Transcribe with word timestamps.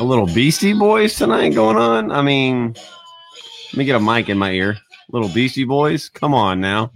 A 0.00 0.02
little 0.04 0.26
Beastie 0.26 0.72
Boys 0.72 1.16
tonight 1.16 1.54
going 1.54 1.76
on. 1.76 2.10
I 2.10 2.20
mean, 2.20 2.74
let 3.72 3.76
me 3.76 3.84
get 3.84 3.96
a 3.96 4.00
mic 4.00 4.28
in 4.28 4.36
my 4.36 4.50
ear. 4.50 4.76
Little 5.10 5.28
Beastie 5.28 5.64
Boys, 5.64 6.08
come 6.08 6.34
on 6.34 6.60
now. 6.60 6.90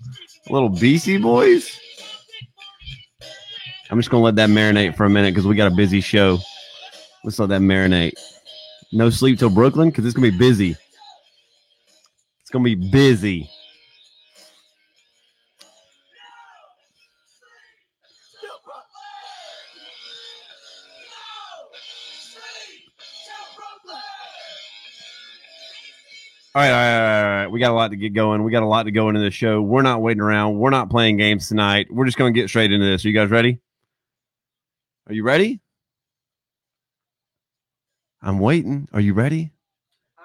Little 0.50 0.68
Beastie 0.68 1.18
Boys. 1.18 1.78
I'm 3.90 3.98
just 3.98 4.10
gonna 4.10 4.24
let 4.24 4.36
that 4.36 4.50
marinate 4.50 4.96
for 4.96 5.04
a 5.04 5.10
minute 5.10 5.32
because 5.32 5.46
we 5.46 5.54
got 5.54 5.70
a 5.70 5.74
busy 5.74 6.00
show. 6.00 6.38
Let's 7.24 7.38
let 7.38 7.50
that 7.50 7.60
marinate. 7.60 8.14
No 8.92 9.10
sleep 9.10 9.38
till 9.38 9.50
Brooklyn 9.50 9.90
because 9.90 10.04
it's 10.04 10.14
gonna 10.14 10.30
be 10.30 10.36
busy. 10.36 10.76
It's 12.42 12.50
gonna 12.50 12.64
be 12.64 12.74
busy. 12.74 13.48
All 26.58 26.64
right, 26.64 26.72
all 26.72 26.76
right, 26.76 27.22
all 27.22 27.30
right. 27.36 27.46
We 27.46 27.60
got 27.60 27.70
a 27.70 27.74
lot 27.74 27.92
to 27.92 27.96
get 27.96 28.14
going. 28.14 28.42
We 28.42 28.50
got 28.50 28.64
a 28.64 28.66
lot 28.66 28.82
to 28.86 28.90
go 28.90 29.08
into 29.08 29.20
this 29.20 29.32
show. 29.32 29.62
We're 29.62 29.82
not 29.82 30.02
waiting 30.02 30.20
around. 30.20 30.58
We're 30.58 30.70
not 30.70 30.90
playing 30.90 31.16
games 31.16 31.46
tonight. 31.46 31.86
We're 31.88 32.04
just 32.04 32.18
going 32.18 32.34
to 32.34 32.40
get 32.40 32.48
straight 32.48 32.72
into 32.72 32.84
this. 32.84 33.04
Are 33.04 33.08
you 33.08 33.14
guys 33.14 33.30
ready? 33.30 33.60
Are 35.06 35.14
you 35.14 35.22
ready? 35.22 35.60
I'm 38.20 38.40
waiting. 38.40 38.88
Are 38.92 39.00
you 39.00 39.14
ready? 39.14 39.52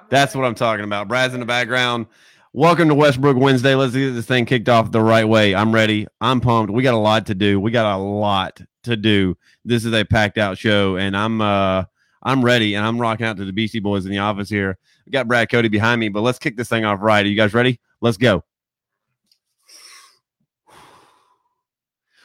That's 0.09 0.33
what 0.33 0.43
I'm 0.43 0.55
talking 0.55 0.83
about. 0.83 1.07
Brad's 1.07 1.35
in 1.35 1.39
the 1.39 1.45
background. 1.45 2.07
Welcome 2.51 2.87
to 2.87 2.95
Westbrook 2.95 3.37
Wednesday. 3.37 3.75
Let's 3.75 3.93
get 3.93 4.13
this 4.13 4.25
thing 4.25 4.47
kicked 4.47 4.69
off 4.69 4.91
the 4.91 5.01
right 5.01 5.25
way. 5.29 5.53
I'm 5.53 5.71
ready. 5.71 6.07
I'm 6.19 6.41
pumped. 6.41 6.73
We 6.73 6.81
got 6.81 6.95
a 6.95 6.97
lot 6.97 7.27
to 7.27 7.35
do. 7.35 7.59
We 7.59 7.69
got 7.69 7.95
a 7.95 8.01
lot 8.01 8.59
to 8.85 8.97
do. 8.97 9.37
This 9.65 9.85
is 9.85 9.93
a 9.93 10.03
packed 10.03 10.39
out 10.39 10.57
show, 10.57 10.95
and 10.95 11.15
I'm 11.15 11.41
uh 11.41 11.83
I'm 12.25 12.43
ready, 12.43 12.75
and 12.75 12.85
I'm 12.85 12.99
rocking 12.99 13.25
out 13.25 13.35
to 13.35 13.43
the 13.43 13.51
Beastie 13.51 13.81
Boys 13.81 14.05
in 14.05 14.11
the 14.11 14.19
office 14.19 14.47
here. 14.49 14.77
We 15.05 15.11
got 15.11 15.27
Brad 15.27 15.51
Cody 15.51 15.67
behind 15.67 15.99
me, 15.99 16.07
but 16.07 16.21
let's 16.21 16.39
kick 16.39 16.55
this 16.55 16.69
thing 16.69 16.85
off 16.85 17.01
right. 17.01 17.25
Are 17.25 17.29
you 17.29 17.35
guys 17.35 17.53
ready? 17.53 17.81
Let's 17.99 18.15
go. 18.15 18.45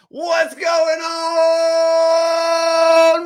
What's 0.08 0.54
going 0.54 1.00
on? 1.00 1.58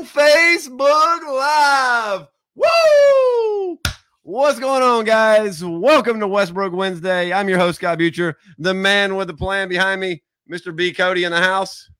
Facebook 0.06 1.20
Live. 1.28 2.26
Woo! 2.54 3.78
What's 4.22 4.58
going 4.58 4.82
on, 4.82 5.04
guys? 5.04 5.62
Welcome 5.62 6.20
to 6.20 6.26
Westbrook 6.26 6.72
Wednesday. 6.72 7.34
I'm 7.34 7.50
your 7.50 7.58
host, 7.58 7.80
Scott 7.80 7.98
Butcher, 7.98 8.38
the 8.56 8.72
man 8.72 9.16
with 9.16 9.28
the 9.28 9.34
plan 9.34 9.68
behind 9.68 10.00
me, 10.00 10.22
Mr. 10.50 10.74
B. 10.74 10.90
Cody 10.92 11.24
in 11.24 11.32
the 11.32 11.40
house. 11.40 11.90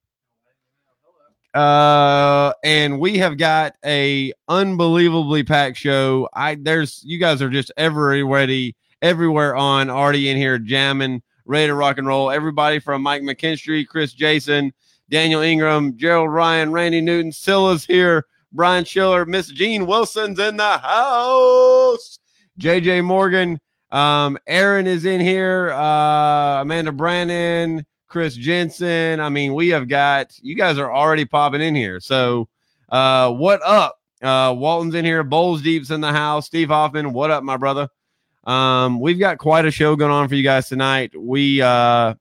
Uh, 1.54 2.52
and 2.64 2.98
we 2.98 3.18
have 3.18 3.36
got 3.36 3.74
a 3.84 4.32
unbelievably 4.48 5.44
packed 5.44 5.76
show. 5.76 6.28
I 6.32 6.54
there's 6.54 7.02
you 7.04 7.18
guys 7.18 7.42
are 7.42 7.50
just 7.50 7.70
everywhere, 7.76 8.72
everywhere 9.02 9.54
on 9.54 9.90
already 9.90 10.30
in 10.30 10.36
here 10.36 10.58
jamming, 10.58 11.22
ready 11.44 11.66
to 11.66 11.74
rock 11.74 11.98
and 11.98 12.06
roll. 12.06 12.30
Everybody 12.30 12.78
from 12.78 13.02
Mike 13.02 13.22
McKinstry, 13.22 13.86
Chris 13.86 14.14
Jason, 14.14 14.72
Daniel 15.10 15.42
Ingram, 15.42 15.96
Gerald 15.98 16.30
Ryan, 16.30 16.72
Randy 16.72 17.02
Newton, 17.02 17.32
Silla's 17.32 17.84
here, 17.84 18.24
Brian 18.52 18.84
Schiller, 18.84 19.26
Miss 19.26 19.48
Jean 19.48 19.86
Wilson's 19.86 20.38
in 20.38 20.56
the 20.56 20.78
house, 20.78 22.18
JJ 22.58 23.04
Morgan, 23.04 23.60
um, 23.90 24.38
Aaron 24.46 24.86
is 24.86 25.04
in 25.04 25.20
here, 25.20 25.70
uh, 25.70 26.62
Amanda 26.62 26.92
Brannon, 26.92 27.84
Chris 28.12 28.34
Jensen. 28.34 29.20
I 29.20 29.30
mean, 29.30 29.54
we 29.54 29.70
have 29.70 29.88
got 29.88 30.38
you 30.42 30.54
guys 30.54 30.76
are 30.76 30.92
already 30.92 31.24
popping 31.24 31.62
in 31.62 31.74
here. 31.74 31.98
So, 31.98 32.46
uh, 32.90 33.32
what 33.32 33.62
up? 33.64 33.98
Uh, 34.20 34.54
Walton's 34.56 34.94
in 34.94 35.06
here, 35.06 35.24
Bowles 35.24 35.62
Deep's 35.62 35.90
in 35.90 36.02
the 36.02 36.12
house, 36.12 36.44
Steve 36.44 36.68
Hoffman. 36.68 37.14
What 37.14 37.30
up, 37.30 37.42
my 37.42 37.56
brother? 37.56 37.88
Um, 38.44 39.00
we've 39.00 39.18
got 39.18 39.38
quite 39.38 39.64
a 39.64 39.70
show 39.70 39.96
going 39.96 40.10
on 40.10 40.28
for 40.28 40.34
you 40.34 40.42
guys 40.42 40.68
tonight. 40.68 41.18
We 41.18 41.62
uh, 41.62 42.14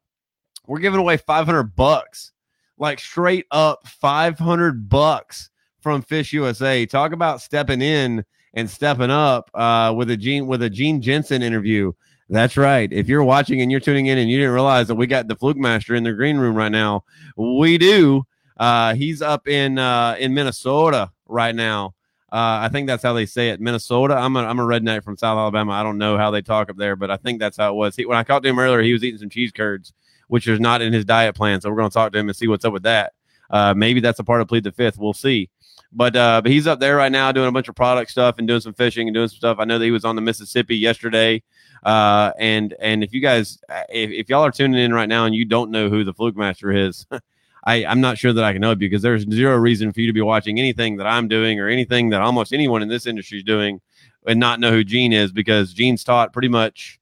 we're 0.65 0.79
giving 0.79 1.01
away 1.01 1.17
500 1.17 1.75
bucks, 1.75 2.31
like 2.77 2.99
straight 2.99 3.45
up 3.51 3.85
500 3.85 4.87
bucks 4.87 5.49
from 5.81 6.03
Fish 6.03 6.31
USA. 6.31 6.85
Talk 6.85 7.11
about 7.11 7.41
stepping 7.41 7.81
in 7.81 8.23
and 8.53 8.69
stepping 8.69 9.11
up 9.11 9.51
uh, 9.53 9.93
with 9.93 10.09
a 10.09 10.15
Gene 10.15 10.47
with 10.47 10.63
a 10.63 10.69
Gene 10.69 11.01
Jensen 11.01 11.41
interview. 11.41 11.91
That's 12.31 12.55
right. 12.55 12.91
If 12.93 13.09
you're 13.09 13.25
watching 13.25 13.61
and 13.61 13.69
you're 13.69 13.81
tuning 13.81 14.05
in 14.05 14.17
and 14.17 14.29
you 14.29 14.37
didn't 14.37 14.53
realize 14.53 14.87
that 14.87 14.95
we 14.95 15.05
got 15.05 15.27
the 15.27 15.35
Fluke 15.35 15.57
Master 15.57 15.95
in 15.95 16.03
the 16.05 16.13
green 16.13 16.37
room 16.37 16.55
right 16.55 16.71
now, 16.71 17.03
we 17.35 17.77
do. 17.77 18.25
Uh, 18.55 18.95
he's 18.95 19.21
up 19.21 19.49
in 19.49 19.77
uh, 19.77 20.15
in 20.17 20.33
Minnesota 20.33 21.11
right 21.27 21.53
now. 21.53 21.93
Uh, 22.31 22.63
I 22.63 22.69
think 22.71 22.87
that's 22.87 23.03
how 23.03 23.11
they 23.11 23.25
say 23.25 23.49
it, 23.49 23.59
Minnesota. 23.59 24.15
I'm 24.15 24.37
a, 24.37 24.45
I'm 24.45 24.59
a 24.59 24.63
redneck 24.63 25.03
from 25.03 25.17
South 25.17 25.37
Alabama. 25.37 25.73
I 25.73 25.83
don't 25.83 25.97
know 25.97 26.17
how 26.17 26.31
they 26.31 26.41
talk 26.41 26.69
up 26.69 26.77
there, 26.77 26.95
but 26.95 27.11
I 27.11 27.17
think 27.17 27.41
that's 27.41 27.57
how 27.57 27.69
it 27.69 27.75
was. 27.75 27.97
He, 27.97 28.05
when 28.05 28.17
I 28.17 28.23
talked 28.23 28.43
to 28.43 28.49
him 28.49 28.59
earlier, 28.59 28.81
he 28.81 28.93
was 28.93 29.03
eating 29.03 29.19
some 29.19 29.29
cheese 29.29 29.51
curds, 29.51 29.91
which 30.29 30.47
is 30.47 30.61
not 30.61 30.81
in 30.81 30.93
his 30.93 31.03
diet 31.03 31.35
plan. 31.35 31.59
So 31.59 31.69
we're 31.69 31.75
going 31.75 31.89
to 31.89 31.93
talk 31.93 32.13
to 32.13 32.19
him 32.19 32.29
and 32.29 32.35
see 32.35 32.47
what's 32.47 32.63
up 32.63 32.71
with 32.71 32.83
that. 32.83 33.11
Uh, 33.49 33.73
maybe 33.75 33.99
that's 33.99 34.19
a 34.19 34.23
part 34.23 34.39
of 34.39 34.47
Plead 34.47 34.63
the 34.63 34.71
Fifth. 34.71 34.97
We'll 34.97 35.11
see. 35.11 35.49
But 35.93 36.15
uh, 36.15 36.41
but 36.41 36.51
he's 36.51 36.67
up 36.67 36.79
there 36.79 36.95
right 36.95 37.11
now 37.11 37.31
doing 37.31 37.47
a 37.47 37.51
bunch 37.51 37.67
of 37.67 37.75
product 37.75 38.11
stuff 38.11 38.37
and 38.37 38.47
doing 38.47 38.61
some 38.61 38.73
fishing 38.73 39.07
and 39.07 39.13
doing 39.13 39.27
some 39.27 39.37
stuff. 39.37 39.57
I 39.59 39.65
know 39.65 39.77
that 39.77 39.85
he 39.85 39.91
was 39.91 40.05
on 40.05 40.15
the 40.15 40.21
Mississippi 40.21 40.77
yesterday. 40.77 41.43
Uh, 41.83 42.31
and 42.39 42.75
and 42.79 43.03
if 43.03 43.13
you 43.13 43.21
guys, 43.21 43.59
if, 43.89 44.09
if 44.11 44.29
y'all 44.29 44.45
are 44.45 44.51
tuning 44.51 44.79
in 44.79 44.93
right 44.93 45.09
now 45.09 45.25
and 45.25 45.35
you 45.35 45.45
don't 45.45 45.71
know 45.71 45.89
who 45.89 46.03
the 46.03 46.13
Fluke 46.13 46.37
Master 46.37 46.71
is, 46.71 47.05
I, 47.63 47.85
I'm 47.85 48.01
not 48.01 48.17
sure 48.17 48.33
that 48.33 48.43
I 48.43 48.53
can 48.53 48.63
help 48.63 48.81
you 48.81 48.89
because 48.89 49.01
there's 49.01 49.23
zero 49.29 49.55
reason 49.57 49.91
for 49.91 49.99
you 50.01 50.07
to 50.07 50.13
be 50.13 50.21
watching 50.21 50.59
anything 50.59 50.97
that 50.97 51.07
I'm 51.07 51.27
doing 51.27 51.59
or 51.59 51.67
anything 51.67 52.09
that 52.09 52.21
almost 52.21 52.53
anyone 52.53 52.81
in 52.81 52.87
this 52.87 53.05
industry 53.05 53.39
is 53.39 53.43
doing 53.43 53.81
and 54.27 54.39
not 54.39 54.59
know 54.59 54.71
who 54.71 54.83
Gene 54.83 55.13
is 55.13 55.31
because 55.31 55.73
Gene's 55.73 56.03
taught 56.03 56.33
pretty 56.33 56.47
much. 56.47 56.99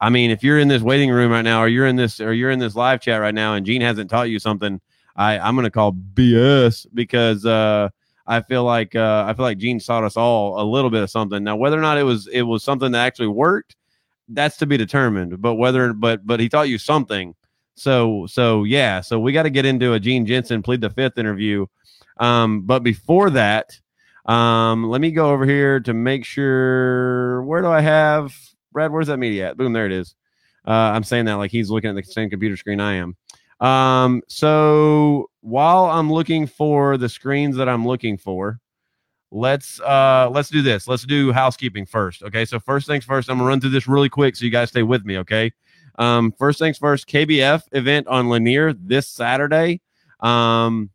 I 0.00 0.08
mean, 0.08 0.30
if 0.30 0.42
you're 0.42 0.58
in 0.58 0.68
this 0.68 0.82
waiting 0.82 1.10
room 1.10 1.30
right 1.30 1.42
now, 1.42 1.60
or 1.60 1.68
you're 1.68 1.86
in 1.86 1.96
this, 1.96 2.20
or 2.20 2.32
you're 2.32 2.50
in 2.50 2.58
this 2.58 2.74
live 2.74 3.00
chat 3.00 3.20
right 3.20 3.34
now, 3.34 3.54
and 3.54 3.66
Gene 3.66 3.82
hasn't 3.82 4.08
taught 4.08 4.30
you 4.30 4.38
something, 4.38 4.80
I 5.14 5.38
I'm 5.38 5.56
gonna 5.56 5.70
call 5.70 5.92
BS 5.92 6.86
because 6.94 7.44
uh, 7.44 7.90
I 8.30 8.42
feel 8.42 8.62
like 8.62 8.94
uh, 8.94 9.24
I 9.26 9.34
feel 9.34 9.44
like 9.44 9.58
Gene 9.58 9.80
taught 9.80 10.04
us 10.04 10.16
all 10.16 10.62
a 10.62 10.64
little 10.64 10.88
bit 10.88 11.02
of 11.02 11.10
something. 11.10 11.42
Now, 11.42 11.56
whether 11.56 11.76
or 11.76 11.82
not 11.82 11.98
it 11.98 12.04
was 12.04 12.28
it 12.28 12.42
was 12.42 12.62
something 12.62 12.92
that 12.92 13.04
actually 13.04 13.26
worked, 13.26 13.74
that's 14.28 14.56
to 14.58 14.66
be 14.66 14.76
determined. 14.76 15.42
But 15.42 15.56
whether 15.56 15.92
but 15.92 16.24
but 16.24 16.38
he 16.38 16.48
taught 16.48 16.68
you 16.68 16.78
something. 16.78 17.34
So 17.74 18.26
so 18.28 18.62
yeah, 18.62 19.00
so 19.00 19.18
we 19.18 19.32
got 19.32 19.42
to 19.42 19.50
get 19.50 19.64
into 19.64 19.94
a 19.94 20.00
Gene 20.00 20.26
Jensen 20.26 20.62
plead 20.62 20.80
the 20.80 20.90
fifth 20.90 21.18
interview. 21.18 21.66
Um, 22.18 22.62
but 22.62 22.84
before 22.84 23.30
that, 23.30 23.80
um, 24.26 24.88
let 24.88 25.00
me 25.00 25.10
go 25.10 25.32
over 25.32 25.44
here 25.44 25.80
to 25.80 25.92
make 25.92 26.24
sure. 26.24 27.42
Where 27.42 27.62
do 27.62 27.68
I 27.68 27.80
have 27.80 28.32
Brad? 28.70 28.92
Where's 28.92 29.08
that 29.08 29.18
media 29.18 29.50
at? 29.50 29.56
Boom, 29.56 29.72
there 29.72 29.86
it 29.86 29.92
is. 29.92 30.14
Uh, 30.64 30.70
I'm 30.70 31.02
saying 31.02 31.24
that 31.24 31.34
like 31.34 31.50
he's 31.50 31.68
looking 31.68 31.90
at 31.90 31.96
the 31.96 32.04
same 32.04 32.30
computer 32.30 32.56
screen 32.56 32.78
I 32.78 32.94
am. 32.94 33.16
Um, 33.60 34.22
so 34.28 35.30
while 35.42 35.86
I'm 35.86 36.10
looking 36.12 36.46
for 36.46 36.96
the 36.96 37.08
screens 37.08 37.56
that 37.56 37.68
I'm 37.68 37.86
looking 37.86 38.16
for, 38.16 38.60
let's 39.30 39.80
uh 39.80 40.28
let's 40.32 40.48
do 40.48 40.62
this. 40.62 40.88
Let's 40.88 41.04
do 41.04 41.32
housekeeping 41.32 41.86
first 41.86 42.22
okay? 42.22 42.44
So 42.44 42.58
first 42.58 42.86
things 42.86 43.04
first 43.04 43.30
i'm 43.30 43.38
gonna 43.38 43.48
run 43.48 43.60
through 43.60 43.70
this 43.70 43.86
really 43.86 44.08
quick 44.08 44.36
so 44.36 44.44
you 44.44 44.50
guys 44.50 44.70
stay 44.70 44.82
with 44.82 45.04
me 45.04 45.18
okay? 45.18 45.52
Um 45.98 46.32
first 46.32 46.58
things 46.58 46.78
first 46.78 47.06
kbf 47.08 47.62
event 47.72 48.06
on 48.08 48.28
lanier 48.28 48.72
this 48.72 49.08
saturday. 49.08 49.80
Um 50.20 50.90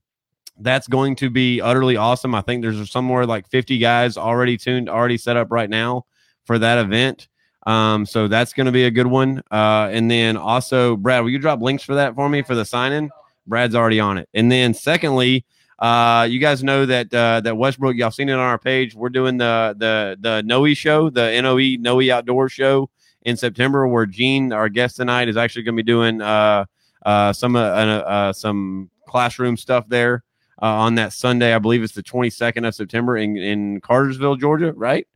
that's 0.59 0.87
going 0.87 1.17
to 1.17 1.29
be 1.29 1.59
utterly 1.59 1.97
awesome. 1.97 2.33
I 2.33 2.39
think 2.39 2.61
there's 2.61 2.89
somewhere 2.89 3.25
like 3.25 3.49
50 3.49 3.77
guys 3.77 4.17
already 4.17 4.57
tuned 4.57 4.89
already 4.89 5.17
set 5.17 5.37
up 5.37 5.51
right 5.51 5.69
now 5.69 6.05
for 6.45 6.57
that 6.59 6.77
event 6.77 7.27
um 7.65 8.05
so 8.05 8.27
that's 8.27 8.53
going 8.53 8.65
to 8.65 8.71
be 8.71 8.85
a 8.85 8.91
good 8.91 9.07
one 9.07 9.41
uh 9.51 9.89
and 9.91 10.09
then 10.09 10.37
also 10.37 10.95
brad 10.95 11.23
will 11.23 11.29
you 11.29 11.39
drop 11.39 11.61
links 11.61 11.83
for 11.83 11.95
that 11.95 12.15
for 12.15 12.29
me 12.29 12.41
for 12.41 12.55
the 12.55 12.65
sign 12.65 12.91
in 12.91 13.09
brad's 13.47 13.75
already 13.75 13.99
on 13.99 14.17
it 14.17 14.29
and 14.33 14.51
then 14.51 14.73
secondly 14.73 15.45
uh, 15.77 16.25
you 16.29 16.39
guys 16.39 16.63
know 16.63 16.85
that 16.85 17.13
uh, 17.13 17.41
that 17.41 17.57
Westbrook, 17.57 17.97
y'all 17.97 18.11
seen 18.11 18.29
it 18.29 18.33
on 18.33 18.39
our 18.39 18.57
page. 18.57 18.95
We're 18.95 19.09
doing 19.09 19.37
the 19.37 19.75
the 19.77 20.17
the 20.19 20.41
Noe 20.43 20.73
show, 20.73 21.09
the 21.09 21.41
Noe 21.41 21.57
Noe 21.57 22.13
Outdoor 22.13 22.47
show 22.47 22.89
in 23.23 23.35
September, 23.35 23.87
where 23.87 24.05
Gene, 24.05 24.53
our 24.53 24.69
guest 24.69 24.95
tonight, 24.95 25.27
is 25.27 25.35
actually 25.35 25.63
going 25.63 25.75
to 25.75 25.83
be 25.83 25.87
doing 25.87 26.21
uh, 26.21 26.65
uh, 27.05 27.33
some 27.33 27.55
uh, 27.55 27.59
uh, 27.59 28.33
some 28.33 28.89
classroom 29.07 29.57
stuff 29.57 29.87
there 29.89 30.23
uh, 30.61 30.65
on 30.65 30.95
that 30.95 31.11
Sunday. 31.11 31.53
I 31.53 31.59
believe 31.59 31.83
it's 31.83 31.93
the 31.93 32.03
22nd 32.03 32.67
of 32.67 32.73
September 32.73 33.17
in 33.17 33.35
in 33.35 33.81
Cartersville, 33.81 34.37
Georgia, 34.37 34.71
right? 34.73 35.07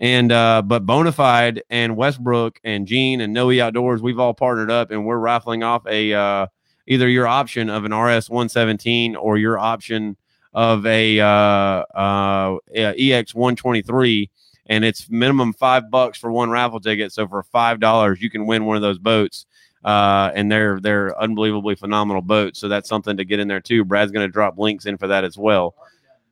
And 0.00 0.30
uh, 0.30 0.62
but 0.62 0.86
Bonafide 0.86 1.60
and 1.70 1.96
Westbrook 1.96 2.60
and 2.64 2.86
Gene 2.86 3.20
and 3.20 3.32
Noe 3.32 3.50
Outdoors, 3.60 4.00
we've 4.00 4.18
all 4.20 4.34
partnered 4.34 4.70
up, 4.70 4.90
and 4.92 5.04
we're 5.04 5.18
raffling 5.18 5.62
off 5.64 5.84
a 5.86 6.12
uh, 6.12 6.46
either 6.86 7.08
your 7.08 7.26
option 7.26 7.68
of 7.68 7.84
an 7.84 7.92
RS 7.92 8.30
117 8.30 9.16
or 9.16 9.36
your 9.38 9.58
option 9.58 10.16
of 10.54 10.86
a, 10.86 11.20
uh, 11.20 11.26
uh, 11.26 12.58
EX 12.74 13.34
123. 13.34 14.30
And 14.66 14.84
it's 14.84 15.08
minimum 15.10 15.52
five 15.52 15.90
bucks 15.90 16.18
for 16.18 16.30
one 16.32 16.50
raffle 16.50 16.80
ticket. 16.80 17.12
So 17.12 17.26
for 17.28 17.42
five 17.42 17.80
dollars, 17.80 18.20
you 18.22 18.30
can 18.30 18.46
win 18.46 18.64
one 18.66 18.76
of 18.76 18.82
those 18.82 18.98
boats. 18.98 19.46
uh, 19.84 20.30
and 20.34 20.50
they're 20.50 20.80
they're 20.80 21.18
unbelievably 21.20 21.76
phenomenal 21.76 22.22
boats. 22.22 22.58
So 22.58 22.68
that's 22.68 22.88
something 22.88 23.16
to 23.16 23.24
get 23.24 23.38
in 23.40 23.48
there 23.48 23.60
too. 23.60 23.84
Brad's 23.84 24.12
going 24.12 24.26
to 24.26 24.32
drop 24.32 24.58
links 24.58 24.86
in 24.86 24.98
for 24.98 25.06
that 25.08 25.24
as 25.24 25.38
well. 25.38 25.74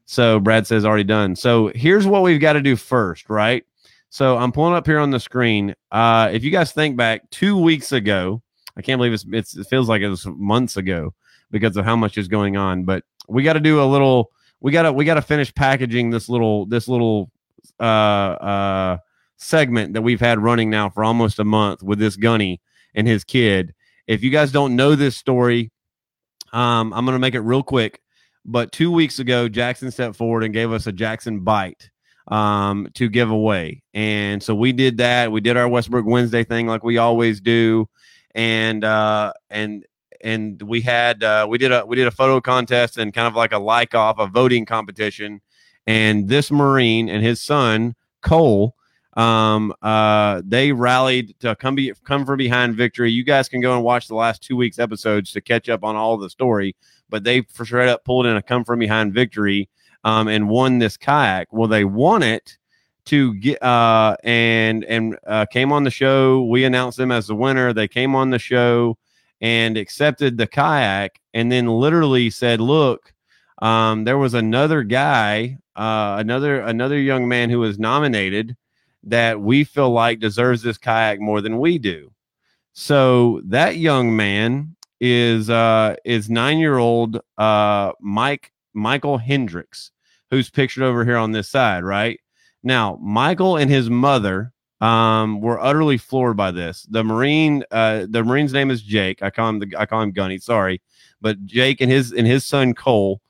So 0.07 0.41
Brad 0.41 0.67
says 0.67 0.85
already 0.85 1.05
done. 1.05 1.37
So 1.37 1.73
here's 1.75 2.07
what 2.07 2.23
we've 2.23 2.41
got 2.41 2.55
to 2.55 2.63
do 2.63 2.77
first, 2.77 3.29
right? 3.29 3.65
So 4.09 4.39
I'm 4.39 4.53
pulling 4.53 4.75
up 4.75 4.87
here 4.87 5.01
on 5.01 5.11
the 5.11 5.21
screen. 5.21 5.75
Uh, 5.91 6.31
if 6.33 6.45
you 6.45 6.51
guys 6.51 6.73
think 6.73 6.97
back 6.97 7.29
two 7.31 7.59
weeks 7.59 7.93
ago, 7.93 8.41
I 8.77 8.83
can't 8.83 8.99
believe 8.99 9.13
it's, 9.13 9.27
it's 9.33 9.57
it 9.57 9.67
feels 9.67 9.89
like 9.89 10.03
it 10.03 10.09
was 10.09 10.27
months 10.27 10.77
ago 10.77 11.13
because 11.51 11.77
of 11.77 11.85
how 11.85 11.97
much 11.97 12.17
is 12.17 12.29
going 12.29 12.57
on. 12.57 12.85
But 12.85 13.05
we 13.29 13.43
got 13.43 13.55
to 13.55 13.61
do 13.61 13.83
a 13.83 13.85
little. 13.85 14.31
We 14.61 14.73
got 14.73 14.83
to 14.83 14.93
we 14.93 15.05
got 15.05 15.15
to 15.15 15.23
finish 15.23 15.55
packaging 15.55 16.11
this 16.11 16.29
little 16.29 16.67
this 16.67 16.89
little 16.89 17.31
uh 17.81 17.83
uh 17.83 18.99
segment 19.37 19.93
that 19.95 20.03
we've 20.03 20.21
had 20.21 20.39
running 20.39 20.71
now 20.71 20.89
for 20.89 21.05
almost 21.05 21.39
a 21.39 21.45
month 21.45 21.83
with 21.83 21.99
this 21.99 22.17
gunny 22.17 22.61
and 22.95 23.07
his 23.07 23.25
kid. 23.25 23.75
If 24.07 24.23
you 24.23 24.31
guys 24.31 24.53
don't 24.53 24.77
know 24.77 24.95
this 24.95 25.17
story, 25.17 25.73
um, 26.53 26.93
I'm 26.93 27.05
gonna 27.05 27.19
make 27.19 27.35
it 27.35 27.41
real 27.41 27.63
quick. 27.63 28.01
But 28.47 28.71
two 28.71 28.93
weeks 28.93 29.19
ago, 29.19 29.49
Jackson 29.49 29.91
stepped 29.91 30.17
forward 30.17 30.45
and 30.45 30.55
gave 30.55 30.73
us 30.73 30.87
a 30.87 30.93
Jackson 30.93 31.41
bite 31.41 31.91
um, 32.29 32.89
to 32.95 33.09
give 33.09 33.31
away. 33.31 33.83
And 33.93 34.41
so 34.41 34.55
we 34.55 34.73
did 34.73 34.99
that. 34.99 35.33
We 35.33 35.41
did 35.41 35.57
our 35.57 35.69
Westbrook 35.69 36.07
Wednesday 36.07 36.45
thing 36.45 36.69
like 36.69 36.85
we 36.85 36.97
always 36.97 37.41
do. 37.41 37.89
And 38.35 38.85
uh, 38.85 39.33
and 39.51 39.85
and 40.21 40.63
we 40.63 40.81
had 40.81 41.25
uh, 41.25 41.47
we 41.49 41.59
did 41.59 41.73
a 41.73 41.85
we 41.85 41.97
did 41.97 42.07
a 42.07 42.13
photo 42.13 42.41
contest 42.41 42.99
and 42.99 43.13
kind 43.13 43.27
of 43.27 43.35
like 43.35 43.53
a 43.53 43.59
like 43.59 43.95
off 43.95 44.19
a 44.19 44.27
voting 44.27 44.65
competition. 44.65 45.41
And 45.87 46.29
this 46.29 46.51
Marine 46.51 47.09
and 47.09 47.25
his 47.25 47.41
son 47.41 47.95
Cole, 48.23 48.75
um, 49.17 49.73
uh, 49.81 50.43
they 50.45 50.73
rallied 50.73 51.35
to 51.41 51.57
come 51.57 51.75
be 51.75 51.93
come 52.05 52.27
from 52.27 52.37
behind 52.37 52.77
victory. 52.77 53.11
You 53.11 53.25
guys 53.25 53.49
can 53.49 53.63
go 53.63 53.75
and 53.75 53.83
watch 53.83 54.09
the 54.09 54.15
last 54.15 54.43
two 54.43 54.57
weeks 54.57 54.79
episodes 54.79 55.33
to 55.33 55.41
catch 55.41 55.69
up 55.69 55.83
on 55.85 55.97
all 55.97 56.19
the 56.19 56.29
story. 56.29 56.77
But 57.09 57.25
they 57.25 57.43
for 57.43 57.65
straight 57.65 57.89
up 57.89 58.05
pulled 58.05 58.27
in 58.27 58.37
a 58.37 58.43
come 58.43 58.65
from 58.65 58.79
behind 58.79 59.15
victory 59.15 59.71
um, 60.05 60.29
and 60.29 60.51
won 60.51 60.79
this 60.79 60.97
kayak. 60.99 61.49
Well, 61.51 61.69
they 61.69 61.85
won 61.85 62.23
it 62.23 62.59
to 63.07 63.35
get 63.35 63.63
uh, 63.63 64.17
and 64.23 64.85
and 64.85 65.17
uh, 65.27 65.47
came 65.47 65.73
on 65.73 65.85
the 65.85 65.91
show. 65.91 66.45
We 66.45 66.65
announced 66.65 66.99
them 66.99 67.11
as 67.11 67.27
the 67.27 67.35
winner. 67.35 67.73
They 67.73 67.89
came 67.89 68.15
on 68.15 68.31
the 68.31 68.39
show 68.39 68.99
and 69.41 69.79
accepted 69.79 70.37
the 70.37 70.47
kayak, 70.47 71.21
and 71.33 71.51
then 71.51 71.69
literally 71.69 72.29
said, 72.29 72.61
"Look, 72.61 73.15
um, 73.63 74.05
there 74.05 74.19
was 74.19 74.35
another 74.35 74.83
guy, 74.83 75.57
uh, 75.75 76.17
another 76.19 76.61
another 76.61 76.99
young 76.99 77.29
man 77.29 77.49
who 77.49 77.61
was 77.61 77.79
nominated 77.79 78.57
that 79.07 79.41
we 79.41 79.65
feel 79.65 79.91
like 79.91 80.21
deserves 80.21 80.63
this 80.63 80.79
kayak 80.79 81.21
more 81.21 81.41
than 81.41 81.59
we 81.59 81.79
do." 81.79 82.13
So 82.73 83.41
that 83.47 83.77
young 83.77 84.15
man 84.15 84.77
is 85.01 85.51
uh, 85.51 85.97
is 86.05 86.29
nine 86.29 86.59
year 86.59 86.79
old 86.79 87.21
uh, 87.39 87.93
Mike 88.01 88.53
Michael 88.75 89.19
Hendricks 89.19 89.91
who's 90.31 90.51
pictured 90.51 90.85
over 90.85 91.05
here 91.05 91.17
on 91.17 91.33
this 91.33 91.49
side, 91.49 91.85
right? 91.85 92.21
Now, 92.63 92.99
Michael 93.01 93.57
and 93.57 93.71
his 93.71 93.89
mother 93.89 94.53
um, 94.81 95.41
were 95.41 95.61
utterly 95.61 95.99
floored 95.99 96.37
by 96.37 96.51
this. 96.51 96.87
The 96.91 97.05
Marine, 97.05 97.65
uh, 97.71 98.07
the 98.09 98.25
Marine's 98.25 98.53
name 98.53 98.71
is 98.71 98.83
Jake. 98.83 99.23
I 99.23 99.31
call 99.31 99.49
him 99.51 99.59
the, 99.61 99.77
I 99.79 99.87
call 99.87 100.03
him 100.03 100.13
Gunny. 100.13 100.39
Sorry, 100.39 100.83
but 101.21 101.45
Jake 101.47 101.81
and 101.81 101.91
his 101.91 102.13
and 102.13 102.27
his 102.27 102.45
son 102.45 102.75
Cole, 102.75 103.21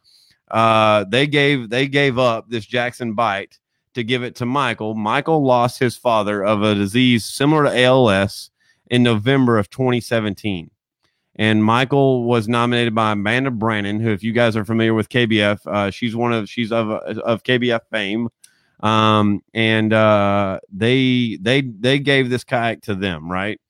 uh, 0.51 1.05
they 1.05 1.27
gave 1.27 1.71
they 1.71 1.87
gave 1.87 2.19
up 2.19 2.49
this 2.49 2.67
Jackson 2.67 3.15
bite 3.15 3.59
to 3.97 4.05
give 4.05 4.23
it 4.23 4.37
to 4.37 4.47
Michael. 4.47 4.95
Michael 4.95 5.45
lost 5.45 5.79
his 5.79 5.97
father 5.97 6.45
of 6.45 6.63
a 6.63 6.75
disease 6.75 7.25
similar 7.25 7.65
to 7.65 7.85
ALS 7.85 8.51
in 8.89 9.03
November 9.03 9.59
of 9.59 9.69
2017 9.69 10.71
and 11.37 11.63
Michael 11.63 12.25
was 12.25 12.49
nominated 12.49 12.95
by 12.95 13.13
Amanda 13.13 13.51
Brannon, 13.51 14.01
who, 14.01 14.11
if 14.11 14.23
you 14.23 14.33
guys 14.33 14.57
are 14.57 14.65
familiar 14.65 14.95
with 14.95 15.11
KBF, 15.11 15.67
uh, 15.67 15.91
she's 15.91 16.17
one 16.17 16.33
of 16.33 16.49
she's 16.49 16.73
of 16.73 16.91
of 16.91 17.43
KBF 17.43 17.81
fame, 17.91 18.31
um, 18.81 19.43
and 19.53 19.93
uh, 19.93 20.61
they 20.73 21.39
they 21.41 21.61
they 21.61 21.99
gave 21.99 22.31
this 22.31 22.43
kayak 22.43 22.81
to 22.83 22.95
them, 22.95 23.31
right? 23.31 23.61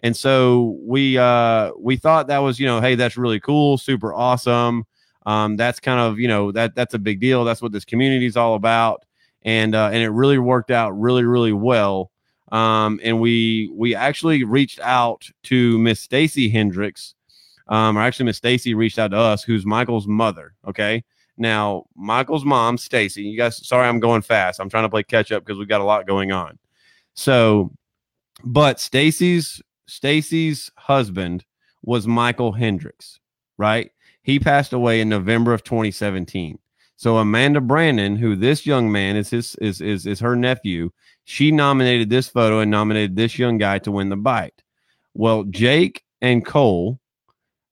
And 0.00 0.16
so 0.16 0.78
we 0.82 1.18
uh, 1.18 1.72
we 1.78 1.98
thought 1.98 2.28
that 2.28 2.38
was 2.38 2.58
you 2.58 2.66
know, 2.66 2.80
hey, 2.80 2.94
that's 2.94 3.18
really 3.18 3.40
cool, 3.40 3.76
super 3.76 4.14
awesome. 4.14 4.84
Um, 5.26 5.58
that's 5.58 5.78
kind 5.78 6.00
of 6.00 6.18
you 6.18 6.26
know 6.26 6.52
that 6.52 6.74
that's 6.74 6.94
a 6.94 6.98
big 6.98 7.20
deal. 7.20 7.44
That's 7.44 7.60
what 7.60 7.72
this 7.72 7.84
community 7.84 8.24
is 8.24 8.38
all 8.38 8.54
about, 8.54 9.04
and 9.42 9.74
uh, 9.74 9.90
and 9.92 10.02
it 10.02 10.10
really 10.10 10.38
worked 10.38 10.70
out 10.70 10.98
really 10.98 11.24
really 11.24 11.52
well. 11.52 12.10
Um, 12.52 13.00
and 13.02 13.20
we 13.20 13.70
we 13.74 13.94
actually 13.94 14.44
reached 14.44 14.80
out 14.80 15.28
to 15.44 15.78
Miss 15.78 16.00
Stacy 16.00 16.48
Hendricks, 16.48 17.14
um, 17.68 17.96
or 17.96 18.02
actually 18.02 18.26
Miss 18.26 18.38
Stacy 18.38 18.74
reached 18.74 18.98
out 18.98 19.12
to 19.12 19.18
us, 19.18 19.42
who's 19.42 19.64
Michael's 19.64 20.06
mother. 20.06 20.54
Okay, 20.66 21.04
now 21.36 21.84
Michael's 21.94 22.44
mom, 22.44 22.76
Stacy. 22.76 23.22
You 23.22 23.38
guys, 23.38 23.66
sorry, 23.66 23.88
I'm 23.88 24.00
going 24.00 24.22
fast. 24.22 24.60
I'm 24.60 24.68
trying 24.68 24.84
to 24.84 24.88
play 24.88 25.02
catch 25.02 25.30
up 25.32 25.44
because 25.44 25.58
we've 25.58 25.68
got 25.68 25.80
a 25.80 25.84
lot 25.84 26.06
going 26.06 26.32
on. 26.32 26.58
So, 27.14 27.72
but 28.44 28.80
Stacy's 28.80 29.62
Stacy's 29.86 30.70
husband 30.76 31.44
was 31.82 32.06
Michael 32.06 32.52
Hendricks, 32.52 33.20
right? 33.58 33.90
He 34.22 34.38
passed 34.38 34.72
away 34.72 35.00
in 35.00 35.08
November 35.08 35.52
of 35.52 35.64
2017. 35.64 36.58
So 37.00 37.16
Amanda 37.16 37.62
Brandon, 37.62 38.14
who 38.14 38.36
this 38.36 38.66
young 38.66 38.92
man 38.92 39.16
is 39.16 39.30
his 39.30 39.56
is 39.56 39.80
is 39.80 40.04
is 40.04 40.20
her 40.20 40.36
nephew, 40.36 40.90
she 41.24 41.50
nominated 41.50 42.10
this 42.10 42.28
photo 42.28 42.58
and 42.58 42.70
nominated 42.70 43.16
this 43.16 43.38
young 43.38 43.56
guy 43.56 43.78
to 43.78 43.90
win 43.90 44.10
the 44.10 44.18
bite. 44.18 44.62
Well, 45.14 45.44
Jake 45.44 46.04
and 46.20 46.44
Cole 46.44 47.00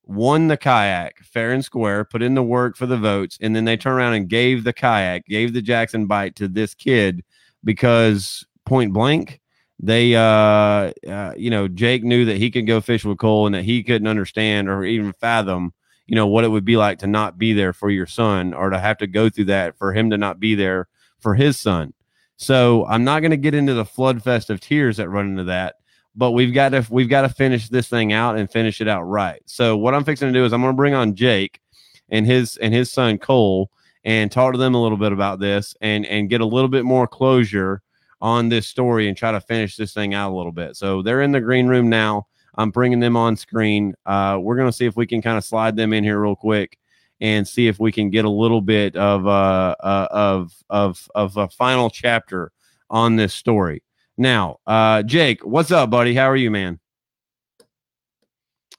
won 0.07 0.49
the 0.49 0.57
kayak 0.57 1.19
fair 1.19 1.53
and 1.53 1.63
square, 1.63 2.07
put 2.07 2.23
in 2.23 2.37
the 2.37 2.43
work 2.43 2.75
for 2.75 2.87
the 2.87 2.97
votes, 2.97 3.37
and 3.43 3.55
then 3.55 3.67
they 3.67 3.77
turned 3.77 3.99
around 3.99 4.15
and 4.15 4.31
gave 4.31 4.65
the 4.65 4.73
kayak, 4.73 5.27
gave 5.27 5.53
the 5.53 5.61
Jackson 5.61 6.07
bite 6.07 6.35
to 6.37 6.49
this 6.49 6.73
kid 6.73 7.23
because 7.63 8.47
point 8.65 8.95
blank, 8.95 9.43
they 9.79 10.15
uh, 10.15 10.91
uh 11.07 11.35
you 11.37 11.51
know, 11.51 11.69
Jake 11.69 12.03
knew 12.03 12.25
that 12.25 12.39
he 12.39 12.51
could 12.51 12.67
go 12.67 12.81
fish 12.81 13.05
with 13.05 13.19
Cole 13.19 13.45
and 13.45 13.55
that 13.55 13.65
he 13.65 13.83
couldn't 13.83 14.09
understand 14.09 14.71
or 14.71 14.85
even 14.85 15.13
fathom 15.13 15.75
you 16.09 16.17
know 16.17 16.27
what 16.27 16.45
it 16.45 16.49
would 16.49 16.65
be 16.65 16.77
like 16.77 16.99
to 16.99 17.07
not 17.07 17.39
be 17.39 17.53
there 17.53 17.73
for 17.73 17.91
your 17.91 18.07
son 18.07 18.53
or 18.53 18.71
to 18.71 18.79
have 18.79 18.99
to 18.99 19.07
go 19.07 19.29
through 19.29 19.45
that 19.45 19.79
for 19.79 19.93
him 19.93 20.11
to 20.11 20.19
not 20.19 20.41
be 20.41 20.57
there 20.57 20.89
for 21.21 21.37
his 21.37 21.59
son 21.59 21.93
so 22.39 22.87
I'm 22.87 23.03
not 23.03 23.21
going 23.21 23.33
to 23.33 23.37
get 23.37 23.55
into 23.55 23.75
the 23.75 23.85
flood 23.85 24.23
fest 24.23 24.49
of 24.49 24.61
tears 24.61 24.97
that 24.99 25.09
run 25.09 25.27
into 25.27 25.45
that, 25.45 25.75
but 26.15 26.31
we've 26.31 26.55
got 26.55 26.69
to 26.69 26.87
we've 26.89 27.09
got 27.09 27.23
to 27.23 27.29
finish 27.29 27.69
this 27.69 27.89
thing 27.89 28.13
out 28.13 28.39
and 28.39 28.51
finish 28.51 28.81
it 28.81 28.87
out 28.87 29.03
right. 29.03 29.43
So 29.47 29.77
what 29.77 29.93
I'm 29.93 30.05
fixing 30.05 30.29
to 30.29 30.33
do 30.33 30.45
is 30.45 30.53
I'm 30.53 30.63
going 30.63 30.73
to 30.73 30.77
bring 30.77 30.95
on 30.95 31.17
Jake 31.17 31.61
and 32.09 32.25
his 32.25 32.57
and 32.59 32.73
his 32.73 32.93
son 32.93 33.19
Cole 33.19 33.73
and 34.05 34.31
talk 34.31 34.53
to 34.53 34.59
them 34.59 34.77
a 34.77 34.81
little 34.81 34.97
bit 34.97 35.13
about 35.13 35.41
this 35.41 35.75
and 35.81 36.07
and 36.07 36.31
get 36.31 36.41
a 36.41 36.47
little 36.47 36.69
bit 36.69 36.85
more 36.85 37.09
closure 37.09 37.83
on 38.21 38.49
this 38.49 38.69
story 38.69 39.09
and 39.09 39.17
try 39.17 39.33
to 39.33 39.41
finish 39.41 39.77
this 39.77 39.93
thing 39.93 40.15
out 40.15 40.31
a 40.31 40.37
little 40.37 40.53
bit. 40.53 40.77
So 40.77 41.03
they're 41.03 41.23
in 41.23 41.33
the 41.33 41.41
green 41.41 41.67
room 41.67 41.89
now. 41.89 42.29
I'm 42.59 42.71
bringing 42.71 42.99
them 42.99 43.17
on 43.17 43.37
screen. 43.37 43.95
Uh, 44.05 44.39
we're 44.43 44.57
going 44.57 44.69
to 44.69 44.77
see 44.77 44.85
if 44.85 44.97
we 44.97 45.07
can 45.07 45.23
kind 45.23 45.39
of 45.39 45.45
slide 45.45 45.77
them 45.77 45.93
in 45.93 46.03
here 46.03 46.21
real 46.21 46.37
quick 46.37 46.77
and 47.21 47.47
see 47.47 47.69
if 47.69 47.79
we 47.79 47.93
can 47.93 48.11
get 48.11 48.25
a 48.25 48.31
little 48.31 48.61
bit 48.61 48.97
of 48.97 49.27
uh, 49.27 49.77
uh, 49.81 50.09
of 50.11 50.53
of 50.69 51.09
of 51.15 51.37
a 51.37 51.49
final 51.49 51.89
chapter 51.89 52.53
on 52.91 53.17
this 53.17 53.33
story. 53.33 53.83
Now, 54.17 54.59
uh, 54.67 55.05
Jake, 55.05 55.47
what's 55.47 55.71
up, 55.71 55.89
buddy? 55.91 56.15
How 56.15 56.29
are 56.29 56.37
you, 56.37 56.51
man? 56.51 56.81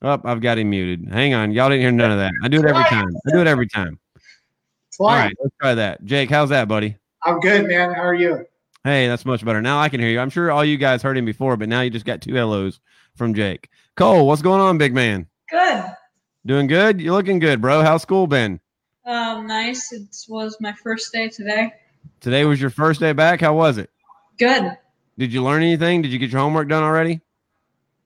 Up, 0.01 0.21
oh, 0.23 0.29
I've 0.29 0.41
got 0.41 0.57
him 0.57 0.69
muted. 0.69 1.09
Hang 1.11 1.33
on, 1.33 1.51
y'all 1.51 1.69
didn't 1.69 1.81
hear 1.81 1.91
none 1.91 2.11
of 2.11 2.17
that. 2.17 2.33
I 2.43 2.49
do 2.49 2.59
it 2.59 2.65
every 2.65 2.83
time. 2.83 3.09
I 3.27 3.31
do 3.31 3.41
it 3.41 3.47
every 3.47 3.67
time. 3.67 3.99
All 4.99 5.07
right, 5.07 5.33
let's 5.41 5.55
try 5.61 5.73
that. 5.75 6.03
Jake, 6.03 6.29
how's 6.29 6.49
that, 6.49 6.67
buddy? 6.67 6.97
I'm 7.23 7.39
good, 7.39 7.65
man. 7.65 7.93
How 7.93 8.01
are 8.01 8.13
you? 8.13 8.45
Hey, 8.83 9.07
that's 9.07 9.25
much 9.25 9.43
better. 9.43 9.61
Now 9.61 9.79
I 9.79 9.89
can 9.89 9.99
hear 9.99 10.09
you. 10.09 10.19
I'm 10.19 10.29
sure 10.29 10.51
all 10.51 10.63
you 10.63 10.77
guys 10.77 11.01
heard 11.01 11.17
him 11.17 11.25
before, 11.25 11.57
but 11.57 11.69
now 11.69 11.81
you 11.81 11.89
just 11.89 12.05
got 12.05 12.21
two 12.21 12.33
hellos 12.33 12.79
from 13.19 13.35
Jake. 13.35 13.69
Cole, 13.95 14.25
what's 14.25 14.41
going 14.41 14.61
on, 14.61 14.79
big 14.79 14.95
man? 14.95 15.27
Good. 15.51 15.83
Doing 16.45 16.65
good? 16.65 16.99
You're 16.99 17.13
looking 17.13 17.37
good, 17.37 17.61
bro. 17.61 17.83
How's 17.83 18.01
school 18.01 18.25
been? 18.25 18.59
Um, 19.05 19.45
nice. 19.45 19.91
It 19.91 20.07
was 20.27 20.57
my 20.59 20.73
first 20.73 21.11
day 21.11 21.27
today. 21.27 21.73
Today 22.21 22.45
was 22.45 22.59
your 22.59 22.69
first 22.69 22.99
day 22.99 23.11
back. 23.11 23.41
How 23.41 23.53
was 23.53 23.77
it? 23.77 23.91
Good. 24.39 24.75
Did 25.17 25.33
you 25.33 25.43
learn 25.43 25.61
anything? 25.61 26.01
Did 26.01 26.11
you 26.11 26.17
get 26.17 26.31
your 26.31 26.39
homework 26.39 26.69
done 26.69 26.81
already? 26.81 27.19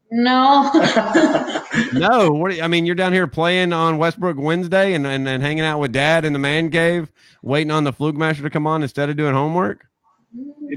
No. 0.09 0.71
no. 1.93 2.31
What? 2.31 2.59
I 2.59 2.67
mean, 2.67 2.85
you're 2.85 2.95
down 2.95 3.13
here 3.13 3.27
playing 3.27 3.71
on 3.71 3.99
Westbrook 3.99 4.37
Wednesday 4.37 4.93
and, 4.93 5.05
and 5.05 5.27
and 5.27 5.43
hanging 5.43 5.63
out 5.63 5.79
with 5.79 5.91
Dad 5.91 6.25
in 6.25 6.33
the 6.33 6.39
man 6.39 6.71
cave, 6.71 7.11
waiting 7.43 7.71
on 7.71 7.83
the 7.83 7.93
Fluke 7.93 8.15
Master 8.15 8.43
to 8.43 8.49
come 8.49 8.65
on 8.65 8.81
instead 8.81 9.09
of 9.09 9.15
doing 9.15 9.33
homework 9.33 9.85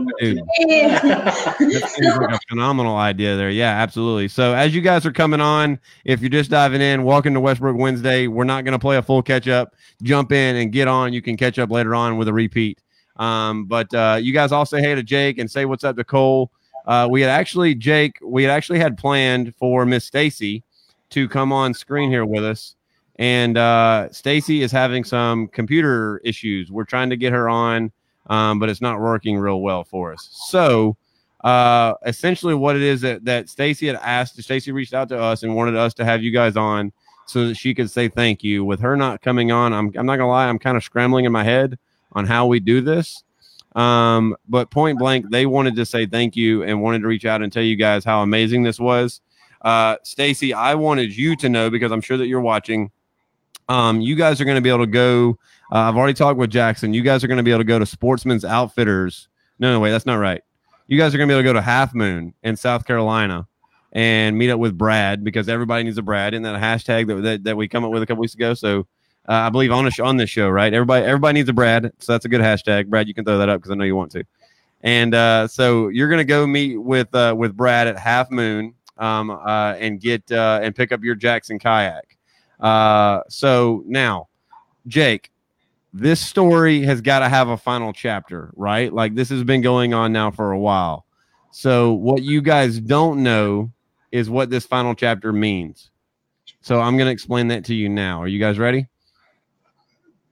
seems 1.87 2.17
like 2.17 2.31
a 2.31 2.39
phenomenal 2.49 2.95
idea 2.95 3.35
there. 3.35 3.49
Yeah, 3.49 3.71
absolutely. 3.71 4.27
So 4.27 4.53
as 4.53 4.73
you 4.75 4.81
guys 4.81 5.05
are 5.05 5.11
coming 5.11 5.41
on, 5.41 5.79
if 6.05 6.21
you're 6.21 6.29
just 6.29 6.49
diving 6.49 6.81
in, 6.81 7.03
welcome 7.03 7.33
to 7.33 7.39
Westbrook 7.39 7.77
Wednesday. 7.77 8.27
We're 8.27 8.43
not 8.43 8.63
going 8.65 8.73
to 8.73 8.79
play 8.79 8.97
a 8.97 9.01
full 9.01 9.21
catch 9.21 9.47
up. 9.47 9.75
Jump 10.03 10.31
in 10.31 10.55
and 10.55 10.71
get 10.71 10.87
on. 10.87 11.13
You 11.13 11.21
can 11.21 11.37
catch 11.37 11.59
up 11.59 11.71
later 11.71 11.95
on 11.95 12.17
with 12.17 12.27
a 12.27 12.33
repeat. 12.33 12.79
Um, 13.17 13.65
but 13.65 13.93
uh, 13.93 14.17
you 14.21 14.33
guys 14.33 14.51
all 14.51 14.65
say 14.65 14.81
hey 14.81 14.95
to 14.95 15.03
Jake 15.03 15.37
and 15.37 15.49
say 15.49 15.65
what's 15.65 15.83
up 15.83 15.95
to 15.97 16.03
Cole. 16.03 16.51
Uh, 16.85 17.07
we 17.09 17.21
had 17.21 17.29
actually, 17.29 17.75
Jake, 17.75 18.17
we 18.23 18.43
had 18.43 18.51
actually 18.51 18.79
had 18.79 18.97
planned 18.97 19.55
for 19.55 19.85
Miss 19.85 20.05
Stacy 20.05 20.63
to 21.11 21.27
come 21.29 21.53
on 21.53 21.73
screen 21.73 22.09
here 22.09 22.25
with 22.25 22.43
us. 22.43 22.75
And 23.17 23.57
uh, 23.57 24.09
Stacy 24.11 24.63
is 24.63 24.71
having 24.71 25.03
some 25.03 25.47
computer 25.47 26.19
issues. 26.23 26.71
We're 26.71 26.85
trying 26.85 27.11
to 27.11 27.17
get 27.17 27.33
her 27.33 27.47
on, 27.47 27.91
um, 28.27 28.59
but 28.59 28.69
it's 28.69 28.81
not 28.81 28.99
working 28.99 29.37
real 29.37 29.61
well 29.61 29.83
for 29.83 30.13
us. 30.13 30.29
So, 30.49 30.97
uh, 31.43 31.95
essentially, 32.05 32.53
what 32.53 32.75
it 32.75 32.81
is 32.81 33.01
that 33.01 33.25
that 33.25 33.49
Stacy 33.49 33.87
had 33.87 33.95
asked, 33.97 34.41
Stacy 34.41 34.71
reached 34.71 34.93
out 34.93 35.09
to 35.09 35.19
us 35.19 35.43
and 35.43 35.55
wanted 35.55 35.75
us 35.75 35.93
to 35.95 36.05
have 36.05 36.21
you 36.21 36.31
guys 36.31 36.55
on 36.55 36.91
so 37.25 37.47
that 37.47 37.55
she 37.55 37.73
could 37.73 37.89
say 37.89 38.07
thank 38.07 38.43
you. 38.43 38.63
With 38.63 38.79
her 38.81 38.95
not 38.95 39.21
coming 39.21 39.51
on, 39.51 39.73
I'm 39.73 39.91
I'm 39.95 40.05
not 40.05 40.17
gonna 40.17 40.29
lie, 40.29 40.47
I'm 40.47 40.59
kind 40.59 40.77
of 40.77 40.83
scrambling 40.83 41.25
in 41.25 41.31
my 41.31 41.43
head 41.43 41.79
on 42.13 42.25
how 42.25 42.45
we 42.45 42.59
do 42.59 42.81
this. 42.81 43.23
Um, 43.75 44.35
but 44.49 44.69
point 44.69 44.99
blank, 44.99 45.29
they 45.29 45.45
wanted 45.45 45.75
to 45.77 45.85
say 45.85 46.05
thank 46.05 46.35
you 46.35 46.63
and 46.63 46.81
wanted 46.81 47.01
to 47.01 47.07
reach 47.07 47.25
out 47.25 47.41
and 47.41 47.51
tell 47.51 47.63
you 47.63 47.75
guys 47.75 48.03
how 48.03 48.21
amazing 48.21 48.63
this 48.63 48.79
was. 48.79 49.21
Uh, 49.61 49.95
Stacy, 50.03 50.53
I 50.53 50.75
wanted 50.75 51.15
you 51.15 51.35
to 51.37 51.49
know 51.49 51.69
because 51.69 51.91
I'm 51.91 52.01
sure 52.01 52.17
that 52.17 52.27
you're 52.27 52.41
watching. 52.41 52.91
Um, 53.69 54.01
you 54.01 54.15
guys 54.15 54.41
are 54.41 54.45
going 54.45 54.55
to 54.55 54.61
be 54.61 54.69
able 54.69 54.79
to 54.79 54.91
go. 54.91 55.37
Uh, 55.71 55.79
I've 55.79 55.95
already 55.95 56.13
talked 56.13 56.37
with 56.37 56.49
Jackson. 56.49 56.93
You 56.93 57.01
guys 57.01 57.23
are 57.23 57.27
going 57.27 57.37
to 57.37 57.43
be 57.43 57.51
able 57.51 57.61
to 57.61 57.65
go 57.65 57.79
to 57.79 57.85
Sportsman's 57.85 58.43
Outfitters. 58.43 59.29
No, 59.59 59.71
no, 59.71 59.79
wait, 59.79 59.91
that's 59.91 60.05
not 60.05 60.15
right. 60.15 60.41
You 60.87 60.97
guys 60.97 61.15
are 61.15 61.17
going 61.17 61.29
to 61.29 61.31
be 61.31 61.37
able 61.37 61.43
to 61.43 61.49
go 61.49 61.53
to 61.53 61.61
Half 61.61 61.93
Moon 61.93 62.33
in 62.43 62.57
South 62.57 62.85
Carolina 62.85 63.47
and 63.93 64.37
meet 64.37 64.49
up 64.49 64.59
with 64.59 64.77
Brad 64.77 65.23
because 65.23 65.47
everybody 65.47 65.83
needs 65.83 65.97
a 65.97 66.01
Brad. 66.01 66.33
Isn't 66.33 66.43
that 66.43 66.55
a 66.55 66.59
hashtag 66.59 67.07
that, 67.07 67.21
that, 67.21 67.43
that 67.45 67.57
we 67.57 67.67
come 67.67 67.85
up 67.85 67.91
with 67.91 68.03
a 68.03 68.05
couple 68.05 68.21
weeks 68.21 68.33
ago? 68.33 68.53
So 68.53 68.87
uh, 69.29 69.33
I 69.33 69.49
believe 69.49 69.71
on 69.71 69.87
a 69.87 69.91
sh- 69.91 69.99
on 69.99 70.17
this 70.17 70.29
show, 70.29 70.49
right? 70.49 70.73
Everybody 70.73 71.05
everybody 71.05 71.35
needs 71.35 71.49
a 71.49 71.53
Brad, 71.53 71.91
so 71.99 72.11
that's 72.11 72.25
a 72.25 72.29
good 72.29 72.41
hashtag. 72.41 72.87
Brad, 72.87 73.07
you 73.07 73.13
can 73.13 73.23
throw 73.23 73.37
that 73.37 73.49
up 73.49 73.59
because 73.59 73.71
I 73.71 73.75
know 73.75 73.85
you 73.85 73.95
want 73.95 74.11
to. 74.13 74.23
And 74.81 75.13
uh, 75.13 75.47
so 75.47 75.89
you're 75.89 76.09
gonna 76.09 76.23
go 76.23 76.47
meet 76.47 76.77
with 76.77 77.13
uh, 77.13 77.35
with 77.37 77.55
Brad 77.55 77.87
at 77.87 77.99
Half 77.99 78.31
Moon 78.31 78.73
um, 78.97 79.29
uh, 79.29 79.75
and 79.79 79.99
get 79.99 80.29
uh, 80.31 80.59
and 80.63 80.75
pick 80.75 80.91
up 80.91 81.03
your 81.03 81.15
Jackson 81.15 81.59
kayak. 81.59 82.17
Uh, 82.59 83.21
so 83.29 83.83
now, 83.85 84.27
Jake, 84.87 85.31
this 85.93 86.21
story 86.21 86.81
has 86.83 87.01
got 87.01 87.19
to 87.19 87.29
have 87.29 87.49
a 87.49 87.57
final 87.57 87.93
chapter, 87.93 88.51
right? 88.55 88.91
Like 88.91 89.15
this 89.15 89.29
has 89.29 89.43
been 89.43 89.61
going 89.61 89.93
on 89.93 90.13
now 90.13 90.31
for 90.31 90.51
a 90.51 90.59
while. 90.59 91.05
So 91.51 91.93
what 91.93 92.23
you 92.23 92.41
guys 92.41 92.79
don't 92.79 93.23
know 93.23 93.71
is 94.11 94.29
what 94.29 94.49
this 94.49 94.65
final 94.65 94.95
chapter 94.95 95.33
means. 95.33 95.91
So 96.61 96.79
I'm 96.79 96.95
going 96.95 97.07
to 97.07 97.11
explain 97.11 97.47
that 97.49 97.65
to 97.65 97.75
you 97.75 97.89
now. 97.89 98.21
Are 98.21 98.27
you 98.27 98.39
guys 98.39 98.57
ready? 98.57 98.87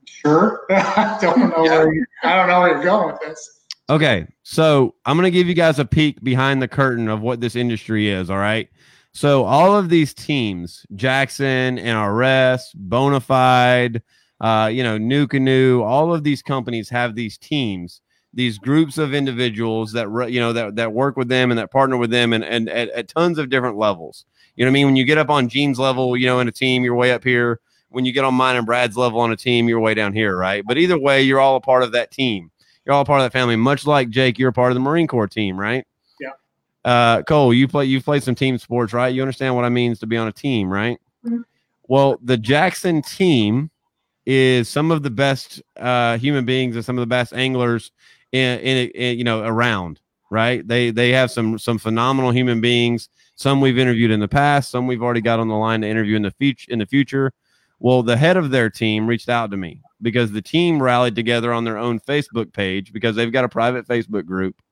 Sure. 0.04 0.64
I 0.70 1.18
don't 1.20 1.50
know 1.50 1.62
where 1.62 1.92
you, 1.92 2.06
I 2.22 2.36
don't 2.36 2.48
know 2.48 2.60
where 2.60 2.72
you're 2.72 2.84
going 2.84 3.12
with 3.12 3.20
this. 3.20 3.60
Okay, 3.88 4.26
so 4.44 4.94
I'm 5.04 5.16
going 5.16 5.24
to 5.24 5.36
give 5.36 5.48
you 5.48 5.54
guys 5.54 5.80
a 5.80 5.84
peek 5.84 6.22
behind 6.22 6.62
the 6.62 6.68
curtain 6.68 7.08
of 7.08 7.22
what 7.22 7.40
this 7.40 7.56
industry 7.56 8.08
is. 8.08 8.30
All 8.30 8.38
right. 8.38 8.68
So 9.12 9.44
all 9.44 9.76
of 9.76 9.88
these 9.88 10.14
teams, 10.14 10.86
Jackson, 10.94 11.76
NRS, 11.76 12.60
Bonafide, 12.76 14.00
uh, 14.40 14.70
you 14.72 14.82
know, 14.82 14.98
NuCanoe, 14.98 15.82
all 15.82 16.14
of 16.14 16.24
these 16.24 16.42
companies 16.42 16.88
have 16.88 17.14
these 17.14 17.36
teams, 17.36 18.00
these 18.32 18.58
groups 18.58 18.96
of 18.96 19.12
individuals 19.12 19.92
that 19.92 20.08
you 20.30 20.40
know 20.40 20.52
that 20.52 20.76
that 20.76 20.92
work 20.92 21.16
with 21.16 21.28
them 21.28 21.50
and 21.50 21.58
that 21.58 21.70
partner 21.70 21.96
with 21.96 22.10
them, 22.10 22.32
and 22.32 22.44
and 22.44 22.68
at, 22.68 22.88
at 22.90 23.08
tons 23.08 23.38
of 23.38 23.50
different 23.50 23.76
levels. 23.76 24.24
You 24.56 24.64
know 24.64 24.70
what 24.70 24.72
I 24.72 24.74
mean? 24.74 24.86
When 24.86 24.96
you 24.96 25.04
get 25.04 25.18
up 25.18 25.30
on 25.30 25.48
Gene's 25.48 25.78
level, 25.78 26.16
you 26.16 26.26
know, 26.26 26.40
in 26.40 26.48
a 26.48 26.52
team, 26.52 26.84
you're 26.84 26.94
way 26.94 27.12
up 27.12 27.24
here. 27.24 27.60
When 27.90 28.04
you 28.04 28.12
get 28.12 28.24
on 28.24 28.34
mine 28.34 28.56
and 28.56 28.66
Brad's 28.66 28.96
level 28.96 29.20
on 29.20 29.32
a 29.32 29.36
team, 29.36 29.68
you're 29.68 29.80
way 29.80 29.94
down 29.94 30.12
here, 30.12 30.36
right? 30.36 30.62
But 30.66 30.78
either 30.78 30.98
way, 30.98 31.22
you're 31.22 31.40
all 31.40 31.56
a 31.56 31.60
part 31.60 31.82
of 31.82 31.92
that 31.92 32.10
team. 32.12 32.50
You're 32.84 32.94
all 32.94 33.02
a 33.02 33.04
part 33.04 33.20
of 33.20 33.24
that 33.24 33.32
family. 33.36 33.56
Much 33.56 33.84
like 33.86 34.10
Jake, 34.10 34.38
you're 34.38 34.50
a 34.50 34.52
part 34.52 34.70
of 34.70 34.74
the 34.74 34.80
Marine 34.80 35.08
Corps 35.08 35.26
team, 35.26 35.58
right? 35.58 35.84
Yeah. 36.20 36.30
Uh, 36.84 37.22
Cole, 37.22 37.52
you 37.52 37.66
play. 37.68 37.86
You 37.86 38.00
played 38.00 38.22
some 38.22 38.34
team 38.34 38.58
sports, 38.58 38.92
right? 38.92 39.08
You 39.08 39.22
understand 39.22 39.56
what 39.56 39.64
I 39.64 39.68
means 39.70 39.98
to 40.00 40.06
be 40.06 40.16
on 40.16 40.28
a 40.28 40.32
team, 40.32 40.72
right? 40.72 40.98
Mhm. 41.26 41.44
Well, 41.88 42.18
the 42.22 42.36
Jackson 42.36 43.02
team 43.02 43.70
is 44.30 44.68
some 44.68 44.92
of 44.92 45.02
the 45.02 45.10
best 45.10 45.60
uh, 45.76 46.16
human 46.16 46.44
beings 46.44 46.76
and 46.76 46.84
some 46.84 46.96
of 46.96 47.02
the 47.02 47.06
best 47.06 47.32
anglers 47.32 47.90
in, 48.30 48.60
in, 48.60 48.90
in 48.90 49.18
you 49.18 49.24
know 49.24 49.42
around. 49.42 50.00
Right? 50.30 50.66
They 50.66 50.92
they 50.92 51.10
have 51.10 51.32
some 51.32 51.58
some 51.58 51.78
phenomenal 51.78 52.30
human 52.30 52.60
beings. 52.60 53.08
Some 53.34 53.60
we've 53.60 53.78
interviewed 53.78 54.12
in 54.12 54.20
the 54.20 54.28
past. 54.28 54.70
Some 54.70 54.86
we've 54.86 55.02
already 55.02 55.20
got 55.20 55.40
on 55.40 55.48
the 55.48 55.56
line 55.56 55.80
to 55.80 55.88
interview 55.88 56.14
in 56.14 56.22
the 56.22 56.30
future. 56.30 56.70
In 56.70 56.78
the 56.78 56.86
future, 56.86 57.32
well, 57.80 58.04
the 58.04 58.16
head 58.16 58.36
of 58.36 58.50
their 58.50 58.70
team 58.70 59.08
reached 59.08 59.28
out 59.28 59.50
to 59.50 59.56
me 59.56 59.82
because 60.00 60.30
the 60.30 60.42
team 60.42 60.80
rallied 60.80 61.16
together 61.16 61.52
on 61.52 61.64
their 61.64 61.76
own 61.76 61.98
Facebook 61.98 62.52
page 62.52 62.92
because 62.92 63.16
they've 63.16 63.32
got 63.32 63.44
a 63.44 63.48
private 63.48 63.88
Facebook 63.88 64.26
group, 64.26 64.62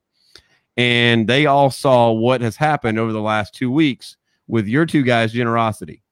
and 0.76 1.28
they 1.28 1.46
all 1.46 1.72
saw 1.72 2.12
what 2.12 2.40
has 2.42 2.54
happened 2.54 2.96
over 2.96 3.12
the 3.12 3.20
last 3.20 3.54
two 3.54 3.72
weeks 3.72 4.16
with 4.46 4.68
your 4.68 4.86
two 4.86 5.02
guys' 5.02 5.32
generosity. 5.32 6.04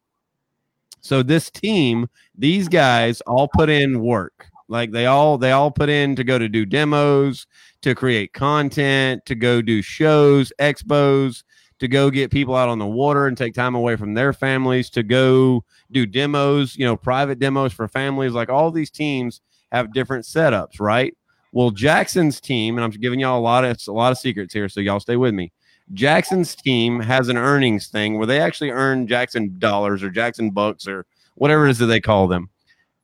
So 1.07 1.23
this 1.23 1.51
team, 1.51 2.09
these 2.37 2.69
guys 2.69 3.21
all 3.23 3.49
put 3.49 3.71
in 3.71 4.01
work. 4.01 4.49
Like 4.69 4.91
they 4.91 5.07
all 5.07 5.39
they 5.39 5.53
all 5.53 5.71
put 5.71 5.89
in 5.89 6.17
to 6.17 6.25
go 6.25 6.39
to 6.39 6.49
do 6.49 6.67
demos, 6.67 7.47
to 7.83 7.95
create 7.95 8.33
content, 8.33 9.25
to 9.27 9.37
go 9.37 9.63
do 9.63 9.83
shows, 9.83 10.53
expos, 10.61 11.45
to 11.79 11.87
go 11.87 12.11
get 12.11 12.33
people 12.33 12.57
out 12.57 12.69
on 12.69 12.81
the 12.81 12.87
water 12.87 13.27
and 13.29 13.37
take 13.37 13.55
time 13.55 13.77
away 13.77 13.95
from 13.95 14.15
their 14.15 14.33
families, 14.33 14.91
to 14.91 15.05
go 15.05 15.65
do 15.93 16.07
demos, 16.07 16.77
you 16.77 16.85
know, 16.85 16.97
private 16.97 17.39
demos 17.39 17.73
for 17.73 17.87
families. 17.87 18.33
Like 18.33 18.49
all 18.49 18.73
these 18.73 18.91
teams 18.91 19.41
have 19.71 19.93
different 19.93 20.25
setups, 20.25 20.81
right? 20.81 21.17
Well, 21.53 21.71
Jackson's 21.71 22.41
team, 22.41 22.77
and 22.77 22.85
I'm 22.85 22.91
giving 22.91 23.21
y'all 23.21 23.39
a 23.39 23.41
lot 23.41 23.65
of 23.65 23.79
a 23.87 23.93
lot 23.93 24.11
of 24.11 24.19
secrets 24.19 24.53
here, 24.53 24.69
so 24.69 24.81
y'all 24.81 25.01
stay 25.01 25.17
with 25.17 25.35
me. 25.35 25.53
Jackson's 25.93 26.55
team 26.55 27.01
has 27.01 27.29
an 27.29 27.37
earnings 27.37 27.87
thing 27.89 28.19
where 28.19 28.27
they 28.27 28.41
actually 28.41 28.71
earn 28.71 29.07
Jackson 29.07 29.59
dollars 29.59 30.03
or 30.03 30.11
Jackson 30.11 30.51
bucks 30.51 30.89
or 30.89 31.07
whatever 31.37 31.67
it 31.67 31.71
is 31.71 31.79
that 31.79 31.87
they 31.87 32.01
call 32.01 32.27
them. 32.27 32.51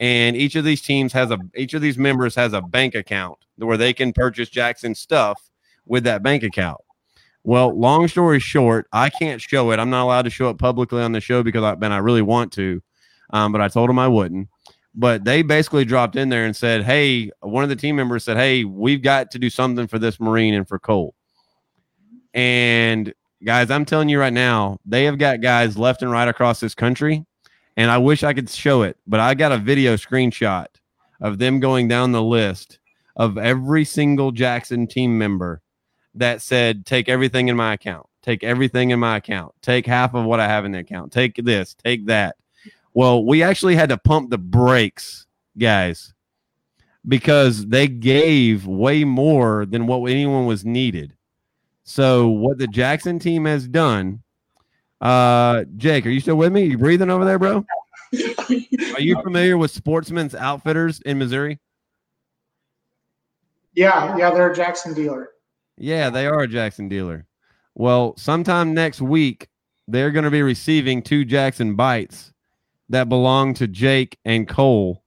And 0.00 0.36
each 0.36 0.56
of 0.56 0.64
these 0.64 0.82
teams 0.82 1.12
has 1.12 1.30
a 1.30 1.38
each 1.54 1.74
of 1.74 1.82
these 1.82 1.96
members 1.96 2.34
has 2.34 2.52
a 2.52 2.60
bank 2.60 2.94
account 2.94 3.38
where 3.56 3.76
they 3.76 3.92
can 3.92 4.12
purchase 4.12 4.48
Jackson 4.48 4.94
stuff 4.94 5.40
with 5.86 6.04
that 6.04 6.22
bank 6.24 6.42
account. 6.42 6.80
Well, 7.44 7.78
long 7.78 8.08
story 8.08 8.40
short, 8.40 8.86
I 8.92 9.10
can't 9.10 9.40
show 9.40 9.70
it. 9.70 9.78
I'm 9.78 9.90
not 9.90 10.04
allowed 10.04 10.22
to 10.22 10.30
show 10.30 10.48
it 10.50 10.58
publicly 10.58 11.02
on 11.02 11.12
the 11.12 11.20
show 11.20 11.42
because 11.42 11.62
I, 11.62 11.72
and 11.72 11.92
I 11.92 11.98
really 11.98 12.22
want 12.22 12.52
to, 12.54 12.82
um, 13.30 13.52
but 13.52 13.60
I 13.60 13.68
told 13.68 13.88
them 13.88 13.98
I 13.98 14.08
wouldn't. 14.08 14.48
But 14.94 15.24
they 15.24 15.42
basically 15.42 15.84
dropped 15.84 16.16
in 16.16 16.28
there 16.28 16.44
and 16.44 16.54
said, 16.54 16.82
"Hey, 16.82 17.30
one 17.40 17.62
of 17.62 17.70
the 17.70 17.76
team 17.76 17.96
members 17.96 18.24
said, 18.24 18.36
"Hey, 18.36 18.64
we've 18.64 19.02
got 19.02 19.30
to 19.32 19.38
do 19.38 19.50
something 19.50 19.86
for 19.86 19.98
this 19.98 20.20
Marine 20.20 20.54
and 20.54 20.68
for 20.68 20.78
Cole." 20.78 21.14
And 22.34 23.12
guys, 23.44 23.70
I'm 23.70 23.84
telling 23.84 24.08
you 24.08 24.18
right 24.18 24.32
now, 24.32 24.78
they 24.84 25.04
have 25.04 25.18
got 25.18 25.40
guys 25.40 25.76
left 25.76 26.02
and 26.02 26.10
right 26.10 26.28
across 26.28 26.60
this 26.60 26.74
country. 26.74 27.24
And 27.76 27.90
I 27.90 27.98
wish 27.98 28.22
I 28.22 28.34
could 28.34 28.50
show 28.50 28.82
it, 28.82 28.96
but 29.06 29.20
I 29.20 29.34
got 29.34 29.52
a 29.52 29.58
video 29.58 29.96
screenshot 29.96 30.66
of 31.20 31.38
them 31.38 31.60
going 31.60 31.88
down 31.88 32.12
the 32.12 32.22
list 32.22 32.78
of 33.16 33.38
every 33.38 33.84
single 33.84 34.30
Jackson 34.30 34.86
team 34.86 35.16
member 35.16 35.62
that 36.14 36.42
said, 36.42 36.84
take 36.84 37.08
everything 37.08 37.48
in 37.48 37.56
my 37.56 37.72
account, 37.74 38.06
take 38.22 38.44
everything 38.44 38.90
in 38.90 39.00
my 39.00 39.16
account, 39.16 39.54
take 39.62 39.86
half 39.86 40.14
of 40.14 40.24
what 40.24 40.40
I 40.40 40.48
have 40.48 40.64
in 40.64 40.72
the 40.72 40.80
account, 40.80 41.12
take 41.12 41.36
this, 41.36 41.74
take 41.74 42.06
that. 42.06 42.36
Well, 42.94 43.24
we 43.24 43.42
actually 43.42 43.76
had 43.76 43.88
to 43.88 43.96
pump 43.96 44.28
the 44.28 44.38
brakes, 44.38 45.26
guys, 45.56 46.12
because 47.08 47.66
they 47.66 47.88
gave 47.88 48.66
way 48.66 49.04
more 49.04 49.64
than 49.64 49.86
what 49.86 50.10
anyone 50.10 50.44
was 50.44 50.64
needed. 50.64 51.14
So 51.84 52.28
what 52.28 52.58
the 52.58 52.66
Jackson 52.66 53.18
team 53.18 53.44
has 53.44 53.66
done, 53.66 54.22
uh, 55.00 55.64
Jake, 55.76 56.06
are 56.06 56.10
you 56.10 56.20
still 56.20 56.36
with 56.36 56.52
me? 56.52 56.64
you 56.64 56.78
breathing 56.78 57.10
over 57.10 57.24
there, 57.24 57.38
bro? 57.38 57.64
Are 58.94 59.00
you 59.00 59.20
familiar 59.22 59.56
with 59.56 59.70
Sportsman's 59.70 60.34
Outfitters 60.34 61.00
in 61.00 61.18
Missouri? 61.18 61.58
Yeah, 63.74 64.16
yeah, 64.18 64.30
they're 64.30 64.52
a 64.52 64.54
Jackson 64.54 64.92
dealer. 64.92 65.30
Yeah, 65.78 66.10
they 66.10 66.26
are 66.26 66.40
a 66.40 66.48
Jackson 66.48 66.88
dealer. 66.88 67.26
Well, 67.74 68.14
sometime 68.18 68.74
next 68.74 69.00
week, 69.00 69.48
they're 69.88 70.10
going 70.10 70.24
to 70.24 70.30
be 70.30 70.42
receiving 70.42 71.02
two 71.02 71.24
Jackson 71.24 71.74
bites 71.74 72.32
that 72.90 73.08
belong 73.08 73.54
to 73.54 73.66
Jake 73.66 74.18
and 74.24 74.46
Cole. 74.46 75.01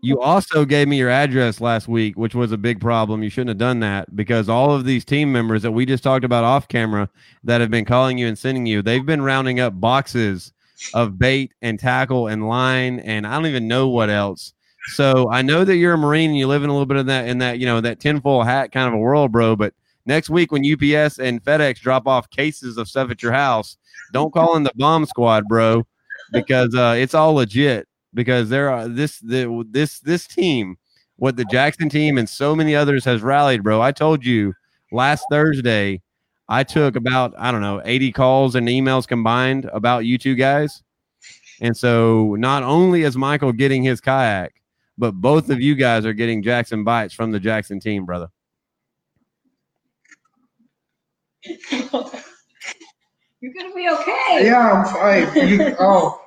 You 0.00 0.20
also 0.20 0.64
gave 0.64 0.88
me 0.88 0.98
your 0.98 1.10
address 1.10 1.60
last 1.60 1.86
week, 1.86 2.16
which 2.16 2.34
was 2.34 2.50
a 2.50 2.58
big 2.58 2.80
problem. 2.80 3.22
You 3.22 3.30
shouldn't 3.30 3.50
have 3.50 3.58
done 3.58 3.80
that 3.80 4.14
because 4.16 4.48
all 4.48 4.72
of 4.72 4.84
these 4.84 5.04
team 5.04 5.32
members 5.32 5.62
that 5.62 5.72
we 5.72 5.86
just 5.86 6.02
talked 6.02 6.24
about 6.24 6.44
off 6.44 6.66
camera 6.66 7.08
that 7.44 7.60
have 7.60 7.70
been 7.70 7.84
calling 7.84 8.18
you 8.18 8.26
and 8.26 8.36
sending 8.36 8.66
you, 8.66 8.82
they've 8.82 9.06
been 9.06 9.22
rounding 9.22 9.60
up 9.60 9.80
boxes 9.80 10.52
of 10.92 11.18
bait 11.18 11.52
and 11.62 11.78
tackle 11.78 12.26
and 12.26 12.48
line 12.48 12.98
and 13.00 13.26
I 13.26 13.34
don't 13.34 13.46
even 13.46 13.68
know 13.68 13.88
what 13.88 14.10
else. 14.10 14.52
So 14.88 15.30
I 15.30 15.42
know 15.42 15.64
that 15.64 15.76
you're 15.76 15.94
a 15.94 15.98
Marine 15.98 16.30
and 16.30 16.38
you 16.38 16.46
live 16.46 16.62
in 16.62 16.70
a 16.70 16.72
little 16.72 16.86
bit 16.86 16.98
of 16.98 17.06
that 17.06 17.28
in 17.28 17.38
that, 17.38 17.58
you 17.58 17.66
know, 17.66 17.80
that 17.80 18.00
tinfoil 18.00 18.42
hat 18.42 18.72
kind 18.72 18.88
of 18.88 18.94
a 18.94 18.98
world, 18.98 19.32
bro. 19.32 19.56
But 19.56 19.74
next 20.04 20.30
week 20.30 20.52
when 20.52 20.64
UPS 20.64 21.18
and 21.18 21.42
FedEx 21.42 21.80
drop 21.80 22.06
off 22.06 22.28
cases 22.30 22.76
of 22.76 22.88
stuff 22.88 23.10
at 23.10 23.22
your 23.22 23.32
house, 23.32 23.76
don't 24.12 24.32
call 24.32 24.56
in 24.56 24.62
the 24.62 24.72
bomb 24.76 25.06
squad, 25.06 25.44
bro, 25.48 25.86
because 26.32 26.74
uh, 26.74 26.94
it's 26.96 27.14
all 27.14 27.34
legit. 27.34 27.88
Because 28.16 28.48
there 28.48 28.70
are 28.70 28.88
this 28.88 29.20
the, 29.20 29.64
this 29.70 30.00
this 30.00 30.26
team 30.26 30.78
what 31.16 31.36
the 31.36 31.44
Jackson 31.46 31.88
team 31.88 32.18
and 32.18 32.28
so 32.28 32.54
many 32.54 32.74
others 32.74 33.04
has 33.04 33.22
rallied, 33.22 33.62
bro. 33.62 33.80
I 33.80 33.92
told 33.92 34.24
you 34.24 34.54
last 34.92 35.24
Thursday, 35.30 36.02
I 36.48 36.62
took 36.62 36.94
about, 36.94 37.34
I 37.36 37.50
don't 37.50 37.62
know, 37.62 37.82
80 37.84 38.12
calls 38.12 38.54
and 38.54 38.68
emails 38.68 39.08
combined 39.08 39.64
about 39.72 40.04
you 40.04 40.18
two 40.18 40.34
guys. 40.34 40.82
And 41.60 41.76
so 41.76 42.36
not 42.38 42.62
only 42.62 43.02
is 43.02 43.16
Michael 43.16 43.52
getting 43.52 43.82
his 43.82 44.00
kayak, 44.00 44.52
but 44.98 45.12
both 45.12 45.50
of 45.50 45.60
you 45.60 45.74
guys 45.74 46.04
are 46.06 46.12
getting 46.12 46.42
Jackson 46.42 46.84
bites 46.84 47.14
from 47.14 47.32
the 47.32 47.40
Jackson 47.40 47.80
team, 47.80 48.04
brother. 48.04 48.28
You're 53.40 53.52
gonna 53.52 53.74
be 53.74 53.88
okay. 53.88 54.40
Yeah, 54.44 54.84
I'm 54.84 54.84
fine. 54.84 55.48
You, 55.48 55.76
oh, 55.78 56.20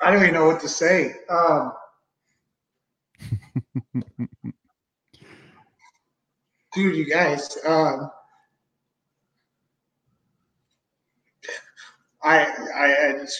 I 0.00 0.10
don't 0.10 0.22
even 0.22 0.34
know 0.34 0.46
what 0.46 0.60
to 0.60 0.68
say. 0.68 1.12
Um, 1.28 1.72
dude, 6.74 6.96
you 6.96 7.04
guys. 7.06 7.58
Um, 7.66 8.10
I, 12.22 12.44
I, 12.74 13.08
I 13.08 13.12
just, 13.18 13.38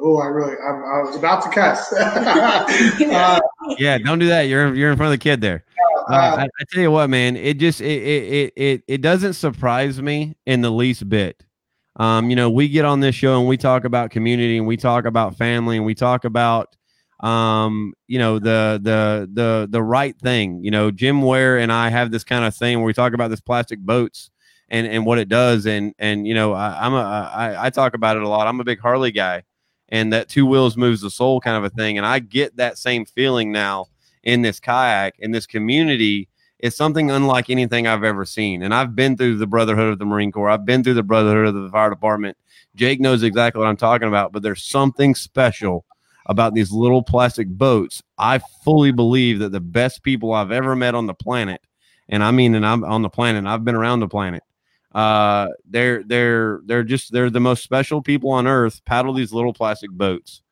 oh, 0.00 0.18
I 0.18 0.26
really, 0.26 0.52
I'm, 0.52 0.76
I 0.76 1.02
was 1.02 1.16
about 1.16 1.42
to 1.44 1.50
cuss. 1.50 1.92
uh, 1.98 3.40
Yeah, 3.78 3.98
don't 3.98 4.18
do 4.18 4.28
that. 4.28 4.42
You're 4.42 4.74
you're 4.74 4.90
in 4.90 4.96
front 4.96 5.12
of 5.12 5.18
the 5.18 5.22
kid 5.22 5.40
there. 5.40 5.64
Uh, 6.08 6.36
I, 6.38 6.42
I 6.44 6.64
tell 6.72 6.82
you 6.82 6.90
what, 6.90 7.08
man, 7.10 7.36
it 7.36 7.58
just 7.58 7.80
it 7.80 8.02
it 8.02 8.52
it 8.56 8.82
it 8.88 9.00
doesn't 9.00 9.34
surprise 9.34 10.00
me 10.00 10.36
in 10.46 10.60
the 10.60 10.70
least 10.70 11.08
bit. 11.08 11.44
Um, 11.96 12.30
you 12.30 12.36
know, 12.36 12.50
we 12.50 12.68
get 12.68 12.84
on 12.84 13.00
this 13.00 13.14
show 13.14 13.38
and 13.38 13.48
we 13.48 13.56
talk 13.56 13.84
about 13.84 14.10
community 14.10 14.56
and 14.58 14.66
we 14.66 14.76
talk 14.76 15.04
about 15.04 15.36
family 15.36 15.76
and 15.76 15.84
we 15.84 15.94
talk 15.94 16.24
about 16.24 16.76
um, 17.20 17.92
you 18.06 18.18
know, 18.18 18.38
the 18.38 18.80
the 18.82 19.28
the 19.32 19.68
the 19.70 19.82
right 19.82 20.18
thing. 20.18 20.64
You 20.64 20.70
know, 20.70 20.90
Jim 20.90 21.22
Ware 21.22 21.58
and 21.58 21.70
I 21.70 21.90
have 21.90 22.10
this 22.10 22.24
kind 22.24 22.44
of 22.44 22.54
thing 22.54 22.78
where 22.78 22.86
we 22.86 22.94
talk 22.94 23.12
about 23.12 23.28
this 23.28 23.40
plastic 23.40 23.78
boats 23.80 24.30
and 24.70 24.86
and 24.86 25.04
what 25.04 25.18
it 25.18 25.28
does 25.28 25.66
and 25.66 25.94
and 25.98 26.26
you 26.26 26.34
know, 26.34 26.54
I, 26.54 26.78
I'm 26.80 26.94
a 26.94 26.96
I, 26.96 27.66
I 27.66 27.70
talk 27.70 27.94
about 27.94 28.16
it 28.16 28.22
a 28.22 28.28
lot. 28.28 28.46
I'm 28.46 28.60
a 28.60 28.64
big 28.64 28.80
Harley 28.80 29.10
guy 29.12 29.42
and 29.90 30.12
that 30.12 30.28
two 30.28 30.46
wheels 30.46 30.76
moves 30.76 31.02
the 31.02 31.10
soul 31.10 31.40
kind 31.40 31.56
of 31.56 31.64
a 31.64 31.70
thing 31.70 31.98
and 31.98 32.06
I 32.06 32.20
get 32.20 32.56
that 32.56 32.78
same 32.78 33.04
feeling 33.04 33.52
now 33.52 33.86
in 34.22 34.42
this 34.42 34.60
kayak 34.60 35.14
in 35.18 35.32
this 35.32 35.46
community 35.46 36.28
is 36.62 36.76
something 36.76 37.10
unlike 37.10 37.50
anything 37.50 37.86
I've 37.86 38.04
ever 38.04 38.24
seen. 38.24 38.62
And 38.62 38.74
I've 38.74 38.94
been 38.94 39.16
through 39.16 39.38
the 39.38 39.46
Brotherhood 39.46 39.92
of 39.92 39.98
the 39.98 40.04
Marine 40.04 40.30
Corps. 40.30 40.50
I've 40.50 40.64
been 40.64 40.84
through 40.84 40.94
the 40.94 41.02
Brotherhood 41.02 41.54
of 41.54 41.62
the 41.62 41.70
Fire 41.70 41.90
Department. 41.90 42.36
Jake 42.76 43.00
knows 43.00 43.22
exactly 43.22 43.58
what 43.58 43.68
I'm 43.68 43.76
talking 43.76 44.08
about, 44.08 44.32
but 44.32 44.42
there's 44.42 44.62
something 44.62 45.14
special 45.14 45.84
about 46.26 46.54
these 46.54 46.70
little 46.70 47.02
plastic 47.02 47.48
boats. 47.48 48.02
I 48.18 48.40
fully 48.64 48.92
believe 48.92 49.38
that 49.40 49.52
the 49.52 49.60
best 49.60 50.02
people 50.02 50.32
I've 50.32 50.52
ever 50.52 50.76
met 50.76 50.94
on 50.94 51.06
the 51.06 51.14
planet, 51.14 51.60
and 52.08 52.22
I 52.22 52.30
mean, 52.30 52.54
and 52.54 52.64
I'm 52.64 52.84
on 52.84 53.02
the 53.02 53.08
planet, 53.08 53.46
I've 53.46 53.64
been 53.64 53.74
around 53.74 54.00
the 54.00 54.08
planet. 54.08 54.42
Uh, 54.92 55.48
they're 55.68 56.02
they're 56.02 56.60
they're 56.66 56.82
just 56.82 57.12
they're 57.12 57.30
the 57.30 57.40
most 57.40 57.62
special 57.62 58.02
people 58.02 58.30
on 58.30 58.46
earth. 58.46 58.84
Paddle 58.84 59.12
these 59.12 59.32
little 59.32 59.52
plastic 59.52 59.90
boats, 59.90 60.42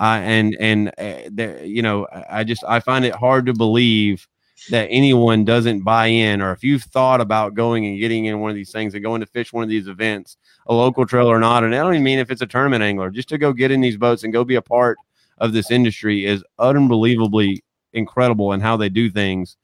uh, 0.00 0.20
and 0.22 0.56
and 0.60 0.92
uh, 0.98 1.62
you 1.62 1.82
know, 1.82 2.06
I 2.30 2.44
just 2.44 2.62
I 2.66 2.80
find 2.80 3.04
it 3.04 3.14
hard 3.14 3.46
to 3.46 3.54
believe 3.54 4.28
that 4.70 4.88
anyone 4.90 5.44
doesn't 5.44 5.82
buy 5.82 6.06
in, 6.06 6.42
or 6.42 6.52
if 6.52 6.62
you've 6.62 6.82
thought 6.82 7.20
about 7.20 7.54
going 7.54 7.86
and 7.86 7.98
getting 7.98 8.26
in 8.26 8.40
one 8.40 8.50
of 8.50 8.56
these 8.56 8.72
things 8.72 8.94
and 8.94 9.02
going 9.02 9.20
to 9.20 9.26
fish 9.26 9.52
one 9.52 9.62
of 9.62 9.70
these 9.70 9.88
events, 9.88 10.36
a 10.66 10.74
local 10.74 11.06
trail 11.06 11.28
or 11.28 11.38
not, 11.38 11.64
and 11.64 11.74
I 11.74 11.78
don't 11.78 11.94
even 11.94 12.04
mean 12.04 12.18
if 12.18 12.30
it's 12.30 12.42
a 12.42 12.46
tournament 12.46 12.82
angler, 12.82 13.10
just 13.10 13.28
to 13.30 13.38
go 13.38 13.52
get 13.52 13.70
in 13.70 13.80
these 13.80 13.96
boats 13.96 14.24
and 14.24 14.32
go 14.32 14.44
be 14.44 14.56
a 14.56 14.62
part 14.62 14.98
of 15.38 15.52
this 15.52 15.70
industry 15.70 16.26
is 16.26 16.44
unbelievably 16.58 17.62
incredible 17.92 18.52
in 18.52 18.60
how 18.60 18.76
they 18.76 18.88
do 18.88 19.10
things. 19.10 19.56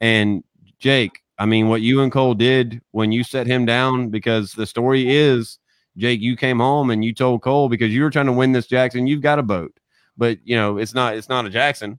And 0.00 0.42
Jake, 0.78 1.22
I 1.38 1.46
mean, 1.46 1.68
what 1.68 1.80
you 1.80 2.02
and 2.02 2.12
Cole 2.12 2.34
did 2.34 2.80
when 2.90 3.12
you 3.12 3.24
set 3.24 3.46
him 3.46 3.64
down, 3.64 4.10
because 4.10 4.52
the 4.52 4.66
story 4.66 5.16
is, 5.16 5.58
Jake, 5.96 6.20
you 6.20 6.36
came 6.36 6.58
home 6.58 6.90
and 6.90 7.04
you 7.04 7.12
told 7.12 7.42
Cole 7.42 7.68
because 7.68 7.92
you 7.92 8.02
were 8.02 8.10
trying 8.10 8.26
to 8.26 8.32
win 8.32 8.52
this 8.52 8.66
Jackson, 8.66 9.06
you've 9.06 9.22
got 9.22 9.38
a 9.38 9.42
boat, 9.42 9.72
but 10.16 10.38
you 10.44 10.56
know 10.56 10.78
it's 10.78 10.94
not 10.94 11.14
it's 11.14 11.28
not 11.28 11.46
a 11.46 11.50
Jackson, 11.50 11.98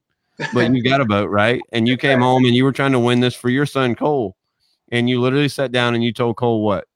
but 0.53 0.73
you 0.73 0.83
got 0.83 1.01
a 1.01 1.05
boat, 1.05 1.29
right? 1.29 1.61
And 1.71 1.87
you 1.87 1.97
came 1.97 2.19
home 2.19 2.45
and 2.45 2.55
you 2.55 2.63
were 2.63 2.71
trying 2.71 2.91
to 2.93 2.99
win 2.99 3.19
this 3.19 3.35
for 3.35 3.49
your 3.49 3.65
son 3.65 3.95
Cole, 3.95 4.35
and 4.91 5.09
you 5.09 5.21
literally 5.21 5.49
sat 5.49 5.71
down 5.71 5.95
and 5.95 6.03
you 6.03 6.13
told 6.13 6.37
Cole 6.37 6.63
what? 6.63 6.87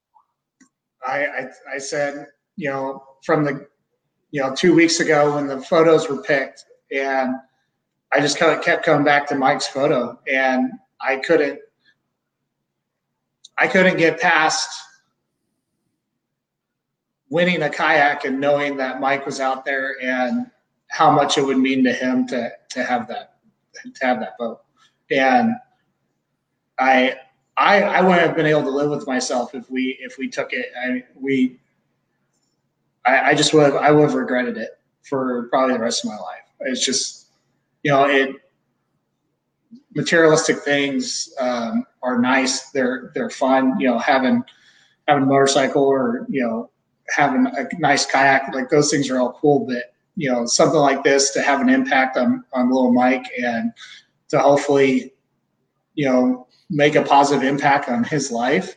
I, 1.06 1.26
I, 1.26 1.48
I 1.76 1.78
said, 1.78 2.28
you 2.56 2.70
know, 2.70 3.04
from 3.24 3.44
the, 3.44 3.68
you 4.32 4.42
know, 4.42 4.54
two 4.54 4.74
weeks 4.76 5.00
ago 5.00 5.36
when 5.36 5.48
the 5.48 5.62
photos 5.62 6.10
were 6.10 6.22
picked, 6.22 6.66
and 6.92 7.36
I 8.14 8.20
just 8.20 8.38
kind 8.38 8.58
of 8.58 8.64
kept 8.64 8.86
coming 8.86 9.06
back 9.06 9.28
to 9.30 9.36
Mike's 9.36 9.68
photo, 9.68 10.20
and 10.28 10.72
I 11.00 11.18
couldn't, 11.18 11.60
I 13.58 13.68
couldn't 13.68 13.98
get 13.98 14.20
past 14.20 14.70
winning 17.30 17.62
a 17.64 17.70
kayak 17.70 18.26
and 18.26 18.40
knowing 18.40 18.78
that 18.78 19.00
Mike 19.00 19.26
was 19.26 19.40
out 19.40 19.66
there 19.66 19.96
and 20.02 20.50
how 20.90 21.12
much 21.12 21.38
it 21.38 21.46
would 21.46 21.58
mean 21.58 21.84
to 21.84 21.94
him 21.94 22.28
to 22.28 22.52
to 22.70 22.84
have 22.84 23.08
that 23.08 23.36
to 23.96 24.06
have 24.06 24.20
that 24.20 24.38
boat, 24.38 24.62
and 25.12 25.54
I 26.80 27.16
I, 27.58 27.82
I 27.82 28.02
wouldn't 28.02 28.22
have 28.22 28.36
been 28.36 28.46
able 28.46 28.62
to 28.64 28.70
live 28.70 28.92
with 28.92 29.08
myself 29.08 29.56
if 29.56 29.70
we 29.70 29.98
if 30.00 30.18
we 30.18 30.30
took 30.30 30.54
it. 30.54 30.68
I 30.80 31.04
we 31.20 31.60
I, 33.06 33.32
I 33.32 33.36
just 33.36 33.54
would 33.54 33.64
have, 33.64 33.76
I 33.76 33.92
would 33.92 34.04
have 34.04 34.14
regretted 34.14 34.58
it 34.58 34.80
for 35.04 35.48
probably 35.50 35.74
the 35.74 35.82
rest 35.82 36.04
of 36.04 36.12
my 36.12 36.18
life. 36.18 36.44
It's 36.62 36.86
just 36.86 37.30
you 37.84 37.92
know 37.92 38.06
it 38.06 38.36
materialistic 39.96 40.60
things 40.60 41.34
um, 41.40 41.86
are 42.04 42.20
nice. 42.20 42.70
They're 42.70 43.12
they're 43.16 43.32
fun. 43.32 43.80
You 43.80 43.88
know 43.88 43.98
having 43.98 44.44
having 45.08 45.24
a 45.24 45.28
motorcycle 45.28 45.84
or 45.84 46.28
you 46.30 46.44
know 46.44 46.70
having 47.10 47.48
a 47.48 47.68
nice 47.80 48.06
kayak 48.06 48.54
like 48.54 48.70
those 48.70 48.92
things 48.92 49.10
are 49.10 49.20
all 49.20 49.34
cool. 49.34 49.66
But 49.66 49.96
you 50.18 50.30
know 50.30 50.46
something 50.46 50.80
like 50.80 51.04
this 51.04 51.30
to 51.32 51.42
have 51.42 51.62
an 51.62 51.70
impact 51.70 52.18
on 52.18 52.44
on 52.52 52.70
little 52.70 52.92
Mike 52.92 53.28
and 53.42 53.72
to 54.30 54.40
hopefully 54.40 55.14
you 55.94 56.06
know 56.06 56.48
make 56.70 56.96
a 56.96 57.04
positive 57.04 57.48
impact 57.48 57.88
on 57.88 58.04
his 58.04 58.30
life, 58.32 58.76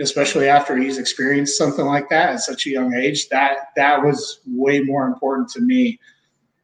especially 0.00 0.48
after 0.48 0.76
he's 0.76 0.98
experienced 0.98 1.56
something 1.56 1.86
like 1.86 2.10
that 2.10 2.34
at 2.34 2.40
such 2.40 2.66
a 2.66 2.70
young 2.70 2.92
age. 2.94 3.28
That 3.28 3.68
that 3.76 4.02
was 4.02 4.40
way 4.46 4.80
more 4.80 5.06
important 5.06 5.48
to 5.50 5.60
me 5.60 5.98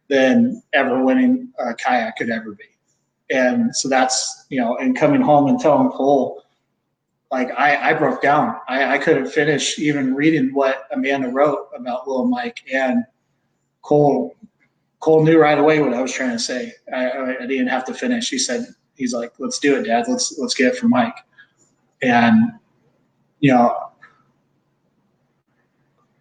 than 0.08 0.62
ever 0.72 1.02
winning 1.02 1.52
a 1.58 1.72
kayak 1.72 2.16
could 2.16 2.28
ever 2.28 2.52
be. 2.52 2.64
And 3.30 3.74
so 3.74 3.88
that's 3.88 4.46
you 4.50 4.60
know, 4.60 4.76
and 4.78 4.96
coming 4.96 5.22
home 5.22 5.46
and 5.46 5.60
telling 5.60 5.90
Cole, 5.90 6.42
like 7.30 7.50
I, 7.56 7.90
I 7.90 7.94
broke 7.94 8.20
down. 8.20 8.56
I, 8.68 8.96
I 8.96 8.98
couldn't 8.98 9.28
finish 9.28 9.78
even 9.78 10.12
reading 10.12 10.52
what 10.52 10.88
Amanda 10.90 11.28
wrote 11.28 11.68
about 11.74 12.08
Little 12.08 12.26
Mike 12.26 12.64
and 12.70 13.04
Cole. 13.83 14.37
Cole 15.01 15.25
knew 15.25 15.38
right 15.38 15.59
away 15.59 15.81
what 15.81 15.92
I 15.92 16.01
was 16.01 16.12
trying 16.12 16.31
to 16.31 16.38
say. 16.38 16.73
I, 16.92 17.11
I, 17.11 17.47
didn't 17.47 17.66
have 17.66 17.85
to 17.87 17.95
finish. 17.95 18.31
He 18.31 18.38
said, 18.38 18.66
he's 18.95 19.12
like, 19.12 19.33
let's 19.38 19.59
do 19.59 19.77
it, 19.77 19.85
dad. 19.85 20.05
Let's, 20.09 20.38
let's 20.38 20.55
get 20.55 20.75
it 20.75 20.79
for 20.79 20.87
Mike. 20.87 21.16
And, 22.03 22.53
you 23.40 23.53
know, 23.53 23.90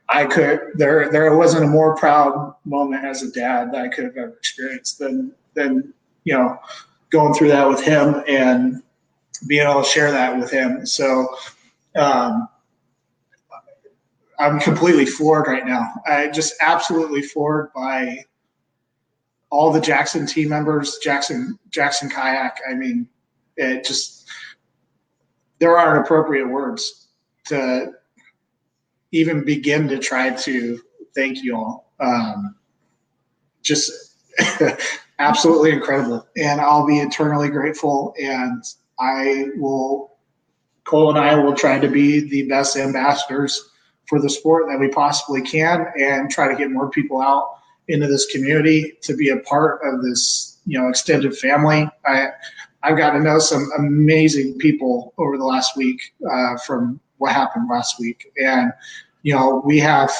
I 0.09 0.25
could, 0.25 0.61
there, 0.73 1.11
there 1.11 1.37
wasn't 1.37 1.63
a 1.63 1.67
more 1.67 1.95
proud 1.95 2.55
moment 2.65 3.05
as 3.05 3.21
a 3.21 3.31
dad 3.31 3.71
that 3.71 3.81
I 3.83 3.87
could 3.87 4.05
have 4.05 4.17
ever 4.17 4.33
experienced 4.33 4.97
than, 4.97 5.33
than, 5.53 5.93
you 6.23 6.33
know, 6.33 6.57
going 7.11 7.33
through 7.33 7.49
that 7.49 7.67
with 7.69 7.81
him 7.81 8.23
and 8.27 8.81
being 9.47 9.67
able 9.67 9.83
to 9.83 9.87
share 9.87 10.11
that 10.11 10.37
with 10.37 10.49
him. 10.49 10.85
So, 10.85 11.35
um, 11.95 12.47
I'm 14.41 14.59
completely 14.59 15.05
floored 15.05 15.45
right 15.45 15.65
now. 15.65 15.87
I 16.07 16.27
just 16.29 16.55
absolutely 16.61 17.21
floored 17.21 17.71
by 17.73 18.25
all 19.51 19.71
the 19.71 19.79
Jackson 19.79 20.25
team 20.25 20.49
members, 20.49 20.97
Jackson 20.97 21.59
Jackson 21.69 22.09
Kayak. 22.09 22.57
I 22.67 22.73
mean, 22.73 23.07
it 23.55 23.85
just 23.85 24.27
there 25.59 25.77
aren't 25.77 26.03
appropriate 26.03 26.47
words 26.47 27.09
to 27.45 27.91
even 29.11 29.45
begin 29.45 29.87
to 29.89 29.99
try 29.99 30.31
to 30.31 30.81
thank 31.13 31.43
you 31.43 31.55
all. 31.55 31.93
Um, 31.99 32.55
just 33.61 33.91
absolutely 35.19 35.71
incredible, 35.71 36.27
and 36.35 36.59
I'll 36.59 36.87
be 36.87 36.97
eternally 36.97 37.49
grateful. 37.49 38.15
And 38.19 38.63
I 38.99 39.49
will, 39.57 40.17
Cole 40.83 41.09
and 41.09 41.19
I 41.19 41.35
will 41.35 41.53
try 41.53 41.77
to 41.77 41.87
be 41.87 42.27
the 42.27 42.47
best 42.47 42.75
ambassadors 42.75 43.70
for 44.11 44.19
the 44.19 44.29
sport 44.29 44.65
that 44.67 44.77
we 44.77 44.89
possibly 44.89 45.41
can, 45.41 45.87
and 45.97 46.29
try 46.29 46.49
to 46.49 46.55
get 46.57 46.69
more 46.69 46.89
people 46.89 47.21
out 47.21 47.59
into 47.87 48.07
this 48.07 48.25
community 48.25 48.97
to 49.01 49.15
be 49.15 49.29
a 49.29 49.37
part 49.37 49.79
of 49.85 50.03
this 50.03 50.59
you 50.65 50.77
know 50.79 50.87
extended 50.89 51.35
family 51.35 51.89
i 52.05 52.27
i've 52.83 52.97
got 52.97 53.11
to 53.11 53.19
know 53.19 53.39
some 53.39 53.67
amazing 53.79 54.55
people 54.59 55.13
over 55.17 55.35
the 55.35 55.43
last 55.43 55.75
week 55.75 56.13
uh, 56.31 56.55
from 56.67 56.99
what 57.17 57.31
happened 57.31 57.67
last 57.67 57.99
week 57.99 58.31
and 58.39 58.71
you 59.23 59.33
know 59.33 59.63
we 59.65 59.79
have 59.79 60.11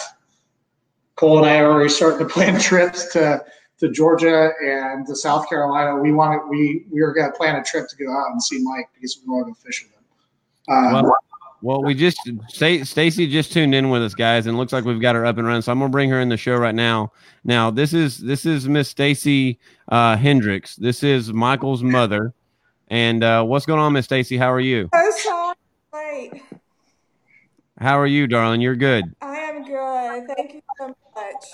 cole 1.16 1.38
and 1.38 1.46
i 1.46 1.60
are 1.60 1.72
already 1.72 1.90
starting 1.90 2.28
to 2.28 2.34
plan 2.34 2.60
trips 2.60 3.12
to 3.14 3.44
to 3.78 3.90
Georgia 3.90 4.52
and 4.64 5.08
to 5.08 5.16
South 5.16 5.50
Carolina. 5.50 6.00
We 6.00 6.12
wanted 6.12 6.42
we 6.48 6.86
we 6.92 7.02
are 7.02 7.12
going 7.12 7.32
to 7.32 7.36
plan 7.36 7.56
a 7.56 7.64
trip 7.64 7.90
to 7.90 7.96
go 7.96 8.12
out 8.12 8.28
and 8.32 8.44
see 8.44 8.62
Mike 8.62 8.88
because 8.94 9.20
we 9.26 9.34
want 9.34 9.48
to 9.48 9.60
fish 9.60 9.84
with 9.84 9.92
him. 9.92 10.96
Um, 10.96 11.04
Well, 11.04 11.16
well, 11.62 11.84
we 11.84 11.94
just 11.94 12.18
Sta- 12.48 12.84
Stacy 12.84 13.28
just 13.28 13.54
tuned 13.54 13.76
in 13.76 13.90
with 13.90 14.02
us, 14.02 14.16
guys, 14.16 14.48
and 14.48 14.58
looks 14.58 14.74
like 14.74 14.84
we've 14.84 15.02
got 15.02 15.16
her 15.16 15.26
up 15.26 15.38
and 15.38 15.46
running. 15.46 15.62
So 15.62 15.72
I'm 15.72 15.80
gonna 15.80 15.92
bring 15.92 16.10
her 16.10 16.20
in 16.20 16.30
the 16.30 16.38
show 16.38 16.56
right 16.56 16.76
now. 16.76 17.12
Now, 17.44 17.70
this 17.70 17.94
is 17.94 18.18
this 18.18 18.46
is 18.46 18.68
Miss 18.68 18.90
Stacy 18.90 19.60
uh, 19.90 20.18
Hendricks. 20.18 20.76
This 20.76 21.04
is 21.04 21.32
Michael's 21.32 21.84
mother. 21.84 22.34
And 22.88 23.24
uh, 23.24 23.44
what's 23.44 23.66
going 23.66 23.80
on, 23.80 23.94
Miss 23.94 24.06
Stacy? 24.06 24.38
How 24.38 24.52
are 24.52 24.60
you? 24.60 24.90
so 24.92 25.54
sorry. 25.92 26.44
How 27.80 27.98
are 27.98 28.08
you, 28.08 28.28
darling? 28.28 28.62
You're 28.62 28.76
good. 28.76 29.06
I 29.22 29.36
am 29.38 29.64
good. 29.64 30.36
Thank 30.36 30.56
you 30.56 30.62
so 30.78 30.96
much. 31.16 31.46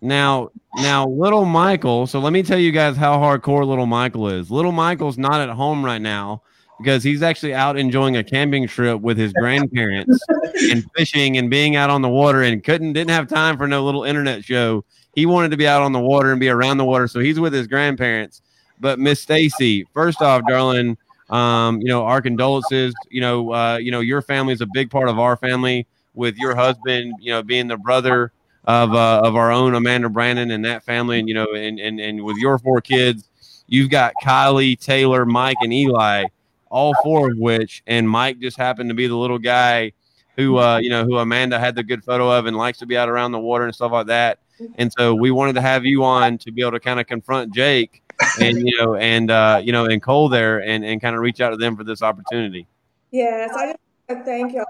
Now, 0.00 0.50
now, 0.76 1.06
little 1.06 1.44
Michael. 1.44 2.06
So 2.06 2.18
let 2.18 2.32
me 2.32 2.42
tell 2.42 2.58
you 2.58 2.72
guys 2.72 2.96
how 2.96 3.18
hardcore 3.18 3.66
little 3.66 3.86
Michael 3.86 4.28
is. 4.28 4.50
Little 4.50 4.72
Michael's 4.72 5.18
not 5.18 5.40
at 5.40 5.50
home 5.50 5.84
right 5.84 6.00
now 6.00 6.42
because 6.82 7.02
he's 7.02 7.22
actually 7.22 7.52
out 7.52 7.76
enjoying 7.76 8.16
a 8.16 8.24
camping 8.24 8.66
trip 8.66 9.00
with 9.00 9.18
his 9.18 9.32
grandparents 9.34 10.18
and 10.70 10.84
fishing 10.96 11.36
and 11.36 11.50
being 11.50 11.76
out 11.76 11.90
on 11.90 12.00
the 12.02 12.08
water 12.08 12.42
and 12.42 12.64
couldn't 12.64 12.94
didn't 12.94 13.10
have 13.10 13.28
time 13.28 13.58
for 13.58 13.68
no 13.68 13.84
little 13.84 14.04
internet 14.04 14.44
show. 14.44 14.84
He 15.14 15.26
wanted 15.26 15.50
to 15.50 15.56
be 15.56 15.66
out 15.66 15.82
on 15.82 15.92
the 15.92 16.00
water 16.00 16.30
and 16.30 16.40
be 16.40 16.48
around 16.48 16.78
the 16.78 16.84
water, 16.84 17.06
so 17.08 17.20
he's 17.20 17.38
with 17.38 17.52
his 17.52 17.66
grandparents. 17.66 18.42
But 18.78 18.98
Miss 18.98 19.20
Stacy, 19.20 19.86
first 19.92 20.22
off, 20.22 20.42
darling, 20.48 20.96
um, 21.28 21.80
you 21.80 21.88
know, 21.88 22.04
our 22.04 22.22
condolences. 22.22 22.94
You 23.10 23.20
know, 23.20 23.52
uh, 23.52 23.76
you 23.76 23.90
know, 23.90 24.00
your 24.00 24.22
family 24.22 24.54
is 24.54 24.60
a 24.60 24.68
big 24.72 24.90
part 24.90 25.08
of 25.08 25.18
our 25.18 25.36
family 25.36 25.86
with 26.14 26.36
your 26.36 26.54
husband, 26.54 27.14
you 27.20 27.32
know, 27.32 27.42
being 27.42 27.68
the 27.68 27.76
brother 27.76 28.32
of 28.64 28.94
uh, 28.94 29.20
of 29.22 29.36
our 29.36 29.50
own 29.50 29.74
Amanda 29.74 30.08
Brandon 30.08 30.50
and 30.50 30.64
that 30.64 30.84
family, 30.84 31.18
and 31.18 31.28
you 31.28 31.34
know, 31.34 31.52
and 31.54 31.78
and 31.78 32.00
and 32.00 32.24
with 32.24 32.36
your 32.38 32.58
four 32.58 32.80
kids, 32.80 33.28
you've 33.66 33.90
got 33.90 34.14
Kylie, 34.22 34.78
Taylor, 34.78 35.26
Mike, 35.26 35.56
and 35.60 35.72
Eli, 35.72 36.24
all 36.70 36.94
four 37.02 37.30
of 37.30 37.38
which, 37.38 37.82
and 37.86 38.08
Mike 38.08 38.38
just 38.38 38.56
happened 38.56 38.88
to 38.90 38.94
be 38.94 39.06
the 39.06 39.16
little 39.16 39.38
guy 39.38 39.92
who 40.36 40.58
uh, 40.58 40.78
you 40.78 40.88
know 40.88 41.04
who 41.04 41.18
Amanda 41.18 41.58
had 41.58 41.74
the 41.74 41.82
good 41.82 42.02
photo 42.02 42.30
of 42.30 42.46
and 42.46 42.56
likes 42.56 42.78
to 42.78 42.86
be 42.86 42.96
out 42.96 43.08
around 43.08 43.32
the 43.32 43.38
water 43.38 43.64
and 43.64 43.74
stuff 43.74 43.92
like 43.92 44.06
that. 44.06 44.38
And 44.76 44.92
so 44.92 45.14
we 45.14 45.30
wanted 45.30 45.54
to 45.54 45.62
have 45.62 45.86
you 45.86 46.04
on 46.04 46.36
to 46.38 46.52
be 46.52 46.60
able 46.60 46.72
to 46.72 46.80
kind 46.80 47.00
of 47.00 47.06
confront 47.06 47.54
Jake 47.54 48.02
and 48.40 48.66
you 48.66 48.76
know 48.78 48.94
and 48.94 49.30
uh, 49.30 49.60
you 49.62 49.72
know 49.72 49.86
and 49.86 50.02
Cole 50.02 50.28
there 50.28 50.62
and 50.62 50.84
and 50.84 51.00
kind 51.00 51.16
of 51.16 51.22
reach 51.22 51.40
out 51.40 51.50
to 51.50 51.56
them 51.56 51.76
for 51.76 51.84
this 51.84 52.02
opportunity. 52.02 52.66
Yes, 53.10 53.50
I 53.54 53.74
just 54.08 54.24
thank 54.24 54.52
you. 54.52 54.64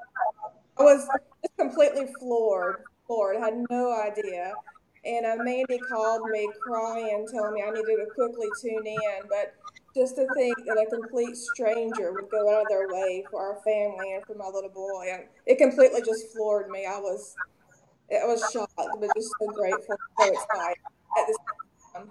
I 0.78 0.82
was 0.82 1.06
just 1.42 1.56
completely 1.58 2.06
floored. 2.18 2.84
Floored. 3.06 3.36
I 3.36 3.40
had 3.46 3.64
no 3.68 4.00
idea. 4.00 4.54
And 5.04 5.26
uh, 5.26 5.42
Mandy 5.42 5.78
called 5.78 6.28
me 6.30 6.48
crying, 6.60 7.26
telling 7.32 7.54
me 7.54 7.62
I 7.62 7.70
needed 7.70 7.96
to 7.96 8.06
quickly 8.14 8.48
tune 8.60 8.86
in. 8.86 9.28
But 9.28 9.54
just 9.94 10.16
to 10.16 10.26
think 10.35 10.59
that 10.66 10.79
a 10.79 10.87
complete 10.90 11.37
stranger 11.37 12.12
would 12.12 12.31
go 12.31 12.48
out 12.55 12.62
of 12.62 12.68
their 12.68 12.88
way 12.88 13.26
for 13.31 13.40
our 13.40 13.61
family 13.64 14.14
and 14.14 14.24
for 14.24 14.35
my 14.35 14.46
little 14.46 14.70
boy, 14.70 15.09
and 15.12 15.24
it 15.46 15.59
completely 15.59 16.00
just 16.03 16.33
floored 16.33 16.70
me. 16.70 16.87
I 16.87 16.98
was, 16.98 17.35
I 18.11 18.26
was 18.26 18.50
shocked, 18.50 18.70
but 18.76 19.11
just 19.14 19.35
so 19.40 19.53
grateful, 19.53 19.98
so 20.18 20.26
excited 20.26 20.76
at 21.18 21.26
this 21.26 21.37
time. 21.94 22.11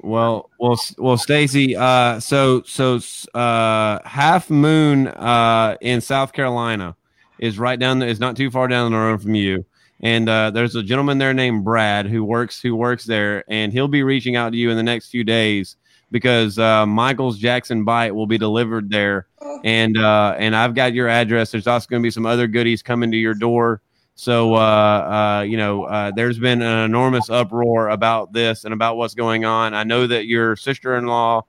Well, 0.00 0.50
well, 0.60 0.78
well, 0.98 1.16
Stacy. 1.16 1.74
Uh, 1.74 2.20
so, 2.20 2.62
so, 2.62 3.00
uh, 3.34 3.98
Half 4.04 4.48
Moon, 4.48 5.08
uh, 5.08 5.76
in 5.80 6.00
South 6.00 6.32
Carolina, 6.32 6.94
is 7.40 7.58
right 7.58 7.78
down. 7.78 8.00
Is 8.02 8.20
not 8.20 8.36
too 8.36 8.50
far 8.50 8.68
down 8.68 8.92
the 8.92 8.98
road 8.98 9.22
from 9.22 9.34
you. 9.34 9.64
And 10.00 10.28
uh, 10.28 10.50
there's 10.50 10.76
a 10.76 10.82
gentleman 10.82 11.18
there 11.18 11.34
named 11.34 11.64
Brad 11.64 12.06
who 12.06 12.24
works 12.24 12.60
who 12.60 12.76
works 12.76 13.04
there, 13.04 13.44
and 13.48 13.72
he'll 13.72 13.88
be 13.88 14.02
reaching 14.02 14.36
out 14.36 14.52
to 14.52 14.58
you 14.58 14.70
in 14.70 14.76
the 14.76 14.82
next 14.82 15.08
few 15.08 15.24
days 15.24 15.76
because 16.10 16.58
uh, 16.58 16.86
Michael's 16.86 17.38
Jackson 17.38 17.84
Bite 17.84 18.14
will 18.14 18.26
be 18.26 18.38
delivered 18.38 18.90
there, 18.90 19.26
and 19.64 19.98
uh, 19.98 20.34
and 20.38 20.54
I've 20.54 20.74
got 20.74 20.92
your 20.94 21.08
address. 21.08 21.50
There's 21.50 21.66
also 21.66 21.88
going 21.88 22.02
to 22.02 22.06
be 22.06 22.12
some 22.12 22.26
other 22.26 22.46
goodies 22.46 22.82
coming 22.82 23.10
to 23.10 23.16
your 23.16 23.34
door. 23.34 23.82
So, 24.14 24.54
uh, 24.54 24.58
uh, 24.58 25.42
you 25.42 25.56
know, 25.56 25.84
uh, 25.84 26.10
there's 26.10 26.40
been 26.40 26.60
an 26.60 26.84
enormous 26.84 27.30
uproar 27.30 27.90
about 27.90 28.32
this 28.32 28.64
and 28.64 28.74
about 28.74 28.96
what's 28.96 29.14
going 29.14 29.44
on. 29.44 29.74
I 29.74 29.84
know 29.84 30.08
that 30.08 30.26
your 30.26 30.56
sister-in-law 30.56 31.42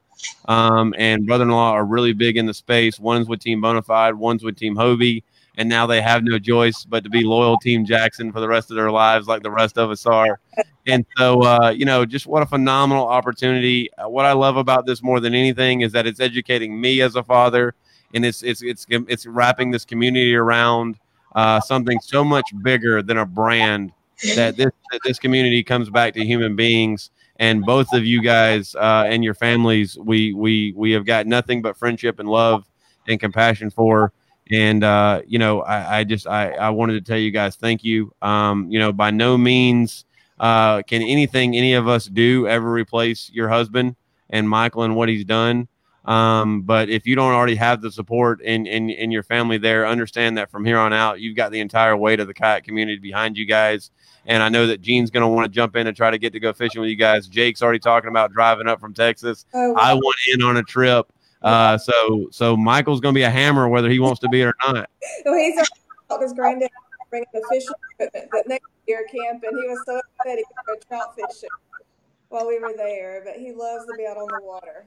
um, 0.47 0.93
and 0.95 1.25
brother-in-law 1.25 1.71
are 1.71 1.83
really 1.83 2.13
big 2.13 2.37
in 2.37 2.45
the 2.45 2.53
space. 2.53 2.99
One's 2.99 3.27
with 3.27 3.39
Team 3.39 3.59
Bonafide, 3.59 4.13
one's 4.13 4.43
with 4.43 4.55
Team 4.55 4.75
Hobie, 4.75 5.23
and 5.59 5.67
now 5.67 5.85
they 5.85 6.01
have 6.01 6.23
no 6.23 6.39
choice 6.39 6.85
but 6.85 7.03
to 7.03 7.09
be 7.09 7.25
loyal 7.25 7.57
Team 7.57 7.85
Jackson 7.85 8.31
for 8.31 8.39
the 8.39 8.47
rest 8.47 8.71
of 8.71 8.77
their 8.77 8.89
lives, 8.89 9.27
like 9.27 9.43
the 9.43 9.51
rest 9.51 9.77
of 9.77 9.91
us 9.91 10.05
are. 10.05 10.39
And 10.87 11.05
so, 11.17 11.43
uh, 11.43 11.73
you 11.75 11.83
know, 11.83 12.05
just 12.05 12.25
what 12.27 12.41
a 12.41 12.45
phenomenal 12.45 13.05
opportunity. 13.05 13.89
Uh, 13.97 14.07
what 14.07 14.25
I 14.25 14.31
love 14.31 14.55
about 14.55 14.85
this 14.85 15.03
more 15.03 15.19
than 15.19 15.35
anything 15.35 15.81
is 15.81 15.91
that 15.91 16.07
it's 16.07 16.21
educating 16.21 16.79
me 16.79 17.01
as 17.01 17.17
a 17.17 17.23
father, 17.23 17.75
and 18.13 18.25
it's 18.25 18.41
it's 18.41 18.63
it's 18.63 18.85
it's 18.89 19.25
wrapping 19.25 19.69
this 19.69 19.83
community 19.83 20.33
around 20.33 20.97
uh, 21.35 21.59
something 21.59 21.99
so 21.99 22.23
much 22.23 22.45
bigger 22.63 23.03
than 23.03 23.17
a 23.17 23.25
brand 23.25 23.91
that 24.35 24.55
this 24.55 24.71
that 24.91 25.01
this 25.03 25.19
community 25.19 25.61
comes 25.61 25.89
back 25.89 26.13
to 26.13 26.25
human 26.25 26.55
beings 26.55 27.11
and 27.35 27.65
both 27.65 27.93
of 27.93 28.05
you 28.05 28.21
guys 28.21 28.75
uh, 28.75 29.05
and 29.07 29.23
your 29.23 29.33
families 29.33 29.97
we 29.99 30.33
we 30.33 30.73
we 30.75 30.91
have 30.91 31.05
got 31.05 31.27
nothing 31.27 31.61
but 31.61 31.77
friendship 31.77 32.19
and 32.19 32.27
love 32.27 32.65
and 33.07 33.19
compassion 33.19 33.69
for 33.69 34.11
and 34.51 34.83
uh, 34.83 35.21
you 35.27 35.39
know 35.39 35.61
I, 35.61 35.99
I 35.99 36.03
just 36.03 36.27
I, 36.27 36.51
I 36.51 36.69
wanted 36.69 36.93
to 36.93 37.01
tell 37.01 37.17
you 37.17 37.31
guys 37.31 37.55
thank 37.55 37.83
you 37.83 38.13
um, 38.21 38.69
you 38.71 38.79
know 38.79 38.91
by 38.91 39.11
no 39.11 39.37
means 39.37 40.05
uh, 40.39 40.81
can 40.83 41.01
anything 41.01 41.55
any 41.55 41.73
of 41.73 41.87
us 41.87 42.05
do 42.05 42.47
ever 42.47 42.71
replace 42.71 43.29
your 43.31 43.49
husband 43.49 43.95
and 44.29 44.49
michael 44.49 44.83
and 44.83 44.95
what 44.95 45.09
he's 45.09 45.25
done 45.25 45.67
um, 46.05 46.61
but 46.61 46.89
if 46.89 47.05
you 47.05 47.15
don't 47.15 47.33
already 47.33 47.55
have 47.55 47.81
the 47.81 47.91
support 47.91 48.41
in, 48.41 48.65
in 48.65 48.89
in 48.89 49.11
your 49.11 49.21
family 49.21 49.59
there, 49.59 49.85
understand 49.85 50.37
that 50.39 50.49
from 50.49 50.65
here 50.65 50.79
on 50.79 50.91
out, 50.91 51.19
you've 51.19 51.35
got 51.35 51.51
the 51.51 51.59
entire 51.59 51.95
weight 51.95 52.19
of 52.19 52.25
the 52.25 52.33
kayak 52.33 52.63
community 52.63 52.97
behind 52.97 53.37
you 53.37 53.45
guys. 53.45 53.91
And 54.25 54.41
I 54.41 54.49
know 54.49 54.65
that 54.67 54.81
Gene's 54.81 55.11
going 55.11 55.21
to 55.21 55.27
want 55.27 55.45
to 55.45 55.49
jump 55.49 55.75
in 55.75 55.85
and 55.85 55.95
try 55.95 56.09
to 56.09 56.17
get 56.17 56.33
to 56.33 56.39
go 56.39 56.51
fishing 56.51 56.81
with 56.81 56.89
you 56.89 56.95
guys. 56.95 57.27
Jake's 57.27 57.61
already 57.61 57.79
talking 57.79 58.09
about 58.09 58.31
driving 58.31 58.67
up 58.67 58.79
from 58.79 58.93
Texas. 58.93 59.45
Oh, 59.53 59.75
I 59.75 59.93
want 59.93 60.15
in 60.33 60.41
on 60.41 60.57
a 60.57 60.63
trip. 60.63 61.11
Uh, 61.41 61.77
so 61.77 62.27
so 62.31 62.57
Michael's 62.57 62.99
going 62.99 63.13
to 63.13 63.17
be 63.17 63.23
a 63.23 63.29
hammer 63.29 63.69
whether 63.69 63.89
he 63.89 63.99
wants 63.99 64.19
to 64.19 64.29
be 64.29 64.41
it 64.41 64.45
or 64.45 64.55
not. 64.67 64.89
So 65.23 65.35
he's 65.35 65.59
about 66.05 66.21
his 66.21 66.33
granddad 66.33 66.69
bringing 67.09 67.27
the 67.33 67.43
fishing 67.49 67.73
equipment 67.99 68.29
that 68.31 68.47
next 68.47 68.67
year 68.87 69.05
camp, 69.05 69.43
and 69.43 69.57
he 69.61 69.67
was 69.69 69.79
so 69.85 69.99
excited 70.19 70.43
to 70.43 70.55
go 70.67 70.75
trout 70.87 71.15
fishing 71.15 71.49
while 72.29 72.47
we 72.47 72.59
were 72.59 72.73
there. 72.75 73.21
But 73.25 73.35
he 73.35 73.51
loves 73.51 73.85
to 73.85 73.93
be 73.97 74.05
out 74.05 74.17
on 74.17 74.27
the 74.27 74.45
water. 74.45 74.85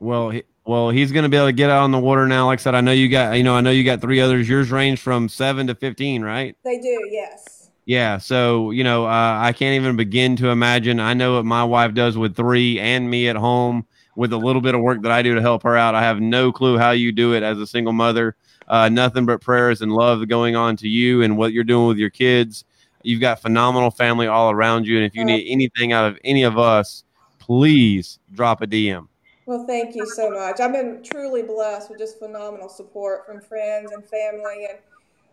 Well, 0.00 0.30
he, 0.30 0.42
well, 0.64 0.90
he's 0.90 1.12
going 1.12 1.22
to 1.22 1.28
be 1.28 1.36
able 1.36 1.46
to 1.46 1.52
get 1.52 1.70
out 1.70 1.82
on 1.82 1.92
the 1.92 1.98
water 1.98 2.26
now. 2.26 2.46
Like 2.46 2.58
I 2.58 2.62
said, 2.62 2.74
I 2.74 2.80
know 2.80 2.92
you 2.92 3.08
got, 3.08 3.36
you 3.36 3.44
know, 3.44 3.54
I 3.54 3.60
know 3.60 3.70
you 3.70 3.84
got 3.84 4.00
three 4.00 4.20
others. 4.20 4.48
Yours 4.48 4.70
range 4.70 5.00
from 5.00 5.28
seven 5.28 5.66
to 5.68 5.74
fifteen, 5.74 6.22
right? 6.22 6.56
They 6.64 6.78
do, 6.78 7.08
yes. 7.10 7.70
Yeah. 7.84 8.18
So 8.18 8.70
you 8.70 8.84
know, 8.84 9.06
uh, 9.06 9.38
I 9.40 9.52
can't 9.52 9.74
even 9.80 9.96
begin 9.96 10.36
to 10.36 10.48
imagine. 10.48 11.00
I 11.00 11.14
know 11.14 11.36
what 11.36 11.44
my 11.44 11.64
wife 11.64 11.94
does 11.94 12.16
with 12.16 12.36
three, 12.36 12.78
and 12.80 13.08
me 13.08 13.28
at 13.28 13.36
home 13.36 13.86
with 14.14 14.32
a 14.32 14.36
little 14.36 14.60
bit 14.60 14.74
of 14.74 14.80
work 14.80 15.02
that 15.02 15.12
I 15.12 15.22
do 15.22 15.34
to 15.34 15.40
help 15.40 15.62
her 15.62 15.76
out. 15.76 15.94
I 15.94 16.02
have 16.02 16.20
no 16.20 16.52
clue 16.52 16.78
how 16.78 16.90
you 16.90 17.12
do 17.12 17.34
it 17.34 17.42
as 17.42 17.58
a 17.58 17.66
single 17.66 17.92
mother. 17.92 18.36
Uh, 18.68 18.88
nothing 18.88 19.26
but 19.26 19.40
prayers 19.40 19.82
and 19.82 19.92
love 19.92 20.26
going 20.28 20.56
on 20.56 20.76
to 20.76 20.88
you 20.88 21.22
and 21.22 21.36
what 21.36 21.52
you're 21.52 21.64
doing 21.64 21.88
with 21.88 21.98
your 21.98 22.10
kids. 22.10 22.64
You've 23.02 23.20
got 23.20 23.40
phenomenal 23.40 23.90
family 23.90 24.28
all 24.28 24.50
around 24.50 24.86
you, 24.86 24.96
and 24.96 25.04
if 25.04 25.14
you 25.14 25.24
need 25.24 25.50
anything 25.50 25.92
out 25.92 26.06
of 26.06 26.18
any 26.22 26.44
of 26.44 26.56
us, 26.56 27.02
please 27.40 28.20
drop 28.32 28.62
a 28.62 28.66
DM. 28.66 29.08
Well, 29.46 29.66
thank 29.66 29.96
you 29.96 30.06
so 30.06 30.30
much. 30.30 30.60
I've 30.60 30.72
been 30.72 31.02
truly 31.02 31.42
blessed 31.42 31.90
with 31.90 31.98
just 31.98 32.20
phenomenal 32.20 32.68
support 32.68 33.26
from 33.26 33.40
friends 33.40 33.90
and 33.90 34.04
family, 34.08 34.68
and 34.70 34.78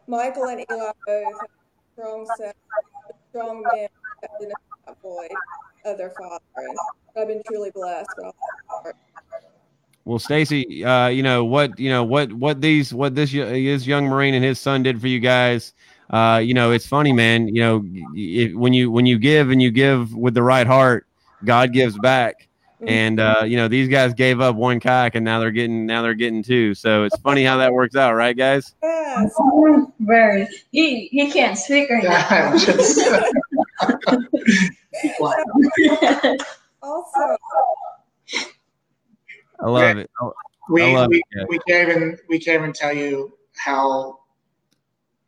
Michael 0.07 0.45
and 0.45 0.65
Eli 0.71 0.91
both 1.05 1.23
have 1.25 1.49
strong 1.93 2.27
set, 2.37 2.55
strong 3.29 3.63
men 3.73 3.87
that 4.21 4.31
have 4.31 4.49
that 4.87 5.01
void 5.03 5.29
of 5.85 5.97
their 5.97 6.11
father, 6.11 6.43
and 6.57 6.77
I've 7.17 7.27
been 7.27 7.41
truly 7.47 7.71
blessed 7.71 8.09
with 8.17 8.25
all 8.69 8.81
that. 8.85 8.95
Well, 10.05 10.19
Stacy, 10.19 10.83
uh, 10.83 11.07
you 11.07 11.21
know 11.21 11.45
what 11.45 11.77
you 11.79 11.89
know 11.89 12.03
what 12.03 12.33
what 12.33 12.61
these 12.61 12.93
what 12.93 13.15
this 13.15 13.33
y- 13.33 13.43
this 13.43 13.85
young 13.85 14.05
Marine 14.07 14.33
and 14.33 14.43
his 14.43 14.59
son 14.59 14.81
did 14.83 14.99
for 14.99 15.07
you 15.07 15.19
guys. 15.19 15.73
Uh, 16.09 16.41
you 16.43 16.53
know, 16.53 16.71
it's 16.71 16.87
funny, 16.87 17.13
man. 17.13 17.47
You 17.47 17.61
know, 17.61 17.85
if, 18.15 18.53
when 18.53 18.73
you 18.73 18.89
when 18.89 19.05
you 19.05 19.19
give 19.19 19.51
and 19.51 19.61
you 19.61 19.69
give 19.69 20.13
with 20.15 20.33
the 20.33 20.41
right 20.41 20.65
heart, 20.65 21.05
God 21.43 21.73
gives 21.73 21.97
back. 21.99 22.47
And 22.87 23.19
uh, 23.19 23.43
you 23.45 23.57
know, 23.57 23.67
these 23.67 23.89
guys 23.89 24.13
gave 24.13 24.39
up 24.39 24.55
one 24.55 24.79
kayak, 24.79 25.15
and 25.15 25.25
now 25.25 25.39
they're 25.39 25.51
getting 25.51 25.85
now 25.85 26.01
they're 26.01 26.13
getting 26.13 26.41
two. 26.41 26.73
So 26.73 27.03
it's 27.03 27.17
funny 27.17 27.43
how 27.43 27.57
that 27.57 27.73
works 27.73 27.95
out, 27.95 28.15
right, 28.15 28.35
guys? 28.35 28.73
Yes. 28.81 29.33
Very. 29.99 30.47
He 30.71 31.07
he 31.11 31.29
can't 31.29 31.57
speak 31.57 31.89
right 31.89 32.03
now. 32.03 32.55
Also, 36.81 37.37
I 39.59 39.67
love 39.67 39.97
it. 39.97 40.09
I- 40.21 40.29
we, 40.69 40.83
I 40.83 40.93
love 40.93 41.09
we, 41.09 41.21
it, 41.31 41.49
we 41.49 41.59
can't 41.67 41.89
even 41.89 42.17
we 42.29 42.39
can't 42.39 42.61
even 42.61 42.73
tell 42.73 42.93
you 42.93 43.33
how 43.57 44.19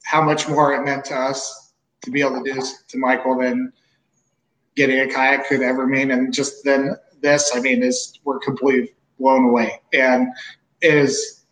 how 0.03 0.21
much 0.21 0.47
more 0.47 0.73
it 0.73 0.85
meant 0.85 1.03
to 1.05 1.15
us 1.15 1.73
to 2.03 2.11
be 2.11 2.21
able 2.21 2.43
to 2.43 2.43
do 2.43 2.53
this 2.53 2.83
to 2.89 2.97
Michael 2.97 3.39
than 3.39 3.73
getting 4.75 4.99
a 4.99 5.07
kayak 5.07 5.47
could 5.47 5.61
ever 5.61 5.87
mean. 5.87 6.11
And 6.11 6.33
just 6.33 6.63
then 6.63 6.95
this, 7.21 7.51
I 7.55 7.59
mean, 7.59 7.83
is 7.83 8.19
we're 8.23 8.39
completely 8.39 8.93
blown 9.19 9.45
away. 9.45 9.81
And 9.93 10.27
it 10.81 10.93
is 10.93 11.45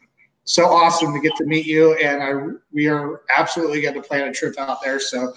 so 0.43 0.65
awesome 0.65 1.13
to 1.13 1.19
get 1.19 1.35
to 1.37 1.45
meet 1.45 1.65
you. 1.65 1.93
And 1.95 2.23
I, 2.23 2.55
we 2.71 2.87
are 2.87 3.21
absolutely 3.35 3.81
going 3.81 3.95
to 3.95 4.01
plan 4.01 4.27
a 4.27 4.33
trip 4.33 4.57
out 4.57 4.81
there. 4.83 4.99
So 4.99 5.33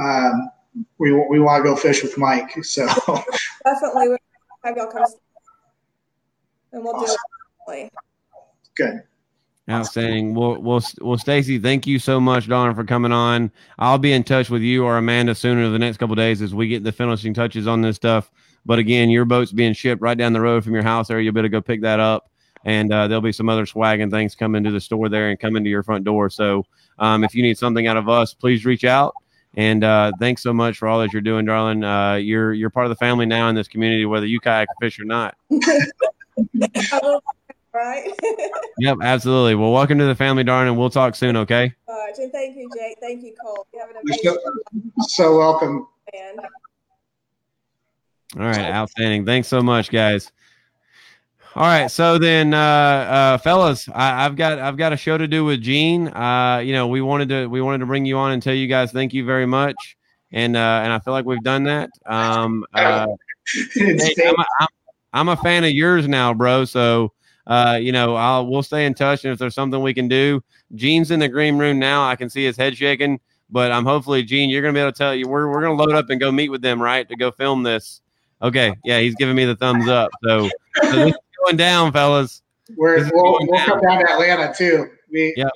um, 0.00 0.50
we, 0.98 1.12
we 1.12 1.40
want 1.40 1.64
to 1.64 1.70
go 1.70 1.76
fish 1.76 2.02
with 2.02 2.16
Mike. 2.18 2.64
So 2.64 2.86
Definitely 3.64 4.08
we'll 4.08 4.18
have 4.64 4.76
y'all 4.76 4.86
come. 4.86 5.04
And 6.72 6.84
we'll 6.84 6.98
do 6.98 7.16
it. 7.68 7.92
good. 8.74 9.02
Outstanding. 9.70 10.34
Well, 10.34 10.60
well, 10.60 10.82
well, 11.00 11.18
Stacy, 11.18 11.58
thank 11.58 11.86
you 11.86 11.98
so 12.00 12.20
much, 12.20 12.48
Donna, 12.48 12.74
for 12.74 12.82
coming 12.82 13.12
on. 13.12 13.52
I'll 13.78 13.98
be 13.98 14.12
in 14.12 14.24
touch 14.24 14.50
with 14.50 14.62
you 14.62 14.84
or 14.84 14.98
Amanda 14.98 15.34
sooner 15.34 15.68
the 15.68 15.78
next 15.78 15.98
couple 15.98 16.16
days 16.16 16.42
as 16.42 16.52
we 16.52 16.66
get 16.66 16.82
the 16.82 16.90
finishing 16.90 17.32
touches 17.32 17.68
on 17.68 17.80
this 17.80 17.96
stuff. 17.96 18.32
But 18.66 18.80
again, 18.80 19.08
your 19.08 19.24
boat's 19.24 19.52
being 19.52 19.72
shipped 19.72 20.02
right 20.02 20.18
down 20.18 20.32
the 20.32 20.40
road 20.40 20.64
from 20.64 20.74
your 20.74 20.82
house 20.82 21.08
there. 21.08 21.20
You'll 21.20 21.32
be 21.32 21.40
able 21.40 21.46
to 21.46 21.50
go 21.50 21.60
pick 21.60 21.82
that 21.82 22.00
up, 22.00 22.30
and 22.64 22.92
uh, 22.92 23.06
there'll 23.06 23.22
be 23.22 23.32
some 23.32 23.48
other 23.48 23.66
swag 23.66 24.00
and 24.00 24.10
things 24.10 24.34
coming 24.34 24.64
to 24.64 24.70
the 24.70 24.80
store 24.80 25.08
there 25.08 25.30
and 25.30 25.38
coming 25.38 25.62
to 25.62 25.70
your 25.70 25.82
front 25.84 26.04
door. 26.04 26.28
So, 26.28 26.64
um, 26.98 27.22
if 27.22 27.34
you 27.34 27.42
need 27.42 27.56
something 27.58 27.86
out 27.86 27.96
of 27.96 28.08
us, 28.08 28.34
please 28.34 28.64
reach 28.64 28.84
out. 28.84 29.14
And 29.54 29.84
uh, 29.84 30.12
thanks 30.18 30.42
so 30.42 30.52
much 30.52 30.78
for 30.78 30.88
all 30.88 31.00
that 31.00 31.12
you're 31.12 31.20
doing, 31.22 31.44
darling. 31.44 31.84
Uh, 31.84 32.14
you're 32.14 32.54
you're 32.54 32.70
part 32.70 32.86
of 32.86 32.90
the 32.90 32.96
family 32.96 33.26
now 33.26 33.48
in 33.48 33.54
this 33.54 33.68
community, 33.68 34.06
whether 34.06 34.26
you 34.26 34.40
kayak 34.40 34.68
or 34.68 34.74
fish 34.80 34.98
or 34.98 35.04
not. 35.04 35.36
right? 37.74 38.10
Yep, 38.78 38.98
absolutely. 39.02 39.54
Well, 39.54 39.70
welcome 39.70 39.98
to 39.98 40.06
the 40.06 40.14
family, 40.14 40.42
darling, 40.42 40.68
and 40.68 40.78
we'll 40.78 40.90
talk 40.90 41.14
soon. 41.14 41.36
Okay. 41.36 41.72
much. 41.86 42.18
And 42.18 42.32
thank 42.32 42.56
you, 42.56 42.68
Jake. 42.76 42.96
Thank 43.00 43.22
you, 43.22 43.34
Cole. 43.40 43.66
You 43.72 43.80
have 43.80 43.90
an 43.90 43.96
amazing 44.02 44.38
so, 44.42 45.06
so 45.08 45.38
welcome. 45.38 45.86
man. 46.12 46.36
All 48.38 48.46
right, 48.46 48.72
outstanding. 48.72 49.26
Thanks 49.26 49.46
so 49.46 49.62
much, 49.62 49.90
guys. 49.90 50.32
All 51.54 51.64
right, 51.64 51.90
so 51.90 52.16
then, 52.16 52.54
uh, 52.54 52.56
uh, 52.56 53.38
fellas, 53.38 53.86
I, 53.90 54.24
I've 54.24 54.36
got 54.36 54.58
I've 54.58 54.78
got 54.78 54.94
a 54.94 54.96
show 54.96 55.18
to 55.18 55.28
do 55.28 55.44
with 55.44 55.60
Gene. 55.60 56.08
Uh, 56.08 56.62
you 56.64 56.72
know, 56.72 56.86
we 56.86 57.02
wanted 57.02 57.28
to 57.28 57.46
we 57.46 57.60
wanted 57.60 57.78
to 57.78 57.86
bring 57.86 58.06
you 58.06 58.16
on 58.16 58.32
and 58.32 58.42
tell 58.42 58.54
you 58.54 58.66
guys 58.66 58.90
thank 58.90 59.12
you 59.12 59.26
very 59.26 59.44
much, 59.44 59.76
and 60.32 60.56
uh, 60.56 60.80
and 60.82 60.90
I 60.90 60.98
feel 61.00 61.12
like 61.12 61.26
we've 61.26 61.42
done 61.42 61.64
that. 61.64 61.90
Um, 62.06 62.64
uh, 62.72 63.06
hey, 63.74 64.14
I'm, 64.26 64.34
a, 64.34 64.44
I'm, 64.60 64.68
I'm 65.12 65.28
a 65.28 65.36
fan 65.36 65.64
of 65.64 65.72
yours 65.72 66.08
now, 66.08 66.32
bro. 66.32 66.64
So, 66.64 67.12
uh, 67.46 67.78
you 67.78 67.92
know, 67.92 68.16
I'll 68.16 68.46
we'll 68.46 68.62
stay 68.62 68.86
in 68.86 68.94
touch, 68.94 69.26
and 69.26 69.32
if 69.34 69.38
there's 69.38 69.54
something 69.54 69.82
we 69.82 69.92
can 69.92 70.08
do, 70.08 70.42
Gene's 70.74 71.10
in 71.10 71.20
the 71.20 71.28
green 71.28 71.58
room 71.58 71.78
now. 71.78 72.08
I 72.08 72.16
can 72.16 72.30
see 72.30 72.46
his 72.46 72.56
head 72.56 72.78
shaking, 72.78 73.20
but 73.50 73.70
I'm 73.72 73.84
hopefully, 73.84 74.22
Gene, 74.22 74.48
you're 74.48 74.62
gonna 74.62 74.72
be 74.72 74.80
able 74.80 74.92
to 74.92 74.96
tell 74.96 75.14
you 75.14 75.28
we're 75.28 75.50
we're 75.50 75.60
gonna 75.60 75.74
load 75.74 75.92
up 75.92 76.08
and 76.08 76.18
go 76.18 76.32
meet 76.32 76.48
with 76.48 76.62
them, 76.62 76.80
right, 76.80 77.06
to 77.10 77.14
go 77.14 77.30
film 77.30 77.62
this. 77.62 78.00
Okay, 78.40 78.74
yeah, 78.84 79.00
he's 79.00 79.14
giving 79.16 79.36
me 79.36 79.44
the 79.44 79.54
thumbs 79.54 79.86
up. 79.86 80.10
So, 80.24 80.48
so 80.82 80.90
this 80.92 81.14
is 81.14 81.31
going 81.44 81.56
down, 81.56 81.92
fellas. 81.92 82.42
we're, 82.76 83.02
this 83.02 83.12
we'll, 83.14 83.38
down. 83.38 83.66
come 83.66 83.80
down 83.80 83.98
to 83.98 84.12
Atlanta 84.12 84.54
too. 84.56 84.88
We, 85.10 85.34
Yep. 85.36 85.50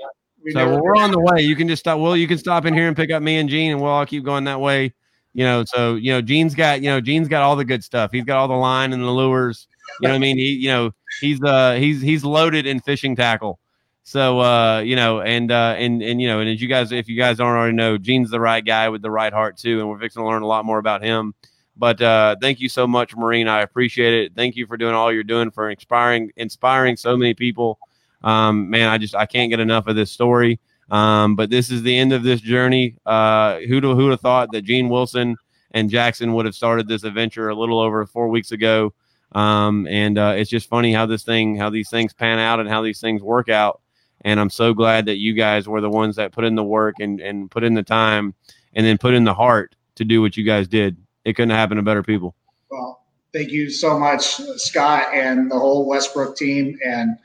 we 0.44 0.52
So 0.52 0.68
well, 0.68 0.82
we're 0.82 0.96
on 0.96 1.10
the 1.10 1.20
way. 1.20 1.42
You 1.42 1.56
can 1.56 1.68
just 1.68 1.80
stop. 1.80 1.98
Well, 1.98 2.16
you 2.16 2.28
can 2.28 2.38
stop 2.38 2.66
in 2.66 2.74
here 2.74 2.88
and 2.88 2.96
pick 2.96 3.10
up 3.10 3.22
me 3.22 3.38
and 3.38 3.48
Gene, 3.48 3.72
and 3.72 3.80
we'll 3.80 3.90
all 3.90 4.06
keep 4.06 4.24
going 4.24 4.44
that 4.44 4.60
way. 4.60 4.92
You 5.34 5.44
know, 5.44 5.64
so 5.66 5.96
you 5.96 6.12
know, 6.12 6.22
Gene's 6.22 6.54
got 6.54 6.80
you 6.80 6.88
know, 6.88 7.00
Gene's 7.00 7.28
got 7.28 7.42
all 7.42 7.56
the 7.56 7.64
good 7.64 7.84
stuff. 7.84 8.10
He's 8.12 8.24
got 8.24 8.38
all 8.38 8.48
the 8.48 8.54
line 8.54 8.92
and 8.92 9.02
the 9.02 9.10
lures. 9.10 9.68
You 10.00 10.08
know 10.08 10.14
what 10.14 10.16
I 10.16 10.20
mean? 10.20 10.38
He, 10.38 10.52
you 10.52 10.68
know, 10.68 10.92
he's 11.20 11.42
uh 11.42 11.74
he's 11.74 12.00
he's 12.00 12.24
loaded 12.24 12.66
in 12.66 12.80
fishing 12.80 13.14
tackle. 13.14 13.58
So 14.02 14.40
uh, 14.40 14.80
you 14.80 14.96
know, 14.96 15.20
and 15.20 15.50
uh 15.50 15.74
and 15.76 16.02
and 16.02 16.20
you 16.20 16.28
know, 16.28 16.40
and 16.40 16.48
as 16.48 16.62
you 16.62 16.68
guys, 16.68 16.92
if 16.92 17.08
you 17.08 17.16
guys 17.16 17.38
don't 17.38 17.48
already 17.48 17.74
know, 17.74 17.98
Gene's 17.98 18.30
the 18.30 18.40
right 18.40 18.64
guy 18.64 18.88
with 18.88 19.02
the 19.02 19.10
right 19.10 19.32
heart 19.32 19.56
too, 19.56 19.80
and 19.80 19.88
we're 19.88 19.98
fixing 19.98 20.22
to 20.22 20.26
learn 20.28 20.42
a 20.42 20.46
lot 20.46 20.64
more 20.64 20.78
about 20.78 21.02
him. 21.02 21.34
But 21.76 22.00
uh, 22.00 22.36
thank 22.40 22.60
you 22.60 22.68
so 22.68 22.86
much, 22.86 23.14
Marine. 23.14 23.48
I 23.48 23.60
appreciate 23.60 24.14
it. 24.14 24.34
Thank 24.34 24.56
you 24.56 24.66
for 24.66 24.76
doing 24.76 24.94
all 24.94 25.12
you're 25.12 25.24
doing 25.24 25.50
for 25.50 25.70
inspiring 25.70 26.30
inspiring 26.36 26.96
so 26.96 27.16
many 27.16 27.34
people. 27.34 27.78
Um, 28.22 28.70
man, 28.70 28.88
I 28.88 28.98
just 28.98 29.14
I 29.14 29.26
can't 29.26 29.50
get 29.50 29.60
enough 29.60 29.86
of 29.86 29.96
this 29.96 30.10
story. 30.10 30.58
Um, 30.90 31.36
but 31.36 31.50
this 31.50 31.70
is 31.70 31.82
the 31.82 31.96
end 31.98 32.12
of 32.12 32.22
this 32.22 32.40
journey. 32.40 32.96
Uh, 33.04 33.58
who'd 33.60 33.84
who'd 33.84 34.10
have 34.10 34.20
thought 34.20 34.52
that 34.52 34.62
Gene 34.62 34.88
Wilson 34.88 35.36
and 35.72 35.90
Jackson 35.90 36.32
would 36.34 36.46
have 36.46 36.54
started 36.54 36.88
this 36.88 37.04
adventure 37.04 37.48
a 37.48 37.54
little 37.54 37.80
over 37.80 38.06
four 38.06 38.28
weeks 38.28 38.52
ago? 38.52 38.94
Um, 39.32 39.86
and 39.88 40.16
uh, 40.16 40.34
it's 40.36 40.48
just 40.48 40.68
funny 40.68 40.92
how 40.92 41.04
this 41.06 41.24
thing, 41.24 41.56
how 41.56 41.70
these 41.70 41.90
things 41.90 42.14
pan 42.14 42.38
out, 42.38 42.60
and 42.60 42.68
how 42.68 42.82
these 42.82 43.00
things 43.00 43.22
work 43.22 43.48
out. 43.48 43.80
And 44.22 44.40
I'm 44.40 44.50
so 44.50 44.72
glad 44.72 45.06
that 45.06 45.16
you 45.16 45.34
guys 45.34 45.68
were 45.68 45.80
the 45.80 45.90
ones 45.90 46.16
that 46.16 46.32
put 46.32 46.44
in 46.44 46.54
the 46.54 46.64
work 46.64 46.96
and 47.00 47.20
and 47.20 47.50
put 47.50 47.64
in 47.64 47.74
the 47.74 47.82
time, 47.82 48.34
and 48.74 48.86
then 48.86 48.96
put 48.96 49.14
in 49.14 49.24
the 49.24 49.34
heart 49.34 49.74
to 49.96 50.04
do 50.04 50.22
what 50.22 50.36
you 50.36 50.44
guys 50.44 50.68
did. 50.68 50.96
It 51.26 51.34
couldn't 51.34 51.50
happen 51.50 51.76
to 51.76 51.82
better 51.82 52.04
people. 52.04 52.36
Well, 52.70 53.02
thank 53.32 53.50
you 53.50 53.68
so 53.68 53.98
much, 53.98 54.36
Scott, 54.58 55.08
and 55.12 55.50
the 55.50 55.58
whole 55.58 55.84
Westbrook 55.84 56.36
team, 56.36 56.78
and 56.86 57.18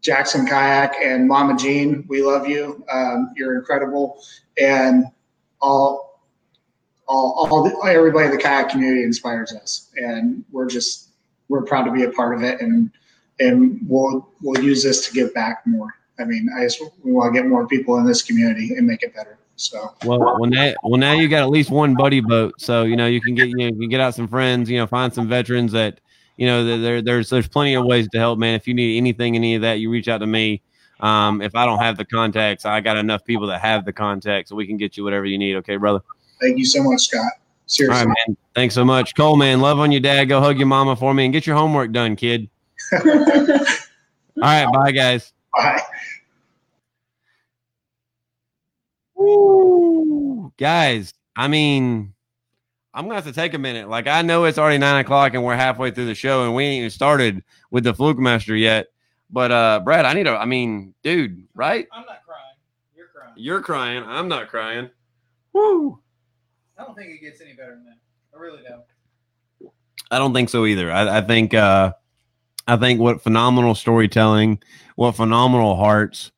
Jackson 0.00 0.44
Kayak 0.44 0.96
and 1.00 1.28
Mama 1.28 1.56
Jean. 1.56 2.04
We 2.08 2.20
love 2.20 2.48
you. 2.48 2.84
Um, 2.90 3.32
you're 3.36 3.56
incredible, 3.56 4.20
and 4.60 5.04
all, 5.62 6.20
all, 7.06 7.48
all 7.48 7.62
the, 7.62 7.88
everybody 7.88 8.26
in 8.26 8.32
the 8.32 8.42
kayak 8.42 8.70
community 8.70 9.04
inspires 9.04 9.52
us, 9.52 9.88
and 9.96 10.44
we're 10.50 10.68
just 10.68 11.10
we're 11.48 11.62
proud 11.62 11.84
to 11.84 11.92
be 11.92 12.02
a 12.02 12.10
part 12.10 12.36
of 12.36 12.42
it, 12.42 12.60
and 12.60 12.90
and 13.38 13.78
we'll 13.86 14.28
we'll 14.42 14.64
use 14.64 14.82
this 14.82 15.06
to 15.06 15.12
give 15.14 15.32
back 15.32 15.64
more. 15.64 15.94
I 16.18 16.24
mean, 16.24 16.48
I 16.58 16.64
just 16.64 16.82
we 17.04 17.12
want 17.12 17.32
to 17.32 17.40
get 17.40 17.48
more 17.48 17.68
people 17.68 17.98
in 17.98 18.04
this 18.04 18.20
community 18.20 18.74
and 18.76 18.84
make 18.84 19.04
it 19.04 19.14
better. 19.14 19.38
So 19.56 19.94
Well, 20.04 20.18
well 20.18 20.46
now, 20.46 20.72
well 20.82 20.98
now 20.98 21.12
you 21.12 21.28
got 21.28 21.42
at 21.42 21.50
least 21.50 21.70
one 21.70 21.94
buddy 21.94 22.20
boat, 22.20 22.54
so 22.58 22.82
you 22.82 22.96
know 22.96 23.06
you 23.06 23.20
can 23.20 23.34
get 23.34 23.48
you, 23.48 23.56
know, 23.56 23.66
you 23.66 23.78
can 23.78 23.88
get 23.88 24.00
out 24.00 24.14
some 24.14 24.26
friends, 24.26 24.68
you 24.68 24.78
know, 24.78 24.86
find 24.86 25.12
some 25.12 25.28
veterans 25.28 25.72
that 25.72 26.00
you 26.36 26.46
know 26.46 26.78
there 26.80 27.00
there's 27.00 27.30
there's 27.30 27.46
plenty 27.46 27.74
of 27.74 27.84
ways 27.84 28.08
to 28.08 28.18
help, 28.18 28.38
man. 28.38 28.54
If 28.54 28.66
you 28.66 28.74
need 28.74 28.96
anything, 28.96 29.36
any 29.36 29.54
of 29.54 29.62
that, 29.62 29.74
you 29.74 29.90
reach 29.90 30.08
out 30.08 30.18
to 30.18 30.26
me. 30.26 30.62
Um, 31.00 31.40
if 31.40 31.54
I 31.54 31.66
don't 31.66 31.78
have 31.78 31.96
the 31.96 32.04
contacts, 32.04 32.64
I 32.64 32.80
got 32.80 32.96
enough 32.96 33.24
people 33.24 33.46
that 33.48 33.60
have 33.60 33.84
the 33.84 33.92
contacts, 33.92 34.50
so 34.50 34.56
we 34.56 34.66
can 34.66 34.76
get 34.76 34.96
you 34.96 35.04
whatever 35.04 35.24
you 35.24 35.38
need. 35.38 35.56
Okay, 35.56 35.76
brother. 35.76 36.00
thank 36.40 36.58
you 36.58 36.64
so 36.64 36.82
much, 36.82 37.02
Scott. 37.02 37.32
Seriously. 37.66 38.06
right, 38.06 38.14
man. 38.26 38.36
Thanks 38.54 38.74
so 38.74 38.84
much, 38.84 39.14
Cole. 39.14 39.36
Man, 39.36 39.60
love 39.60 39.78
on 39.78 39.90
your 39.92 40.00
dad. 40.00 40.24
Go 40.24 40.40
hug 40.40 40.58
your 40.58 40.66
mama 40.66 40.96
for 40.96 41.14
me 41.14 41.24
and 41.24 41.32
get 41.32 41.46
your 41.46 41.56
homework 41.56 41.92
done, 41.92 42.16
kid. 42.16 42.48
All 42.92 43.00
right, 44.42 44.66
bye, 44.72 44.92
guys. 44.92 45.32
Bye. 45.54 45.80
Woo. 49.14 50.52
Guys, 50.58 51.14
I 51.36 51.48
mean, 51.48 52.14
I'm 52.92 53.04
gonna 53.04 53.16
have 53.16 53.24
to 53.24 53.32
take 53.32 53.54
a 53.54 53.58
minute. 53.58 53.88
Like, 53.88 54.06
I 54.06 54.22
know 54.22 54.44
it's 54.44 54.58
already 54.58 54.78
nine 54.78 55.00
o'clock 55.00 55.34
and 55.34 55.44
we're 55.44 55.56
halfway 55.56 55.90
through 55.90 56.06
the 56.06 56.14
show 56.14 56.44
and 56.44 56.54
we 56.54 56.64
ain't 56.64 56.78
even 56.78 56.90
started 56.90 57.42
with 57.70 57.84
the 57.84 57.92
fluke 57.92 58.18
master 58.18 58.54
yet. 58.54 58.86
But 59.30 59.50
uh 59.50 59.80
Brad, 59.84 60.04
I 60.04 60.12
need 60.12 60.26
a 60.26 60.36
I 60.36 60.44
mean, 60.44 60.94
dude, 61.02 61.46
right? 61.54 61.88
I'm 61.92 62.06
not 62.06 62.24
crying. 62.24 62.56
You're 62.96 63.08
crying. 63.08 63.32
You're 63.36 63.60
crying. 63.60 64.04
I'm 64.04 64.28
not 64.28 64.48
crying. 64.48 64.90
Woo. 65.52 65.98
I 66.78 66.84
don't 66.84 66.94
think 66.94 67.10
it 67.10 67.20
gets 67.20 67.40
any 67.40 67.54
better 67.54 67.72
than 67.72 67.84
that. 67.84 67.98
I 68.34 68.40
really 68.40 68.62
don't. 68.62 69.72
I 70.10 70.18
don't 70.18 70.34
think 70.34 70.48
so 70.48 70.66
either. 70.66 70.92
I, 70.92 71.18
I 71.18 71.20
think 71.20 71.54
uh 71.54 71.92
I 72.66 72.76
think 72.76 73.00
what 73.00 73.22
phenomenal 73.22 73.74
storytelling, 73.74 74.62
what 74.96 75.12
phenomenal 75.12 75.76
hearts. 75.76 76.30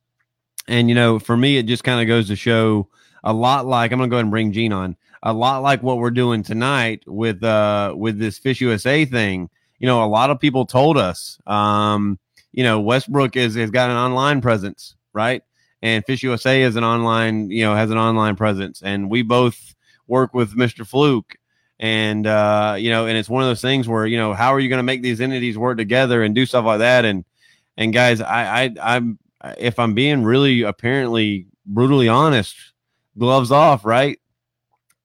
And 0.68 0.88
you 0.88 0.94
know, 0.94 1.18
for 1.18 1.36
me, 1.36 1.58
it 1.58 1.64
just 1.64 1.84
kind 1.84 2.00
of 2.00 2.06
goes 2.06 2.28
to 2.28 2.36
show 2.36 2.88
a 3.24 3.32
lot 3.32 3.66
like 3.66 3.92
I'm 3.92 3.98
gonna 3.98 4.08
go 4.08 4.16
ahead 4.16 4.24
and 4.24 4.30
bring 4.30 4.52
Gene 4.52 4.72
on. 4.72 4.96
A 5.22 5.32
lot 5.32 5.62
like 5.62 5.82
what 5.82 5.98
we're 5.98 6.10
doing 6.10 6.42
tonight 6.42 7.02
with 7.06 7.42
uh 7.42 7.94
with 7.96 8.18
this 8.18 8.38
Fish 8.38 8.60
USA 8.60 9.04
thing. 9.04 9.48
You 9.78 9.86
know, 9.86 10.04
a 10.04 10.06
lot 10.06 10.30
of 10.30 10.40
people 10.40 10.64
told 10.66 10.96
us, 10.96 11.38
um, 11.46 12.18
you 12.52 12.62
know, 12.62 12.80
Westbrook 12.80 13.36
is 13.36 13.54
has 13.54 13.70
got 13.70 13.90
an 13.90 13.96
online 13.96 14.40
presence, 14.40 14.94
right? 15.12 15.42
And 15.82 16.04
Fish 16.04 16.22
USA 16.22 16.62
is 16.62 16.76
an 16.76 16.84
online, 16.84 17.50
you 17.50 17.62
know, 17.64 17.74
has 17.74 17.90
an 17.90 17.98
online 17.98 18.36
presence. 18.36 18.82
And 18.82 19.10
we 19.10 19.22
both 19.22 19.74
work 20.06 20.34
with 20.34 20.56
Mr. 20.56 20.86
Fluke 20.86 21.36
and 21.78 22.26
uh, 22.26 22.76
you 22.78 22.90
know, 22.90 23.06
and 23.06 23.18
it's 23.18 23.28
one 23.28 23.42
of 23.42 23.48
those 23.48 23.60
things 23.60 23.88
where 23.88 24.06
you 24.06 24.16
know, 24.16 24.32
how 24.32 24.54
are 24.54 24.60
you 24.60 24.68
going 24.68 24.78
to 24.78 24.84
make 24.84 25.02
these 25.02 25.20
entities 25.20 25.58
work 25.58 25.76
together 25.76 26.22
and 26.22 26.34
do 26.34 26.46
stuff 26.46 26.64
like 26.64 26.78
that? 26.78 27.04
And 27.04 27.24
and 27.76 27.92
guys, 27.92 28.20
I, 28.20 28.64
I 28.64 28.94
I'm 28.94 29.18
if 29.58 29.78
I'm 29.78 29.94
being 29.94 30.22
really 30.22 30.62
apparently 30.62 31.46
brutally 31.64 32.08
honest, 32.08 32.56
gloves 33.18 33.50
off, 33.50 33.84
right? 33.84 34.18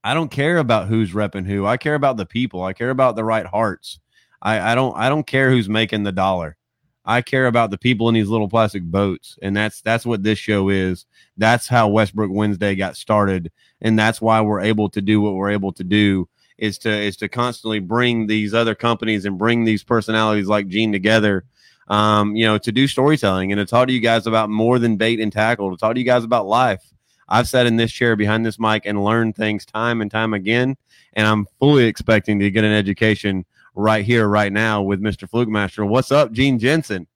I 0.03 0.13
don't 0.13 0.31
care 0.31 0.57
about 0.57 0.87
who's 0.87 1.11
repping 1.11 1.45
who. 1.45 1.65
I 1.65 1.77
care 1.77 1.95
about 1.95 2.17
the 2.17 2.25
people. 2.25 2.63
I 2.63 2.73
care 2.73 2.89
about 2.89 3.15
the 3.15 3.23
right 3.23 3.45
hearts. 3.45 3.99
I, 4.41 4.71
I 4.71 4.75
don't 4.75 4.97
I 4.97 5.09
don't 5.09 5.27
care 5.27 5.51
who's 5.51 5.69
making 5.69 6.03
the 6.03 6.11
dollar. 6.11 6.57
I 7.03 7.21
care 7.21 7.47
about 7.47 7.71
the 7.71 7.77
people 7.77 8.09
in 8.09 8.15
these 8.15 8.29
little 8.29 8.49
plastic 8.49 8.83
boats, 8.83 9.37
and 9.41 9.55
that's 9.55 9.81
that's 9.81 10.05
what 10.05 10.23
this 10.23 10.39
show 10.39 10.69
is. 10.69 11.05
That's 11.37 11.67
how 11.67 11.89
Westbrook 11.89 12.31
Wednesday 12.31 12.75
got 12.75 12.95
started, 12.95 13.51
and 13.81 13.97
that's 13.97 14.21
why 14.21 14.41
we're 14.41 14.61
able 14.61 14.89
to 14.89 15.01
do 15.01 15.21
what 15.21 15.33
we're 15.33 15.51
able 15.51 15.73
to 15.73 15.83
do 15.83 16.27
is 16.57 16.77
to 16.79 16.89
is 16.91 17.17
to 17.17 17.27
constantly 17.27 17.79
bring 17.79 18.27
these 18.27 18.53
other 18.53 18.75
companies 18.75 19.25
and 19.25 19.37
bring 19.37 19.63
these 19.63 19.83
personalities 19.83 20.47
like 20.47 20.67
Gene 20.67 20.91
together, 20.91 21.43
um, 21.91 22.37
you 22.37 22.45
know, 22.45 22.57
to 22.57 22.71
do 22.71 22.87
storytelling 22.87 23.51
and 23.51 23.59
to 23.59 23.65
talk 23.65 23.85
to 23.87 23.93
you 23.93 23.99
guys 23.99 24.25
about 24.25 24.49
more 24.49 24.79
than 24.79 24.95
bait 24.95 25.19
and 25.19 25.31
tackle, 25.31 25.69
to 25.69 25.77
talk 25.77 25.93
to 25.93 25.99
you 25.99 26.05
guys 26.05 26.23
about 26.23 26.47
life. 26.47 26.81
I've 27.27 27.49
sat 27.49 27.65
in 27.65 27.75
this 27.75 27.91
chair 27.91 28.15
behind 28.15 28.45
this 28.45 28.57
mic 28.57 28.85
and 28.85 29.03
learned 29.03 29.35
things 29.35 29.65
time 29.65 30.01
and 30.01 30.09
time 30.09 30.33
again, 30.33 30.77
and 31.13 31.27
I'm 31.27 31.45
fully 31.59 31.85
expecting 31.85 32.39
to 32.39 32.49
get 32.49 32.63
an 32.63 32.71
education 32.71 33.45
right 33.75 34.05
here, 34.05 34.27
right 34.27 34.51
now, 34.53 34.81
with 34.81 35.01
Mr. 35.01 35.29
Fluke 35.29 35.49
Master. 35.49 35.85
What's 35.85 36.11
up, 36.13 36.31
Gene 36.31 36.59
Jensen? 36.59 37.07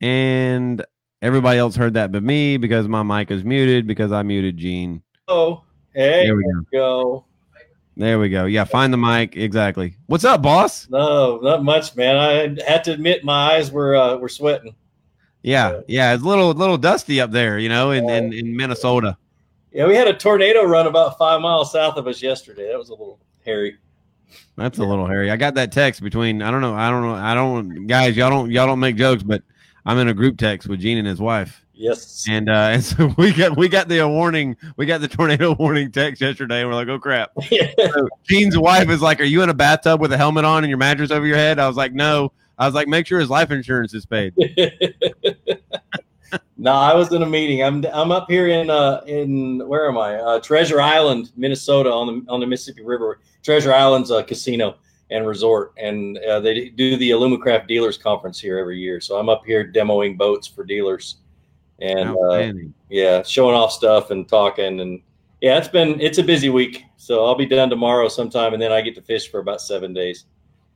And 0.00 0.84
everybody 1.22 1.58
else 1.58 1.74
heard 1.76 1.94
that 1.94 2.12
but 2.12 2.22
me 2.22 2.56
because 2.56 2.86
my 2.88 3.02
mic 3.02 3.30
is 3.32 3.44
muted 3.44 3.86
because 3.86 4.12
I 4.12 4.22
muted 4.22 4.56
Gene. 4.56 5.02
Oh, 5.28 5.64
hey, 5.92 6.24
There 6.24 6.36
we 6.36 6.44
go. 6.44 6.62
go. 6.72 7.24
There 8.00 8.18
we 8.18 8.30
go. 8.30 8.46
Yeah, 8.46 8.64
find 8.64 8.90
the 8.90 8.96
mic. 8.96 9.36
Exactly. 9.36 9.94
What's 10.06 10.24
up, 10.24 10.40
boss? 10.40 10.88
No, 10.88 11.38
not 11.42 11.62
much, 11.62 11.94
man. 11.96 12.16
I 12.16 12.56
had 12.66 12.82
to 12.84 12.92
admit 12.92 13.24
my 13.24 13.52
eyes 13.52 13.70
were 13.70 13.94
uh, 13.94 14.16
were 14.16 14.30
sweating. 14.30 14.74
Yeah, 15.42 15.82
yeah. 15.86 16.14
It's 16.14 16.22
a 16.22 16.26
little 16.26 16.54
little 16.54 16.78
dusty 16.78 17.20
up 17.20 17.30
there, 17.30 17.58
you 17.58 17.68
know, 17.68 17.90
in, 17.90 18.08
in, 18.08 18.32
in 18.32 18.56
Minnesota. 18.56 19.18
Yeah, 19.70 19.86
we 19.86 19.96
had 19.96 20.08
a 20.08 20.14
tornado 20.14 20.64
run 20.64 20.86
about 20.86 21.18
five 21.18 21.42
miles 21.42 21.72
south 21.72 21.98
of 21.98 22.06
us 22.06 22.22
yesterday. 22.22 22.68
That 22.70 22.78
was 22.78 22.88
a 22.88 22.92
little 22.92 23.20
hairy. 23.44 23.76
That's 24.56 24.78
a 24.78 24.84
little 24.84 25.06
hairy. 25.06 25.30
I 25.30 25.36
got 25.36 25.52
that 25.56 25.70
text 25.70 26.02
between 26.02 26.40
I 26.40 26.50
don't 26.50 26.62
know, 26.62 26.74
I 26.74 26.88
don't 26.88 27.02
know, 27.02 27.14
I 27.14 27.34
don't 27.34 27.86
guys, 27.86 28.16
y'all 28.16 28.30
don't 28.30 28.50
y'all 28.50 28.66
don't 28.66 28.80
make 28.80 28.96
jokes, 28.96 29.22
but 29.22 29.42
I'm 29.84 29.98
in 29.98 30.08
a 30.08 30.14
group 30.14 30.38
text 30.38 30.68
with 30.68 30.80
Gene 30.80 30.96
and 30.96 31.06
his 31.06 31.20
wife. 31.20 31.66
Yes. 31.80 32.26
And 32.28 32.50
uh 32.50 32.52
and 32.72 32.84
so 32.84 33.14
we 33.16 33.32
got 33.32 33.56
we 33.56 33.68
got 33.68 33.88
the 33.88 34.00
uh, 34.00 34.08
warning, 34.08 34.54
we 34.76 34.84
got 34.84 35.00
the 35.00 35.08
tornado 35.08 35.54
warning 35.58 35.90
text 35.90 36.20
yesterday, 36.20 36.60
and 36.60 36.68
we're 36.68 36.74
like, 36.74 36.88
oh 36.88 36.98
crap. 36.98 37.32
So 37.50 38.08
Gene's 38.28 38.58
wife 38.58 38.90
is 38.90 39.00
like, 39.00 39.20
Are 39.20 39.24
you 39.24 39.42
in 39.42 39.48
a 39.48 39.54
bathtub 39.54 40.00
with 40.00 40.12
a 40.12 40.18
helmet 40.18 40.44
on 40.44 40.62
and 40.62 40.68
your 40.68 40.78
mattress 40.78 41.10
over 41.10 41.26
your 41.26 41.38
head? 41.38 41.58
I 41.58 41.66
was 41.66 41.76
like, 41.76 41.92
No. 41.92 42.32
I 42.58 42.66
was 42.66 42.74
like, 42.74 42.88
make 42.88 43.06
sure 43.06 43.18
his 43.18 43.30
life 43.30 43.50
insurance 43.50 43.94
is 43.94 44.04
paid. 44.04 44.34
no, 46.58 46.72
I 46.72 46.92
was 46.94 47.10
in 47.10 47.22
a 47.22 47.26
meeting. 47.26 47.62
I'm 47.62 47.82
I'm 47.86 48.12
up 48.12 48.30
here 48.30 48.48
in 48.48 48.68
uh 48.68 49.00
in 49.06 49.66
where 49.66 49.88
am 49.88 49.96
I? 49.96 50.16
Uh, 50.16 50.40
Treasure 50.40 50.82
Island, 50.82 51.32
Minnesota, 51.34 51.90
on 51.90 52.06
the 52.06 52.30
on 52.30 52.40
the 52.40 52.46
Mississippi 52.46 52.82
River. 52.82 53.20
Treasure 53.42 53.72
Island's 53.72 54.10
a 54.10 54.22
casino 54.22 54.76
and 55.10 55.26
resort, 55.26 55.72
and 55.78 56.18
uh, 56.18 56.40
they 56.40 56.68
do 56.68 56.98
the 56.98 57.10
Alumacraft 57.10 57.66
Dealers 57.66 57.96
Conference 57.96 58.38
here 58.38 58.58
every 58.58 58.78
year. 58.78 59.00
So 59.00 59.16
I'm 59.16 59.30
up 59.30 59.46
here 59.46 59.72
demoing 59.72 60.18
boats 60.18 60.46
for 60.46 60.62
dealers, 60.62 61.16
and 61.80 62.10
uh, 62.10 62.52
yeah, 62.88 63.22
showing 63.22 63.54
off 63.54 63.72
stuff 63.72 64.10
and 64.10 64.28
talking, 64.28 64.80
and 64.80 65.00
yeah, 65.40 65.58
it's 65.58 65.68
been 65.68 66.00
it's 66.00 66.18
a 66.18 66.22
busy 66.22 66.50
week. 66.50 66.84
So 66.96 67.24
I'll 67.24 67.34
be 67.34 67.46
done 67.46 67.70
tomorrow 67.70 68.08
sometime, 68.08 68.52
and 68.52 68.62
then 68.62 68.72
I 68.72 68.80
get 68.80 68.94
to 68.96 69.02
fish 69.02 69.30
for 69.30 69.40
about 69.40 69.60
seven 69.60 69.92
days. 69.92 70.26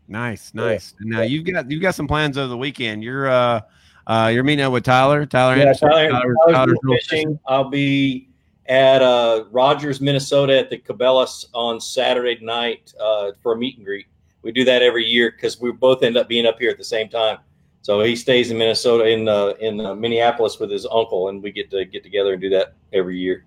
Nice, 0.09 0.53
nice. 0.55 0.95
And 1.01 1.11
now 1.11 1.23
you've 1.23 1.45
got 1.45 1.71
you've 1.71 1.83
got 1.83 1.95
some 1.95 2.07
plans 2.07 2.39
over 2.39 2.49
the 2.49 2.57
weekend. 2.57 3.03
You're 3.03 3.29
uh 3.29 3.61
uh 4.07 4.31
you're 4.33 4.45
meeting 4.45 4.65
up 4.65 4.73
with 4.73 4.85
Tyler, 4.85 5.25
Tyler 5.27 5.57
Yeah, 5.57 5.63
Anderson. 5.63 5.91
Tyler, 5.91 6.11
Tyler- 6.11 6.35
Tyler's 6.35 6.55
Tyler's 6.55 6.69
real 6.83 6.93
real 6.93 6.99
fishing. 6.99 7.39
I'll 7.47 7.71
be 7.71 8.29
at 8.67 9.03
uh, 9.03 9.45
Rogers, 9.51 10.01
Minnesota, 10.01 10.59
at 10.59 10.71
the 10.71 10.79
Cabela's 10.79 11.49
on 11.53 11.81
Saturday 11.81 12.39
night 12.43 12.95
uh, 12.99 13.33
for 13.43 13.53
a 13.53 13.57
meet 13.59 13.77
and 13.77 13.85
greet. 13.85 14.07
We 14.43 14.53
do 14.53 14.65
that 14.65 14.83
every 14.83 15.05
year 15.05 15.31
because 15.31 15.61
we 15.61 15.73
both 15.73 16.03
end 16.03 16.17
up 16.17 16.29
being 16.29 16.47
up 16.47 16.59
here 16.59 16.71
at 16.71 16.79
the 16.79 16.85
same 16.85 17.09
time. 17.09 17.39
So 17.85 18.01
he 18.01 18.17
stays 18.17 18.51
in 18.51 18.57
Minnesota 18.57 19.05
in 19.05 19.29
uh, 19.29 19.49
in 19.61 19.79
uh, 19.79 19.95
Minneapolis 19.95 20.59
with 20.59 20.71
his 20.71 20.87
uncle, 20.87 21.29
and 21.29 21.43
we 21.43 21.53
get 21.53 21.71
to 21.71 21.85
get 21.85 22.03
together 22.03 22.33
and 22.33 22.41
do 22.41 22.49
that 22.49 22.73
every 22.95 23.19
year. 23.19 23.45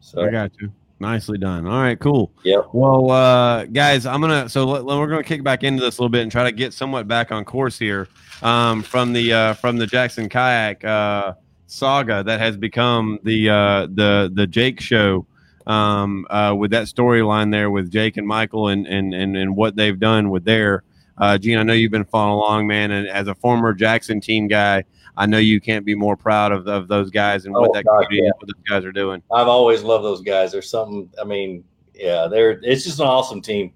So 0.00 0.22
I 0.22 0.30
got 0.30 0.50
you. 0.62 0.72
Nicely 0.98 1.36
done. 1.36 1.66
All 1.66 1.78
right, 1.78 2.00
cool. 2.00 2.32
Yeah. 2.42 2.62
Well, 2.72 3.10
uh, 3.10 3.66
guys, 3.66 4.06
I'm 4.06 4.22
gonna 4.22 4.48
so 4.48 4.64
let, 4.64 4.86
we're 4.86 5.06
gonna 5.08 5.22
kick 5.22 5.44
back 5.44 5.62
into 5.62 5.82
this 5.82 5.98
a 5.98 6.00
little 6.00 6.08
bit 6.08 6.22
and 6.22 6.32
try 6.32 6.44
to 6.44 6.52
get 6.52 6.72
somewhat 6.72 7.06
back 7.06 7.32
on 7.32 7.44
course 7.44 7.78
here 7.78 8.08
um, 8.40 8.82
from 8.82 9.12
the 9.12 9.30
uh, 9.30 9.52
from 9.52 9.76
the 9.76 9.86
Jackson 9.86 10.30
kayak 10.30 10.82
uh, 10.82 11.34
saga 11.66 12.24
that 12.24 12.40
has 12.40 12.56
become 12.56 13.18
the 13.24 13.50
uh, 13.50 13.88
the 13.92 14.32
the 14.32 14.46
Jake 14.46 14.80
show 14.80 15.26
um, 15.66 16.26
uh, 16.30 16.54
with 16.56 16.70
that 16.70 16.86
storyline 16.86 17.52
there 17.52 17.70
with 17.70 17.90
Jake 17.90 18.16
and 18.16 18.26
Michael 18.26 18.68
and 18.68 18.86
and 18.86 19.12
and, 19.12 19.36
and 19.36 19.54
what 19.54 19.76
they've 19.76 20.00
done 20.00 20.30
with 20.30 20.46
their. 20.46 20.82
Uh, 21.20 21.36
Gene, 21.38 21.58
I 21.58 21.62
know 21.62 21.74
you've 21.74 21.92
been 21.92 22.04
following 22.04 22.34
along, 22.34 22.66
man, 22.66 22.90
and 22.90 23.06
as 23.08 23.28
a 23.28 23.34
former 23.34 23.74
Jackson 23.74 24.20
team 24.20 24.48
guy, 24.48 24.84
I 25.16 25.26
know 25.26 25.38
you 25.38 25.60
can't 25.60 25.84
be 25.84 25.94
more 25.94 26.16
proud 26.16 26.50
of, 26.50 26.66
of 26.66 26.88
those 26.88 27.10
guys 27.10 27.44
and 27.44 27.54
what 27.54 27.70
Oh, 27.70 27.72
that 27.74 27.84
God, 27.84 28.04
community 28.04 28.26
yeah. 28.26 28.30
what 28.38 28.46
those 28.46 28.64
guys 28.68 28.84
are 28.86 28.92
doing. 28.92 29.22
I've 29.30 29.48
always 29.48 29.82
loved 29.82 30.04
those 30.04 30.22
guys. 30.22 30.50
There's 30.52 30.70
something. 30.70 31.10
I 31.20 31.24
mean, 31.24 31.62
yeah, 31.94 32.26
they're 32.26 32.58
it's 32.62 32.84
just 32.84 33.00
an 33.00 33.06
awesome 33.06 33.42
team. 33.42 33.74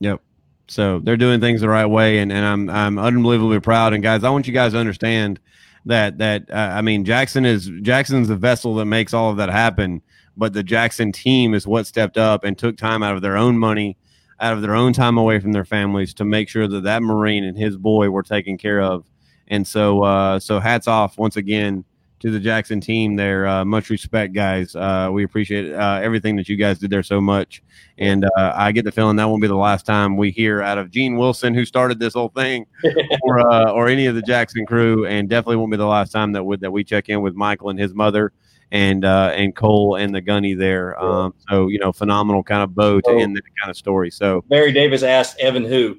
Yep. 0.00 0.20
So 0.68 0.98
they're 0.98 1.16
doing 1.16 1.40
things 1.40 1.60
the 1.60 1.68
right 1.68 1.86
way, 1.86 2.18
and, 2.18 2.32
and 2.32 2.44
I'm 2.44 2.68
I'm 2.68 2.98
unbelievably 2.98 3.60
proud. 3.60 3.92
And 3.92 4.02
guys, 4.02 4.24
I 4.24 4.30
want 4.30 4.48
you 4.48 4.52
guys 4.52 4.72
to 4.72 4.78
understand 4.78 5.38
that 5.84 6.18
that 6.18 6.50
uh, 6.50 6.72
I 6.74 6.82
mean 6.82 7.04
Jackson 7.04 7.46
is 7.46 7.70
Jackson's 7.82 8.26
the 8.26 8.34
vessel 8.36 8.74
that 8.76 8.86
makes 8.86 9.14
all 9.14 9.30
of 9.30 9.36
that 9.36 9.50
happen, 9.50 10.02
but 10.36 10.52
the 10.52 10.64
Jackson 10.64 11.12
team 11.12 11.54
is 11.54 11.64
what 11.66 11.86
stepped 11.86 12.18
up 12.18 12.42
and 12.42 12.58
took 12.58 12.76
time 12.76 13.04
out 13.04 13.14
of 13.14 13.22
their 13.22 13.36
own 13.36 13.56
money, 13.56 13.96
out 14.40 14.52
of 14.52 14.62
their 14.62 14.74
own 14.74 14.92
time 14.92 15.16
away 15.16 15.40
from 15.40 15.52
their 15.52 15.64
families 15.64 16.14
to 16.14 16.24
make 16.24 16.48
sure 16.48 16.68
that 16.68 16.82
that 16.82 17.02
Marine 17.02 17.44
and 17.44 17.56
his 17.56 17.76
boy 17.76 18.10
were 18.10 18.22
taken 18.22 18.58
care 18.58 18.80
of. 18.80 19.04
And 19.48 19.66
so 19.66 20.02
uh, 20.02 20.38
so 20.38 20.60
hats 20.60 20.88
off 20.88 21.18
once 21.18 21.36
again 21.36 21.84
to 22.20 22.30
the 22.30 22.40
Jackson 22.40 22.80
team 22.80 23.16
there. 23.16 23.46
Uh, 23.46 23.64
much 23.64 23.90
respect, 23.90 24.32
guys. 24.32 24.74
Uh, 24.74 25.10
we 25.12 25.24
appreciate 25.24 25.72
uh, 25.72 26.00
everything 26.02 26.36
that 26.36 26.48
you 26.48 26.56
guys 26.56 26.78
did 26.78 26.90
there 26.90 27.02
so 27.02 27.20
much. 27.20 27.62
And 27.98 28.24
uh, 28.24 28.52
I 28.56 28.72
get 28.72 28.84
the 28.84 28.92
feeling 28.92 29.16
that 29.16 29.28
won't 29.28 29.42
be 29.42 29.48
the 29.48 29.54
last 29.54 29.86
time 29.86 30.16
we 30.16 30.30
hear 30.30 30.62
out 30.62 30.78
of 30.78 30.90
Gene 30.90 31.16
Wilson, 31.16 31.54
who 31.54 31.64
started 31.64 31.98
this 31.98 32.14
whole 32.14 32.30
thing, 32.30 32.66
or 33.22 33.40
uh, 33.40 33.70
or 33.70 33.88
any 33.88 34.06
of 34.06 34.14
the 34.14 34.22
Jackson 34.22 34.66
crew, 34.66 35.06
and 35.06 35.28
definitely 35.28 35.56
won't 35.56 35.70
be 35.70 35.76
the 35.76 35.86
last 35.86 36.10
time 36.12 36.32
that 36.32 36.44
would 36.44 36.60
that 36.60 36.70
we 36.70 36.84
check 36.84 37.08
in 37.08 37.20
with 37.20 37.34
Michael 37.34 37.70
and 37.70 37.78
his 37.78 37.94
mother, 37.94 38.32
and 38.72 39.04
uh, 39.04 39.32
and 39.34 39.54
Cole 39.54 39.96
and 39.96 40.14
the 40.14 40.20
Gunny 40.20 40.54
there. 40.54 40.98
Um, 41.02 41.34
so 41.48 41.68
you 41.68 41.78
know, 41.78 41.92
phenomenal 41.92 42.42
kind 42.42 42.62
of 42.62 42.74
bow 42.74 43.00
to 43.00 43.10
end 43.10 43.36
that 43.36 43.42
kind 43.60 43.70
of 43.70 43.76
story. 43.76 44.10
So 44.10 44.42
Barry 44.48 44.72
Davis 44.72 45.02
asked 45.02 45.38
Evan 45.38 45.64
who 45.64 45.96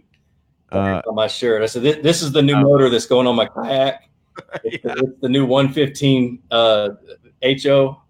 uh, 0.71 1.01
on 1.07 1.15
my 1.15 1.27
shirt. 1.27 1.61
I 1.61 1.65
said, 1.67 1.83
"This, 1.83 1.97
this 2.03 2.21
is 2.21 2.31
the 2.31 2.41
new 2.41 2.55
Oh. 2.55 2.61
motor 2.61 2.89
that's 2.89 3.05
going 3.05 3.27
on 3.27 3.35
my 3.35 3.45
kayak. 3.55 4.03
It's, 4.63 4.83
it's 4.85 5.19
the 5.21 5.29
new 5.29 5.45
115 5.47 6.39
uh, 6.51 6.89
HO. 7.63 8.01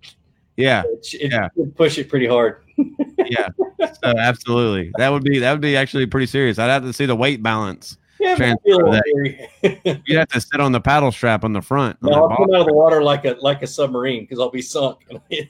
yeah, 0.57 0.83
It, 0.85 1.07
it, 1.13 1.31
Yeah. 1.31 1.47
it 1.55 1.75
push 1.75 1.97
it 1.97 2.09
pretty 2.09 2.27
hard. 2.27 2.63
yeah, 3.25 3.47
so 3.79 4.09
absolutely, 4.17 4.91
that 4.97 5.09
would 5.09 5.23
be 5.23 5.39
that 5.39 5.51
would 5.51 5.61
be 5.61 5.75
actually 5.77 6.05
pretty 6.05 6.27
serious. 6.27 6.59
I'd 6.59 6.69
have 6.69 6.83
to 6.83 6.93
see 6.93 7.05
the 7.05 7.15
weight 7.15 7.41
balance. 7.41 7.97
Yeah, 8.19 8.35
Transfer 8.35 8.63
feel 8.63 8.77
a 8.77 8.89
little 8.89 8.91
that. 8.93 10.01
You'd 10.05 10.17
have 10.17 10.27
to 10.29 10.41
sit 10.41 10.59
on 10.59 10.71
the 10.71 10.81
paddle 10.81 11.11
strap 11.11 11.43
on 11.43 11.53
the 11.53 11.61
front. 11.61 11.97
no, 12.01 12.11
I'll 12.11 12.37
come 12.37 12.53
out 12.53 12.61
of 12.61 12.67
the 12.67 12.73
water 12.73 13.03
like 13.03 13.25
a 13.25 13.37
like 13.41 13.61
a 13.61 13.67
submarine 13.67 14.23
because 14.23 14.39
I'll 14.39 14.51
be 14.51 14.61
sunk. 14.61 15.05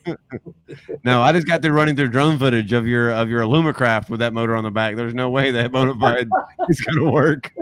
No, 1.03 1.21
I 1.21 1.31
just 1.31 1.47
got 1.47 1.61
through 1.61 1.71
running 1.71 1.95
through 1.95 2.09
drone 2.09 2.37
footage 2.37 2.73
of 2.73 2.85
your 2.85 3.11
of 3.11 3.29
your 3.29 3.41
Alumacraft 3.41 4.09
with 4.09 4.19
that 4.19 4.33
motor 4.33 4.55
on 4.55 4.65
the 4.65 4.71
back. 4.71 4.95
There's 4.95 5.13
no 5.13 5.29
way 5.29 5.51
that 5.51 5.71
Bonafide 5.71 6.27
is 6.69 6.81
going 6.81 6.97
to 6.97 7.09
work. 7.09 7.53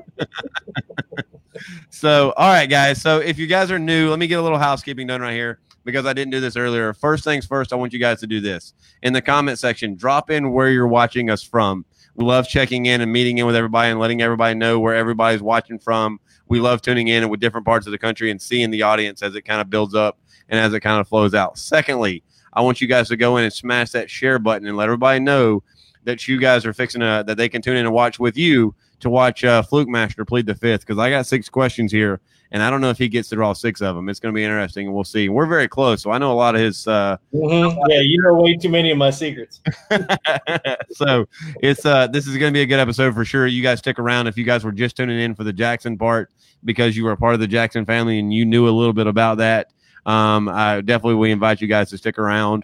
so, 1.89 2.33
all 2.35 2.49
right, 2.49 2.65
guys. 2.65 3.01
So, 3.01 3.19
if 3.19 3.37
you 3.37 3.45
guys 3.45 3.69
are 3.69 3.77
new, 3.77 4.09
let 4.09 4.17
me 4.17 4.25
get 4.25 4.39
a 4.39 4.41
little 4.41 4.57
housekeeping 4.57 5.05
done 5.05 5.21
right 5.21 5.33
here 5.33 5.59
because 5.83 6.05
I 6.05 6.13
didn't 6.13 6.31
do 6.31 6.39
this 6.39 6.57
earlier. 6.57 6.93
First 6.93 7.23
things 7.23 7.45
first, 7.45 7.71
I 7.71 7.75
want 7.75 7.93
you 7.93 7.99
guys 7.99 8.19
to 8.21 8.27
do 8.27 8.41
this 8.41 8.73
in 9.03 9.13
the 9.13 9.21
comment 9.21 9.59
section. 9.59 9.95
Drop 9.95 10.31
in 10.31 10.51
where 10.51 10.69
you're 10.69 10.87
watching 10.87 11.29
us 11.29 11.43
from. 11.43 11.85
We 12.15 12.23
love 12.23 12.47
checking 12.47 12.85
in 12.85 13.01
and 13.01 13.11
meeting 13.11 13.37
in 13.37 13.45
with 13.45 13.55
everybody 13.55 13.91
and 13.91 13.99
letting 13.99 14.21
everybody 14.21 14.55
know 14.55 14.79
where 14.79 14.95
everybody's 14.95 15.41
watching 15.41 15.79
from. 15.79 16.19
We 16.47 16.59
love 16.59 16.81
tuning 16.81 17.09
in 17.09 17.27
with 17.29 17.39
different 17.39 17.65
parts 17.65 17.87
of 17.87 17.91
the 17.91 17.97
country 17.97 18.31
and 18.31 18.41
seeing 18.41 18.71
the 18.71 18.83
audience 18.83 19.21
as 19.21 19.35
it 19.35 19.41
kind 19.41 19.59
of 19.59 19.69
builds 19.69 19.93
up 19.93 20.17
and 20.47 20.59
as 20.59 20.73
it 20.73 20.79
kind 20.79 21.01
of 21.01 21.07
flows 21.07 21.33
out. 21.33 21.57
Secondly, 21.57 22.23
I 22.53 22.61
want 22.61 22.79
you 22.79 22.87
guys 22.87 23.09
to 23.09 23.17
go 23.17 23.35
in 23.37 23.43
and 23.43 23.51
smash 23.51 23.91
that 23.91 24.09
share 24.09 24.39
button 24.39 24.67
and 24.67 24.77
let 24.77 24.85
everybody 24.85 25.19
know 25.19 25.61
that 26.05 26.27
you 26.27 26.39
guys 26.39 26.65
are 26.65 26.73
fixing 26.73 27.01
to, 27.01 27.23
that 27.27 27.35
they 27.35 27.49
can 27.49 27.61
tune 27.61 27.75
in 27.75 27.85
and 27.85 27.93
watch 27.93 28.17
with 28.17 28.37
you 28.37 28.73
to 29.01 29.09
watch 29.09 29.43
uh, 29.43 29.61
Fluke 29.61 29.89
Master 29.89 30.23
plead 30.23 30.45
the 30.45 30.55
fifth 30.55 30.81
because 30.81 30.99
I 30.99 31.09
got 31.09 31.25
six 31.25 31.49
questions 31.49 31.91
here 31.91 32.21
and 32.55 32.63
I 32.63 32.69
don't 32.69 32.79
know 32.79 32.89
if 32.89 32.97
he 32.97 33.09
gets 33.09 33.27
through 33.27 33.43
all 33.43 33.53
six 33.53 33.81
of 33.81 33.97
them. 33.97 34.07
It's 34.07 34.21
going 34.21 34.33
to 34.33 34.35
be 34.35 34.41
interesting 34.45 34.87
and 34.87 34.95
we'll 34.95 35.03
see. 35.03 35.27
We're 35.27 35.45
very 35.45 35.67
close, 35.67 36.01
so 36.01 36.11
I 36.11 36.17
know 36.17 36.31
a 36.31 36.39
lot 36.39 36.55
of 36.55 36.61
his. 36.61 36.87
Uh, 36.87 37.17
Mhm. 37.33 37.77
Yeah, 37.89 37.99
you 37.99 38.21
know 38.21 38.33
way 38.35 38.55
too 38.55 38.69
many 38.69 38.91
of 38.91 38.97
my 38.97 39.09
secrets. 39.09 39.59
so 40.91 41.25
it's 41.61 41.85
uh 41.85 42.07
this 42.07 42.27
is 42.27 42.37
going 42.37 42.53
to 42.53 42.57
be 42.57 42.61
a 42.61 42.65
good 42.65 42.79
episode 42.79 43.13
for 43.13 43.25
sure. 43.25 43.45
You 43.45 43.61
guys 43.61 43.79
stick 43.79 43.99
around 43.99 44.27
if 44.27 44.37
you 44.37 44.45
guys 44.45 44.63
were 44.63 44.71
just 44.71 44.95
tuning 44.95 45.19
in 45.19 45.35
for 45.35 45.43
the 45.43 45.51
Jackson 45.51 45.97
part 45.97 46.31
because 46.63 46.95
you 46.95 47.03
were 47.03 47.11
a 47.11 47.17
part 47.17 47.33
of 47.33 47.41
the 47.41 47.47
Jackson 47.47 47.85
family 47.85 48.19
and 48.19 48.33
you 48.33 48.45
knew 48.45 48.69
a 48.69 48.71
little 48.71 48.93
bit 48.93 49.05
about 49.07 49.39
that. 49.39 49.73
Um, 50.05 50.47
I 50.47 50.79
definitely 50.79 51.15
we 51.15 51.31
invite 51.31 51.59
you 51.59 51.67
guys 51.67 51.89
to 51.89 51.97
stick 51.97 52.17
around. 52.17 52.63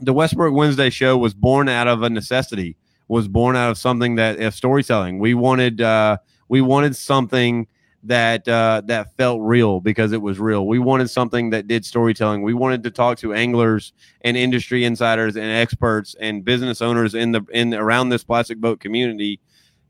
The 0.00 0.12
Westbrook 0.12 0.52
Wednesday 0.54 0.90
show 0.90 1.16
was 1.16 1.32
born 1.32 1.70
out 1.70 1.88
of 1.88 2.02
a 2.02 2.10
necessity. 2.10 2.76
Was 3.08 3.28
born 3.28 3.56
out 3.56 3.70
of 3.70 3.78
something 3.78 4.16
that 4.16 4.38
of 4.40 4.52
storytelling. 4.54 5.20
We 5.20 5.32
wanted 5.32 5.80
uh, 5.80 6.18
we 6.48 6.60
wanted 6.60 6.94
something 6.96 7.66
that 8.04 8.48
uh, 8.48 8.82
that 8.86 9.14
felt 9.16 9.40
real 9.42 9.80
because 9.80 10.12
it 10.12 10.22
was 10.22 10.38
real. 10.38 10.66
We 10.66 10.78
wanted 10.78 11.10
something 11.10 11.50
that 11.50 11.66
did 11.66 11.84
storytelling. 11.84 12.42
We 12.42 12.54
wanted 12.54 12.82
to 12.84 12.90
talk 12.90 13.18
to 13.18 13.34
anglers 13.34 13.92
and 14.22 14.36
industry 14.36 14.84
insiders 14.84 15.36
and 15.36 15.44
experts 15.44 16.14
and 16.18 16.44
business 16.44 16.80
owners 16.80 17.14
in 17.14 17.32
the 17.32 17.42
in 17.52 17.74
around 17.74 18.08
this 18.08 18.24
plastic 18.24 18.58
boat 18.58 18.80
community 18.80 19.40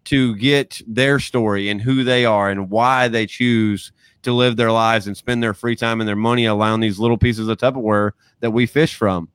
to 0.04 0.34
get 0.36 0.80
their 0.86 1.18
story 1.18 1.68
and 1.68 1.80
who 1.80 2.04
they 2.04 2.24
are 2.24 2.50
and 2.50 2.70
why 2.70 3.06
they 3.08 3.26
choose 3.26 3.92
to 4.22 4.32
live 4.32 4.56
their 4.56 4.72
lives 4.72 5.06
and 5.06 5.16
spend 5.16 5.42
their 5.42 5.54
free 5.54 5.76
time 5.76 6.00
and 6.00 6.08
their 6.08 6.16
money 6.16 6.46
allowing 6.46 6.80
these 6.80 6.98
little 6.98 7.18
pieces 7.18 7.48
of 7.48 7.58
Tupperware 7.58 8.12
that 8.40 8.50
we 8.50 8.66
fish 8.66 8.94
from. 8.94 9.28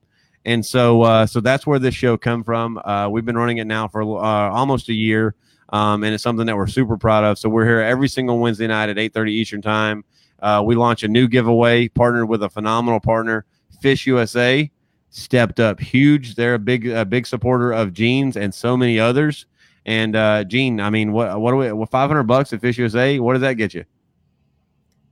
And 0.44 0.64
so, 0.64 1.02
uh, 1.02 1.26
so 1.26 1.40
that's 1.40 1.66
where 1.66 1.78
this 1.80 1.94
show 1.94 2.16
come 2.16 2.44
from. 2.44 2.78
Uh, 2.78 3.08
we've 3.10 3.24
been 3.24 3.38
running 3.38 3.58
it 3.58 3.66
now 3.66 3.88
for 3.88 4.02
uh, 4.02 4.50
almost 4.50 4.88
a 4.88 4.94
year, 4.94 5.34
um, 5.76 6.04
and 6.04 6.14
it's 6.14 6.22
something 6.22 6.46
that 6.46 6.56
we're 6.56 6.66
super 6.66 6.96
proud 6.96 7.24
of. 7.24 7.38
So 7.38 7.48
we're 7.48 7.66
here 7.66 7.80
every 7.80 8.08
single 8.08 8.38
Wednesday 8.38 8.66
night 8.66 8.88
at 8.88 8.96
8:30 8.96 9.30
Eastern 9.30 9.62
Time. 9.62 10.04
Uh, 10.40 10.62
we 10.64 10.74
launch 10.74 11.02
a 11.02 11.08
new 11.08 11.28
giveaway, 11.28 11.88
partnered 11.88 12.28
with 12.28 12.42
a 12.42 12.48
phenomenal 12.48 13.00
partner, 13.00 13.44
Fish 13.80 14.06
USA. 14.06 14.70
Stepped 15.10 15.60
up 15.60 15.80
huge. 15.80 16.34
They're 16.34 16.54
a 16.54 16.58
big, 16.58 16.86
a 16.86 17.04
big 17.04 17.26
supporter 17.26 17.72
of 17.72 17.92
Gene's 17.92 18.36
and 18.36 18.52
so 18.52 18.76
many 18.76 18.98
others. 18.98 19.46
And 19.86 20.16
uh, 20.16 20.44
Gene, 20.44 20.80
I 20.80 20.90
mean, 20.90 21.12
what, 21.12 21.40
what 21.40 21.52
do 21.52 21.56
we? 21.56 21.72
What 21.72 21.90
500 21.90 22.24
bucks 22.24 22.52
at 22.52 22.60
Fish 22.60 22.76
USA? 22.78 23.18
What 23.18 23.34
does 23.34 23.42
that 23.42 23.54
get 23.54 23.72
you? 23.72 23.84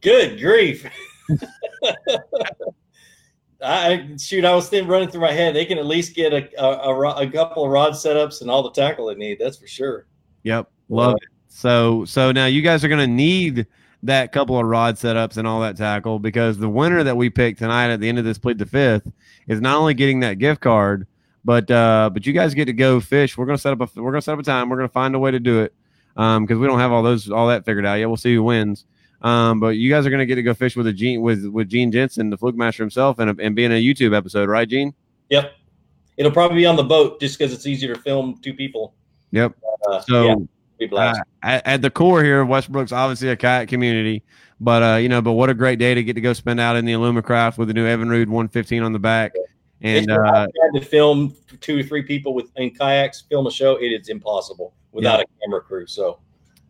Good 0.01 0.39
grief. 0.41 0.87
I 3.63 4.11
shoot. 4.19 4.45
I 4.45 4.55
was 4.55 4.69
thinking 4.69 4.91
running 4.91 5.09
through 5.09 5.23
my 5.23 5.33
head. 5.33 5.55
They 5.55 5.65
can 5.65 5.79
at 5.79 5.87
least 5.87 6.15
get 6.15 6.35
a 6.35 6.49
a, 6.63 6.91
a, 6.91 7.27
a 7.27 7.31
couple 7.31 7.65
of 7.65 7.71
rod 7.71 7.93
setups 7.93 8.43
and 8.43 8.51
all 8.51 8.63
the 8.63 8.73
tackle 8.73 9.07
they 9.07 9.15
need. 9.15 9.39
That's 9.39 9.57
for 9.57 9.67
sure. 9.67 10.07
Yep, 10.45 10.71
love 10.89 11.15
it. 11.15 11.29
So, 11.49 12.05
so 12.05 12.33
now 12.33 12.47
you 12.47 12.63
guys 12.63 12.85
are 12.85 12.89
going 12.89 13.01
to 13.01 13.13
need 13.13 13.67
that 14.05 14.33
couple 14.33 14.59
of 14.59 14.67
rod 14.67 14.97
setups 14.97 15.39
and 15.39 15.49
all 15.49 15.61
that 15.63 15.77
tackle 15.77 16.19
because 16.19 16.59
the 16.59 16.69
winner 16.69 17.03
that 17.03 17.17
we 17.17 17.31
picked 17.31 17.59
tonight 17.59 17.91
at 17.91 18.01
the 18.01 18.09
end 18.09 18.19
of 18.19 18.25
this 18.25 18.39
plead 18.39 18.59
the 18.59 18.67
fifth 18.67 19.11
is 19.49 19.61
not 19.61 19.77
only 19.77 19.95
getting 19.95 20.21
that 20.21 20.39
gift 20.39 20.61
card, 20.61 21.07
but 21.45 21.71
uh, 21.71 22.11
but 22.13 22.27
you 22.27 22.33
guys 22.33 22.55
get 22.55 22.67
to 22.67 22.73
go 22.73 23.01
fish. 23.01 23.37
We're 23.37 23.47
gonna 23.47 23.59
set 23.59 23.73
up 23.73 23.97
a 23.97 24.01
we're 24.01 24.13
gonna 24.13 24.23
set 24.23 24.35
up 24.35 24.41
a 24.41 24.43
time. 24.43 24.69
We're 24.69 24.77
gonna 24.77 24.89
find 24.89 25.15
a 25.15 25.19
way 25.19 25.31
to 25.31 25.41
do 25.41 25.63
it 25.63 25.75
um 26.17 26.45
because 26.45 26.59
we 26.59 26.67
don't 26.67 26.79
have 26.79 26.93
all 26.93 27.03
those 27.03 27.31
all 27.31 27.49
that 27.49 27.65
figured 27.65 27.85
out 27.87 27.95
yet. 27.95 28.07
We'll 28.07 28.17
see 28.17 28.35
who 28.35 28.43
wins. 28.43 28.85
Um, 29.23 29.59
but 29.59 29.77
you 29.77 29.91
guys 29.91 30.07
are 30.07 30.11
gonna 30.11 30.27
get 30.27 30.37
to 30.37 30.43
go 30.43 30.55
fish 30.55 30.77
with 30.77 30.87
a 30.87 30.93
Gene 30.93 31.23
with 31.23 31.47
with 31.47 31.69
Gene 31.69 31.91
Jensen, 31.91 32.31
the 32.31 32.37
fluke 32.37 32.57
master 32.57 32.83
himself, 32.83 33.19
and 33.19 33.39
and 33.41 33.55
be 33.55 33.65
in 33.65 33.73
a 33.73 33.83
YouTube 33.83 34.17
episode, 34.17 34.49
right, 34.49 34.69
Gene? 34.69 34.95
Yep. 35.31 35.53
It'll 36.17 36.33
probably 36.33 36.59
be 36.59 36.67
on 36.67 36.77
the 36.77 36.85
boat 36.85 37.21
just 37.21 37.39
because 37.39 37.53
it's 37.53 37.67
easier 37.67 37.95
to 37.95 38.01
film 38.01 38.39
two 38.43 38.55
people. 38.55 38.95
Yep. 39.35 39.57
Uh, 39.87 40.01
So. 40.01 40.25
yeah. 40.25 40.35
Uh, 40.93 41.15
at, 41.43 41.67
at 41.67 41.83
the 41.83 41.91
core 41.91 42.23
here 42.23 42.45
Westbrook's 42.45 42.93
obviously 42.93 43.29
a 43.29 43.37
kayak 43.37 43.69
community, 43.69 44.23
but 44.61 44.83
uh, 44.83 44.97
you 44.97 45.09
know, 45.09 45.23
but 45.23 45.33
what 45.33 45.49
a 45.49 45.55
great 45.55 45.79
day 45.79 45.95
to 45.95 46.03
get 46.03 46.15
to 46.15 46.21
go 46.21 46.33
spend 46.33 46.59
out 46.59 46.77
in 46.77 46.85
the 46.85 46.93
Alumacraft 46.93 47.59
with 47.59 47.69
the 47.69 47.75
new 47.75 47.87
Evinrude 47.87 48.27
115 48.27 48.83
on 48.83 48.93
the 48.93 48.99
back, 48.99 49.33
and 49.81 50.11
uh, 50.11 50.47
had 50.63 50.81
to 50.81 50.85
film 50.85 51.35
two 51.61 51.79
or 51.79 51.83
three 51.85 52.03
people 52.03 52.35
with 52.35 52.51
in 52.57 52.71
kayaks, 52.71 53.23
film 53.23 53.47
a 53.47 53.53
show. 53.53 53.77
It 53.77 53.89
is 53.89 54.09
impossible 54.09 54.75
without 54.93 55.21
a 55.21 55.27
camera 55.41 55.61
crew. 55.61 55.87
So 55.87 56.19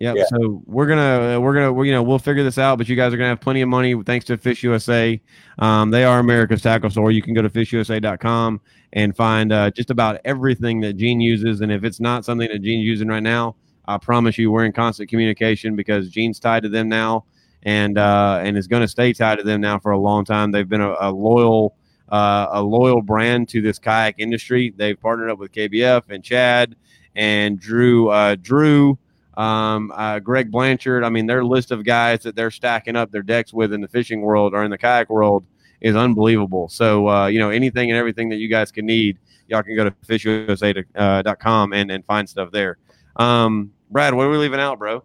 Yep. 0.01 0.17
Yeah. 0.17 0.25
So 0.27 0.63
we're 0.67 0.87
gonna 0.87 1.41
we're 1.41 1.55
gonna 1.55 1.73
we're, 1.73 1.85
you 1.85 1.93
know 1.93 2.03
we'll 2.03 2.19
figure 2.19 2.43
this 2.43 2.59
out, 2.59 2.79
but 2.79 2.89
you 2.89 2.97
guys 2.97 3.15
are 3.15 3.17
gonna 3.17 3.29
have 3.29 3.41
plenty 3.41 3.61
of 3.61 3.69
money 3.69 4.01
thanks 4.03 4.25
to 4.27 4.37
Fish 4.37 4.63
USA. 4.63 5.21
Um, 5.59 5.91
they 5.91 6.05
are 6.05 6.19
America's 6.19 6.63
tackle 6.63 6.91
store. 6.91 7.13
You 7.13 7.23
can 7.23 7.33
go 7.33 7.43
to 7.43 7.49
fishusa.com 7.49 8.61
and 8.93 9.17
find 9.17 9.53
uh, 9.53 9.71
just 9.71 9.91
about 9.91 10.21
everything 10.25 10.81
that 10.81 10.95
Gene 10.95 11.21
uses. 11.21 11.61
And 11.61 11.71
if 11.71 11.85
it's 11.85 12.01
not 12.01 12.25
something 12.25 12.49
that 12.49 12.63
Gene's 12.63 12.85
using 12.85 13.09
right 13.09 13.23
now, 13.23 13.57
I 13.87 13.99
promise 13.99 14.37
you 14.37 14.51
we're 14.51 14.65
in 14.65 14.73
constant 14.73 15.09
communication 15.09 15.77
because 15.77 16.09
Gene's 16.09 16.41
tied 16.41 16.65
to 16.65 16.69
them 16.69 16.89
now, 16.89 17.25
and 17.63 17.97
uh, 17.97 18.41
and 18.43 18.57
is 18.57 18.67
going 18.67 18.83
to 18.83 18.89
stay 18.89 19.13
tied 19.13 19.39
to 19.39 19.45
them 19.45 19.61
now 19.61 19.79
for 19.79 19.93
a 19.93 19.99
long 19.99 20.25
time. 20.25 20.51
They've 20.51 20.69
been 20.69 20.81
a, 20.81 20.97
a 21.01 21.13
loyal 21.13 21.77
uh, 22.09 22.49
a 22.51 22.63
loyal 22.63 23.03
brand 23.03 23.49
to 23.51 23.61
this 23.63 23.79
kayak 23.79 24.17
industry. 24.19 24.75
They've 24.77 25.01
partnered 25.01 25.31
up 25.31 25.39
with 25.39 25.53
KBF 25.53 26.03
and 26.09 26.23
Chad 26.23 26.77
and 27.15 27.59
Drew 27.59 28.09
uh, 28.09 28.37
Drew 28.37 28.99
um, 29.37 29.93
uh, 29.95 30.19
Greg 30.21 30.51
Blanchard. 30.51 31.05
I 31.05 31.09
mean, 31.09 31.27
their 31.27 31.45
list 31.45 31.71
of 31.71 31.85
guys 31.85 32.23
that 32.23 32.37
they're 32.37 32.51
stacking 32.51 32.97
up 32.97 33.11
their 33.11 33.23
decks 33.23 33.53
with 33.53 33.73
in 33.73 33.81
the 33.81 33.89
fishing 33.89 34.21
world 34.21 34.55
or 34.55 34.65
in 34.65 34.71
the 34.71 34.79
kayak 34.79 35.11
world 35.11 35.45
is 35.81 35.97
unbelievable. 35.97 36.69
So, 36.69 37.09
uh, 37.09 37.27
you 37.27 37.39
know, 37.39 37.51
anything 37.51 37.91
and 37.91 37.99
everything 37.99 38.29
that 38.31 38.37
you 38.37 38.49
guys 38.49 38.71
can 38.73 38.87
need, 38.87 39.19
y'all 39.49 39.63
can 39.63 39.77
go 39.77 39.85
to 39.85 39.91
fishusa.com 40.07 41.73
and, 41.73 41.91
and 41.91 42.05
find 42.07 42.29
stuff 42.29 42.51
there. 42.51 42.79
Um, 43.17 43.73
Brad, 43.91 44.15
what 44.15 44.27
are 44.27 44.31
we 44.31 44.37
leaving 44.39 44.61
out, 44.61 44.79
bro? 44.79 45.05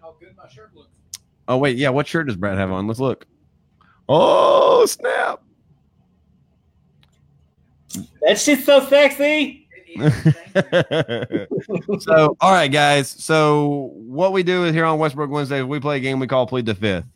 How 0.00 0.14
good 0.20 0.36
my 0.36 0.48
shirt 0.48 0.70
looks. 0.74 0.88
Oh, 1.46 1.56
wait. 1.56 1.76
Yeah. 1.76 1.90
What 1.90 2.06
shirt 2.06 2.26
does 2.26 2.36
Brad 2.36 2.58
have 2.58 2.70
on? 2.70 2.86
Let's 2.86 3.00
look. 3.00 3.26
Oh, 4.08 4.86
snap. 4.86 5.42
that 8.22 8.38
shit's 8.38 8.64
so 8.64 8.86
sexy. 8.86 9.67
Is. 10.02 10.34
So, 12.00 12.36
all 12.40 12.52
right, 12.52 12.68
guys. 12.68 13.08
So, 13.08 13.92
what 13.94 14.32
we 14.32 14.42
do 14.42 14.64
is 14.64 14.74
here 14.74 14.84
on 14.84 14.98
Westbrook 14.98 15.30
Wednesdays, 15.30 15.64
we 15.64 15.80
play 15.80 15.96
a 15.96 16.00
game 16.00 16.18
we 16.18 16.26
call 16.26 16.46
Plead 16.46 16.66
the 16.66 16.74
Fifth, 16.74 17.06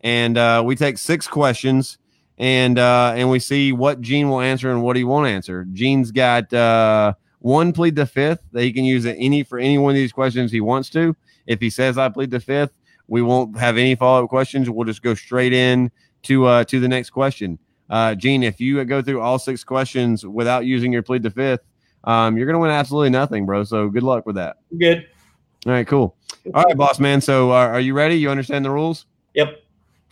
and 0.00 0.36
uh, 0.36 0.62
we 0.64 0.76
take 0.76 0.98
six 0.98 1.26
questions 1.26 1.98
and 2.38 2.78
uh, 2.78 3.12
and 3.14 3.30
we 3.30 3.38
see 3.38 3.72
what 3.72 4.00
Gene 4.00 4.28
will 4.28 4.40
answer 4.40 4.70
and 4.70 4.82
what 4.82 4.96
he 4.96 5.04
won't 5.04 5.28
answer. 5.28 5.66
Gene's 5.72 6.10
got 6.10 6.52
uh, 6.52 7.14
one 7.38 7.72
plead 7.72 7.96
the 7.96 8.06
fifth 8.06 8.42
that 8.52 8.62
he 8.62 8.72
can 8.72 8.84
use 8.84 9.06
at 9.06 9.16
any 9.18 9.42
for 9.42 9.58
any 9.58 9.78
one 9.78 9.90
of 9.90 9.96
these 9.96 10.12
questions 10.12 10.50
he 10.50 10.60
wants 10.60 10.90
to. 10.90 11.14
If 11.46 11.60
he 11.60 11.70
says 11.70 11.98
I 11.98 12.08
plead 12.08 12.30
the 12.30 12.40
fifth, 12.40 12.72
we 13.06 13.22
won't 13.22 13.58
have 13.58 13.76
any 13.76 13.94
follow 13.94 14.24
up 14.24 14.30
questions. 14.30 14.70
We'll 14.70 14.86
just 14.86 15.02
go 15.02 15.14
straight 15.14 15.52
in 15.52 15.90
to 16.22 16.46
uh, 16.46 16.64
to 16.64 16.80
the 16.80 16.88
next 16.88 17.10
question. 17.10 17.58
Uh, 17.90 18.14
Gene, 18.14 18.42
if 18.42 18.60
you 18.60 18.82
go 18.84 19.02
through 19.02 19.20
all 19.20 19.38
six 19.38 19.62
questions 19.64 20.26
without 20.26 20.64
using 20.64 20.92
your 20.92 21.02
plead 21.02 21.22
the 21.22 21.30
fifth, 21.30 21.60
um, 22.04 22.36
you're 22.36 22.46
going 22.46 22.54
to 22.54 22.60
win 22.60 22.70
absolutely 22.70 23.10
nothing, 23.10 23.46
bro. 23.46 23.64
So 23.64 23.88
good 23.88 24.02
luck 24.02 24.26
with 24.26 24.36
that. 24.36 24.56
Good. 24.76 25.06
All 25.66 25.72
right, 25.72 25.86
cool. 25.86 26.16
All 26.54 26.64
right, 26.64 26.76
boss 26.76 26.98
man. 26.98 27.20
So 27.20 27.50
uh, 27.50 27.68
are 27.68 27.80
you 27.80 27.94
ready? 27.94 28.16
You 28.16 28.30
understand 28.30 28.64
the 28.64 28.70
rules? 28.70 29.06
Yep. 29.34 29.62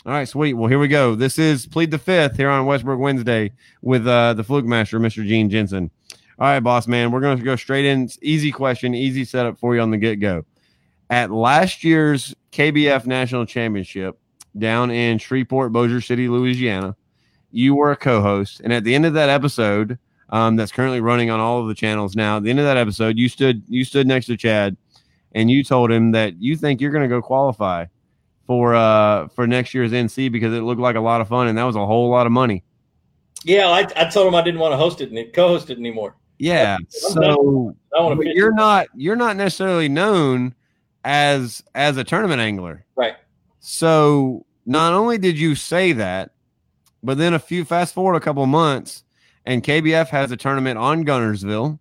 All 0.07 0.13
right, 0.13 0.29
sweet. 0.29 0.55
Well, 0.55 0.69
here 0.69 0.79
we 0.79 0.89
go. 0.89 1.15
This 1.15 1.39
is 1.39 1.67
plead 1.67 1.91
the 1.91 1.99
fifth 1.99 2.37
here 2.37 2.49
on 2.49 2.65
Westbrook 2.67 3.01
Wednesday 3.01 3.53
with 3.83 4.07
uh, 4.07 4.35
the 4.35 4.45
fluke 4.45 4.65
master, 4.65 4.99
Mr. 5.01 5.27
Gene 5.27 5.51
Jensen. 5.51 5.91
All 6.39 6.47
right, 6.47 6.61
boss 6.61 6.87
man. 6.87 7.11
We're 7.11 7.21
going 7.21 7.37
to 7.37 7.45
go 7.45 7.57
straight 7.57 7.85
in. 7.85 8.09
Easy 8.23 8.51
question, 8.51 8.95
easy 8.95 9.25
setup 9.25 9.59
for 9.59 9.75
you 9.75 9.81
on 9.81 9.91
the 9.91 9.99
get 9.99 10.17
go. 10.17 10.47
At 11.11 11.31
last 11.31 11.85
year's 11.85 12.35
KBF 12.53 13.05
National 13.05 13.45
Championship 13.45 14.19
down 14.57 14.91
in 14.91 15.19
Shreveport, 15.19 15.73
Bossier 15.73 16.01
City, 16.01 16.29
Louisiana, 16.29 16.97
you 17.51 17.75
were 17.75 17.91
a 17.91 17.97
co-host, 17.97 18.61
and 18.61 18.73
at 18.73 18.85
the 18.85 18.95
end 18.95 19.05
of 19.05 19.15
that 19.15 19.29
episode, 19.29 19.99
um, 20.31 20.57
that's 20.57 20.73
currently 20.73 21.01
running 21.01 21.31
on 21.31 21.41
all 21.41 21.61
of 21.61 21.69
the 21.69 21.75
channels 21.75 22.17
now. 22.17 22.39
At 22.39 22.45
the 22.45 22.51
end 22.51 22.59
of 22.59 22.65
that 22.65 22.77
episode, 22.77 23.19
you 23.19 23.29
stood 23.29 23.63
you 23.69 23.85
stood 23.85 24.07
next 24.07 24.27
to 24.27 24.37
Chad, 24.37 24.77
and 25.33 25.51
you 25.51 25.63
told 25.63 25.91
him 25.91 26.13
that 26.13 26.41
you 26.41 26.57
think 26.57 26.81
you're 26.81 26.93
going 26.93 27.03
to 27.03 27.09
go 27.09 27.21
qualify 27.21 27.87
for 28.47 28.75
uh 28.75 29.29
for 29.29 29.47
next 29.47 29.75
year's 29.75 29.93
NC 29.93 30.33
because 30.33 30.53
it 30.53 30.63
looked 30.63 30.81
like 30.81 30.97
a 30.97 31.01
lot 31.01 31.21
of 31.21 31.29
fun 31.29 31.47
and 31.47 31.57
that 31.57 31.63
was 31.63 31.77
a 31.77 31.87
whole 31.87 32.11
lot 32.11 32.27
of 32.27 32.33
money. 32.33 32.65
Yeah, 33.45 33.69
I, 33.69 33.87
I 33.97 34.11
told 34.11 34.27
him 34.27 34.35
I 34.35 34.43
didn't 34.43 34.61
want 34.61 34.73
to 34.73 34.77
host 34.77 35.01
it 35.01 35.13
and 35.13 35.33
co-host 35.33 35.71
it 35.71 35.79
anymore. 35.79 36.17
Yeah. 36.39 36.79
So 36.89 37.77
I 37.95 38.15
to. 38.15 38.33
you're 38.35 38.53
not 38.53 38.89
you're 38.95 39.17
not 39.17 39.37
necessarily 39.37 39.89
known 39.89 40.55
as 41.05 41.63
as 41.75 41.97
a 41.97 42.05
tournament 42.05 42.41
angler. 42.41 42.85
right. 42.97 43.17
So 43.61 44.47
not 44.67 44.95
only 44.95 45.19
did 45.19 45.39
you 45.39 45.55
say 45.55 45.93
that, 45.93 46.33
but 47.03 47.19
then 47.19 47.35
a 47.35 47.39
few 47.39 47.65
fast 47.65 47.95
forward 47.95 48.15
a 48.15 48.21
couple 48.21 48.43
of 48.43 48.49
months 48.49 49.05
and 49.51 49.63
KBF 49.65 50.09
has 50.09 50.31
a 50.31 50.37
tournament 50.37 50.79
on 50.79 51.05
Guntersville. 51.05 51.79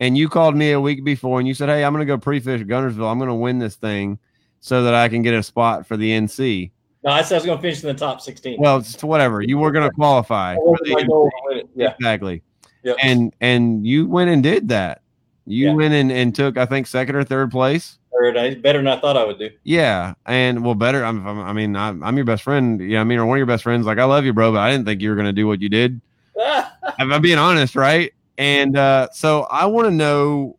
And 0.00 0.16
you 0.16 0.28
called 0.28 0.56
me 0.56 0.72
a 0.72 0.80
week 0.80 1.04
before 1.04 1.38
and 1.38 1.46
you 1.48 1.54
said, 1.54 1.68
Hey, 1.68 1.84
I'm 1.84 1.92
gonna 1.92 2.04
go 2.04 2.18
pre-fish 2.18 2.62
Guntersville. 2.62 3.10
I'm 3.10 3.18
gonna 3.18 3.34
win 3.34 3.58
this 3.58 3.76
thing 3.76 4.18
so 4.60 4.82
that 4.84 4.94
I 4.94 5.08
can 5.08 5.22
get 5.22 5.34
a 5.34 5.42
spot 5.42 5.86
for 5.86 5.96
the 5.96 6.10
NC. 6.10 6.70
No, 7.04 7.12
I 7.12 7.22
said 7.22 7.36
I 7.36 7.38
was 7.38 7.46
going 7.46 7.58
to 7.58 7.62
finish 7.62 7.82
in 7.84 7.88
the 7.88 7.94
top 7.94 8.20
sixteen. 8.20 8.58
Well, 8.58 8.78
it's 8.78 9.02
whatever. 9.04 9.40
You 9.40 9.58
were 9.58 9.70
gonna 9.70 9.92
qualify 9.92 10.56
for 10.56 10.76
the 10.82 10.90
NC. 10.96 11.06
goal 11.06 11.30
to 11.50 11.58
it. 11.58 11.68
Yeah. 11.76 11.94
Exactly. 11.98 12.42
Yep. 12.82 12.96
And 13.02 13.34
and 13.40 13.86
you 13.86 14.06
went 14.06 14.30
and 14.30 14.42
did 14.42 14.68
that. 14.70 15.02
You 15.46 15.68
Yeah. 15.68 15.74
went 15.74 15.94
and, 15.94 16.10
and 16.10 16.34
took, 16.34 16.56
I 16.58 16.66
think, 16.66 16.86
second 16.88 17.14
or 17.14 17.22
third 17.24 17.50
place. 17.52 17.98
Third, 18.12 18.36
I- 18.36 18.54
better 18.54 18.78
than 18.78 18.88
I 18.88 18.98
thought 18.98 19.16
I 19.16 19.24
would 19.24 19.38
do. 19.38 19.50
Yeah, 19.62 20.14
and 20.26 20.64
well, 20.64 20.74
better. 20.74 21.04
I'm, 21.04 21.24
I'm- 21.26 21.38
I 21.40 21.52
mean, 21.52 21.76
I'm, 21.76 22.02
I'm 22.02 22.16
your 22.16 22.24
best 22.24 22.42
friend. 22.42 22.80
Yeah, 22.80 23.00
I 23.00 23.04
mean, 23.04 23.18
or 23.18 23.26
one 23.26 23.36
of 23.36 23.38
your 23.38 23.46
best 23.46 23.62
friends. 23.62 23.86
Like, 23.86 23.98
I 23.98 24.04
love 24.04 24.24
you, 24.24 24.32
bro, 24.32 24.50
but 24.52 24.58
I 24.58 24.70
didn't 24.72 24.86
think 24.86 25.00
you 25.00 25.10
were 25.10 25.16
gonna 25.16 25.32
do 25.32 25.46
what 25.46 25.60
you 25.62 25.68
did. 25.68 26.00
If 26.98 27.12
I'm 27.12 27.22
being 27.22 27.38
honest, 27.38 27.76
right? 27.76 28.12
And 28.38 28.76
uh, 28.76 29.08
so 29.12 29.42
I 29.50 29.66
want 29.66 29.86
to 29.86 29.90
know 29.90 30.58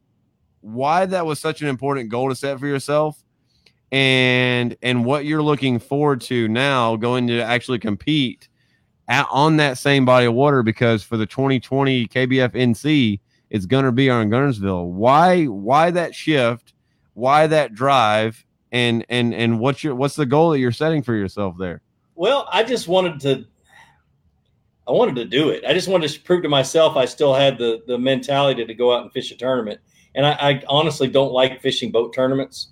why 0.62 1.06
that 1.06 1.26
was 1.26 1.40
such 1.40 1.62
an 1.62 1.68
important 1.68 2.10
goal 2.10 2.30
to 2.30 2.36
set 2.36 2.60
for 2.60 2.68
yourself, 2.68 3.24
and 3.92 4.76
and 4.82 5.06
what 5.06 5.26
you're 5.26 5.44
looking 5.44 5.80
forward 5.80 6.22
to 6.22 6.48
now 6.48 6.96
going 6.96 7.28
to 7.28 7.42
actually 7.42 7.80
compete 7.80 8.50
at, 9.08 9.28
on 9.32 9.58
that 9.58 9.78
same 9.78 10.06
body 10.06 10.26
of 10.26 10.34
water. 10.34 10.64
Because 10.64 11.04
for 11.04 11.18
the 11.18 11.26
2020 11.26 12.08
KBF 12.08 12.52
NC, 12.54 13.20
it's 13.50 13.66
gonna 13.66 13.92
be 13.92 14.10
on 14.10 14.30
Guntersville. 14.30 14.88
Why 14.88 15.46
why 15.46 15.92
that 15.92 16.16
shift? 16.16 16.74
Why 17.14 17.48
that 17.48 17.74
drive? 17.74 18.44
And 18.72 19.06
and 19.10 19.34
and 19.34 19.60
what's 19.60 19.84
your 19.84 19.96
what's 19.96 20.16
the 20.16 20.26
goal 20.26 20.52
that 20.52 20.60
you're 20.60 20.72
setting 20.72 21.02
for 21.02 21.16
yourself 21.16 21.56
there? 21.58 21.82
Well, 22.16 22.50
I 22.52 22.64
just 22.64 22.88
wanted 22.88 23.20
to. 23.22 23.46
I 24.88 24.92
wanted 24.92 25.16
to 25.16 25.26
do 25.26 25.50
it. 25.50 25.66
I 25.66 25.74
just 25.74 25.88
wanted 25.88 26.10
to 26.10 26.20
prove 26.22 26.44
to 26.44 26.50
myself 26.50 26.96
I 26.96 27.06
still 27.06 27.34
had 27.34 27.58
the 27.58 27.84
the 27.88 27.98
mentality 27.98 28.66
to 28.66 28.74
go 28.74 28.96
out 28.96 29.04
and 29.04 29.12
fish 29.12 29.32
a 29.32 29.36
tournament. 29.36 29.82
And 30.16 30.26
I, 30.26 30.32
I 30.32 30.64
honestly 30.68 31.08
don't 31.08 31.32
like 31.32 31.62
fishing 31.62 31.92
boat 31.92 32.14
tournaments. 32.14 32.70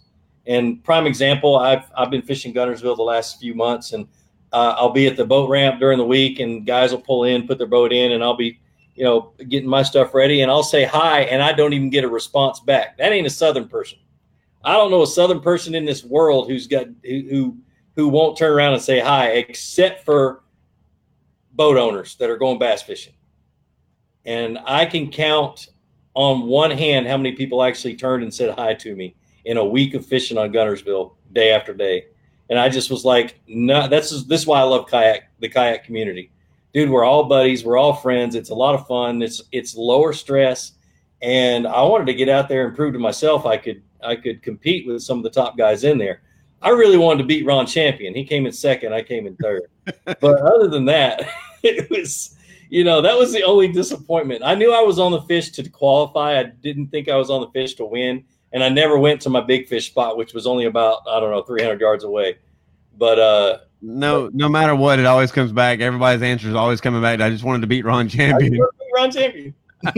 And 0.47 0.83
prime 0.83 1.07
example, 1.07 1.57
I've 1.57 1.91
I've 1.97 2.11
been 2.11 2.21
fishing 2.21 2.53
Guntersville 2.53 2.95
the 2.95 3.03
last 3.03 3.39
few 3.39 3.53
months, 3.53 3.93
and 3.93 4.07
uh, 4.53 4.75
I'll 4.77 4.91
be 4.91 5.07
at 5.07 5.17
the 5.17 5.25
boat 5.25 5.49
ramp 5.49 5.79
during 5.79 5.97
the 5.97 6.05
week, 6.05 6.39
and 6.39 6.65
guys 6.65 6.91
will 6.91 7.01
pull 7.01 7.23
in, 7.25 7.47
put 7.47 7.57
their 7.57 7.67
boat 7.67 7.91
in, 7.91 8.13
and 8.13 8.23
I'll 8.23 8.37
be, 8.37 8.59
you 8.95 9.03
know, 9.03 9.33
getting 9.49 9.69
my 9.69 9.83
stuff 9.83 10.13
ready, 10.13 10.41
and 10.41 10.51
I'll 10.51 10.63
say 10.63 10.85
hi, 10.85 11.21
and 11.21 11.41
I 11.41 11.51
don't 11.51 11.73
even 11.73 11.89
get 11.89 12.03
a 12.03 12.09
response 12.09 12.59
back. 12.59 12.97
That 12.97 13.11
ain't 13.11 13.27
a 13.27 13.31
Southern 13.31 13.67
person. 13.67 13.97
I 14.63 14.73
don't 14.73 14.91
know 14.91 15.01
a 15.01 15.07
Southern 15.07 15.41
person 15.41 15.75
in 15.75 15.83
this 15.83 16.03
world 16.03 16.47
who's 16.47 16.67
got 16.67 16.87
who 17.03 17.27
who, 17.29 17.57
who 17.95 18.07
won't 18.07 18.37
turn 18.37 18.53
around 18.53 18.73
and 18.73 18.81
say 18.81 18.99
hi, 18.99 19.31
except 19.31 20.05
for 20.05 20.43
boat 21.55 21.77
owners 21.77 22.15
that 22.17 22.29
are 22.29 22.37
going 22.37 22.59
bass 22.59 22.81
fishing. 22.81 23.13
And 24.25 24.57
I 24.65 24.85
can 24.85 25.11
count 25.11 25.67
on 26.13 26.47
one 26.47 26.71
hand 26.71 27.07
how 27.07 27.17
many 27.17 27.33
people 27.33 27.63
actually 27.63 27.95
turned 27.95 28.23
and 28.23 28.33
said 28.33 28.57
hi 28.57 28.73
to 28.73 28.95
me 28.95 29.15
in 29.45 29.57
a 29.57 29.65
week 29.65 29.93
of 29.93 30.05
fishing 30.05 30.37
on 30.37 30.51
Guntersville 30.51 31.13
day 31.33 31.51
after 31.51 31.73
day. 31.73 32.05
And 32.49 32.59
I 32.59 32.69
just 32.69 32.89
was 32.91 33.05
like, 33.05 33.39
no, 33.47 33.87
that's 33.87 34.09
this 34.25 34.41
is 34.41 34.47
why 34.47 34.59
I 34.59 34.63
love 34.63 34.87
kayak, 34.87 35.29
the 35.39 35.49
kayak 35.49 35.83
community. 35.83 36.31
Dude, 36.73 36.89
we're 36.89 37.05
all 37.05 37.23
buddies, 37.25 37.63
we're 37.63 37.77
all 37.77 37.93
friends. 37.93 38.35
It's 38.35 38.49
a 38.49 38.55
lot 38.55 38.75
of 38.75 38.87
fun. 38.87 39.21
It's 39.21 39.41
it's 39.51 39.75
lower 39.75 40.13
stress. 40.13 40.73
And 41.21 41.65
I 41.65 41.81
wanted 41.83 42.05
to 42.07 42.13
get 42.13 42.29
out 42.29 42.49
there 42.49 42.67
and 42.67 42.75
prove 42.75 42.93
to 42.93 42.99
myself 42.99 43.45
I 43.45 43.57
could 43.57 43.81
I 44.03 44.15
could 44.15 44.43
compete 44.43 44.85
with 44.85 45.01
some 45.01 45.17
of 45.17 45.23
the 45.23 45.29
top 45.29 45.57
guys 45.57 45.83
in 45.83 45.97
there. 45.97 46.21
I 46.61 46.69
really 46.69 46.97
wanted 46.97 47.19
to 47.19 47.27
beat 47.27 47.45
Ron 47.45 47.65
Champion. 47.65 48.13
He 48.13 48.25
came 48.25 48.45
in 48.45 48.51
second, 48.51 48.93
I 48.93 49.01
came 49.01 49.27
in 49.27 49.35
third. 49.37 49.63
But 50.05 50.41
other 50.41 50.67
than 50.67 50.85
that, 50.85 51.27
it 51.63 51.89
was 51.89 52.35
you 52.69 52.83
know, 52.83 53.01
that 53.01 53.17
was 53.17 53.31
the 53.31 53.43
only 53.43 53.67
disappointment. 53.67 54.41
I 54.43 54.55
knew 54.55 54.73
I 54.73 54.81
was 54.81 54.97
on 54.97 55.11
the 55.11 55.21
fish 55.21 55.51
to 55.51 55.69
qualify. 55.69 56.39
I 56.39 56.43
didn't 56.43 56.87
think 56.87 57.07
I 57.07 57.15
was 57.15 57.29
on 57.29 57.41
the 57.41 57.49
fish 57.51 57.75
to 57.75 57.85
win 57.85 58.25
and 58.55 58.63
I 58.63 58.69
never 58.69 58.97
went 58.97 59.21
to 59.21 59.29
my 59.29 59.41
big 59.41 59.67
fish 59.67 59.87
spot, 59.87 60.17
which 60.17 60.33
was 60.33 60.47
only 60.47 60.65
about 60.65 61.01
I 61.07 61.19
don't 61.19 61.29
know 61.29 61.43
300 61.43 61.79
yards 61.79 62.05
away. 62.05 62.37
But 62.97 63.19
uh, 63.19 63.57
no, 63.81 64.31
no 64.33 64.47
matter 64.47 64.73
what, 64.73 64.97
it 64.97 65.05
always 65.05 65.31
comes 65.31 65.51
back. 65.51 65.81
Everybody's 65.81 66.21
answer 66.21 66.47
is 66.47 66.55
always 66.55 66.79
coming 66.79 67.01
back. 67.01 67.19
I 67.19 67.29
just 67.29 67.43
wanted 67.43 67.61
to 67.61 67.67
beat 67.67 67.83
Ron 67.83 68.07
Champion. 68.07 68.57
Ron 68.95 69.11
Champion. 69.11 69.53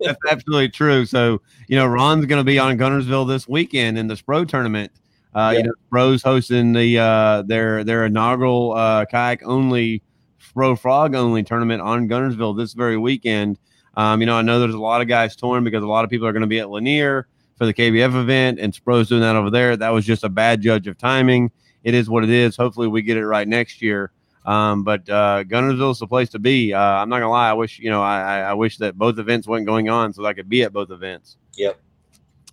That's 0.00 0.18
absolutely 0.30 0.68
true. 0.68 1.04
So 1.06 1.42
you 1.66 1.76
know, 1.76 1.86
Ron's 1.86 2.24
going 2.26 2.40
to 2.40 2.44
be 2.44 2.58
on 2.58 2.78
Guntersville 2.78 3.26
this 3.26 3.48
weekend 3.48 3.98
in 3.98 4.06
the 4.06 4.14
Spro 4.14 4.46
tournament. 4.46 4.92
Uh, 5.36 5.50
yeah. 5.52 5.58
You 5.58 5.64
know, 5.64 5.72
Spro's 5.92 6.22
hosting 6.22 6.72
the 6.72 6.98
uh, 6.98 7.42
their 7.42 7.84
their 7.84 8.06
inaugural 8.06 8.72
uh, 8.72 9.04
kayak 9.04 9.42
only 9.44 10.02
Spro 10.40 10.78
frog 10.78 11.14
only 11.14 11.42
tournament 11.42 11.82
on 11.82 12.08
Guntersville 12.08 12.56
this 12.56 12.72
very 12.72 12.96
weekend. 12.96 13.58
Um, 13.98 14.20
you 14.20 14.26
know, 14.26 14.36
I 14.36 14.42
know 14.42 14.60
there's 14.60 14.74
a 14.74 14.78
lot 14.78 15.02
of 15.02 15.08
guys 15.08 15.36
torn 15.36 15.62
because 15.62 15.82
a 15.82 15.86
lot 15.86 16.04
of 16.04 16.10
people 16.10 16.26
are 16.26 16.32
going 16.32 16.40
to 16.40 16.46
be 16.46 16.58
at 16.58 16.70
Lanier 16.70 17.28
for 17.58 17.66
the 17.66 17.74
KBF 17.74 18.18
event, 18.18 18.58
and 18.60 18.72
Spro's 18.72 19.10
doing 19.10 19.20
that 19.20 19.36
over 19.36 19.50
there. 19.50 19.76
That 19.76 19.90
was 19.90 20.06
just 20.06 20.24
a 20.24 20.30
bad 20.30 20.62
judge 20.62 20.86
of 20.86 20.96
timing. 20.96 21.50
It 21.84 21.92
is 21.92 22.08
what 22.08 22.24
it 22.24 22.30
is. 22.30 22.56
Hopefully, 22.56 22.88
we 22.88 23.02
get 23.02 23.18
it 23.18 23.26
right 23.26 23.46
next 23.46 23.82
year. 23.82 24.12
Um, 24.46 24.84
but 24.84 25.06
uh, 25.10 25.44
Guntersville 25.44 25.92
is 25.92 25.98
the 25.98 26.06
place 26.06 26.30
to 26.30 26.38
be. 26.38 26.72
Uh, 26.72 26.80
I'm 26.80 27.10
not 27.10 27.18
gonna 27.18 27.30
lie. 27.30 27.50
I 27.50 27.54
wish 27.54 27.78
you 27.78 27.90
know 27.90 28.02
I, 28.02 28.40
I 28.40 28.54
wish 28.54 28.78
that 28.78 28.96
both 28.96 29.18
events 29.18 29.46
weren't 29.46 29.66
going 29.66 29.90
on 29.90 30.14
so 30.14 30.24
I 30.24 30.32
could 30.32 30.48
be 30.48 30.62
at 30.62 30.72
both 30.72 30.90
events. 30.90 31.36
Yep. 31.56 31.78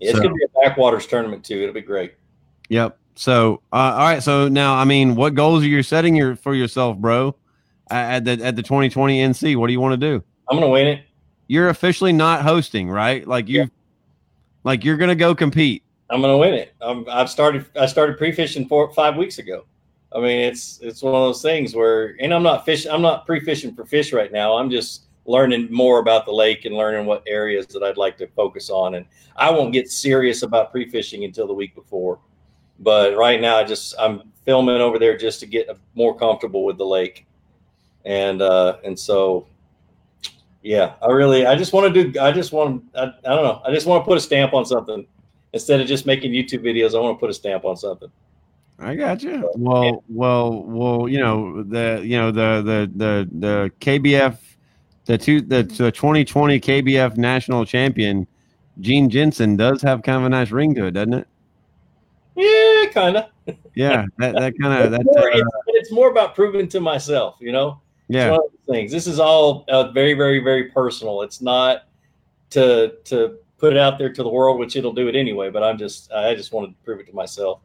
Yeah, 0.01 0.09
it's 0.09 0.17
so, 0.17 0.23
gonna 0.23 0.35
be 0.35 0.43
a 0.43 0.67
backwaters 0.67 1.07
tournament 1.07 1.45
too. 1.45 1.61
It'll 1.61 1.73
be 1.73 1.81
great. 1.81 2.15
Yep. 2.69 2.97
So 3.15 3.61
uh, 3.71 3.75
all 3.75 3.99
right. 3.99 4.23
So 4.23 4.47
now, 4.47 4.75
I 4.75 4.85
mean, 4.85 5.15
what 5.15 5.35
goals 5.35 5.63
are 5.63 5.67
you 5.67 5.83
setting 5.83 6.15
your 6.15 6.35
for 6.35 6.55
yourself, 6.55 6.97
bro? 6.97 7.35
At 7.89 8.25
the 8.25 8.31
at 8.43 8.55
the 8.55 8.63
2020 8.63 9.19
NC, 9.19 9.55
what 9.55 9.67
do 9.67 9.73
you 9.73 9.79
want 9.79 9.93
to 9.93 9.97
do? 9.97 10.23
I'm 10.49 10.57
gonna 10.57 10.69
win 10.69 10.87
it. 10.87 11.05
You're 11.47 11.69
officially 11.69 12.13
not 12.13 12.41
hosting, 12.41 12.89
right? 12.89 13.27
Like 13.27 13.47
you, 13.47 13.69
like 14.63 14.83
you're 14.83 14.97
gonna 14.97 15.15
go 15.15 15.35
compete. 15.35 15.83
I'm 16.09 16.21
gonna 16.21 16.37
win 16.37 16.53
it. 16.53 16.73
i 16.81 17.03
have 17.07 17.29
started. 17.29 17.65
I 17.75 17.85
started 17.85 18.17
pre-fishing 18.17 18.67
four 18.67 18.91
five 18.93 19.15
weeks 19.15 19.37
ago. 19.37 19.65
I 20.15 20.19
mean, 20.19 20.39
it's 20.39 20.79
it's 20.81 21.01
one 21.01 21.13
of 21.15 21.21
those 21.21 21.41
things 21.41 21.75
where, 21.75 22.15
and 22.19 22.33
I'm 22.33 22.43
not 22.43 22.65
fishing. 22.65 22.91
I'm 22.91 23.01
not 23.01 23.25
pre-fishing 23.25 23.75
for 23.75 23.85
fish 23.85 24.13
right 24.13 24.31
now. 24.31 24.55
I'm 24.57 24.69
just 24.69 25.05
learning 25.25 25.69
more 25.71 25.99
about 25.99 26.25
the 26.25 26.31
lake 26.31 26.65
and 26.65 26.75
learning 26.75 27.05
what 27.05 27.23
areas 27.27 27.65
that 27.67 27.81
I'd 27.81 27.97
like 27.97 28.17
to 28.17 28.27
focus 28.27 28.69
on. 28.69 28.95
And 28.95 29.05
I 29.37 29.49
won't 29.49 29.71
get 29.71 29.89
serious 29.89 30.43
about 30.43 30.71
pre-fishing 30.71 31.23
until 31.23 31.47
the 31.47 31.53
week 31.53 31.75
before. 31.75 32.19
But 32.79 33.15
right 33.15 33.39
now, 33.39 33.57
I 33.57 33.63
just 33.63 33.95
I'm 33.99 34.31
filming 34.45 34.81
over 34.81 34.99
there 34.99 35.17
just 35.17 35.39
to 35.41 35.45
get 35.45 35.69
more 35.95 36.17
comfortable 36.17 36.65
with 36.65 36.77
the 36.77 36.85
lake, 36.85 37.25
and 38.05 38.41
uh, 38.41 38.77
and 38.83 38.97
so 38.97 39.47
yeah, 40.63 40.93
I 41.01 41.11
really, 41.11 41.45
I 41.45 41.55
just 41.55 41.73
want 41.73 41.93
to 41.93 42.03
do, 42.05 42.19
I 42.19 42.31
just 42.31 42.53
want, 42.53 42.83
I, 42.95 43.03
I 43.03 43.35
don't 43.35 43.43
know, 43.43 43.61
I 43.65 43.73
just 43.73 43.85
want 43.85 44.03
to 44.03 44.07
put 44.07 44.17
a 44.17 44.21
stamp 44.21 44.53
on 44.53 44.65
something 44.65 45.05
instead 45.51 45.81
of 45.81 45.87
just 45.87 46.05
making 46.05 46.31
YouTube 46.31 46.63
videos. 46.63 46.95
I 46.95 46.99
want 46.99 47.17
to 47.17 47.19
put 47.19 47.29
a 47.29 47.33
stamp 47.33 47.65
on 47.65 47.75
something. 47.75 48.09
I 48.79 48.95
got 48.95 49.21
you. 49.21 49.51
Well, 49.55 49.83
yeah. 49.83 49.91
well, 50.09 50.63
well, 50.63 51.09
you 51.09 51.19
know 51.19 51.63
the, 51.63 52.01
you 52.03 52.17
know 52.17 52.31
the 52.31 52.61
the 52.63 52.91
the 52.95 53.29
the 53.39 53.71
KBF, 53.79 54.37
the 55.05 55.17
two 55.17 55.41
the, 55.41 55.63
the 55.63 55.91
2020 55.91 56.59
KBF 56.59 57.17
national 57.17 57.65
champion, 57.65 58.25
Gene 58.79 59.09
Jensen 59.09 59.55
does 59.55 59.81
have 59.83 60.01
kind 60.01 60.17
of 60.17 60.23
a 60.25 60.29
nice 60.29 60.49
ring 60.49 60.73
to 60.75 60.85
it, 60.85 60.91
doesn't 60.91 61.13
it? 61.13 61.27
Yeah, 62.35 62.85
kind 62.91 63.17
of. 63.17 63.55
Yeah, 63.75 64.05
that 64.17 64.35
that 64.35 64.53
kind 64.61 64.83
of 64.83 64.91
that's. 64.91 65.03
More, 65.05 65.31
uh, 65.31 65.37
it's, 65.37 65.47
it's 65.67 65.91
more 65.91 66.09
about 66.09 66.35
proving 66.35 66.67
to 66.69 66.79
myself, 66.79 67.35
you 67.39 67.51
know? 67.51 67.79
Yeah. 68.09 68.37
things. 68.69 68.91
This 68.91 69.07
is 69.07 69.19
all 69.19 69.65
uh, 69.69 69.91
very 69.91 70.13
very 70.13 70.39
very 70.39 70.65
personal. 70.65 71.21
It's 71.21 71.41
not 71.41 71.83
to 72.53 72.93
to 73.05 73.37
put 73.57 73.73
it 73.73 73.79
out 73.79 73.97
there 73.97 74.11
to 74.11 74.23
the 74.23 74.29
world 74.29 74.59
which 74.59 74.75
it'll 74.75 74.93
do 74.93 75.07
it 75.07 75.15
anyway 75.15 75.49
but 75.49 75.63
i'm 75.63 75.77
just 75.77 76.11
i 76.11 76.35
just 76.35 76.53
wanted 76.53 76.67
to 76.67 76.75
prove 76.85 76.99
it 76.99 77.07
to 77.07 77.15
myself. 77.15 77.59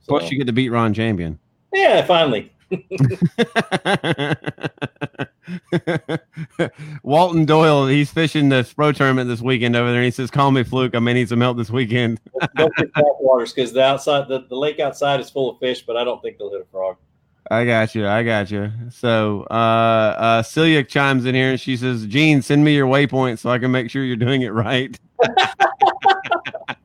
So, 0.00 0.18
plus 0.18 0.30
you 0.30 0.38
get 0.38 0.46
to 0.46 0.52
beat 0.52 0.70
ron 0.70 0.92
champion. 0.92 1.38
Yeah 1.72 2.04
finally 2.04 2.52
Walton 7.02 7.44
Doyle, 7.44 7.86
he's 7.86 8.10
fishing 8.10 8.48
the 8.48 8.70
pro 8.76 8.92
tournament 8.92 9.28
this 9.28 9.40
weekend 9.40 9.76
over 9.76 9.90
there. 9.90 10.00
and 10.00 10.04
he 10.04 10.10
says, 10.10 10.30
"Call 10.30 10.50
me 10.50 10.64
fluke. 10.64 10.94
I 10.94 10.98
may 10.98 11.14
need 11.14 11.28
some 11.28 11.40
help 11.40 11.56
this 11.56 11.70
weekend." 11.70 12.20
don't 12.56 12.74
pick 12.74 12.90
waters 13.20 13.52
because 13.52 13.72
the 13.72 13.82
outside, 13.82 14.28
the, 14.28 14.46
the 14.48 14.56
lake 14.56 14.80
outside 14.80 15.20
is 15.20 15.30
full 15.30 15.50
of 15.50 15.58
fish, 15.58 15.84
but 15.86 15.96
I 15.96 16.04
don't 16.04 16.20
think 16.22 16.38
they'll 16.38 16.52
hit 16.52 16.60
a 16.60 16.66
frog. 16.66 16.96
I 17.50 17.64
got 17.64 17.94
you. 17.94 18.06
I 18.06 18.22
got 18.22 18.50
you. 18.50 18.70
So, 18.90 19.46
uh, 19.50 19.54
uh, 19.54 20.42
Celia 20.42 20.84
chimes 20.84 21.24
in 21.24 21.34
here 21.34 21.52
and 21.52 21.60
she 21.60 21.78
says, 21.78 22.04
Gene, 22.04 22.42
send 22.42 22.62
me 22.62 22.74
your 22.74 22.86
waypoint 22.86 23.38
so 23.38 23.48
I 23.48 23.58
can 23.58 23.70
make 23.70 23.90
sure 23.90 24.04
you're 24.04 24.16
doing 24.16 24.42
it 24.42 24.50
right. 24.50 24.98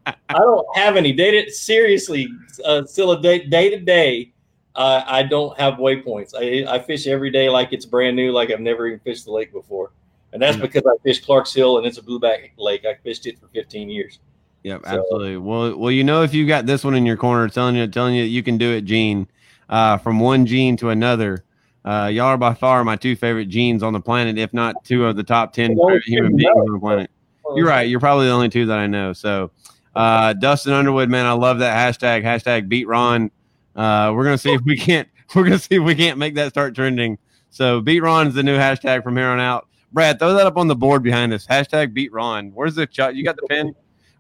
I 0.05 0.39
don't 0.39 0.77
have 0.77 0.95
any 0.95 1.11
data. 1.11 1.51
Seriously, 1.51 2.27
uh, 2.65 2.85
still 2.85 3.11
a 3.11 3.21
day, 3.21 3.45
day 3.45 3.69
to 3.69 3.79
day. 3.79 4.32
Uh, 4.75 5.03
I 5.05 5.23
don't 5.23 5.57
have 5.59 5.75
waypoints. 5.75 6.33
I, 6.35 6.71
I 6.71 6.79
fish 6.79 7.05
every 7.05 7.29
day 7.29 7.49
like 7.49 7.73
it's 7.73 7.85
brand 7.85 8.15
new, 8.15 8.31
like 8.31 8.49
I've 8.49 8.59
never 8.59 8.87
even 8.87 8.99
fished 8.99 9.25
the 9.25 9.31
lake 9.31 9.53
before. 9.53 9.91
And 10.31 10.41
that's 10.41 10.57
because 10.57 10.83
I 10.85 10.97
fished 11.03 11.25
Clark's 11.25 11.53
Hill 11.53 11.77
and 11.77 11.85
it's 11.85 11.99
a 11.99 12.01
blueback 12.01 12.51
lake. 12.57 12.85
I 12.85 12.95
fished 13.03 13.27
it 13.27 13.39
for 13.39 13.47
15 13.49 13.89
years. 13.89 14.19
Yep, 14.63 14.81
so, 14.83 14.87
absolutely. 14.87 15.37
Well, 15.37 15.77
well, 15.77 15.91
you 15.91 16.03
know, 16.03 16.23
if 16.23 16.33
you 16.33 16.47
got 16.47 16.65
this 16.65 16.83
one 16.83 16.95
in 16.95 17.05
your 17.05 17.17
corner 17.17 17.47
telling 17.49 17.75
you, 17.75 17.85
telling 17.87 18.15
you 18.15 18.23
that 18.23 18.29
you 18.29 18.41
can 18.41 18.57
do 18.57 18.71
it, 18.71 18.81
Gene, 18.81 19.27
uh, 19.69 19.97
from 19.97 20.19
one 20.19 20.45
gene 20.45 20.75
to 20.77 20.89
another. 20.89 21.43
Uh, 21.85 22.09
y'all 22.11 22.27
are 22.27 22.37
by 22.37 22.53
far 22.53 22.83
my 22.83 22.95
two 22.95 23.15
favorite 23.15 23.47
genes 23.47 23.83
on 23.83 23.91
the 23.91 23.99
planet, 23.99 24.37
if 24.37 24.53
not 24.53 24.83
two 24.85 25.05
of 25.05 25.17
the 25.17 25.23
top 25.23 25.51
10 25.53 25.77
human 26.05 26.35
beings 26.35 26.51
on 26.55 26.73
the 26.73 26.79
planet. 26.79 27.11
You're 27.55 27.67
right. 27.67 27.89
You're 27.89 27.99
probably 27.99 28.27
the 28.27 28.31
only 28.31 28.49
two 28.49 28.65
that 28.67 28.79
I 28.79 28.87
know. 28.87 29.11
So, 29.13 29.51
uh, 29.95 30.33
Dustin 30.33 30.73
Underwood, 30.73 31.09
man, 31.09 31.25
I 31.25 31.33
love 31.33 31.59
that 31.59 31.75
hashtag, 31.75 32.23
hashtag 32.23 32.69
beat 32.69 32.87
Ron. 32.87 33.29
Uh, 33.75 34.11
we're 34.15 34.23
to 34.35 34.37
see 34.37 34.53
if 34.53 34.61
we 34.61 34.77
can't, 34.77 35.07
we're 35.35 35.43
to 35.49 35.59
see 35.59 35.75
if 35.75 35.83
we 35.83 35.95
can't 35.95 36.17
make 36.17 36.35
that 36.35 36.49
start 36.49 36.75
trending. 36.75 37.17
So, 37.49 37.81
beat 37.81 38.01
Ron 38.01 38.27
is 38.27 38.33
the 38.33 38.43
new 38.43 38.57
hashtag 38.57 39.03
from 39.03 39.17
here 39.17 39.27
on 39.27 39.39
out. 39.39 39.67
Brad, 39.91 40.17
throw 40.17 40.33
that 40.33 40.47
up 40.47 40.57
on 40.57 40.67
the 40.67 40.75
board 40.75 41.03
behind 41.03 41.33
us. 41.33 41.45
Hashtag 41.45 41.93
beat 41.93 42.11
Ron. 42.11 42.51
Where's 42.53 42.75
the? 42.75 42.87
You 43.13 43.23
got 43.23 43.35
the 43.35 43.47
pin? 43.47 43.75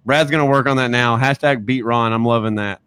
Brad's 0.05 0.29
to 0.29 0.45
work 0.45 0.67
on 0.67 0.77
that 0.77 0.91
now. 0.91 1.17
Hashtag 1.17 1.65
beat 1.65 1.83
Ron. 1.83 2.13
I'm 2.13 2.25
loving 2.25 2.55
that. 2.55 2.81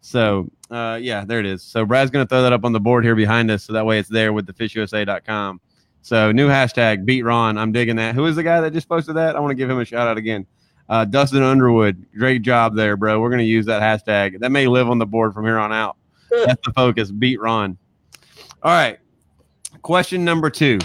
So, 0.00 0.48
uh, 0.70 0.98
yeah, 1.00 1.24
there 1.24 1.40
it 1.40 1.46
is. 1.46 1.62
So 1.62 1.84
Brad's 1.84 2.10
to 2.24 2.28
throw 2.28 2.42
that 2.42 2.52
up 2.52 2.64
on 2.64 2.72
the 2.72 2.80
board 2.80 3.04
here 3.04 3.16
behind 3.16 3.50
us, 3.50 3.64
so 3.64 3.72
that 3.72 3.84
way 3.84 3.98
it's 3.98 4.08
there 4.08 4.32
with 4.32 4.46
the 4.46 4.52
fishusa.com. 4.52 5.60
So 6.02 6.32
new 6.32 6.48
hashtag 6.48 7.04
beat 7.04 7.22
Ron. 7.22 7.58
I'm 7.58 7.72
digging 7.72 7.96
that. 7.96 8.14
Who 8.14 8.26
is 8.26 8.36
the 8.36 8.42
guy 8.42 8.60
that 8.60 8.72
just 8.72 8.88
posted 8.88 9.16
that? 9.16 9.36
I 9.36 9.40
want 9.40 9.50
to 9.50 9.54
give 9.56 9.68
him 9.68 9.78
a 9.78 9.84
shout 9.84 10.08
out 10.08 10.16
again. 10.16 10.46
Uh, 10.88 11.04
Dustin 11.04 11.42
Underwood, 11.42 12.06
great 12.16 12.42
job 12.42 12.74
there, 12.74 12.96
bro. 12.96 13.20
We're 13.20 13.28
to 13.38 13.44
use 13.44 13.66
that 13.66 13.82
hashtag. 13.82 14.40
That 14.40 14.50
may 14.50 14.66
live 14.66 14.88
on 14.88 14.98
the 14.98 15.06
board 15.06 15.34
from 15.34 15.44
here 15.44 15.58
on 15.58 15.72
out. 15.72 15.96
That's 16.46 16.66
the 16.66 16.72
focus. 16.74 17.10
Beat 17.10 17.40
Ron. 17.40 17.76
All 18.62 18.72
right. 18.72 18.98
Question 19.82 20.24
number 20.24 20.50
two. 20.50 20.78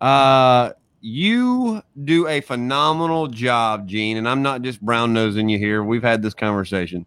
Uh, 0.00 0.72
you 1.00 1.82
do 2.04 2.26
a 2.26 2.40
phenomenal 2.40 3.26
job, 3.26 3.88
Gene, 3.88 4.16
and 4.16 4.28
I'm 4.28 4.42
not 4.42 4.62
just 4.62 4.80
brown 4.80 5.12
nosing 5.12 5.48
you 5.48 5.58
here. 5.58 5.82
We've 5.82 6.02
had 6.02 6.22
this 6.22 6.34
conversation 6.34 7.06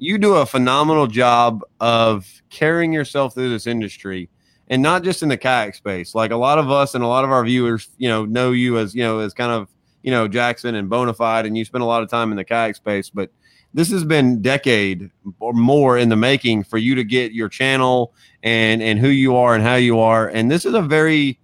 you 0.00 0.16
do 0.16 0.36
a 0.36 0.46
phenomenal 0.46 1.06
job 1.06 1.62
of 1.78 2.26
carrying 2.48 2.90
yourself 2.90 3.34
through 3.34 3.50
this 3.50 3.66
industry 3.66 4.30
and 4.68 4.80
not 4.82 5.04
just 5.04 5.22
in 5.22 5.28
the 5.28 5.36
kayak 5.36 5.74
space. 5.74 6.14
Like 6.14 6.30
a 6.30 6.36
lot 6.36 6.58
of 6.58 6.70
us 6.70 6.94
and 6.94 7.04
a 7.04 7.06
lot 7.06 7.22
of 7.22 7.30
our 7.30 7.44
viewers, 7.44 7.90
you 7.98 8.08
know, 8.08 8.24
know 8.24 8.52
you 8.52 8.78
as, 8.78 8.94
you 8.94 9.02
know, 9.02 9.18
as 9.18 9.34
kind 9.34 9.52
of 9.52 9.68
you 10.02 10.10
know, 10.10 10.26
Jackson 10.26 10.74
and 10.76 10.90
Bonafide, 10.90 11.46
and 11.46 11.58
you 11.58 11.66
spend 11.66 11.82
a 11.82 11.86
lot 11.86 12.02
of 12.02 12.08
time 12.08 12.30
in 12.30 12.38
the 12.38 12.44
kayak 12.44 12.74
space, 12.74 13.10
but 13.10 13.30
this 13.72 13.90
has 13.90 14.04
been 14.04 14.42
decade 14.42 15.10
or 15.38 15.52
more 15.52 15.96
in 15.96 16.08
the 16.08 16.16
making 16.16 16.64
for 16.64 16.78
you 16.78 16.94
to 16.94 17.04
get 17.04 17.32
your 17.32 17.48
channel 17.48 18.14
and 18.42 18.82
and 18.82 18.98
who 18.98 19.08
you 19.08 19.36
are 19.36 19.54
and 19.54 19.62
how 19.62 19.76
you 19.76 19.98
are. 19.98 20.28
And 20.28 20.50
this 20.50 20.64
is 20.64 20.74
a 20.74 20.82
very, 20.82 21.38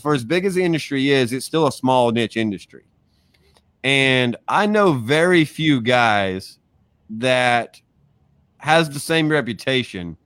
for 0.00 0.14
as 0.14 0.24
big 0.24 0.44
as 0.44 0.54
the 0.54 0.64
industry 0.64 1.10
is, 1.10 1.32
it's 1.32 1.46
still 1.46 1.66
a 1.66 1.72
small 1.72 2.12
niche 2.12 2.36
industry. 2.36 2.84
And 3.84 4.36
I 4.46 4.66
know 4.66 4.92
very 4.92 5.44
few 5.44 5.80
guys 5.80 6.58
that 7.10 7.80
has 8.58 8.88
the 8.90 9.00
same 9.00 9.28
reputation 9.28 10.16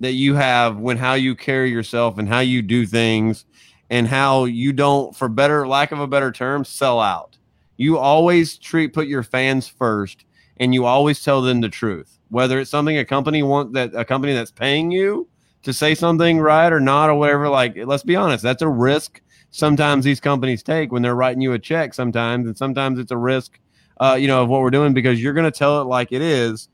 that 0.00 0.12
you 0.12 0.34
have 0.34 0.78
when 0.78 0.96
how 0.96 1.14
you 1.14 1.34
carry 1.34 1.70
yourself 1.70 2.18
and 2.18 2.28
how 2.28 2.40
you 2.40 2.60
do 2.62 2.86
things 2.86 3.44
and 3.90 4.06
how 4.06 4.44
you 4.44 4.72
don't 4.72 5.14
for 5.14 5.28
better 5.28 5.66
lack 5.66 5.92
of 5.92 6.00
a 6.00 6.06
better 6.06 6.30
term 6.30 6.64
sell 6.64 7.00
out 7.00 7.38
you 7.76 7.96
always 7.96 8.58
treat 8.58 8.92
put 8.92 9.06
your 9.06 9.22
fans 9.22 9.66
first 9.66 10.24
and 10.60 10.74
you 10.74 10.84
always 10.84 11.22
tell 11.22 11.42
them 11.42 11.60
the 11.60 11.68
truth. 11.68 12.18
Whether 12.30 12.60
it's 12.60 12.70
something 12.70 12.98
a 12.98 13.04
company 13.04 13.42
want 13.42 13.72
that 13.72 13.94
a 13.94 14.04
company 14.04 14.34
that's 14.34 14.50
paying 14.50 14.90
you 14.90 15.28
to 15.62 15.72
say 15.72 15.94
something 15.94 16.38
right 16.38 16.72
or 16.72 16.80
not 16.80 17.10
or 17.10 17.14
whatever 17.14 17.48
like 17.48 17.76
let's 17.84 18.04
be 18.04 18.14
honest 18.14 18.44
that's 18.44 18.62
a 18.62 18.68
risk 18.68 19.20
sometimes 19.50 20.04
these 20.04 20.20
companies 20.20 20.62
take 20.62 20.92
when 20.92 21.02
they're 21.02 21.16
writing 21.16 21.40
you 21.40 21.52
a 21.52 21.58
check 21.58 21.92
sometimes 21.92 22.46
and 22.46 22.56
sometimes 22.56 22.98
it's 22.98 23.10
a 23.10 23.16
risk 23.16 23.58
uh, 24.00 24.16
you 24.18 24.28
know 24.28 24.42
of 24.42 24.48
what 24.48 24.60
we're 24.60 24.70
doing 24.70 24.92
because 24.92 25.22
you're 25.22 25.32
going 25.32 25.50
to 25.50 25.56
tell 25.56 25.80
it 25.80 25.84
like 25.84 26.12
it 26.12 26.22
is. 26.22 26.68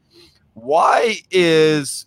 Why 0.55 1.17
is 1.31 2.07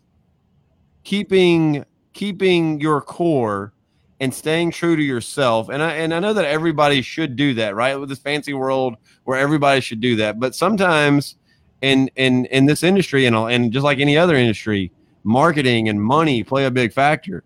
keeping 1.04 1.86
keeping 2.14 2.80
your 2.80 3.02
core 3.02 3.74
and 4.20 4.34
staying 4.34 4.72
true 4.72 4.96
to 4.96 5.02
yourself 5.02 5.70
and 5.70 5.82
I 5.82 5.94
and 5.94 6.14
I 6.14 6.20
know 6.20 6.34
that 6.34 6.46
everybody 6.46 7.02
should 7.02 7.36
do 7.36 7.54
that 7.56 7.76
right? 7.76 7.96
With 7.96 8.10
this 8.10 8.20
fancy 8.20 8.54
world 8.54 8.96
where 9.24 9.40
everybody 9.40 9.82
should 9.82 10.02
do 10.02 10.16
that 10.18 10.40
but 10.40 10.56
sometimes 10.56 11.37
in 11.82 12.10
in 12.16 12.46
in 12.46 12.66
this 12.66 12.84
industry 12.84 13.26
and 13.26 13.36
and 13.36 13.72
just 13.72 13.84
like 13.84 14.00
any 14.00 14.18
other 14.18 14.36
industry 14.36 14.92
marketing 15.24 15.90
and 15.90 16.02
money 16.02 16.44
play 16.44 16.66
a 16.66 16.72
big 16.72 16.94
factor 16.94 17.44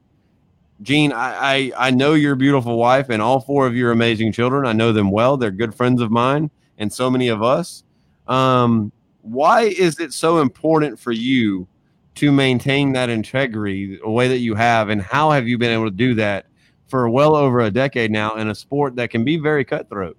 Gene, 0.81 1.11
I, 1.11 1.35
I, 1.35 1.71
I 1.77 1.91
know 1.91 2.15
your 2.15 2.35
beautiful 2.35 2.77
wife 2.77 3.09
and 3.09 3.21
all 3.21 3.39
four 3.39 3.67
of 3.67 3.75
your 3.75 3.91
amazing 3.91 4.31
children. 4.31 4.65
I 4.65 4.73
know 4.73 4.91
them 4.91 5.11
well. 5.11 5.37
They're 5.37 5.51
good 5.51 5.75
friends 5.75 6.01
of 6.01 6.09
mine 6.09 6.49
and 6.79 6.91
so 6.91 7.09
many 7.11 7.27
of 7.27 7.43
us. 7.43 7.83
Um, 8.27 8.91
why 9.21 9.61
is 9.61 9.99
it 9.99 10.13
so 10.13 10.39
important 10.39 10.99
for 10.99 11.11
you 11.11 11.67
to 12.15 12.31
maintain 12.31 12.93
that 12.93 13.09
integrity 13.09 13.97
the 13.97 14.09
way 14.09 14.27
that 14.27 14.39
you 14.39 14.55
have 14.55 14.89
and 14.89 15.01
how 15.01 15.31
have 15.31 15.47
you 15.47 15.57
been 15.57 15.71
able 15.71 15.85
to 15.85 15.95
do 15.95 16.15
that 16.15 16.47
for 16.87 17.07
well 17.09 17.35
over 17.35 17.61
a 17.61 17.71
decade 17.71 18.11
now 18.11 18.35
in 18.35 18.49
a 18.49 18.55
sport 18.55 18.95
that 18.95 19.09
can 19.11 19.23
be 19.23 19.37
very 19.37 19.63
cutthroat 19.63 20.17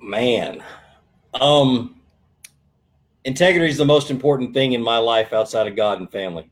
man 0.00 0.62
um 1.34 2.00
integrity 3.24 3.68
is 3.68 3.76
the 3.76 3.84
most 3.84 4.10
important 4.10 4.54
thing 4.54 4.72
in 4.72 4.82
my 4.82 4.98
life 4.98 5.32
outside 5.32 5.66
of 5.66 5.76
god 5.76 5.98
and 5.98 6.10
family 6.10 6.50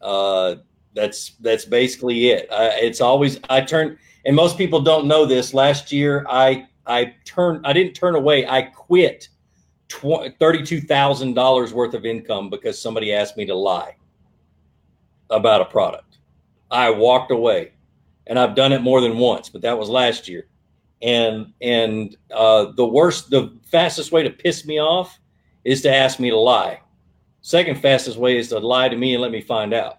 uh 0.00 0.56
that's 0.94 1.30
that's 1.40 1.64
basically 1.64 2.30
it 2.30 2.48
I, 2.52 2.66
it's 2.80 3.00
always 3.00 3.38
i 3.50 3.60
turn 3.60 3.98
and 4.24 4.34
most 4.34 4.56
people 4.56 4.80
don't 4.80 5.06
know 5.06 5.26
this 5.26 5.52
last 5.54 5.92
year 5.92 6.24
i 6.28 6.66
i 6.86 7.14
turned 7.24 7.66
i 7.66 7.72
didn't 7.72 7.94
turn 7.94 8.14
away 8.14 8.46
i 8.46 8.62
quit 8.62 9.28
$32,000 9.88 11.72
worth 11.72 11.94
of 11.94 12.04
income 12.06 12.50
because 12.50 12.80
somebody 12.80 13.12
asked 13.12 13.36
me 13.36 13.46
to 13.46 13.54
lie 13.54 13.96
about 15.30 15.60
a 15.60 15.66
product. 15.66 16.18
I 16.70 16.90
walked 16.90 17.30
away 17.30 17.72
and 18.26 18.38
I've 18.38 18.54
done 18.54 18.72
it 18.72 18.82
more 18.82 19.00
than 19.00 19.18
once, 19.18 19.48
but 19.48 19.62
that 19.62 19.78
was 19.78 19.88
last 19.88 20.28
year. 20.28 20.46
And, 21.02 21.52
and, 21.60 22.16
uh, 22.30 22.72
the 22.76 22.86
worst, 22.86 23.30
the 23.30 23.52
fastest 23.70 24.12
way 24.12 24.22
to 24.22 24.30
piss 24.30 24.64
me 24.64 24.80
off 24.80 25.18
is 25.64 25.82
to 25.82 25.94
ask 25.94 26.18
me 26.18 26.30
to 26.30 26.38
lie. 26.38 26.80
Second 27.42 27.80
fastest 27.80 28.16
way 28.16 28.38
is 28.38 28.48
to 28.48 28.58
lie 28.58 28.88
to 28.88 28.96
me 28.96 29.14
and 29.14 29.22
let 29.22 29.30
me 29.30 29.40
find 29.40 29.74
out. 29.74 29.98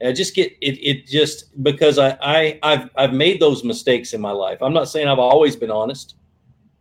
And 0.00 0.08
I 0.08 0.12
just 0.12 0.34
get 0.34 0.52
it, 0.60 0.78
it 0.78 1.06
just 1.06 1.62
because 1.62 1.98
I, 1.98 2.16
I, 2.22 2.58
I've, 2.62 2.90
I've 2.96 3.12
made 3.12 3.40
those 3.40 3.64
mistakes 3.64 4.14
in 4.14 4.20
my 4.20 4.30
life. 4.30 4.62
I'm 4.62 4.72
not 4.72 4.88
saying 4.88 5.08
I've 5.08 5.18
always 5.18 5.56
been 5.56 5.70
honest 5.70 6.14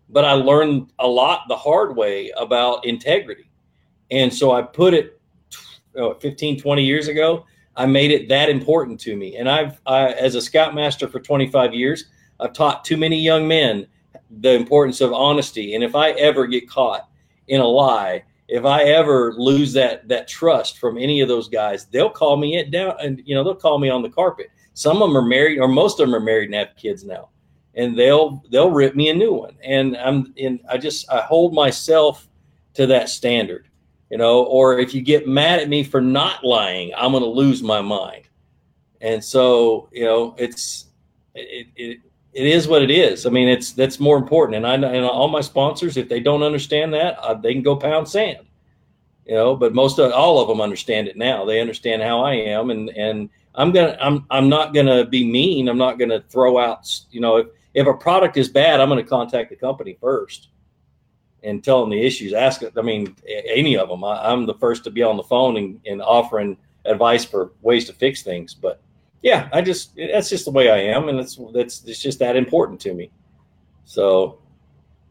but 0.09 0.25
I 0.25 0.33
learned 0.33 0.91
a 0.99 1.07
lot 1.07 1.43
the 1.47 1.55
hard 1.55 1.95
way 1.95 2.31
about 2.37 2.85
integrity. 2.85 3.49
And 4.11 4.33
so 4.33 4.51
I 4.51 4.61
put 4.61 4.93
it 4.93 5.19
oh, 5.97 6.13
15, 6.15 6.59
20 6.59 6.83
years 6.83 7.07
ago. 7.07 7.45
I 7.75 7.85
made 7.85 8.11
it 8.11 8.27
that 8.29 8.49
important 8.49 8.99
to 9.01 9.15
me. 9.15 9.35
And 9.35 9.49
I've, 9.49 9.81
I, 9.85 10.13
as 10.13 10.35
a 10.35 10.41
scoutmaster 10.41 11.07
for 11.07 11.19
25 11.19 11.73
years, 11.73 12.05
I've 12.39 12.53
taught 12.53 12.85
too 12.85 12.97
many 12.97 13.19
young 13.19 13.47
men 13.47 13.87
the 14.39 14.53
importance 14.53 15.01
of 15.01 15.13
honesty. 15.13 15.75
And 15.75 15.83
if 15.83 15.95
I 15.95 16.11
ever 16.11 16.47
get 16.47 16.69
caught 16.69 17.09
in 17.47 17.61
a 17.61 17.67
lie, 17.67 18.23
if 18.47 18.65
I 18.65 18.83
ever 18.83 19.33
lose 19.33 19.73
that 19.73 20.07
that 20.07 20.27
trust 20.27 20.77
from 20.77 20.97
any 20.97 21.21
of 21.21 21.27
those 21.27 21.49
guys, 21.49 21.85
they'll 21.85 22.09
call 22.09 22.37
me 22.37 22.57
it 22.57 22.71
down, 22.71 22.95
and 23.01 23.21
you 23.25 23.35
know 23.35 23.43
they'll 23.43 23.55
call 23.55 23.79
me 23.79 23.89
on 23.89 24.01
the 24.01 24.09
carpet. 24.09 24.47
Some 24.73 25.01
of 25.01 25.09
them 25.09 25.17
are 25.17 25.27
married, 25.27 25.59
or 25.59 25.67
most 25.67 25.99
of 25.99 26.07
them 26.07 26.15
are 26.15 26.23
married 26.23 26.45
and 26.45 26.55
have 26.55 26.75
kids 26.75 27.03
now 27.03 27.29
and 27.77 27.97
they'll 27.97 28.43
they'll 28.49 28.71
rip 28.71 28.95
me 28.95 29.09
a 29.09 29.13
new 29.13 29.31
one 29.31 29.55
and 29.63 29.95
i'm 29.97 30.33
in 30.35 30.59
i 30.69 30.77
just 30.77 31.09
i 31.09 31.21
hold 31.21 31.53
myself 31.53 32.27
to 32.73 32.85
that 32.85 33.07
standard 33.07 33.69
you 34.09 34.17
know 34.17 34.43
or 34.45 34.79
if 34.79 34.93
you 34.93 35.01
get 35.01 35.27
mad 35.27 35.59
at 35.59 35.69
me 35.69 35.83
for 35.83 36.01
not 36.01 36.43
lying 36.43 36.91
i'm 36.97 37.11
going 37.11 37.23
to 37.23 37.29
lose 37.29 37.63
my 37.63 37.79
mind 37.79 38.23
and 38.99 39.23
so 39.23 39.87
you 39.93 40.03
know 40.03 40.35
it's 40.37 40.87
it, 41.35 41.67
it 41.75 41.99
it 42.37 42.45
is 42.45 42.67
what 42.67 42.81
it 42.81 42.91
is 42.91 43.25
i 43.25 43.29
mean 43.29 43.47
it's 43.47 43.71
that's 43.71 43.99
more 43.99 44.17
important 44.17 44.55
and 44.55 44.67
i 44.67 44.75
and 44.75 45.05
all 45.05 45.27
my 45.27 45.41
sponsors 45.41 45.97
if 45.97 46.07
they 46.07 46.19
don't 46.19 46.43
understand 46.43 46.93
that 46.93 47.17
uh, 47.19 47.33
they 47.33 47.53
can 47.53 47.63
go 47.63 47.75
pound 47.75 48.07
sand 48.07 48.45
you 49.25 49.33
know 49.33 49.55
but 49.55 49.73
most 49.73 49.99
of 49.99 50.11
all 50.11 50.39
of 50.39 50.47
them 50.47 50.61
understand 50.61 51.07
it 51.07 51.17
now 51.17 51.43
they 51.43 51.59
understand 51.59 52.01
how 52.01 52.21
i 52.21 52.33
am 52.33 52.69
and 52.69 52.89
and 52.91 53.29
i'm 53.55 53.71
gonna 53.71 53.97
i'm 53.99 54.25
i'm 54.29 54.47
not 54.47 54.73
gonna 54.73 55.05
be 55.05 55.29
mean 55.29 55.67
i'm 55.67 55.77
not 55.77 55.99
gonna 55.99 56.23
throw 56.29 56.57
out 56.57 56.87
you 57.11 57.19
know 57.19 57.37
if 57.37 57.47
if 57.77 57.85
a 57.85 57.93
product 57.93 58.37
is 58.37 58.49
bad, 58.49 58.79
I'm 58.79 58.89
to 58.89 59.03
contact 59.03 59.51
the 59.51 59.55
company 59.55 59.95
first 60.01 60.49
and 61.43 61.63
tell 61.63 61.79
them 61.79 61.91
the 61.91 62.01
issues. 62.01 62.33
Ask, 62.33 62.63
I 62.75 62.81
mean, 62.81 63.15
any 63.27 63.77
of 63.77 63.87
them. 63.87 64.03
I, 64.03 64.31
am 64.31 64.47
the 64.47 64.55
first 64.55 64.83
to 64.85 64.89
be 64.89 65.03
on 65.03 65.15
the 65.15 65.21
phone 65.21 65.57
and, 65.57 65.79
and 65.85 66.01
offering 66.01 66.57
advice 66.85 67.23
for 67.23 67.51
ways 67.61 67.85
to 67.85 67.93
fix 67.93 68.23
things. 68.23 68.55
But 68.55 68.81
yeah, 69.21 69.49
I 69.51 69.61
just 69.61 69.95
that's 69.95 70.29
just 70.29 70.45
the 70.45 70.51
way 70.51 70.69
I 70.69 70.77
am, 70.95 71.09
and 71.09 71.19
it's 71.19 71.39
that's 71.53 71.83
it's 71.85 72.01
just 72.01 72.19
that 72.19 72.35
important 72.35 72.79
to 72.81 72.93
me. 72.93 73.11
So, 73.85 74.39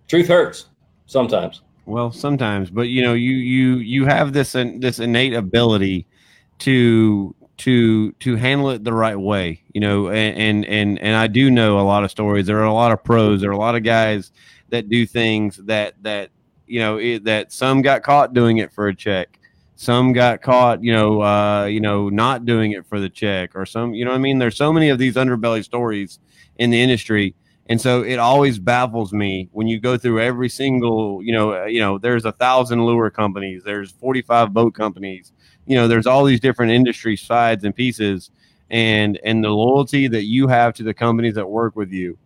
truth 0.08 0.28
hurts 0.28 0.66
sometimes. 1.06 1.62
Well, 1.86 2.10
sometimes, 2.10 2.70
but 2.70 2.88
you 2.88 3.02
know, 3.02 3.14
you 3.14 3.32
you 3.32 3.76
you 3.76 4.04
have 4.06 4.32
this 4.32 4.52
this 4.52 4.98
innate 4.98 5.34
ability 5.34 6.06
to 6.58 7.34
to 7.58 8.12
to 8.12 8.36
handle 8.36 8.70
it 8.70 8.84
the 8.84 8.92
right 8.92 9.18
way 9.18 9.62
you 9.72 9.80
know 9.80 10.08
and, 10.08 10.36
and 10.36 10.64
and 10.66 10.98
and 10.98 11.16
i 11.16 11.26
do 11.26 11.50
know 11.50 11.80
a 11.80 11.82
lot 11.82 12.04
of 12.04 12.10
stories 12.10 12.46
there 12.46 12.58
are 12.58 12.64
a 12.64 12.72
lot 12.72 12.92
of 12.92 13.02
pros 13.02 13.40
there 13.40 13.50
are 13.50 13.54
a 13.54 13.58
lot 13.58 13.74
of 13.74 13.82
guys 13.82 14.30
that 14.68 14.88
do 14.88 15.06
things 15.06 15.56
that 15.64 15.94
that 16.02 16.30
you 16.66 16.78
know 16.78 16.98
it, 16.98 17.24
that 17.24 17.52
some 17.52 17.80
got 17.80 18.02
caught 18.02 18.34
doing 18.34 18.58
it 18.58 18.72
for 18.72 18.88
a 18.88 18.94
check 18.94 19.38
some 19.76 20.12
got 20.12 20.40
caught 20.42 20.82
you 20.82 20.92
know 20.92 21.22
uh 21.22 21.64
you 21.66 21.80
know 21.80 22.08
not 22.08 22.46
doing 22.46 22.72
it 22.72 22.86
for 22.86 22.98
the 22.98 23.08
check 23.10 23.54
or 23.54 23.66
some 23.66 23.94
you 23.94 24.04
know 24.04 24.12
i 24.12 24.18
mean? 24.18 24.38
There's 24.38 24.56
so 24.56 24.72
many 24.72 24.88
of 24.88 24.98
these 24.98 25.14
underbelly 25.14 25.62
stories 25.62 26.18
in 26.58 26.70
the 26.70 26.80
industry. 26.80 27.34
And 27.68 27.80
so 27.80 28.02
it 28.02 28.18
always 28.18 28.58
baffles 28.60 29.12
me 29.12 29.48
when 29.52 29.66
you 29.66 29.80
go 29.80 29.98
through 29.98 30.20
every 30.20 30.48
single 30.48 31.20
you 31.22 31.32
know 31.32 31.62
uh, 31.62 31.64
you 31.66 31.80
know 31.80 31.98
there's 31.98 32.24
a 32.24 32.32
thousand 32.32 32.84
lure 32.86 33.10
companies 33.10 33.62
there's 33.64 33.90
45 33.92 34.52
boat 34.54 34.74
companies 34.74 35.32
you 35.66 35.76
know 35.76 35.88
there's 35.88 36.06
all 36.06 36.24
these 36.24 36.40
different 36.40 36.72
industry 36.72 37.16
sides 37.16 37.64
and 37.64 37.74
pieces. 37.74 38.30
And 38.70 39.18
and 39.24 39.44
the 39.44 39.50
loyalty 39.50 40.08
that 40.08 40.24
you 40.24 40.48
have 40.48 40.74
to 40.74 40.82
the 40.82 40.94
companies 40.94 41.34
that 41.36 41.48
work 41.48 41.76
with 41.76 41.92
you 41.92 42.18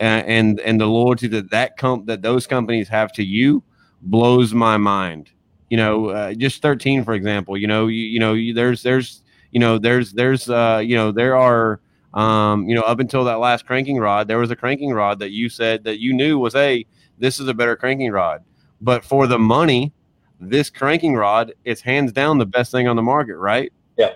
and 0.00 0.26
and, 0.26 0.60
and 0.60 0.80
the 0.80 0.86
loyalty 0.86 1.28
that 1.28 1.50
that 1.50 1.76
comp 1.76 2.06
that 2.06 2.22
those 2.22 2.46
companies 2.46 2.88
have 2.88 3.12
to 3.12 3.24
you 3.24 3.62
blows 4.02 4.54
my 4.54 4.76
mind 4.76 5.30
you 5.70 5.76
know 5.76 6.08
uh, 6.08 6.34
just 6.34 6.62
13 6.62 7.04
for 7.04 7.14
example 7.14 7.56
you 7.56 7.66
know 7.66 7.86
you, 7.86 8.02
you 8.02 8.18
know 8.20 8.34
you, 8.34 8.54
there's 8.54 8.82
there's 8.82 9.22
you 9.50 9.60
know 9.60 9.78
there's 9.78 10.12
there's 10.12 10.48
uh 10.48 10.80
you 10.84 10.96
know 10.96 11.10
there 11.12 11.36
are 11.36 11.80
um 12.12 12.68
you 12.68 12.74
know 12.74 12.82
up 12.82 13.00
until 13.00 13.24
that 13.24 13.38
last 13.40 13.66
cranking 13.66 13.98
rod 13.98 14.28
there 14.28 14.38
was 14.38 14.50
a 14.50 14.56
cranking 14.56 14.92
rod 14.92 15.18
that 15.18 15.30
you 15.30 15.48
said 15.48 15.84
that 15.84 15.98
you 16.00 16.12
knew 16.12 16.38
was 16.38 16.52
hey 16.52 16.86
this 17.18 17.40
is 17.40 17.48
a 17.48 17.54
better 17.54 17.76
cranking 17.76 18.10
rod 18.10 18.44
but 18.80 19.04
for 19.04 19.26
the 19.26 19.38
money 19.38 19.92
this 20.40 20.70
cranking 20.70 21.14
rod 21.14 21.52
is 21.64 21.80
hands 21.80 22.12
down 22.12 22.38
the 22.38 22.46
best 22.46 22.72
thing 22.72 22.88
on 22.88 22.96
the 22.96 23.02
market, 23.02 23.36
right? 23.36 23.72
Yeah. 23.96 24.14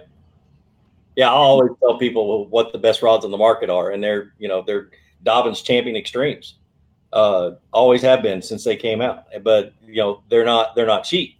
Yeah, 1.17 1.31
I 1.31 1.35
always 1.35 1.73
tell 1.81 1.99
people 1.99 2.47
what 2.47 2.73
the 2.73 2.79
best 2.79 3.03
rods 3.03 3.25
on 3.25 3.31
the 3.33 3.37
market 3.37 3.71
are, 3.71 3.91
and 3.91 4.03
they're 4.03 4.35
you 4.39 4.47
know 4.47 4.63
they're 4.63 4.91
Dobyns 5.25 5.65
Champion 5.65 5.97
Extremes, 5.97 6.55
uh, 7.13 7.53
always 7.73 8.03
have 8.03 8.23
been 8.23 8.41
since 8.41 8.63
they 8.63 8.77
came 8.77 9.01
out. 9.01 9.25
But 9.43 9.73
you 9.85 9.97
know 9.97 10.23
they're 10.29 10.45
not 10.45 10.77
they're 10.77 10.87
not 10.87 11.03
cheap. 11.03 11.37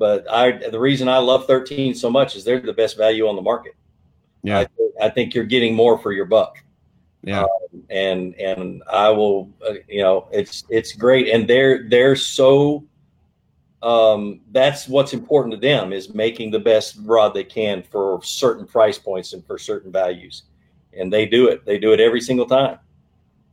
But 0.00 0.28
I 0.30 0.52
the 0.52 0.80
reason 0.80 1.10
I 1.10 1.18
love 1.18 1.46
13 1.46 1.94
so 1.94 2.08
much 2.08 2.34
is 2.34 2.42
they're 2.42 2.58
the 2.58 2.72
best 2.72 2.96
value 2.96 3.28
on 3.28 3.36
the 3.36 3.42
market. 3.42 3.74
Yeah, 4.42 4.60
I, 4.60 5.06
I 5.06 5.10
think 5.10 5.34
you're 5.34 5.44
getting 5.44 5.74
more 5.74 5.98
for 5.98 6.12
your 6.12 6.24
buck. 6.24 6.56
Yeah. 7.22 7.44
and 7.90 8.34
and 8.36 8.82
I 8.90 9.10
will, 9.10 9.50
uh, 9.62 9.74
you 9.88 10.00
know, 10.00 10.26
it's 10.32 10.64
it's 10.70 10.94
great, 10.94 11.28
and 11.28 11.46
they're 11.46 11.86
they're 11.88 12.16
so. 12.16 12.84
Um, 13.82 14.40
that's 14.52 14.88
what's 14.88 15.14
important 15.14 15.54
to 15.54 15.60
them 15.60 15.94
is 15.94 16.12
making 16.12 16.50
the 16.50 16.58
best 16.58 16.98
rod 17.02 17.32
they 17.32 17.44
can 17.44 17.82
for 17.82 18.20
certain 18.22 18.66
price 18.66 18.98
points 18.98 19.32
and 19.34 19.44
for 19.46 19.58
certain 19.58 19.92
values, 19.92 20.44
and 20.94 21.12
they 21.12 21.26
do 21.26 21.48
it. 21.48 21.64
They 21.66 21.78
do 21.78 21.92
it 21.92 22.00
every 22.00 22.20
single 22.22 22.46
time. 22.46 22.78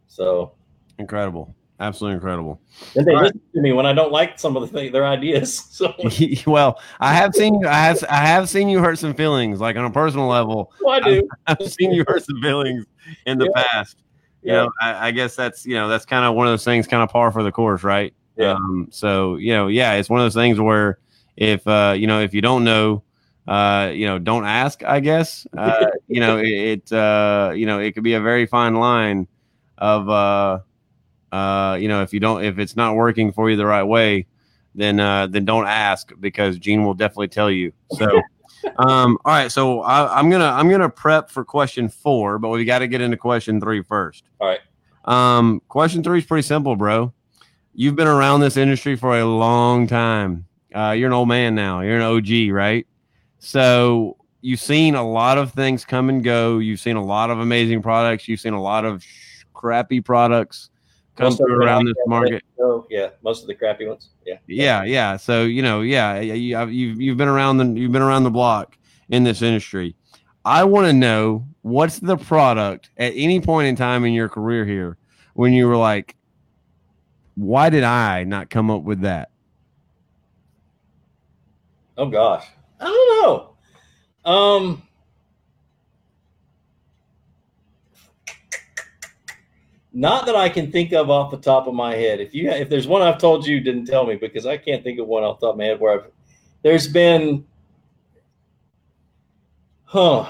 So 0.07 0.53
Incredible. 0.97 1.53
Absolutely 1.80 2.15
incredible. 2.15 2.61
and 2.95 3.05
they 3.05 3.13
Right. 3.13 3.23
listen 3.25 3.41
to 3.53 3.61
me 3.61 3.71
when 3.73 3.86
I 3.86 3.93
don't 3.93 4.11
like 4.11 4.39
some 4.39 4.55
of 4.57 4.61
the 4.61 4.67
thing, 4.67 4.91
their 4.91 5.05
ideas. 5.05 5.63
So 5.71 5.93
well, 6.51 6.80
I 6.99 7.13
have 7.13 7.36
seen 7.36 7.63
I 7.65 7.75
have 7.86 8.03
I 8.09 8.25
have 8.25 8.49
seen 8.49 8.67
you 8.69 8.80
hurt 8.80 8.97
some 8.97 9.13
feelings, 9.13 9.59
like 9.59 9.75
on 9.75 9.86
a 9.86 9.91
personal 9.91 10.28
level. 10.28 10.71
I 10.88 10.99
do. 11.01 11.28
I've 11.45 11.61
seen 11.71 11.91
you 11.91 12.03
hurt 12.07 12.23
some 12.25 12.41
feelings 12.41 12.86
in 13.25 13.38
the 13.38 13.45
Yeah. 13.55 13.63
past. 13.63 13.97
You 14.41 14.53
Yeah. 14.53 14.63
know, 14.63 14.71
I, 14.82 15.07
I 15.07 15.11
guess 15.11 15.36
that's 15.36 15.65
you 15.65 15.75
know 15.75 15.88
that's 15.88 16.05
kind 16.05 16.25
of 16.25 16.34
one 16.36 16.47
of 16.47 16.51
those 16.53 16.63
things, 16.65 16.88
kind 16.88 17.03
of 17.03 17.09
par 17.09 17.32
for 17.32 17.43
the 17.43 17.51
course, 17.51 17.84
right? 17.84 18.13
Yeah. 18.38 18.53
Um, 18.53 18.88
so 18.91 19.36
you 19.36 19.53
know, 19.53 19.67
yeah, 19.67 19.93
it's 19.93 20.09
one 20.09 20.19
of 20.19 20.25
those 20.25 20.34
things 20.34 20.59
where 20.59 20.97
if 21.36 21.67
uh, 21.67 21.93
you 21.95 22.07
know 22.07 22.21
if 22.21 22.34
you 22.34 22.41
don't 22.41 22.63
know, 22.63 23.03
uh, 23.47 23.91
you 23.93 24.07
know, 24.07 24.17
don't 24.17 24.45
ask. 24.45 24.84
I 24.84 24.99
guess 24.99 25.45
uh, 25.55 25.88
you 26.07 26.19
know 26.21 26.38
it, 26.39 26.47
it 26.47 26.91
uh, 26.91 27.51
you 27.55 27.65
know 27.67 27.80
it 27.80 27.91
could 27.93 28.03
be 28.03 28.13
a 28.13 28.21
very 28.21 28.45
fine 28.47 28.75
line 28.75 29.28
of 29.78 30.09
uh, 30.09 30.59
uh, 31.38 31.75
you 31.75 31.88
know 31.88 32.01
if 32.01 32.13
you 32.13 32.19
don't 32.19 32.43
if 32.43 32.59
it's 32.59 32.75
not 32.75 32.95
working 32.95 33.31
for 33.31 33.49
you 33.49 33.55
the 33.55 33.65
right 33.65 33.83
way, 33.83 34.25
then 34.75 34.99
uh, 34.99 35.27
then 35.27 35.45
don't 35.45 35.67
ask 35.67 36.11
because 36.19 36.57
Gene 36.57 36.83
will 36.83 36.93
definitely 36.93 37.29
tell 37.29 37.51
you. 37.51 37.71
So. 37.91 38.21
Um, 38.77 39.17
all 39.23 39.31
right, 39.33 39.51
so 39.51 39.81
I, 39.81 40.19
I'm 40.19 40.29
gonna 40.29 40.49
I'm 40.49 40.67
gonna 40.67 40.89
prep 40.89 41.29
for 41.29 41.45
question 41.45 41.88
four, 41.89 42.38
but 42.38 42.49
we 42.49 42.65
got 42.65 42.79
to 42.79 42.88
get 42.88 43.01
into 43.01 43.15
question 43.15 43.61
three 43.61 43.81
first. 43.81 44.25
All 44.41 44.47
right. 44.47 44.59
Um, 45.05 45.61
question 45.69 46.03
three 46.03 46.19
is 46.19 46.25
pretty 46.25 46.45
simple, 46.45 46.75
bro. 46.75 47.13
You've 47.73 47.95
been 47.95 48.07
around 48.07 48.41
this 48.41 48.57
industry 48.57 48.95
for 48.95 49.17
a 49.17 49.25
long 49.25 49.88
time. 49.88 50.47
Uh, 50.75 50.91
you're 50.97 51.07
an 51.07 51.13
old 51.13 51.29
man 51.29 51.55
now. 51.55 51.81
You're 51.81 51.97
an 51.97 52.01
OG, 52.01 52.51
right? 52.51 52.85
So 53.39 54.17
you've 54.41 54.59
seen 54.59 54.95
a 54.95 55.07
lot 55.07 55.38
of 55.38 55.53
things 55.53 55.85
come 55.85 56.09
and 56.09 56.23
go. 56.23 56.57
You've 56.57 56.79
seen 56.79 56.95
a 56.95 57.03
lot 57.03 57.29
of 57.29 57.39
amazing 57.39 57.81
products. 57.81 58.27
You've 58.27 58.39
seen 58.39 58.53
a 58.53 58.61
lot 58.61 58.83
of 58.83 59.03
sh- 59.03 59.43
crappy 59.53 60.01
products 60.01 60.69
come 61.18 61.26
Most 61.26 61.38
through 61.38 61.61
around 61.61 61.86
this 61.86 61.95
market. 62.05 62.43
So 62.57 62.86
yeah, 62.89 63.09
most 63.24 63.41
of 63.41 63.47
the 63.47 63.55
crappy 63.55 63.88
ones. 63.88 64.09
Yeah. 64.26 64.38
Yeah, 64.47 64.84
yeah. 64.84 65.18
So 65.18 65.43
you 65.43 65.61
know, 65.61 65.82
yeah, 65.82 66.20
you, 66.20 66.65
you've 66.68 67.01
you've 67.01 67.18
been 67.18 67.28
around 67.28 67.57
the 67.57 67.65
you've 67.65 67.91
been 67.91 68.01
around 68.01 68.24
the 68.24 68.30
block 68.30 68.78
in 69.09 69.24
this 69.24 69.41
industry. 69.41 69.95
I 70.45 70.63
want 70.63 70.88
to 70.88 70.93
know 70.93 71.45
what's 71.63 71.99
the 71.99 72.15
product 72.15 72.91
at 72.97 73.11
any 73.15 73.41
point 73.41 73.68
in 73.68 73.76
time 73.76 74.05
in 74.05 74.13
your 74.13 74.30
career 74.30 74.63
here 74.65 74.97
when 75.34 75.51
you 75.51 75.68
were 75.68 75.76
like, 75.76 76.15
why 77.36 77.70
did 77.70 77.84
I 77.84 78.24
not 78.24 78.49
come 78.49 78.72
up 78.72 78.84
with 78.84 79.01
that? 79.01 79.30
Oh 81.97 82.07
gosh, 82.09 82.45
I 82.80 82.86
don't 82.86 83.24
know. 83.24 84.32
Um, 84.32 84.86
not 89.97 90.27
that 90.27 90.35
I 90.35 90.47
can 90.47 90.71
think 90.71 90.93
of 90.93 91.09
off 91.09 91.31
the 91.31 91.37
top 91.37 91.65
of 91.65 91.73
my 91.73 91.95
head. 91.95 92.19
If 92.19 92.35
you 92.35 92.51
if 92.51 92.69
there's 92.69 92.85
one 92.85 93.01
I've 93.01 93.17
told 93.17 93.47
you, 93.47 93.59
didn't 93.59 93.87
tell 93.87 94.05
me 94.05 94.15
because 94.15 94.45
I 94.45 94.55
can't 94.55 94.83
think 94.83 94.99
of 94.99 95.07
one 95.07 95.23
off 95.23 95.39
the 95.39 95.47
top 95.47 95.55
of 95.55 95.57
my 95.57 95.65
head 95.65 95.79
where 95.79 95.99
I've. 95.99 96.11
There's 96.61 96.87
been, 96.87 97.43
huh. 99.85 100.29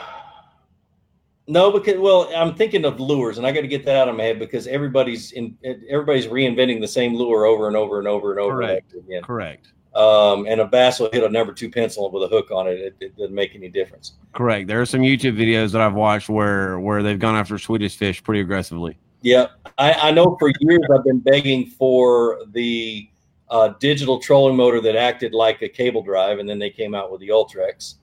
No, 1.48 1.70
because 1.70 1.98
well, 1.98 2.32
I'm 2.34 2.56
thinking 2.56 2.86
of 2.86 3.02
lures, 3.02 3.40
and 3.40 3.46
I 3.46 3.52
got 3.52 3.60
to 3.62 3.68
get 3.68 3.84
that 3.84 3.98
out 3.98 4.08
of 4.08 4.16
my 4.16 4.24
head 4.24 4.40
because 4.40 4.68
everybody's 4.68 5.34
in 5.34 5.58
everybody's 5.90 6.28
reinventing 6.28 6.80
the 6.80 6.88
same 6.88 7.14
lure 7.14 7.46
over 7.46 7.68
and 7.68 7.76
over 7.76 8.00
and 8.00 8.08
over 8.08 8.32
and 8.32 8.40
over 8.40 8.54
Correct. 8.54 8.94
again 8.94 9.22
Correct. 9.22 9.74
um, 9.96 10.46
and 10.48 10.62
a 10.62 10.66
bass 10.66 11.02
will 11.02 11.10
hit 11.12 11.26
a 11.26 11.30
number 11.30 11.52
two 11.52 11.70
pencil 11.70 12.10
with 12.10 12.24
a 12.24 12.28
hook 12.30 12.52
on 12.52 12.68
it. 12.68 12.80
It, 12.80 12.96
it 13.02 13.18
doesn't 13.18 13.36
make 13.36 13.54
any 13.54 13.68
difference. 13.68 14.14
Correct. 14.32 14.70
There 14.70 14.80
are 14.80 14.86
some 14.86 15.02
YouTube 15.02 15.38
videos 15.38 15.74
that 15.74 15.82
I've 15.82 15.96
watched 15.96 16.30
where 16.30 16.80
where 16.80 17.04
they've 17.04 17.20
gone 17.20 17.36
after 17.36 17.58
Swedish 17.58 17.98
fish 17.98 18.24
pretty 18.24 18.40
aggressively. 18.40 18.98
Yeah, 19.22 19.48
I, 19.78 19.94
I 19.94 20.12
know 20.12 20.36
for 20.40 20.52
years 20.60 20.82
I've 20.94 21.04
been 21.04 21.20
begging 21.20 21.68
for 21.68 22.40
the 22.52 23.10
uh, 23.50 23.70
digital 23.80 24.20
trolling 24.20 24.56
motor 24.56 24.82
that 24.82 24.96
acted 24.96 25.34
like 25.34 25.62
a 25.62 25.70
cable 25.70 26.04
drive, 26.04 26.40
and 26.40 26.48
then 26.48 26.60
they 26.60 26.70
came 26.70 26.94
out 26.94 27.12
with 27.12 27.22
the 27.22 27.30
Ultrex, 27.30 27.96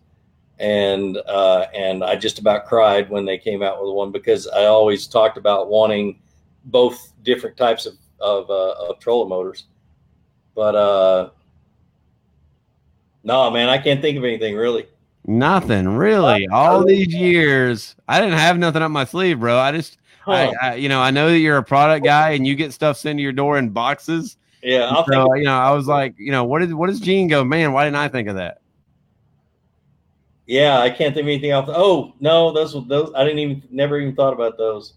and 0.59 1.17
uh, 1.29 1.67
and 1.75 2.03
I 2.03 2.17
just 2.17 2.39
about 2.39 2.67
cried 2.67 3.11
when 3.11 3.25
they 3.25 3.39
came 3.39 3.63
out 3.63 3.83
with 3.83 3.95
one 3.95 4.11
because 4.11 4.47
I 4.49 4.65
always 4.65 5.07
talked 5.07 5.37
about 5.37 5.69
wanting 5.69 6.21
both 6.67 7.13
different 7.23 7.57
types 7.57 7.87
of 7.87 7.95
of, 8.21 8.49
uh, 8.49 8.89
of 8.89 8.99
trolling 9.01 9.29
motors, 9.29 9.67
but 10.55 10.75
uh, 10.75 11.31
no, 13.23 13.51
man, 13.51 13.69
I 13.69 13.79
can't 13.79 14.01
think 14.01 14.17
of 14.17 14.25
anything 14.25 14.57
really. 14.57 14.87
Nothing 15.27 15.89
really. 15.89 16.47
All 16.49 16.85
these 16.85 17.15
years, 17.15 17.97
I 18.09 18.21
didn't 18.21 18.39
have 18.39 18.59
nothing 18.59 18.83
up 18.83 18.91
my 18.91 19.05
sleeve, 19.05 19.41
bro. 19.41 19.59
I 19.59 19.73
just. 19.73 19.99
I, 20.27 20.53
I, 20.63 20.75
you 20.77 20.89
know, 20.89 21.01
I 21.01 21.11
know 21.11 21.29
that 21.29 21.39
you're 21.39 21.57
a 21.59 21.63
product 21.63 22.05
guy 22.05 22.31
and 22.31 22.47
you 22.47 22.55
get 22.55 22.73
stuff 22.73 22.97
sent 22.97 23.19
to 23.19 23.23
your 23.23 23.33
door 23.33 23.59
in 23.59 23.71
boxes. 23.71 24.37
yeah, 24.63 24.89
I'll 24.89 25.05
think 25.05 25.15
So, 25.15 25.35
you 25.35 25.45
know, 25.45 25.57
I 25.57 25.71
was 25.73 25.87
like, 25.87 26.15
you 26.19 26.31
know, 26.33 26.45
what 26.45 26.61
did 26.61 26.73
what 26.75 26.89
does 26.89 27.01
Gene 27.01 27.29
go? 27.29 27.45
Man, 27.45 27.73
why 27.73 27.85
didn't 27.85 27.97
I 27.97 28.09
think 28.09 28.29
of 28.29 28.37
that? 28.37 28.61
Yeah, 30.47 30.79
I 30.79 30.91
can't 30.91 31.15
think 31.15 31.25
of 31.25 31.29
anything 31.29 31.51
else. 31.51 31.71
Oh 31.73 32.13
no, 32.21 32.53
those 32.53 32.75
those. 32.87 33.11
I 33.17 33.25
didn't 33.25 33.39
even 33.39 33.63
never 33.71 33.99
even 33.99 34.15
thought 34.15 34.35
about 34.35 34.59
those. 34.59 34.95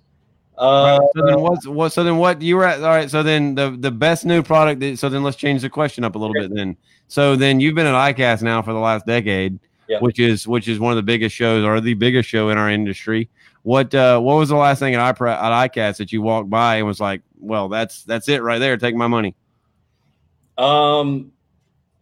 Uh, 0.57 0.99
so 1.15 1.25
then 1.25 1.39
what's 1.39 1.67
what? 1.67 1.93
So 1.93 2.03
then 2.03 2.17
what? 2.17 2.41
You 2.41 2.57
were 2.57 2.65
at 2.65 2.81
all 2.81 2.89
right. 2.89 3.09
So 3.09 3.23
then 3.23 3.55
the 3.55 3.71
the 3.79 3.91
best 3.91 4.25
new 4.25 4.43
product. 4.43 4.81
That, 4.81 4.99
so 4.99 5.07
then 5.07 5.23
let's 5.23 5.37
change 5.37 5.61
the 5.61 5.69
question 5.69 6.03
up 6.03 6.15
a 6.15 6.17
little 6.17 6.33
bit. 6.33 6.53
Then 6.53 6.75
so 7.07 7.35
then 7.35 7.59
you've 7.61 7.75
been 7.75 7.85
at 7.87 7.93
ICAST 8.15 8.41
now 8.41 8.61
for 8.61 8.73
the 8.73 8.79
last 8.79 9.05
decade, 9.05 9.59
Yeah. 9.87 9.99
which 9.99 10.19
is 10.19 10.47
which 10.47 10.67
is 10.67 10.79
one 10.79 10.91
of 10.91 10.97
the 10.97 11.03
biggest 11.03 11.33
shows 11.35 11.63
or 11.63 11.79
the 11.79 11.93
biggest 11.93 12.27
show 12.27 12.49
in 12.49 12.57
our 12.57 12.69
industry. 12.69 13.29
What 13.67 13.93
uh 13.93 14.17
what 14.21 14.35
was 14.35 14.47
the 14.47 14.55
last 14.55 14.79
thing 14.79 14.95
at 14.95 15.17
IPRA, 15.17 15.33
at 15.33 15.71
ICAST 15.71 15.97
that 15.97 16.13
you 16.13 16.21
walked 16.21 16.49
by 16.49 16.77
and 16.77 16.87
was 16.87 17.01
like, 17.01 17.21
well, 17.37 17.67
that's 17.67 18.03
that's 18.05 18.29
it 18.29 18.41
right 18.41 18.59
there. 18.59 18.77
Take 18.77 18.95
my 18.95 19.07
money. 19.07 19.35
um, 20.57 21.33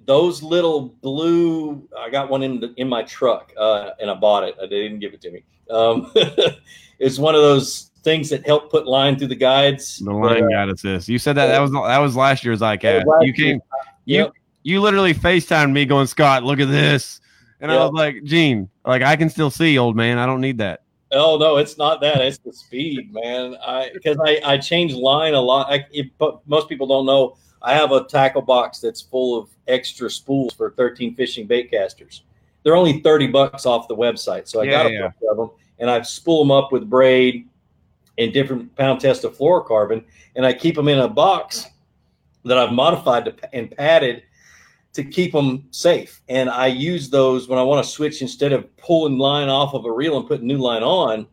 those 0.05 0.43
little 0.43 0.89
blue. 1.01 1.89
I 1.97 2.11
got 2.11 2.30
one 2.30 2.43
in 2.43 2.59
the, 2.59 2.72
in 2.78 2.88
my 2.88 3.01
truck, 3.01 3.51
uh, 3.57 3.89
and 3.99 4.11
I 4.11 4.13
bought 4.13 4.43
it. 4.43 4.55
They 4.59 4.68
didn't 4.68 4.99
give 4.99 5.16
it 5.16 5.22
to 5.22 5.32
me. 5.32 5.43
Um, 5.72 6.11
it's 6.99 7.18
one 7.18 7.34
of 7.34 7.41
those 7.41 7.89
things 8.03 8.30
that 8.30 8.45
help 8.45 8.70
put 8.70 8.86
line 8.86 9.18
through 9.18 9.30
the 9.30 9.36
guides. 9.36 9.97
The 9.97 10.11
line 10.13 10.47
guide 10.47 10.70
assist. 10.70 11.09
You 11.09 11.18
said 11.18 11.34
that 11.34 11.47
that 11.47 11.61
was 11.61 11.72
that 11.72 11.97
was 11.97 12.16
last 12.16 12.45
year's 12.45 12.61
ICAST. 12.61 13.07
last 13.07 13.26
You 13.26 13.34
came, 13.34 13.59
you 14.05 14.20
Yep. 14.20 14.34
you 14.61 14.82
literally 14.82 15.16
FaceTimed 15.16 15.72
me 15.72 15.86
going, 15.86 16.05
Scott, 16.05 16.43
look 16.43 16.59
at 16.59 16.70
this. 16.70 17.22
And 17.59 17.72
I 17.72 17.78
was 17.78 17.91
like, 17.91 18.24
Gene, 18.24 18.70
like 18.86 19.01
I 19.01 19.16
can 19.16 19.32
still 19.32 19.49
see, 19.49 19.80
old 19.80 19.95
man. 19.95 20.20
I 20.20 20.28
don't 20.28 20.41
need 20.41 20.59
that. 20.59 20.82
Oh 21.16 21.38
no, 21.38 21.57
it's 21.57 21.78
not 21.78 22.01
that. 22.01 22.22
It's 22.22 22.38
the 22.38 22.51
speed, 22.53 23.13
man. 23.13 23.55
I 23.66 23.89
because 23.93 24.18
I 24.26 24.39
I 24.43 24.57
change 24.57 24.93
line 24.93 25.34
a 25.34 25.41
lot. 25.41 25.72
I, 25.72 25.86
it, 25.91 26.11
but 26.18 26.47
most 26.47 26.70
people 26.70 26.88
don't 26.88 27.05
know. 27.05 27.38
I 27.61 27.74
have 27.74 27.91
a 27.91 28.03
tackle 28.03 28.41
box 28.41 28.80
that's 28.80 29.01
full 29.01 29.39
of 29.39 29.49
extra 29.68 30.09
spools 30.09 30.53
for 30.53 30.72
13 30.72 31.16
fishing 31.16 31.47
bait 31.47 31.72
casters. 31.72 32.24
They're 32.63 32.76
only 32.76 32.99
30 32.99 33.28
bucks 33.28 33.66
off 33.66 33.88
the 33.88 33.95
website, 33.95 34.47
so 34.47 34.61
I 34.61 34.66
Yeah, 34.66 34.72
got 34.72 34.86
a 34.86 34.91
yeah. 34.91 35.01
bunch 35.03 35.16
of 35.32 35.38
them, 35.38 35.49
and 35.80 35.89
I 35.89 36.01
spool 36.01 36.43
them 36.43 36.51
up 36.51 36.72
with 36.72 36.89
braid 36.89 37.47
and 38.18 38.32
different 38.34 38.76
pound 38.76 38.99
test 38.99 39.24
of 39.24 39.38
fluorocarbon, 39.38 40.03
and 40.36 40.45
I 40.45 40.53
keep 40.53 40.76
them 40.76 40.88
in 40.88 40.99
a 40.99 41.07
box 41.07 41.66
that 42.43 42.57
I've 42.57 42.72
modified 42.72 43.26
to, 43.26 43.55
and 43.55 43.72
padded 43.72 44.24
to 44.96 45.04
keep 45.04 45.34
them 45.34 45.68
safe. 45.72 46.22
And 46.30 46.50
I 46.50 46.68
use 46.68 47.10
those 47.10 47.50
when 47.50 47.60
I 47.60 47.64
want 47.64 47.86
to 47.86 47.91
switch 47.91 48.22
instead 48.22 48.54
of 48.54 48.76
pulling 48.78 49.18
line 49.18 49.50
off 49.50 49.74
of 49.74 49.86
a 49.86 49.91
reel 49.91 50.18
and 50.18 50.26
putting 50.26 50.48
new 50.48 50.58
line 50.58 50.84
on, 50.84 51.28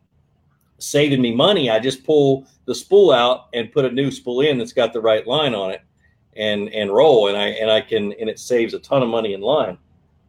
saving 0.79 1.23
me 1.23 1.33
money. 1.33 1.71
I 1.71 1.79
just 1.79 2.05
pull 2.05 2.45
the 2.65 2.75
spool 2.75 3.13
out 3.13 3.47
and 3.55 3.71
put 3.71 3.85
a 3.85 3.91
new 3.91 4.11
spool 4.11 4.41
in 4.41 4.59
that's 4.59 4.73
got 4.73 4.93
the 4.93 5.01
right 5.01 5.25
line 5.27 5.55
on 5.55 5.71
it 5.71 5.81
and 6.35 6.71
and 6.71 6.91
roll 6.91 7.29
and 7.29 7.37
I 7.37 7.49
and 7.49 7.71
I 7.71 7.83
can 7.83 8.13
and 8.15 8.29
it 8.29 8.39
saves 8.39 8.75
a 8.75 8.81
ton 8.81 9.03
of 9.03 9.09
money 9.09 9.33
in 9.33 9.41
line. 9.41 9.79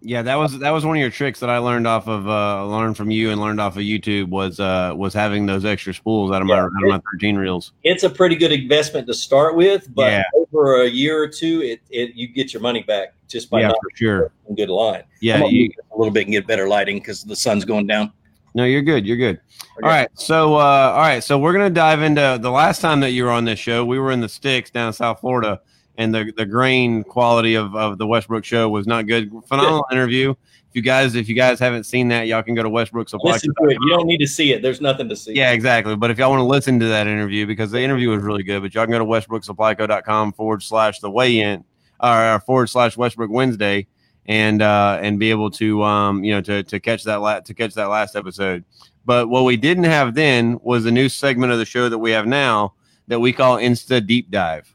Yeah, 0.05 0.21
that 0.23 0.35
was 0.35 0.59
that 0.59 0.71
was 0.71 0.85
one 0.85 0.97
of 0.97 1.01
your 1.01 1.09
tricks 1.09 1.39
that 1.39 1.49
I 1.49 1.59
learned 1.59 1.87
off 1.87 2.09
of 2.09 2.27
uh 2.27 2.65
learned 2.67 2.97
from 2.97 3.09
you 3.09 3.31
and 3.31 3.39
learned 3.39 3.61
off 3.61 3.77
of 3.77 3.83
YouTube 3.83 4.27
was 4.27 4.59
uh 4.59 4.91
was 4.93 5.13
having 5.13 5.45
those 5.45 5.63
extra 5.63 5.93
spools 5.93 6.29
out 6.33 6.41
of 6.41 6.47
my 6.49 6.59
out 6.59 6.65
of 6.65 6.73
my 6.89 6.99
13 7.13 7.37
reels. 7.37 7.71
It's 7.83 8.03
a 8.03 8.09
pretty 8.09 8.35
good 8.35 8.51
investment 8.51 9.07
to 9.07 9.13
start 9.13 9.55
with, 9.55 9.87
but 9.95 10.11
Yeah. 10.11 10.23
over 10.35 10.81
a 10.81 10.89
year 10.89 11.23
or 11.23 11.27
two, 11.29 11.61
it, 11.61 11.79
it 11.89 12.15
you 12.15 12.27
get 12.27 12.51
your 12.51 12.61
money 12.61 12.83
back 12.83 13.13
just 13.29 13.49
by 13.49 13.61
Yeah, 13.61 13.67
not 13.69 13.77
for 13.81 13.95
sure. 13.95 14.31
good 14.57 14.69
line. 14.69 15.03
Yeah, 15.21 15.45
you, 15.45 15.69
a 15.93 15.97
little 15.97 16.11
bit 16.13 16.23
and 16.25 16.33
get 16.33 16.45
better 16.47 16.67
lighting 16.67 16.97
because 16.99 17.23
the 17.23 17.35
sun's 17.35 17.63
going 17.63 17.87
down. 17.87 18.11
no, 18.55 18.65
you're 18.65 18.81
good. 18.81 19.07
You're 19.07 19.15
good. 19.17 19.39
All 19.81 19.89
right. 19.89 20.09
So 20.15 20.55
uh 20.55 20.91
all 20.95 20.99
right, 20.99 21.23
so 21.23 21.39
we're 21.39 21.53
gonna 21.53 21.69
dive 21.69 22.01
into 22.01 22.37
the 22.41 22.51
last 22.51 22.81
time 22.81 22.99
that 22.99 23.11
you 23.11 23.23
were 23.23 23.31
on 23.31 23.45
this 23.45 23.57
show, 23.57 23.85
we 23.85 23.97
were 23.99 24.11
in 24.11 24.19
the 24.19 24.27
sticks 24.29 24.69
down 24.69 24.87
in 24.87 24.93
South 24.93 25.21
Florida 25.21 25.61
and 25.97 26.13
the 26.13 26.33
the 26.35 26.45
grain 26.45 27.03
quality 27.03 27.55
of, 27.55 27.75
of 27.75 27.97
the 27.97 28.07
Westbrook 28.07 28.45
show 28.45 28.69
was 28.69 28.87
not 28.87 29.07
good. 29.07 29.31
Phenomenal 29.47 29.85
interview. 29.91 30.31
If 30.31 30.77
you 30.77 30.81
guys 30.81 31.13
if 31.13 31.29
you 31.29 31.35
guys 31.35 31.59
haven't 31.59 31.83
seen 31.83 32.07
that, 32.07 32.27
y'all 32.27 32.41
can 32.41 32.55
go 32.55 32.63
to 32.63 32.69
Westbrook 32.69 33.07
Supply. 33.07 33.33
Listen 33.33 33.53
to 33.61 33.69
it. 33.69 33.77
You 33.79 33.89
don't 33.89 34.07
need 34.07 34.17
to 34.17 34.27
see 34.27 34.53
it. 34.53 34.61
There's 34.61 34.81
nothing 34.81 35.07
to 35.09 35.15
see. 35.15 35.33
Yeah, 35.33 35.51
exactly. 35.51 35.95
But 35.95 36.09
if 36.09 36.17
y'all 36.17 36.31
want 36.31 36.39
to 36.39 36.45
listen 36.45 36.79
to 36.79 36.87
that 36.87 37.05
interview, 37.05 37.45
because 37.45 37.69
the 37.69 37.79
interview 37.79 38.09
was 38.09 38.23
really 38.23 38.43
good, 38.43 38.61
but 38.63 38.73
y'all 38.73 38.85
can 38.85 38.91
go 38.91 38.99
to 38.99 39.05
westbrooksupplyco.com 39.05 40.33
forward 40.33 40.63
slash 40.63 40.99
the 40.99 41.11
weigh 41.11 41.41
in 41.41 41.63
or 41.99 42.39
forward 42.39 42.67
slash 42.67 42.97
Westbrook 42.97 43.29
Wednesday 43.29 43.87
and 44.25 44.61
uh 44.61 44.97
and 45.01 45.19
be 45.19 45.31
able 45.31 45.51
to 45.51 45.83
um 45.83 46.23
you 46.23 46.33
know 46.33 46.41
to 46.41 46.63
to 46.63 46.79
catch 46.79 47.03
that 47.03 47.21
la- 47.21 47.41
to 47.41 47.53
catch 47.53 47.73
that 47.75 47.89
last 47.89 48.15
episode. 48.15 48.63
But 49.05 49.29
what 49.29 49.43
we 49.43 49.57
didn't 49.57 49.83
have 49.83 50.15
then 50.15 50.59
was 50.63 50.85
a 50.85 50.91
new 50.91 51.09
segment 51.09 51.51
of 51.51 51.59
the 51.59 51.65
show 51.65 51.89
that 51.89 51.99
we 51.99 52.11
have 52.11 52.25
now 52.25 52.73
that 53.07 53.19
we 53.19 53.33
call 53.33 53.57
Insta 53.57 54.05
Deep 54.05 54.31
Dive. 54.31 54.72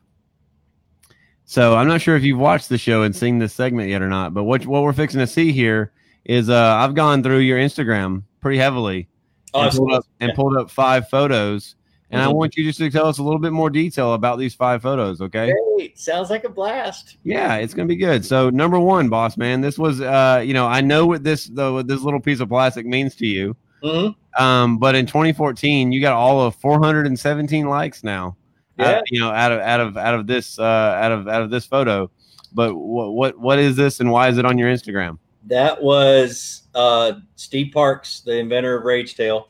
So 1.51 1.75
I'm 1.77 1.89
not 1.89 2.03
sure 2.03 2.15
if 2.15 2.23
you've 2.25 2.39
watched 2.39 2.69
the 2.69 2.77
show 2.77 3.05
and 3.05 3.17
seen 3.17 3.39
this 3.39 3.55
segment 3.55 3.89
yet 3.89 4.03
or 4.03 4.09
not, 4.11 4.35
but 4.35 4.45
what 4.45 4.67
what 4.67 4.83
we're 4.83 4.93
fixing 4.93 5.21
to 5.21 5.27
see 5.27 5.51
here 5.51 5.93
is 6.27 6.51
uh 6.51 6.75
I've 6.77 6.95
gone 6.95 7.23
through 7.23 7.39
your 7.39 7.59
Instagram 7.59 8.23
pretty 8.43 8.59
heavily 8.59 9.09
Oh, 9.55 9.63
and, 9.63 9.73
pulled 9.73 9.93
up, 9.95 10.05
and 10.21 10.35
pulled 10.35 10.57
up 10.59 10.71
five 10.71 11.09
photos. 11.09 11.75
And 12.11 12.21
I 12.21 12.27
Mhm. 12.27 12.35
want 12.35 12.57
you 12.59 12.65
just 12.65 12.79
to 12.81 12.91
tell 12.91 13.07
us 13.07 13.17
a 13.17 13.23
little 13.23 13.39
bit 13.41 13.53
more 13.55 13.71
detail 13.71 14.13
about 14.13 14.39
these 14.39 14.55
five 14.55 14.83
photos, 14.83 15.23
okay? 15.23 15.55
Great. 15.77 15.99
Sounds 15.99 16.29
like 16.29 16.45
a 16.45 16.51
blast. 16.51 17.17
Yeah, 17.25 17.55
it's 17.57 17.73
gonna 17.73 17.89
be 17.89 17.97
good. 17.97 18.27
So 18.27 18.51
number 18.51 18.79
one, 18.79 19.09
boss 19.09 19.39
man, 19.39 19.63
this 19.63 19.79
was 19.79 20.03
uh, 20.03 20.43
you 20.45 20.53
know, 20.53 20.67
I 20.67 20.83
know 20.83 21.07
what 21.07 21.25
this 21.25 21.47
though 21.47 21.73
what 21.73 21.89
this 21.89 22.03
little 22.03 22.21
piece 22.21 22.41
of 22.41 22.51
plastic 22.51 22.85
means 22.85 23.15
to 23.17 23.27
you. 23.27 23.57
Mhm. 23.83 24.15
Um, 24.39 24.77
but 24.77 24.95
in 24.95 25.07
2014, 25.07 25.93
you 25.93 26.03
got 26.03 26.13
all 26.13 26.43
of 26.43 26.55
417 26.57 27.69
likes 27.71 28.05
now. 28.05 28.37
Yeah. 28.79 28.85
Uh, 28.85 29.03
you 29.11 29.21
know, 29.21 29.31
out 29.31 29.53
of 29.53 29.61
out 29.61 29.81
of 29.81 29.97
out 29.97 30.15
of 30.15 30.27
this 30.27 30.59
uh 30.59 30.63
out 30.63 31.13
of 31.13 31.29
out 31.29 31.43
of 31.43 31.51
this 31.51 31.67
photo. 31.67 32.11
But 32.53 32.75
what 32.75 33.13
what 33.13 33.39
what 33.39 33.59
is 33.59 33.77
this 33.77 34.01
and 34.01 34.11
why 34.11 34.29
is 34.29 34.39
it 34.39 34.45
on 34.45 34.57
your 34.57 34.73
Instagram? 34.73 35.19
That 35.47 35.83
was 35.83 36.69
uh, 36.75 37.13
Steve 37.37 37.73
Parks, 37.73 38.21
the 38.21 38.37
inventor 38.37 38.77
of 38.77 38.85
Rage 38.85 39.15
Tail, 39.15 39.49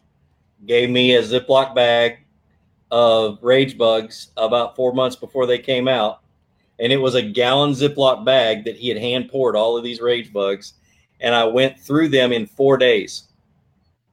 gave 0.67 0.91
me 0.91 1.17
a 1.17 1.23
Ziploc 1.23 1.75
bag 1.75 2.19
of 2.91 3.39
Rage 3.43 3.77
Bugs 3.77 4.29
about 4.37 4.77
four 4.77 4.93
months 4.93 5.17
before 5.17 5.47
they 5.47 5.59
came 5.59 5.89
out. 5.89 6.21
And 6.79 6.93
it 6.93 6.99
was 6.99 7.17
a 7.17 7.23
gallon 7.23 7.73
Ziploc 7.73 8.25
bag 8.25 8.65
that 8.65 8.77
he 8.77 8.89
had 8.89 8.99
hand 8.99 9.29
poured 9.29 9.57
all 9.57 9.77
of 9.77 9.83
these 9.83 10.01
Rage 10.01 10.33
Bugs. 10.33 10.75
And 11.21 11.35
I 11.35 11.45
went 11.45 11.79
through 11.81 12.11
them 12.11 12.33
in 12.33 12.47
four 12.47 12.77
days 12.77 13.25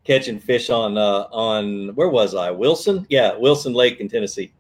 catching 0.04 0.40
fish 0.40 0.72
on, 0.72 0.98
uh, 0.98 1.28
on 1.32 1.94
where 1.96 2.10
was 2.10 2.34
I? 2.34 2.50
Wilson? 2.50 3.06
Yeah, 3.10 3.38
Wilson 3.38 3.74
Lake 3.74 4.00
in 4.00 4.10
Tennessee 4.10 4.52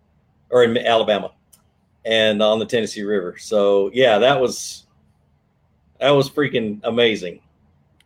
or 0.49 0.63
in 0.63 0.77
Alabama 0.77 1.31
and 2.05 2.41
on 2.41 2.59
the 2.59 2.65
Tennessee 2.65 3.03
River. 3.03 3.37
So, 3.37 3.89
yeah, 3.93 4.17
that 4.19 4.39
was. 4.39 4.81
That 5.99 6.11
was 6.11 6.29
freaking 6.29 6.81
amazing. 6.83 7.39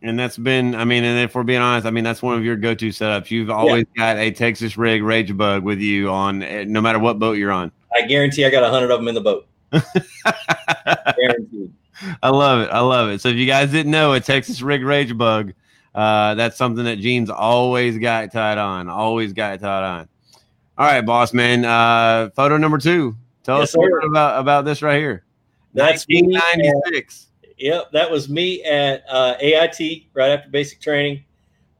And 0.02 0.18
that's 0.18 0.38
been, 0.38 0.74
I 0.74 0.84
mean, 0.84 1.04
and 1.04 1.18
if 1.20 1.34
we're 1.34 1.42
being 1.42 1.60
honest, 1.60 1.86
I 1.86 1.90
mean, 1.90 2.04
that's 2.04 2.22
one 2.22 2.38
of 2.38 2.44
your 2.44 2.56
go-to 2.56 2.88
setups. 2.88 3.30
You've 3.30 3.50
always 3.50 3.84
got 3.96 4.16
a 4.16 4.30
Texas 4.30 4.78
rig 4.78 5.02
Rage 5.02 5.36
Bug 5.36 5.62
with 5.62 5.80
you 5.80 6.08
on, 6.08 6.42
eh, 6.42 6.64
no 6.66 6.80
matter 6.80 6.98
what 6.98 7.18
boat 7.18 7.36
you're 7.36 7.50
on. 7.50 7.70
I 7.94 8.02
guarantee 8.02 8.46
I 8.46 8.50
got 8.50 8.62
a 8.62 8.70
hundred 8.70 8.92
of 8.92 9.00
them 9.00 9.08
in 9.08 9.14
the 9.14 9.20
boat. 9.20 9.46
Guaranteed. 11.18 11.72
I 12.22 12.30
love 12.30 12.60
it. 12.60 12.70
I 12.70 12.80
love 12.80 13.10
it. 13.10 13.20
So 13.20 13.28
if 13.28 13.36
you 13.36 13.46
guys 13.46 13.70
didn't 13.70 13.92
know, 13.92 14.12
a 14.14 14.20
Texas 14.20 14.62
rig 14.62 14.82
Rage 14.82 15.18
Bug, 15.18 15.52
uh, 15.94 16.34
that's 16.34 16.56
something 16.56 16.84
that 16.84 17.00
Gene's 17.00 17.28
always 17.28 17.98
got 17.98 18.32
tied 18.32 18.56
on. 18.56 18.88
Always 18.88 19.32
got 19.32 19.60
tied 19.60 19.84
on. 19.84 20.08
All 20.80 20.86
right, 20.86 21.02
boss 21.02 21.34
man. 21.34 21.66
Uh, 21.66 22.30
photo 22.34 22.56
number 22.56 22.78
two. 22.78 23.14
Tell 23.42 23.58
Yes, 23.58 23.68
us 23.68 23.74
a 23.74 23.80
little 23.80 24.00
sir. 24.00 24.06
about 24.08 24.40
about 24.40 24.64
this 24.64 24.80
right 24.80 24.98
here. 24.98 25.26
That's 25.74 26.08
me. 26.08 26.20
At, 26.20 26.56
1996. 26.56 27.26
yep, 27.58 27.90
that 27.92 28.10
was 28.10 28.30
me 28.30 28.64
at 28.64 29.04
uh, 29.06 29.34
AIT 29.40 30.04
right 30.14 30.30
after 30.30 30.48
basic 30.48 30.80
training. 30.80 31.22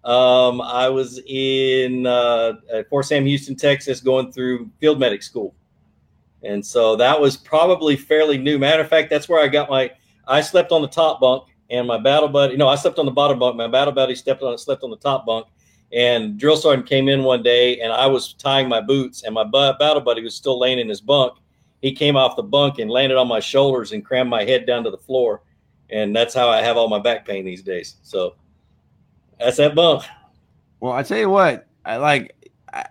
Um, 0.05 0.61
I 0.61 0.91
was 0.91 1.19
in 1.27 2.07
uh, 2.07 2.53
at 2.75 2.91
Fort 2.91 3.07
Sam, 3.07 3.25
Houston, 3.25 3.57
Texas, 3.57 4.03
going 4.03 4.33
through 4.33 4.69
field 4.81 5.01
medic 5.01 5.23
school, 5.23 5.55
and 6.43 6.65
so 6.65 6.95
that 6.97 7.19
was 7.19 7.39
probably 7.39 7.97
fairly 7.97 8.37
new. 8.37 8.59
Matter 8.59 8.83
of 8.83 8.89
fact, 8.91 9.09
that's 9.09 9.31
where 9.31 9.43
I 9.43 9.49
got 9.49 9.71
my. 9.71 9.91
I 10.29 10.43
slept 10.43 10.73
on 10.73 10.83
the 10.83 10.89
top 10.89 11.21
bunk, 11.21 11.45
and 11.71 11.87
my 11.87 11.97
battle 11.97 12.29
buddy. 12.29 12.55
No, 12.59 12.69
I 12.69 12.75
slept 12.75 12.99
on 12.99 13.07
the 13.07 13.13
bottom 13.13 13.39
bunk. 13.39 13.57
My 13.57 13.67
battle 13.67 13.95
buddy 13.95 14.15
stepped 14.15 14.43
on 14.43 14.59
slept 14.59 14.83
on 14.85 14.91
the 14.91 14.99
top 14.99 15.25
bunk, 15.25 15.47
and 15.93 16.39
drill 16.39 16.57
sergeant 16.57 16.89
came 16.89 17.09
in 17.09 17.23
one 17.23 17.43
day, 17.43 17.81
and 17.81 17.93
I 17.93 18.07
was 18.07 18.35
tying 18.35 18.69
my 18.69 18.81
boots, 18.81 19.25
and 19.25 19.35
my 19.35 19.45
bu- 19.45 19.77
battle 19.79 20.01
buddy 20.01 20.23
was 20.23 20.35
still 20.35 20.59
laying 20.59 20.79
in 20.79 20.89
his 20.89 21.01
bunk. 21.01 21.35
He 21.83 21.93
came 21.93 22.17
off 22.17 22.37
the 22.37 22.43
bunk 22.43 22.79
and 22.79 22.91
landed 22.91 23.17
on 23.17 23.27
my 23.27 23.41
shoulders 23.41 23.93
and 23.93 24.05
crammed 24.05 24.31
my 24.31 24.45
head 24.45 24.67
down 24.67 24.85
to 24.85 24.91
the 24.91 24.99
floor, 24.99 25.43
and 25.89 26.15
that's 26.15 26.35
how 26.35 26.49
I 26.49 26.63
have 26.63 26.77
all 26.77 26.89
my 26.89 26.99
back 26.99 27.27
pain 27.27 27.45
these 27.45 27.63
days. 27.63 27.97
So 28.03 28.37
that's 29.39 29.57
that 29.57 29.75
bunk. 29.75 30.05
Well, 30.81 30.93
I 30.93 31.03
tell 31.03 31.19
you 31.19 31.31
what, 31.31 31.67
I 31.85 31.97
like. 31.97 32.37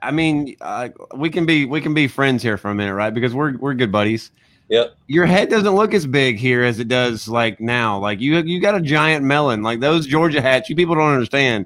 I 0.02 0.12
mean, 0.12 0.58
uh, 0.60 0.90
we 1.16 1.30
can 1.30 1.46
be 1.46 1.66
we 1.66 1.80
can 1.80 1.94
be 1.94 2.08
friends 2.08 2.44
here 2.44 2.58
for 2.58 2.70
a 2.70 2.76
minute, 2.76 2.96
right? 2.96 3.14
Because 3.14 3.34
we're 3.34 3.58
we're 3.58 3.74
good 3.74 3.92
buddies. 3.92 4.32
Yep. 4.70 4.96
Your 5.08 5.26
head 5.26 5.50
doesn't 5.50 5.76
look 5.76 5.94
as 5.96 6.06
big 6.06 6.38
here 6.38 6.64
as 6.64 6.80
it 6.80 6.88
does 6.88 7.28
like 7.28 7.60
now. 7.60 7.98
Like 8.00 8.20
you 8.22 8.38
you 8.38 8.62
got 8.62 8.76
a 8.76 8.82
giant 8.82 9.26
melon. 9.26 9.64
Like 9.64 9.80
those 9.80 10.06
Georgia 10.06 10.42
hats, 10.42 10.70
you 10.70 10.76
people 10.76 10.94
don't 10.96 11.12
understand. 11.12 11.66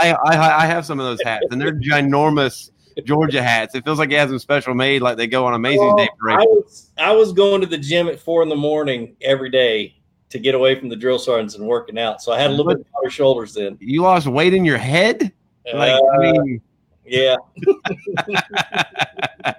I 0.00 0.12
I, 0.12 0.62
I 0.62 0.66
have 0.66 0.86
some 0.86 1.00
of 1.00 1.06
those 1.06 1.20
hats, 1.24 1.46
and 1.50 1.60
they're 1.60 1.72
ginormous 1.78 2.70
Georgia 3.04 3.42
hats. 3.42 3.74
It 3.74 3.84
feels 3.84 3.98
like 3.98 4.12
it 4.12 4.18
has 4.18 4.30
them 4.30 4.38
special 4.38 4.72
made, 4.72 5.02
like 5.02 5.16
they 5.16 5.26
go 5.26 5.44
on 5.46 5.54
Amazing 5.54 5.96
Day 5.96 6.04
I 6.04 6.08
parade. 6.18 6.38
was 6.48 6.92
I 6.96 7.10
was 7.10 7.32
going 7.32 7.60
to 7.60 7.66
the 7.66 7.76
gym 7.78 8.06
at 8.06 8.20
four 8.20 8.42
in 8.44 8.48
the 8.48 8.54
morning 8.56 9.16
every 9.20 9.50
day 9.50 9.96
to 10.30 10.38
get 10.38 10.54
away 10.54 10.78
from 10.78 10.88
the 10.88 10.96
drill 10.96 11.18
sergeants 11.18 11.56
and 11.56 11.66
working 11.66 11.98
out. 11.98 12.22
So 12.22 12.32
I 12.32 12.38
had 12.40 12.50
a 12.50 12.54
little 12.54 12.72
bit 12.72 12.86
broader 12.92 13.10
shoulders 13.10 13.52
then. 13.54 13.76
You 13.80 14.02
lost 14.02 14.28
weight 14.28 14.54
in 14.54 14.64
your 14.64 14.78
head. 14.78 15.32
Like 15.72 15.90
I 15.92 15.98
Uh, 15.98 16.18
mean, 16.20 16.60
yeah, 17.04 17.34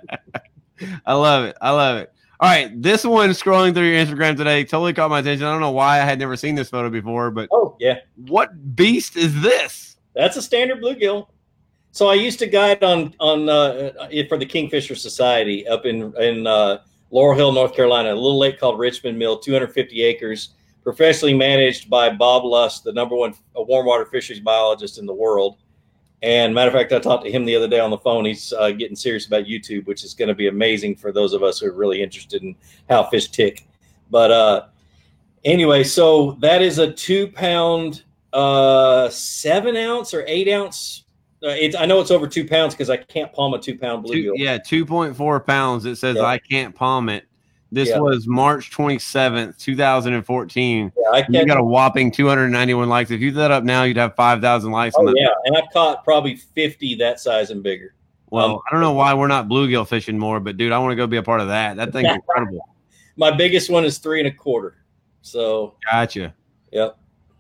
I 1.06 1.14
love 1.14 1.46
it. 1.46 1.58
I 1.62 1.72
love 1.72 1.98
it. 1.98 2.12
All 2.40 2.50
right, 2.50 2.82
this 2.82 3.06
one 3.06 3.30
scrolling 3.30 3.74
through 3.74 3.86
your 3.86 4.06
Instagram 4.06 4.36
today 4.36 4.66
totally 4.66 4.94
caught 4.94 5.10
my 5.10 5.20
attention. 5.20 5.48
I 5.48 5.52
don't 5.52 5.62
know 5.62 5.72
why 5.72 6.02
I 6.02 6.06
had 6.06 6.20
never 6.20 6.36
seen 6.36 6.56
this 6.56 6.70
photo 6.70 6.90
before, 6.90 7.32
but 7.32 7.48
oh 7.52 7.78
yeah, 7.80 8.00
what 8.16 8.76
beast 8.76 9.16
is 9.16 9.42
this? 9.42 9.96
that's 10.16 10.38
a 10.38 10.42
standard 10.42 10.82
bluegill. 10.82 11.28
So 11.92 12.10
I 12.10 12.16
used 12.16 12.40
to 12.40 12.48
guide 12.48 12.84
on 12.84 13.14
on 13.20 13.48
uh, 13.48 13.92
for 14.28 14.38
the 14.38 14.46
Kingfisher 14.46 14.96
Society 14.96 15.68
up 15.68 15.86
in 15.86 16.14
in 16.18 16.48
uh, 16.48 16.80
Laurel 17.12 17.38
Hill, 17.38 17.52
North 17.52 17.76
Carolina, 17.76 18.14
a 18.14 18.16
little 18.16 18.40
lake 18.40 18.60
called 18.60 18.80
Richmond 18.80 19.18
Mill, 19.18 19.38
250 19.38 20.04
acres, 20.04 20.50
professionally 20.84 21.34
managed 21.34 21.90
by 21.90 22.10
Bob 22.10 22.44
Lusk, 22.44 22.84
the 22.84 22.92
number 22.92 23.16
one 23.16 23.34
uh, 23.58 23.62
warm 23.62 23.86
water 23.86 24.06
fisheries 24.06 24.40
biologist 24.40 24.98
in 24.98 25.06
the 25.06 25.14
world. 25.14 25.58
And 26.22 26.56
matter 26.56 26.70
of 26.70 26.74
fact, 26.74 26.92
I 26.92 27.00
talked 27.00 27.26
to 27.26 27.32
him 27.32 27.46
the 27.46 27.56
other 27.56 27.68
day 27.68 27.80
on 27.80 27.90
the 27.92 27.98
phone. 27.98 28.26
He's 28.26 28.52
uh, 28.54 28.72
getting 28.72 28.96
serious 28.96 29.28
about 29.28 29.46
YouTube, 29.46 29.86
which 29.86 30.04
is 30.04 30.14
going 30.14 30.30
to 30.30 30.34
be 30.34 30.48
amazing 30.48 30.96
for 30.96 31.12
those 31.12 31.34
of 31.34 31.44
us 31.44 31.60
who 31.60 31.68
are 31.68 31.74
really 31.74 32.02
interested 32.02 32.42
in 32.42 32.56
how 32.90 33.04
fish 33.04 33.30
tick. 33.30 33.68
But 34.10 34.32
uh, 34.32 34.66
anyway, 35.44 35.84
so 35.84 36.32
that 36.42 36.62
is 36.62 36.80
a 36.80 36.92
two 36.92 37.28
pound, 37.28 38.04
uh, 38.34 39.10
seven 39.10 39.76
ounce 39.76 40.14
or 40.14 40.24
eight 40.28 40.48
ounce. 40.50 41.04
Uh, 41.44 41.50
it's, 41.50 41.76
I 41.76 41.86
know 41.86 42.00
it's 42.02 42.12
over 42.12 42.28
two 42.28 42.48
pounds 42.48 42.74
because 42.74 42.90
I 42.90 42.98
can't 42.98 43.32
palm 43.32 43.54
a 43.54 43.60
two 43.60 43.78
pound 43.78 44.08
Two, 44.08 44.14
bluegill. 44.34 44.38
yeah, 44.38 44.58
2.4 44.58 45.46
pounds. 45.46 45.86
It 45.86 45.98
says 45.98 46.16
Yeah. 46.16 46.24
I 46.24 46.40
can't 46.40 46.74
palm 46.74 47.10
it. 47.10 47.26
This 47.76 47.90
Yeah. 47.90 48.00
was 48.00 48.26
March 48.26 48.72
27th, 48.72 49.58
2014. 49.60 50.94
Yeah, 50.98 51.04
I 51.12 51.26
You 51.28 51.46
got 51.46 51.58
a 51.58 51.64
whopping 51.64 52.10
291 52.10 52.88
likes. 52.88 53.12
If 53.12 53.20
you 53.20 53.32
did 53.32 53.38
that 53.40 53.52
up 53.52 53.66
now, 53.66 53.84
you'd 53.84 53.98
have 53.98 54.16
5,000 54.16 54.72
likes 54.72 54.96
on 54.96 55.04
oh 55.06 55.12
that. 55.12 55.20
yeah, 55.20 55.28
and 55.44 55.58
I've 55.58 55.70
caught 55.74 56.06
probably 56.06 56.38
fifty 56.38 56.96
that 56.96 57.20
size 57.20 57.52
and 57.52 57.62
bigger. 57.62 57.94
Well, 58.32 58.46
Um, 58.52 58.60
I 58.66 58.72
don't 58.72 58.80
know 58.82 58.94
why 58.94 59.14
we're 59.14 59.28
not 59.28 59.50
bluegill 59.50 59.86
fishing 59.90 60.18
more, 60.18 60.40
but 60.40 60.56
dude, 60.56 60.72
I 60.72 60.80
want 60.80 60.94
to 60.94 60.96
go 60.96 61.06
be 61.06 61.18
a 61.18 61.24
part 61.24 61.42
of 61.42 61.50
that. 61.50 61.76
That 61.76 61.92
thing's 61.92 62.08
incredible. 62.16 62.66
My 63.18 63.32
biggest 63.32 63.70
one 63.70 63.84
is 63.84 63.98
three 63.98 64.20
and 64.20 64.28
a 64.30 64.32
quarter. 64.32 64.76
So 65.22 65.76
Gotcha. 65.92 66.34
Yep. 66.72 66.98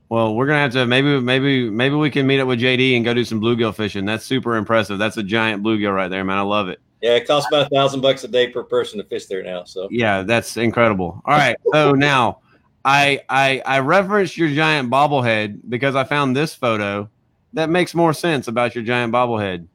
Well, 0.09 0.35
we're 0.35 0.47
gonna 0.47 0.59
have 0.59 0.73
to 0.73 0.85
maybe 0.85 1.19
maybe 1.21 1.69
maybe 1.69 1.95
we 1.95 2.09
can 2.11 2.27
meet 2.27 2.41
up 2.41 2.47
with 2.49 2.59
JD 2.59 2.97
and 2.97 3.05
go 3.05 3.13
do 3.13 3.23
some 3.23 3.39
bluegill 3.39 3.73
fishing. 3.73 4.03
That's 4.05 4.25
super 4.25 4.57
impressive. 4.57 4.99
That's 4.99 5.15
a 5.15 5.23
giant 5.23 5.63
bluegill 5.63 5.95
right 5.95 6.09
there, 6.09 6.23
man. 6.25 6.37
I 6.37 6.41
love 6.41 6.67
it. 6.67 6.79
Yeah, 7.01 7.15
it 7.15 7.27
costs 7.27 7.47
about 7.49 7.67
a 7.67 7.69
thousand 7.69 8.01
bucks 8.01 8.23
a 8.23 8.27
day 8.27 8.47
per 8.49 8.63
person 8.63 8.97
to 8.99 9.03
fish 9.05 9.25
there 9.25 9.43
now. 9.43 9.63
So 9.63 9.87
Yeah, 9.91 10.23
that's 10.23 10.57
incredible. 10.57 11.21
All 11.25 11.37
right, 11.37 11.57
so 11.71 11.91
now 11.93 12.39
I 12.83 13.21
I 13.29 13.61
I 13.65 13.79
referenced 13.79 14.37
your 14.37 14.49
giant 14.49 14.89
bobblehead 14.89 15.61
because 15.67 15.95
I 15.95 16.03
found 16.03 16.35
this 16.35 16.55
photo 16.55 17.09
that 17.53 17.69
makes 17.69 17.93
more 17.95 18.13
sense 18.13 18.47
about 18.47 18.75
your 18.75 18.83
giant 18.83 19.13
bobblehead. 19.13 19.67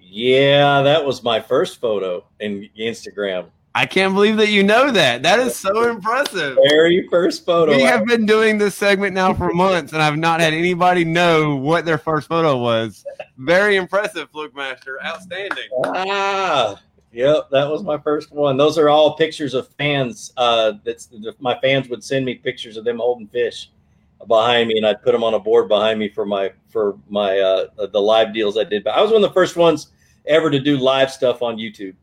yeah, 0.00 0.82
that 0.82 1.04
was 1.04 1.22
my 1.22 1.40
first 1.40 1.80
photo 1.80 2.24
in 2.40 2.68
Instagram. 2.78 3.46
I 3.78 3.86
can't 3.86 4.12
believe 4.12 4.38
that 4.38 4.48
you 4.48 4.64
know 4.64 4.90
that. 4.90 5.22
That 5.22 5.38
is 5.38 5.54
so 5.54 5.88
impressive. 5.88 6.58
Very 6.68 7.06
first 7.08 7.46
photo. 7.46 7.76
We 7.76 7.82
have 7.82 8.04
been 8.06 8.26
doing 8.26 8.58
this 8.58 8.74
segment 8.74 9.14
now 9.14 9.32
for 9.32 9.52
months, 9.52 9.92
and 9.92 10.02
I've 10.02 10.16
not 10.16 10.40
had 10.40 10.52
anybody 10.52 11.04
know 11.04 11.54
what 11.54 11.84
their 11.84 11.96
first 11.96 12.26
photo 12.26 12.58
was. 12.58 13.04
Very 13.36 13.76
impressive, 13.76 14.30
Fluke 14.30 14.52
Master. 14.56 14.98
Outstanding. 15.04 15.68
ah, 15.84 16.82
Yep, 17.12 17.50
that 17.52 17.70
was 17.70 17.84
my 17.84 17.96
first 17.98 18.32
one. 18.32 18.56
Those 18.56 18.78
are 18.78 18.88
all 18.88 19.16
pictures 19.16 19.54
of 19.54 19.68
fans. 19.78 20.32
Uh, 20.36 20.72
that's 20.82 21.10
my 21.38 21.56
fans 21.60 21.88
would 21.88 22.02
send 22.02 22.26
me 22.26 22.34
pictures 22.34 22.76
of 22.76 22.84
them 22.84 22.98
holding 22.98 23.28
fish 23.28 23.70
behind 24.26 24.66
me, 24.66 24.78
and 24.78 24.84
I'd 24.84 25.02
put 25.02 25.12
them 25.12 25.22
on 25.22 25.34
a 25.34 25.38
board 25.38 25.68
behind 25.68 26.00
me 26.00 26.08
for 26.08 26.26
my 26.26 26.50
for 26.68 26.98
my 27.08 27.38
uh, 27.38 27.86
the 27.92 28.00
live 28.00 28.34
deals 28.34 28.58
I 28.58 28.64
did. 28.64 28.82
But 28.82 28.94
I 28.96 29.02
was 29.02 29.12
one 29.12 29.22
of 29.22 29.30
the 29.30 29.34
first 29.34 29.54
ones 29.54 29.92
ever 30.26 30.50
to 30.50 30.58
do 30.58 30.78
live 30.78 31.12
stuff 31.12 31.42
on 31.42 31.58
YouTube. 31.58 31.94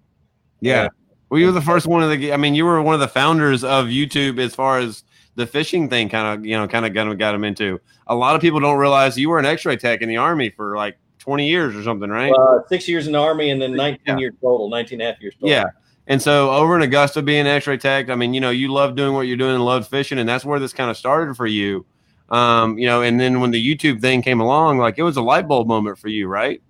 Yeah. 0.61 0.88
Well, 1.36 1.41
you 1.41 1.47
were 1.47 1.51
the 1.51 1.61
first 1.61 1.86
one 1.86 2.01
of 2.01 2.09
the. 2.09 2.31
I 2.31 2.38
mean, 2.38 2.55
you 2.55 2.63
were 2.63 2.81
one 2.81 2.93
of 2.93 3.01
the 3.01 3.09
founders 3.09 3.65
of 3.65 3.88
YouTube 3.88 4.39
as 4.39 4.55
far 4.55 4.79
as 4.79 5.03
the 5.36 5.45
fishing 5.45 5.89
thing 5.89 6.07
kind 6.07 6.39
of 6.39 6.45
you 6.45 6.55
know 6.55 6.65
kind 6.65 6.86
of 6.86 6.93
got, 6.93 7.13
got 7.17 7.33
them 7.33 7.43
into. 7.43 7.81
A 8.07 8.15
lot 8.15 8.36
of 8.36 8.41
people 8.41 8.61
don't 8.61 8.77
realize 8.77 9.17
you 9.17 9.27
were 9.27 9.38
an 9.38 9.45
X-ray 9.45 9.75
tech 9.75 10.01
in 10.01 10.07
the 10.07 10.15
army 10.15 10.49
for 10.49 10.77
like 10.77 10.97
20 11.19 11.45
years 11.45 11.75
or 11.75 11.83
something, 11.83 12.09
right? 12.09 12.31
Uh, 12.31 12.65
six 12.69 12.88
years 12.88 13.05
in 13.05 13.11
the 13.11 13.19
army 13.19 13.49
and 13.49 13.61
then 13.61 13.75
19 13.75 13.99
Yeah. 14.07 14.17
years 14.17 14.33
total, 14.39 14.69
19 14.69 15.01
and 15.01 15.09
a 15.09 15.11
half 15.11 15.21
years 15.21 15.33
total. 15.33 15.49
Yeah. 15.49 15.65
And 16.07 16.21
so 16.21 16.51
over 16.51 16.73
in 16.77 16.83
Augusta 16.83 17.21
being 17.21 17.41
an 17.41 17.47
X-ray 17.47 17.79
tech, 17.79 18.09
I 18.09 18.15
mean, 18.15 18.33
you 18.33 18.39
know, 18.39 18.51
you 18.51 18.71
love 18.71 18.95
doing 18.95 19.13
what 19.13 19.23
you're 19.27 19.36
doing 19.36 19.55
and 19.55 19.65
love 19.65 19.89
fishing, 19.89 20.19
and 20.19 20.29
that's 20.29 20.45
where 20.45 20.57
this 20.57 20.71
kind 20.71 20.89
of 20.89 20.95
started 20.95 21.36
for 21.36 21.47
you. 21.47 21.86
Um, 22.29 22.77
you 22.77 22.86
know, 22.86 23.01
and 23.01 23.19
then 23.19 23.41
when 23.41 23.51
the 23.51 23.61
YouTube 23.61 23.99
thing 23.99 24.21
came 24.21 24.39
along, 24.39 24.77
like 24.77 24.97
it 24.97 25.03
was 25.03 25.17
a 25.17 25.21
light 25.21 25.49
bulb 25.49 25.67
moment 25.67 25.97
for 25.97 26.07
you, 26.07 26.29
right? 26.29 26.61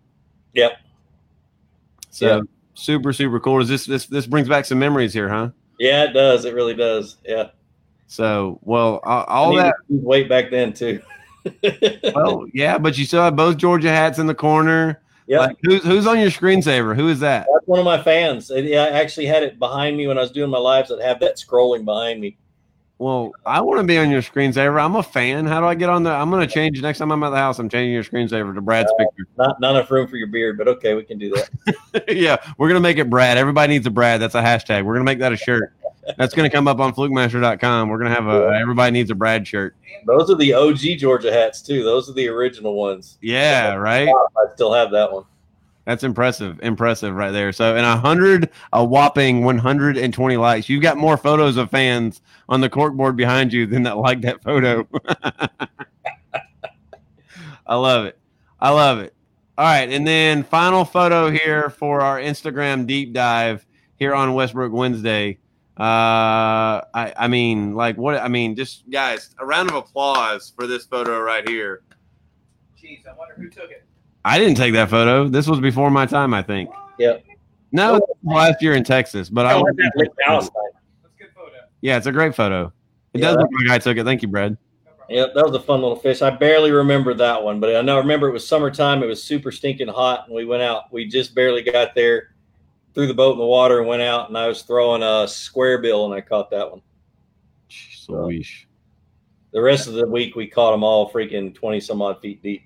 Yep. 0.53 0.72
So 2.09 2.28
Yeah. 2.38 2.41
Super, 2.76 3.12
super 3.12 3.40
cool. 3.40 3.60
Does 3.60 3.70
this 3.70 3.86
this 3.86 4.06
this 4.06 4.28
brings 4.28 4.48
back 4.48 4.66
some 4.66 4.80
memories 4.80 5.14
here, 5.14 5.28
huh? 5.28 5.50
Yeah, 5.80 6.04
it 6.04 6.14
does. 6.14 6.46
It 6.46 6.54
really 6.54 6.76
does. 6.76 7.18
Yeah. 7.26 7.50
So 8.08 8.60
well, 8.62 9.00
all, 9.04 9.22
I 9.22 9.34
all 9.34 9.56
that. 9.56 9.76
weight 9.90 10.30
back 10.30 10.52
then 10.52 10.74
too. 10.74 11.02
Well, 12.16 12.46
yeah, 12.56 12.80
but 12.80 12.98
you 12.98 13.06
still 13.06 13.22
have 13.24 13.36
both 13.36 13.58
Georgia 13.58 13.90
hats 13.90 14.18
in 14.18 14.26
the 14.26 14.34
corner. 14.34 15.02
yeah. 15.28 15.42
Like, 15.42 15.58
who's 15.62 15.84
who's 15.84 16.08
on 16.08 16.20
your 16.20 16.32
screensaver? 16.32 16.96
Who 16.96 17.08
is 17.08 17.20
that? 17.20 17.46
That's 17.52 17.68
one 17.68 17.78
of 17.78 17.86
my 17.86 18.02
fans. 18.02 18.52
Yeah, 18.54 18.84
I 18.86 18.90
actually 19.00 19.28
had 19.28 19.44
it 19.44 19.60
behind 19.60 19.96
me 19.96 20.08
when 20.08 20.18
I 20.18 20.22
was 20.22 20.32
doing 20.32 20.50
my 20.50 20.58
lives. 20.58 20.92
I'd 20.92 21.02
have 21.02 21.20
that 21.20 21.38
scrolling 21.38 21.86
behind 21.86 22.20
me. 22.20 22.38
Well, 22.98 23.34
I 23.46 23.60
want 23.60 23.82
to 23.82 23.84
be 23.86 23.98
on 23.98 24.10
your 24.10 24.22
screensaver. 24.22 24.82
I'm 24.82 24.96
a 24.96 25.04
fan. 25.04 25.46
How 25.46 25.60
do 25.60 25.68
I 25.68 25.76
get 25.76 25.89
on 25.89 26.04
there? 26.04 26.14
I'm 26.14 26.30
going 26.30 26.48
to 26.48 26.54
change 26.54 26.82
next 26.82 27.00
time 27.00 27.12
I'm 27.12 27.22
at 27.24 27.32
the 27.32 27.36
house. 27.36 27.60
I'm 27.60 27.68
changing 27.68 27.93
your 27.93 28.06
screensaver 28.06 28.56
to 28.56 28.62
Brad's 28.62 28.89
uh, 28.91 29.04
picture. 29.04 29.28
Not 29.38 29.60
not 29.60 29.76
enough 29.76 29.91
room 29.91 30.08
for 30.08 30.16
your 30.16 30.28
beard, 30.28 30.58
but 30.58 30.70
okay, 30.70 30.93
we 30.93 31.04
can 31.04 31.20
do 31.20 31.30
that. 31.32 32.06
yeah, 32.16 32.38
we're 32.58 32.70
gonna 32.70 32.80
make 32.80 32.98
it 32.98 33.10
Brad. 33.10 33.38
Everybody 33.38 33.74
needs 33.74 33.86
a 33.86 33.91
Brad. 33.91 34.22
That's 34.22 34.36
a 34.36 34.41
hashtag. 34.41 34.86
We're 34.86 34.93
gonna 34.93 35.04
make 35.04 35.20
that 35.20 35.34
a 35.34 35.38
shirt. 35.38 35.74
That's 36.18 36.34
gonna 36.34 36.50
come 36.50 36.70
up 36.70 36.80
on 36.80 36.93
flukemaster.com. 36.93 37.89
We're 37.89 37.98
gonna 37.98 38.16
have 38.16 38.28
a 38.28 38.58
everybody 38.62 38.91
needs 38.91 39.12
a 39.12 39.16
Brad 39.16 39.46
shirt. 39.46 39.76
Those 40.06 40.30
are 40.30 40.36
the 40.36 40.54
OG 40.54 40.98
Georgia 40.98 41.34
hats 41.34 41.62
too. 41.62 41.84
Those 41.84 42.10
are 42.10 42.14
the 42.14 42.30
original 42.30 42.76
ones. 42.76 43.18
Yeah, 43.22 43.74
right. 43.74 44.08
I 44.08 44.54
still 44.54 44.72
have 44.72 44.91
that 44.91 45.12
one. 45.12 45.26
That's 45.86 46.04
impressive. 46.04 46.60
Impressive 46.64 47.14
right 47.16 47.32
there. 47.32 47.52
So, 47.52 47.76
in 47.76 47.84
a 47.84 47.96
hundred, 47.96 48.50
a 48.74 48.84
whopping 48.84 49.44
120 49.44 50.38
likes. 50.38 50.68
You've 50.68 50.82
got 50.82 50.98
more 50.98 51.16
photos 51.16 51.58
of 51.58 51.70
fans 51.70 52.22
on 52.50 52.62
the 52.62 52.70
corkboard 52.70 53.16
behind 53.16 53.54
you 53.54 53.68
than 53.68 53.84
that 53.84 53.98
like 53.98 54.22
that 54.22 54.42
photo. 54.42 54.88
I 57.68 57.76
love 57.76 58.06
it. 58.06 58.18
I 58.60 58.72
love 58.72 59.00
it. 59.00 59.14
All 59.58 59.66
right, 59.66 59.90
and 59.90 60.06
then 60.06 60.44
final 60.44 60.84
photo 60.84 61.30
here 61.30 61.70
for 61.70 62.02
our 62.02 62.20
Instagram 62.20 62.86
deep 62.88 63.14
dive 63.14 63.66
here 63.98 64.14
on 64.14 64.34
Westbrook 64.34 64.74
Wednesday. 64.74 65.38
Uh, 65.80 66.82
I, 66.94 67.14
I 67.18 67.28
mean, 67.28 67.74
like 67.74 67.96
what? 67.96 68.18
I 68.18 68.28
mean, 68.28 68.56
just 68.56 68.90
guys, 68.90 69.34
a 69.40 69.46
round 69.46 69.70
of 69.70 69.76
applause 69.76 70.52
for 70.56 70.68
this 70.68 70.86
photo 70.86 71.20
right 71.22 71.48
here. 71.48 71.84
Jeez, 72.78 73.08
I 73.08 73.14
wonder 73.14 73.36
who 73.36 73.50
took 73.50 73.72
it. 73.72 73.85
I 74.26 74.40
didn't 74.40 74.56
take 74.56 74.74
that 74.74 74.90
photo. 74.90 75.28
This 75.30 75.48
was 75.48 75.60
before 75.60 75.92
my 75.92 76.08
time, 76.08 76.34
I 76.34 76.42
think. 76.42 76.72
Yep. 76.98 77.24
No, 77.72 78.02
last 78.24 78.60
year 78.62 78.74
in 78.74 78.84
Texas, 78.84 79.30
but 79.30 79.46
I. 79.46 79.52
I 79.52 79.64
That's 79.78 79.96
a 79.96 80.00
good 80.00 81.30
photo. 81.36 81.58
Yeah, 81.82 81.98
it's 81.98 82.08
a 82.08 82.12
great 82.12 82.34
photo. 82.34 82.74
It 83.14 83.22
Yeah, 83.22 83.28
does 83.28 83.38
look 83.38 83.50
like 83.60 83.70
I 83.70 83.78
took 83.78 83.98
it. 83.98 84.04
Thank 84.04 84.24
you, 84.24 84.28
Brad. 84.28 84.58
Yep, 85.10 85.36
that 85.36 85.46
was 85.46 85.56
a 85.56 85.60
fun 85.60 85.82
little 85.82 85.96
fish. 85.96 86.24
I 86.24 86.32
barely 86.32 86.72
remember 86.72 87.14
that 87.14 87.44
one, 87.44 87.60
but 87.60 87.76
I 87.76 87.82
know 87.82 87.98
I 87.98 88.00
remember 88.00 88.28
it 88.28 88.32
was 88.32 88.48
summertime. 88.48 89.04
It 89.04 89.06
was 89.06 89.22
super 89.24 89.52
stinking 89.52 89.90
hot, 89.90 90.26
and 90.26 90.36
we 90.36 90.46
went 90.46 90.64
out. 90.64 90.92
We 90.92 91.06
just 91.06 91.36
barely 91.36 91.62
got 91.62 91.94
there, 91.94 92.34
threw 92.96 93.06
the 93.06 93.14
boat 93.14 93.34
in 93.34 93.38
the 93.38 93.46
water, 93.46 93.80
and 93.80 93.88
went 93.88 94.02
out. 94.02 94.30
And 94.30 94.38
I 94.38 94.48
was 94.48 94.64
throwing 94.64 95.04
a 95.04 95.28
square 95.28 95.78
bill, 95.78 96.06
and 96.06 96.16
I 96.16 96.22
caught 96.22 96.50
that 96.50 96.72
one. 96.72 96.82
Sweesh. 97.70 98.66
The 99.52 99.62
rest 99.62 99.88
of 99.88 99.94
the 99.94 100.08
week, 100.08 100.36
we 100.36 100.48
caught 100.48 100.72
them 100.72 100.84
all 100.84 101.12
freaking 101.12 101.54
twenty 101.54 101.80
some 101.80 102.02
odd 102.02 102.20
feet 102.22 102.42
deep. 102.42 102.64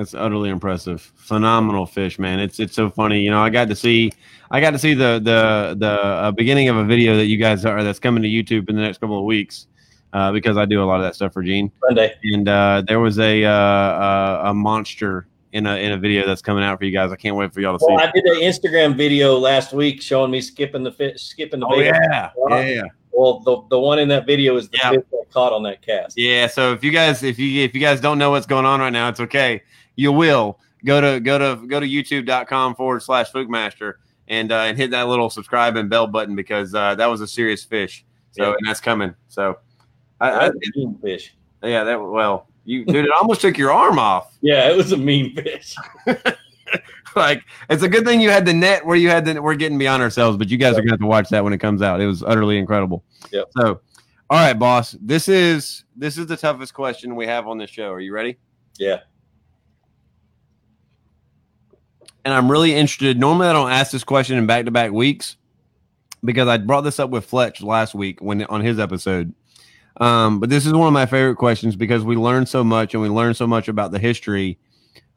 That's 0.00 0.14
utterly 0.14 0.48
impressive. 0.48 1.12
Phenomenal 1.16 1.84
fish, 1.84 2.18
man. 2.18 2.40
It's 2.40 2.58
it's 2.58 2.74
so 2.74 2.88
funny. 2.88 3.20
You 3.20 3.30
know, 3.30 3.42
I 3.42 3.50
got 3.50 3.68
to 3.68 3.76
see 3.76 4.10
I 4.50 4.58
got 4.58 4.70
to 4.70 4.78
see 4.78 4.94
the 4.94 5.20
the 5.22 5.76
the 5.78 5.90
uh, 5.90 6.30
beginning 6.30 6.70
of 6.70 6.78
a 6.78 6.84
video 6.84 7.16
that 7.18 7.26
you 7.26 7.36
guys 7.36 7.66
are 7.66 7.84
that's 7.84 7.98
coming 7.98 8.22
to 8.22 8.28
YouTube 8.30 8.70
in 8.70 8.76
the 8.76 8.80
next 8.80 8.96
couple 8.96 9.18
of 9.18 9.26
weeks 9.26 9.66
uh, 10.14 10.32
because 10.32 10.56
I 10.56 10.64
do 10.64 10.82
a 10.82 10.86
lot 10.86 10.96
of 10.96 11.02
that 11.02 11.16
stuff 11.16 11.34
for 11.34 11.42
Gene. 11.42 11.70
Sunday. 11.86 12.14
And 12.32 12.48
uh, 12.48 12.82
there 12.88 12.98
was 12.98 13.18
a 13.18 13.44
uh, 13.44 13.50
uh, 13.50 14.42
a 14.46 14.54
monster 14.54 15.26
in 15.52 15.66
a 15.66 15.76
in 15.76 15.92
a 15.92 15.98
video 15.98 16.26
that's 16.26 16.40
coming 16.40 16.64
out 16.64 16.78
for 16.78 16.86
you 16.86 16.92
guys. 16.92 17.12
I 17.12 17.16
can't 17.16 17.36
wait 17.36 17.52
for 17.52 17.60
y'all 17.60 17.76
to 17.76 17.78
see. 17.78 17.92
Well, 17.92 18.02
it. 18.02 18.08
I 18.08 18.10
did 18.12 18.24
an 18.24 18.40
Instagram 18.40 18.96
video 18.96 19.36
last 19.38 19.74
week 19.74 20.00
showing 20.00 20.30
me 20.30 20.40
skipping 20.40 20.82
the 20.82 20.92
fish, 20.92 21.20
skipping 21.24 21.60
the 21.60 21.66
Oh 21.66 21.76
bait. 21.76 21.84
yeah, 21.88 22.30
yeah. 22.48 22.82
Well, 23.12 23.40
the, 23.40 23.60
the 23.68 23.78
one 23.78 23.98
in 23.98 24.08
that 24.08 24.24
video 24.24 24.56
is 24.56 24.70
the 24.70 24.78
Yeah. 24.78 24.90
fish 24.92 25.04
that 25.12 25.24
caught 25.30 25.52
on 25.52 25.62
that 25.64 25.82
cast. 25.82 26.16
Yeah, 26.16 26.46
so 26.46 26.72
if 26.72 26.82
you 26.82 26.90
guys 26.90 27.22
if 27.22 27.38
you 27.38 27.62
if 27.64 27.74
you 27.74 27.82
guys 27.82 28.00
don't 28.00 28.16
know 28.16 28.30
what's 28.30 28.46
going 28.46 28.64
on 28.64 28.80
right 28.80 28.88
now, 28.94 29.10
it's 29.10 29.20
okay. 29.20 29.60
You 29.96 30.12
will 30.12 30.58
go 30.84 31.00
to 31.00 31.20
go 31.20 31.38
to 31.38 31.66
go 31.66 31.80
to 31.80 31.86
youtube.com 31.86 32.74
forward 32.74 33.02
slash 33.02 33.30
Flukemaster 33.30 33.94
and 34.28 34.52
uh, 34.52 34.60
and 34.60 34.78
hit 34.78 34.92
that 34.92 35.08
little 35.08 35.28
subscribe 35.28 35.76
and 35.76 35.90
bell 35.90 36.06
button 36.06 36.34
because 36.34 36.74
uh, 36.74 36.94
that 36.94 37.06
was 37.06 37.20
a 37.20 37.26
serious 37.26 37.64
fish. 37.64 38.04
So 38.32 38.44
Yeah. 38.44 38.54
and 38.58 38.68
that's 38.68 38.80
coming. 38.80 39.14
So 39.28 39.58
I, 40.20 40.46
I, 40.46 40.50
mean 40.76 40.98
fish. 41.02 41.34
yeah, 41.62 41.84
that 41.84 42.00
well, 42.00 42.46
you 42.64 42.84
dude, 42.84 43.04
it 43.04 43.10
almost 43.10 43.40
took 43.40 43.58
your 43.58 43.72
arm 43.72 43.98
off. 43.98 44.36
Yeah, 44.42 44.70
it 44.70 44.76
was 44.76 44.92
a 44.92 44.96
mean 44.96 45.34
fish. 45.34 45.76
like 47.16 47.42
it's 47.68 47.82
a 47.82 47.88
good 47.88 48.06
thing 48.06 48.22
you 48.22 48.30
had 48.30 48.46
the 48.46 48.54
net 48.54 48.86
where 48.86 48.96
you 48.96 49.10
had 49.10 49.26
the 49.26 49.42
we're 49.42 49.54
getting 49.54 49.76
beyond 49.76 50.02
ourselves, 50.02 50.38
but 50.38 50.48
you 50.48 50.56
guys 50.56 50.78
are 50.78 50.80
gonna 50.80 50.92
have 50.92 51.00
to 51.00 51.06
watch 51.06 51.28
that 51.28 51.44
when 51.44 51.52
it 51.52 51.58
comes 51.58 51.82
out. 51.82 52.00
It 52.00 52.06
was 52.06 52.22
utterly 52.22 52.56
incredible. 52.56 53.04
Yep. 53.32 53.50
So 53.58 53.80
all 54.30 54.38
right, 54.38 54.52
boss. 54.54 54.96
This 55.00 55.28
is 55.28 55.84
this 55.96 56.16
is 56.16 56.26
the 56.26 56.36
toughest 56.36 56.72
question 56.72 57.16
we 57.16 57.26
have 57.26 57.46
on 57.48 57.58
this 57.58 57.68
show. 57.68 57.90
Are 57.90 58.00
you 58.00 58.14
ready? 58.14 58.38
Yeah. 58.78 59.00
And 62.24 62.34
I'm 62.34 62.50
really 62.50 62.74
interested. 62.74 63.18
Normally, 63.18 63.48
I 63.48 63.52
don't 63.52 63.70
ask 63.70 63.92
this 63.92 64.04
question 64.04 64.38
in 64.38 64.46
back 64.46 64.64
to 64.66 64.70
back 64.70 64.92
weeks 64.92 65.36
because 66.24 66.48
I 66.48 66.58
brought 66.58 66.82
this 66.82 66.98
up 66.98 67.10
with 67.10 67.24
Fletch 67.24 67.62
last 67.62 67.94
week 67.94 68.20
when 68.20 68.44
on 68.44 68.60
his 68.60 68.78
episode. 68.78 69.34
Um, 69.96 70.40
but 70.40 70.48
this 70.48 70.66
is 70.66 70.72
one 70.72 70.86
of 70.86 70.92
my 70.92 71.06
favorite 71.06 71.36
questions 71.36 71.76
because 71.76 72.04
we 72.04 72.16
learn 72.16 72.46
so 72.46 72.64
much 72.64 72.94
and 72.94 73.02
we 73.02 73.08
learn 73.08 73.34
so 73.34 73.46
much 73.46 73.68
about 73.68 73.92
the 73.92 73.98
history 73.98 74.58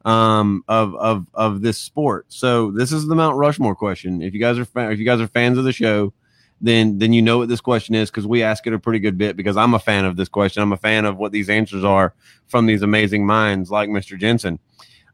um, 0.04 0.62
of 0.68 0.94
of 0.96 1.26
of 1.34 1.62
this 1.62 1.78
sport. 1.78 2.26
So 2.28 2.70
this 2.70 2.92
is 2.92 3.06
the 3.06 3.14
Mount 3.14 3.36
Rushmore 3.36 3.74
question. 3.74 4.22
If 4.22 4.34
you 4.34 4.40
guys 4.40 4.58
are 4.58 4.64
fa- 4.64 4.90
if 4.90 4.98
you 4.98 5.04
guys 5.04 5.20
are 5.20 5.26
fans 5.26 5.58
of 5.58 5.64
the 5.64 5.72
show, 5.72 6.12
then 6.60 6.98
then 6.98 7.12
you 7.12 7.22
know 7.22 7.38
what 7.38 7.48
this 7.48 7.60
question 7.60 7.94
is 7.94 8.10
because 8.10 8.26
we 8.26 8.42
ask 8.42 8.66
it 8.66 8.72
a 8.72 8.78
pretty 8.78 8.98
good 8.98 9.16
bit 9.16 9.36
because 9.36 9.56
I'm 9.56 9.74
a 9.74 9.78
fan 9.78 10.04
of 10.04 10.16
this 10.16 10.28
question. 10.28 10.62
I'm 10.62 10.72
a 10.72 10.78
fan 10.78 11.04
of 11.04 11.16
what 11.16 11.32
these 11.32 11.48
answers 11.48 11.84
are 11.84 12.14
from 12.46 12.66
these 12.66 12.82
amazing 12.82 13.26
minds 13.26 13.70
like 13.70 13.88
Mr. 13.88 14.18
Jensen. 14.18 14.58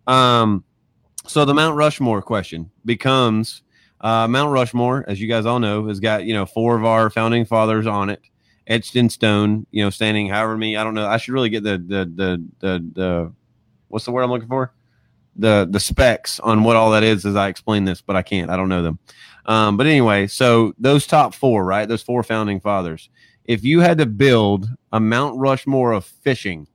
Um, 0.07 0.65
so 1.27 1.45
the 1.45 1.55
Mount 1.55 1.77
Rushmore 1.77 2.23
question 2.23 2.71
becomes 2.85 3.63
uh, 4.01 4.27
Mount 4.29 4.53
Rushmore, 4.53 5.05
as 5.07 5.21
you 5.21 5.29
guys 5.29 5.47
all 5.47 5.59
know, 5.59 5.87
has 5.89 6.01
got 6.01 6.25
you 6.25 6.33
know 6.33 6.47
four 6.47 6.77
of 6.77 6.85
our 6.85 7.11
founding 7.11 7.45
fathers 7.45 7.87
on 7.87 8.11
it, 8.11 8.21
etched 8.67 8.97
in 8.97 9.11
stone. 9.11 9.67
You 9.71 9.85
know, 9.85 9.91
standing 9.91 10.29
however 10.29 10.57
many. 10.57 10.77
I 10.77 10.85
don't 10.85 10.95
know. 10.95 11.07
I 11.07 11.19
should 11.19 11.35
really 11.35 11.51
get 11.51 11.63
the 11.63 11.79
the 11.79 12.11
the 12.15 12.45
the, 12.61 12.91
the 12.95 13.33
what's 13.89 14.05
the 14.05 14.13
word 14.13 14.23
I'm 14.23 14.31
looking 14.31 14.49
for? 14.49 14.73
The 15.37 15.69
the 15.71 15.81
specs 15.81 16.41
on 16.41 16.65
what 16.65 16.77
all 16.77 16.91
that 16.93 17.03
is 17.03 17.27
as 17.27 17.37
I 17.37 17.49
explain 17.49 17.85
this, 17.85 18.01
but 18.01 18.17
I 18.17 18.23
can't. 18.23 18.51
I 18.51 18.57
don't 18.57 18.69
know 18.69 18.83
them. 18.83 18.99
Um, 19.47 19.77
but 19.77 19.87
anyway, 19.87 20.27
so 20.27 20.75
those 20.79 21.07
top 21.07 21.35
four, 21.35 21.65
right? 21.65 21.89
Those 21.89 22.03
four 22.03 22.23
founding 22.23 22.61
fathers. 22.61 23.11
If 23.45 23.65
you 23.65 23.81
had 23.81 23.99
to 23.99 24.07
build 24.07 24.69
a 24.93 25.01
Mount 25.01 25.39
Rushmore 25.39 25.93
of 25.93 26.05
fishing, 26.05 26.67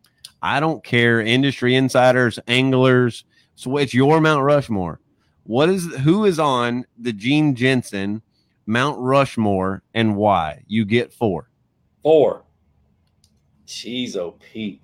I 0.41 0.59
don't 0.59 0.83
care. 0.83 1.21
Industry 1.21 1.75
insiders, 1.75 2.37
anglers. 2.47 3.23
So 3.56 3.78
it's 3.78 3.93
your 3.93 4.22
Mount 4.22 4.43
Rushmore. 4.43 4.99
What 5.43 5.70
is 5.70 5.93
who 5.97 6.26
is 6.26 6.39
on 6.39 6.86
the 6.97 7.14
Gene 7.14 7.56
Jensen 7.56 8.22
Mount 8.66 8.99
Rushmore 8.99 9.84
and 9.93 10.16
why? 10.16 10.64
You 10.68 10.86
get 10.86 11.14
four. 11.14 11.49
Four. 12.03 12.43
Jeez, 13.68 14.16
oh 14.18 14.36
Pete. 14.39 14.82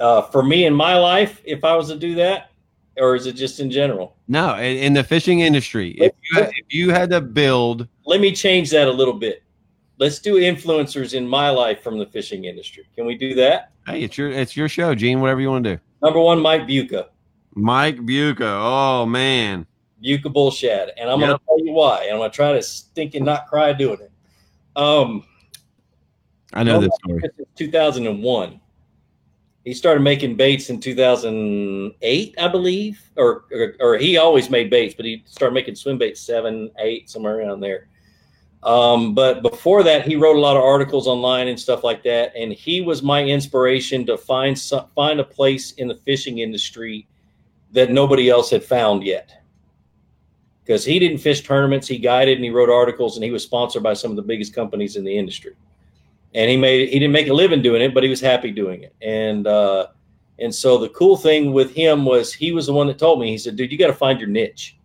Uh, 0.00 0.22
for 0.22 0.42
me 0.42 0.66
in 0.66 0.74
my 0.74 0.96
life, 0.96 1.42
if 1.44 1.64
I 1.64 1.74
was 1.74 1.88
to 1.88 1.96
do 1.96 2.14
that, 2.16 2.50
or 2.96 3.16
is 3.16 3.26
it 3.26 3.32
just 3.32 3.58
in 3.58 3.70
general? 3.70 4.16
No, 4.28 4.54
in, 4.56 4.76
in 4.76 4.92
the 4.92 5.02
fishing 5.02 5.40
industry, 5.40 5.90
if 5.92 6.12
you, 6.22 6.42
if 6.42 6.64
you 6.68 6.90
had 6.90 7.10
to 7.10 7.20
build, 7.20 7.88
Let 8.04 8.20
me 8.20 8.32
change 8.32 8.70
that 8.70 8.86
a 8.86 8.92
little 8.92 9.14
bit. 9.14 9.42
Let's 9.98 10.20
do 10.20 10.36
influencers 10.36 11.14
in 11.14 11.26
my 11.26 11.50
life 11.50 11.82
from 11.82 11.98
the 11.98 12.06
fishing 12.06 12.44
industry. 12.44 12.84
Can 12.94 13.06
we 13.06 13.16
do 13.16 13.34
that? 13.34 13.72
hey, 13.86 14.02
it's 14.02 14.16
your 14.16 14.30
it's 14.30 14.56
your 14.56 14.68
show, 14.68 14.94
Gene. 14.94 15.20
Whatever 15.20 15.40
you 15.40 15.50
want 15.50 15.64
to 15.64 15.76
do. 15.76 15.82
Number 16.02 16.20
one, 16.20 16.40
Mike 16.40 16.66
Bucca. 16.66 17.08
Mike 17.54 18.04
Bucca. 18.06 18.46
Oh 18.60 19.04
man, 19.06 19.66
Bucca 20.00 20.28
bull 20.28 20.50
shad, 20.50 20.92
and 20.96 21.10
I'm 21.10 21.20
Yep. 21.20 21.28
gonna 21.28 21.40
tell 21.46 21.64
you 21.64 21.72
why. 21.72 22.04
And 22.04 22.12
I'm 22.12 22.18
gonna 22.18 22.30
try 22.30 22.52
to 22.52 22.62
stink 22.62 23.14
and 23.14 23.24
not 23.24 23.46
cry 23.48 23.72
doing 23.72 24.00
it. 24.00 24.12
Um, 24.76 25.24
I 26.52 26.62
know 26.62 26.80
this 26.80 26.94
story. 27.04 27.20
Since 27.36 27.48
2001. 27.56 28.60
He 29.64 29.74
started 29.74 30.00
making 30.00 30.36
baits 30.36 30.70
in 30.70 30.80
2008, 30.80 32.34
I 32.38 32.48
believe, 32.48 33.02
or, 33.16 33.44
or 33.52 33.74
or 33.80 33.98
he 33.98 34.16
always 34.16 34.48
made 34.48 34.70
baits, 34.70 34.94
but 34.94 35.04
he 35.04 35.22
started 35.26 35.52
making 35.52 35.74
swim 35.74 35.98
baits 35.98 36.20
seven, 36.22 36.70
eight, 36.78 37.10
somewhere 37.10 37.38
around 37.40 37.60
there. 37.60 37.88
Um, 38.62 39.14
but 39.14 39.42
before 39.42 39.82
that, 39.84 40.06
he 40.06 40.16
wrote 40.16 40.36
a 40.36 40.40
lot 40.40 40.56
of 40.56 40.62
articles 40.62 41.06
online 41.06 41.48
and 41.48 41.58
stuff 41.58 41.84
like 41.84 42.02
that, 42.02 42.32
and 42.36 42.52
he 42.52 42.80
was 42.80 43.02
my 43.02 43.24
inspiration 43.24 44.04
to 44.06 44.18
find 44.18 44.58
some, 44.58 44.86
find 44.94 45.20
a 45.20 45.24
place 45.24 45.72
in 45.72 45.86
the 45.86 45.94
fishing 45.94 46.38
industry 46.38 47.06
that 47.72 47.90
nobody 47.90 48.28
else 48.28 48.50
had 48.50 48.64
found 48.64 49.04
yet. 49.04 49.32
Because 50.64 50.84
he 50.84 50.98
didn't 50.98 51.18
fish 51.18 51.42
tournaments, 51.42 51.86
he 51.86 51.98
guided 51.98 52.36
and 52.36 52.44
he 52.44 52.50
wrote 52.50 52.68
articles, 52.68 53.16
and 53.16 53.24
he 53.24 53.30
was 53.30 53.44
sponsored 53.44 53.82
by 53.82 53.94
some 53.94 54.10
of 54.10 54.16
the 54.16 54.22
biggest 54.22 54.54
companies 54.54 54.96
in 54.96 55.04
the 55.04 55.16
industry 55.16 55.54
and 56.34 56.50
he 56.50 56.56
made 56.56 56.88
he 56.88 56.98
didn't 56.98 57.12
make 57.12 57.28
a 57.28 57.34
living 57.34 57.62
doing 57.62 57.82
it, 57.82 57.94
but 57.94 58.02
he 58.02 58.08
was 58.08 58.20
happy 58.20 58.50
doing 58.50 58.82
it. 58.82 58.94
And 59.00 59.46
uh, 59.46 59.88
and 60.38 60.54
so 60.54 60.78
the 60.78 60.88
cool 60.90 61.16
thing 61.16 61.52
with 61.52 61.74
him 61.74 62.04
was 62.04 62.32
he 62.32 62.52
was 62.52 62.66
the 62.66 62.72
one 62.72 62.86
that 62.88 62.98
told 62.98 63.20
me. 63.20 63.30
He 63.30 63.38
said, 63.38 63.56
"Dude, 63.56 63.72
you 63.72 63.78
got 63.78 63.88
to 63.88 63.94
find 63.94 64.20
your 64.20 64.28
niche." 64.28 64.77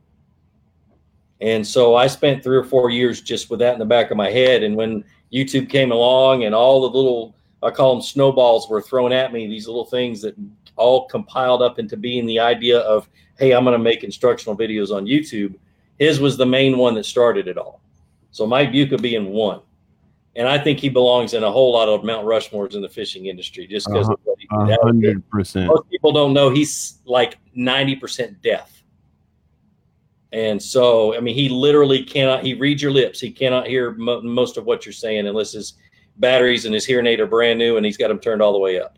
And 1.43 1.65
so 1.67 1.95
I 1.95 2.07
spent 2.07 2.41
three 2.43 2.55
or 2.57 2.63
four 2.63 2.89
years 2.89 3.21
just 3.21 3.49
with 3.49 3.59
that 3.59 3.73
in 3.73 3.79
the 3.79 3.85
back 3.85 4.11
of 4.11 4.17
my 4.17 4.29
head. 4.31 4.63
And 4.63 4.75
when 4.75 5.03
YouTube 5.31 5.69
came 5.69 5.91
along, 5.91 6.45
and 6.45 6.55
all 6.55 6.81
the 6.81 6.97
little 6.97 7.35
I 7.61 7.69
call 7.69 7.93
them 7.93 8.01
snowballs 8.01 8.69
were 8.69 8.81
thrown 8.81 9.11
at 9.13 9.31
me, 9.31 9.47
these 9.47 9.67
little 9.67 9.85
things 9.85 10.21
that 10.21 10.35
all 10.75 11.05
compiled 11.07 11.61
up 11.61 11.79
into 11.79 11.95
being 11.97 12.25
the 12.25 12.39
idea 12.39 12.79
of, 12.79 13.07
"Hey, 13.37 13.51
I'm 13.53 13.63
going 13.63 13.77
to 13.77 13.83
make 13.83 14.03
instructional 14.03 14.57
videos 14.57 14.89
on 14.95 15.05
YouTube." 15.05 15.55
His 15.99 16.19
was 16.19 16.37
the 16.37 16.45
main 16.45 16.77
one 16.77 16.95
that 16.95 17.05
started 17.05 17.47
it 17.47 17.57
all. 17.57 17.79
So 18.31 18.47
Mike 18.47 18.71
Bucca 18.71 18.97
being 18.97 19.29
one 19.31 19.59
and 20.35 20.47
I 20.47 20.57
think 20.57 20.79
he 20.79 20.89
belongs 20.89 21.33
in 21.33 21.43
a 21.43 21.51
whole 21.51 21.71
lot 21.71 21.87
of 21.87 22.03
Mount 22.03 22.25
Rushmores 22.25 22.73
in 22.75 22.81
the 22.81 22.89
fishing 22.89 23.27
industry 23.27 23.67
just 23.67 23.87
because 23.87 24.07
Uh-huh. 24.07 24.13
of 24.13 24.19
what 24.23 24.37
he 24.39 24.47
did. 24.67 24.79
hundred 24.81 25.29
percent. 25.29 25.67
Most 25.67 25.89
people 25.89 26.11
don't 26.11 26.33
know 26.33 26.49
he's 26.49 26.99
like 27.05 27.37
ninety 27.53 27.95
percent 27.95 28.41
deaf, 28.41 28.82
and 30.33 30.61
so 30.61 31.15
I 31.15 31.19
mean 31.19 31.35
he 31.35 31.47
literally 31.49 32.03
cannot. 32.03 32.43
He 32.43 32.53
reads 32.53 32.81
your 32.81 32.91
lips. 32.91 33.19
He 33.19 33.31
cannot 33.31 33.67
hear 33.67 33.91
mo- 33.93 34.21
most 34.21 34.57
of 34.57 34.65
what 34.65 34.85
you're 34.85 34.93
saying 34.93 35.27
unless 35.27 35.51
his 35.53 35.73
batteries 36.17 36.65
and 36.65 36.73
his 36.73 36.85
hearing 36.85 37.05
aid 37.07 37.19
are 37.19 37.27
brand 37.27 37.57
new 37.59 37.77
and 37.77 37.85
he's 37.85 37.97
got 37.97 38.09
them 38.09 38.19
turned 38.19 38.41
all 38.41 38.53
the 38.53 38.59
way 38.59 38.79
up. 38.79 38.97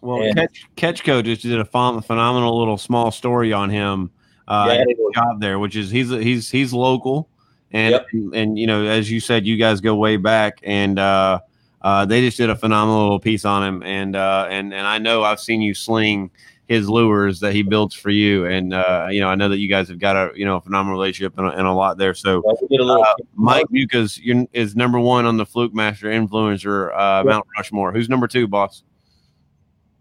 Well, 0.00 0.22
And- 0.22 0.36
Catch, 0.36 1.02
Catchco 1.02 1.24
just 1.24 1.42
did 1.42 1.58
a 1.58 1.64
phen- 1.64 2.04
phenomenal 2.04 2.56
little 2.58 2.78
small 2.78 3.10
story 3.10 3.52
on 3.52 3.68
him. 3.70 4.10
Uh, 4.46 4.66
Yeah, 4.68 4.74
at 4.74 4.80
it 4.82 4.88
his 4.90 4.98
was- 4.98 5.14
job 5.14 5.40
there, 5.40 5.58
which 5.58 5.74
is 5.76 5.90
he's 5.90 6.08
he's 6.10 6.50
he's 6.50 6.72
local, 6.72 7.28
and 7.72 7.92
Yep. 7.92 8.06
and 8.34 8.58
you 8.58 8.66
know 8.66 8.84
as 8.86 9.10
you 9.10 9.20
said, 9.20 9.46
you 9.46 9.56
guys 9.56 9.80
go 9.80 9.94
way 9.96 10.16
back, 10.16 10.60
and 10.62 10.98
uh, 10.98 11.40
uh, 11.82 12.04
they 12.06 12.20
just 12.22 12.36
did 12.38 12.48
a 12.50 12.56
phenomenal 12.56 13.02
little 13.02 13.20
piece 13.20 13.44
on 13.44 13.62
him, 13.66 13.82
and 13.82 14.16
uh, 14.16 14.46
and 14.48 14.72
and 14.72 14.86
I 14.86 14.98
know 14.98 15.22
I've 15.22 15.40
seen 15.40 15.60
you 15.60 15.74
sling 15.74 16.30
his 16.68 16.88
lures 16.88 17.40
that 17.40 17.54
he 17.54 17.62
builds 17.62 17.94
for 17.94 18.10
you, 18.10 18.44
and 18.44 18.74
uh, 18.74 19.08
you 19.10 19.20
know 19.20 19.28
I 19.28 19.34
know 19.34 19.48
that 19.48 19.58
you 19.58 19.68
guys 19.68 19.88
have 19.88 19.98
got 19.98 20.16
a 20.16 20.38
you 20.38 20.44
know 20.44 20.56
a 20.56 20.60
phenomenal 20.60 20.98
relationship 20.98 21.36
and 21.38 21.48
a, 21.48 21.50
and 21.50 21.66
a 21.66 21.72
lot 21.72 21.96
there. 21.96 22.14
So 22.14 22.42
Well, 22.44 22.58
we 22.60 22.68
did 22.68 22.80
a 22.80 22.84
little. 22.84 23.02
Uh, 23.02 23.14
Mike 23.34 23.66
Bucca's 23.70 24.20
is 24.52 24.76
number 24.76 25.00
one 25.00 25.24
on 25.24 25.38
the 25.38 25.46
Fluke 25.46 25.74
Master 25.74 26.08
influencer 26.08 26.92
uh, 26.94 27.24
Mount 27.24 27.46
Rushmore. 27.56 27.92
Who's 27.92 28.08
number 28.08 28.28
two, 28.28 28.46
boss? 28.46 28.84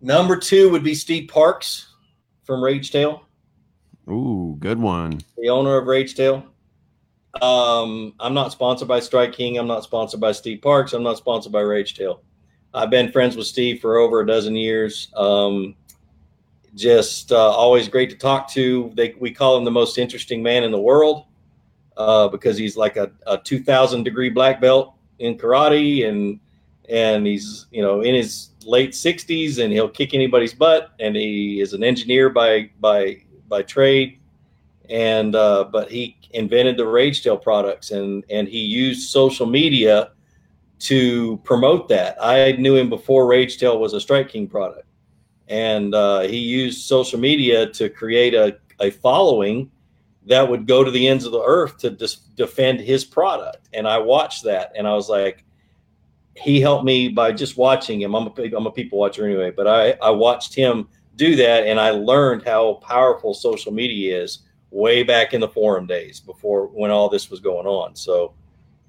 Number 0.01 0.35
two 0.35 0.69
would 0.69 0.83
be 0.83 0.93
Steve 0.93 1.29
Parks 1.29 1.93
from 2.43 2.61
Rage 2.63 2.91
Tail. 2.91 3.23
Ooh, 4.09 4.57
good 4.59 4.77
one. 4.77 5.21
the 5.37 5.49
owner 5.49 5.77
of 5.77 5.87
Rage 5.87 6.15
Tail. 6.15 6.45
Um, 7.41 8.13
I'm 8.19 8.33
not 8.33 8.51
sponsored 8.51 8.87
by 8.87 8.99
Strike 8.99 9.33
King. 9.33 9.57
I'm 9.57 9.67
not 9.67 9.83
sponsored 9.83 10.19
by 10.19 10.33
Steve 10.33 10.61
Parks. 10.61 10.93
I'm 10.93 11.03
not 11.03 11.17
sponsored 11.17 11.51
by 11.51 11.61
Rage 11.61 11.95
Tail. 11.95 12.21
I've 12.73 12.89
been 12.89 13.11
friends 13.11 13.35
with 13.37 13.47
Steve 13.47 13.79
for 13.79 13.97
over 13.97 14.19
a 14.19 14.27
dozen 14.27 14.55
years. 14.55 15.11
Um, 15.15 15.75
just 16.77 17.31
uh, 17.31 17.49
always 17.49 17.89
great 17.89 18.09
to 18.11 18.15
talk 18.15 18.49
to. 18.51 18.91
They, 18.95 19.15
we 19.19 19.31
call 19.31 19.57
him 19.57 19.65
the 19.65 19.71
most 19.71 19.97
interesting 19.97 20.41
man 20.41 20.63
in 20.63 20.71
the 20.71 20.79
world 20.79 21.25
uh, 21.97 22.27
because 22.27 22.57
he's 22.57 22.77
like 22.77 22.95
a, 22.95 23.11
a 23.25 23.37
2,000 23.39 24.03
degree 24.03 24.29
black 24.29 24.61
belt 24.61 24.93
in 25.19 25.37
karate, 25.37 26.07
and 26.07 26.39
and 26.89 27.27
he's 27.27 27.65
you 27.71 27.81
know 27.81 28.01
in 28.01 28.15
his 28.15 28.51
late 28.63 28.91
60s, 28.91 29.61
and 29.61 29.73
he'll 29.73 29.89
kick 29.89 30.13
anybody's 30.13 30.53
butt. 30.53 30.91
And 30.99 31.15
he 31.15 31.59
is 31.59 31.73
an 31.73 31.83
engineer 31.83 32.29
by 32.29 32.69
by 32.79 33.23
by 33.49 33.63
trade 33.63 34.19
and 34.89 35.35
uh, 35.35 35.65
but 35.65 35.91
he 35.91 36.17
invented 36.31 36.77
the 36.77 36.85
Rage 36.85 37.23
Tail 37.23 37.37
products 37.37 37.91
and 37.91 38.23
and 38.29 38.47
he 38.47 38.59
used 38.59 39.09
social 39.09 39.45
media 39.45 40.11
to 40.79 41.37
promote 41.43 41.87
that. 41.89 42.17
I 42.21 42.53
knew 42.53 42.75
him 42.75 42.89
before 42.89 43.25
Rage 43.27 43.57
Tail 43.57 43.79
was 43.79 43.93
a 43.93 43.99
Strike 43.99 44.29
King 44.29 44.47
product, 44.47 44.86
and 45.47 45.95
uh, 45.95 46.21
he 46.21 46.37
used 46.37 46.85
social 46.85 47.19
media 47.19 47.67
to 47.67 47.89
create 47.89 48.33
a, 48.33 48.57
a 48.79 48.91
following 48.91 49.71
that 50.25 50.47
would 50.47 50.67
go 50.67 50.83
to 50.83 50.91
the 50.91 51.07
ends 51.07 51.25
of 51.25 51.31
the 51.31 51.43
earth 51.43 51.77
to 51.77 51.89
dis- 51.89 52.15
defend 52.35 52.81
his 52.81 53.05
product. 53.05 53.69
And 53.73 53.87
I 53.87 53.97
watched 53.97 54.43
that, 54.43 54.73
and 54.75 54.87
I 54.87 54.93
was 54.93 55.09
like, 55.09 55.45
he 56.35 56.59
helped 56.61 56.85
me 56.85 57.09
by 57.09 57.31
just 57.31 57.57
watching 57.57 58.01
him. 58.01 58.13
I'm 58.13 58.27
a 58.27 58.55
I'm 58.55 58.67
a 58.67 58.71
people 58.71 58.99
watcher 58.99 59.25
anyway, 59.25 59.51
but 59.51 59.67
I 59.67 59.93
I 60.01 60.11
watched 60.11 60.53
him 60.53 60.87
do 61.15 61.35
that, 61.35 61.65
and 61.65 61.79
I 61.79 61.91
learned 61.91 62.43
how 62.43 62.75
powerful 62.75 63.33
social 63.33 63.71
media 63.71 64.21
is 64.21 64.39
way 64.69 65.01
back 65.01 65.33
in 65.33 65.41
the 65.41 65.47
forum 65.47 65.87
days 65.87 66.19
before 66.19 66.67
when 66.67 66.91
all 66.91 67.09
this 67.09 67.31
was 67.31 67.39
going 67.39 67.65
on. 67.65 67.95
So 67.95 68.33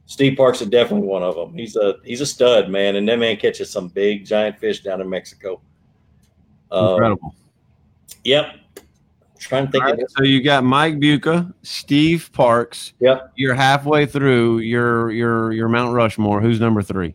Steve 0.07 0.37
Parks 0.37 0.61
is 0.61 0.69
definitely 0.69 1.07
one 1.07 1.23
of 1.23 1.35
them. 1.35 1.55
He's 1.55 1.77
a 1.77 1.97
he's 2.05 2.21
a 2.21 2.27
stud, 2.27 2.69
man, 2.71 2.97
and 2.97 3.09
that 3.09 3.19
man 3.19 3.37
catches 3.37 3.71
some 3.71 3.89
big 3.89 4.27
giant 4.27 4.59
fish 4.59 4.83
down 4.83 5.01
in 5.01 5.09
Mexico. 5.09 5.61
Um, 6.71 6.91
Incredible. 6.91 7.35
yep. 8.25 8.55
Trying 9.39 9.67
to 9.67 9.73
think 9.73 9.85
right, 9.85 9.99
so 10.09 10.25
you 10.25 10.43
got 10.43 10.65
Mike 10.65 10.99
Bucca, 10.99 11.55
Steve 11.63 12.31
Parks. 12.33 12.93
Yep. 13.01 13.33
You're 13.37 13.55
halfway 13.55 14.05
through 14.05 14.59
your 14.59 15.11
your 15.13 15.53
your 15.53 15.69
Mount 15.69 15.95
Rushmore. 15.95 16.41
Who's 16.41 16.59
number 16.59 16.83
three? 16.83 17.15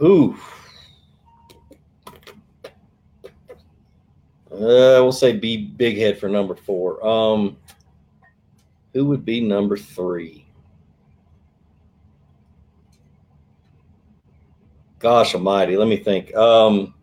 Ooh. 0.00 0.36
Uh, 4.52 5.02
we'll 5.02 5.12
say 5.12 5.36
be 5.36 5.56
big 5.56 5.98
head 5.98 6.18
for 6.18 6.28
number 6.28 6.54
four. 6.54 7.04
Um, 7.06 7.56
who 8.92 9.04
would 9.06 9.24
be 9.24 9.40
number 9.40 9.76
three? 9.76 10.46
Gosh 14.98 15.34
Almighty, 15.34 15.76
let 15.76 15.86
me 15.86 15.96
think. 15.96 16.34
Um, 16.34 16.94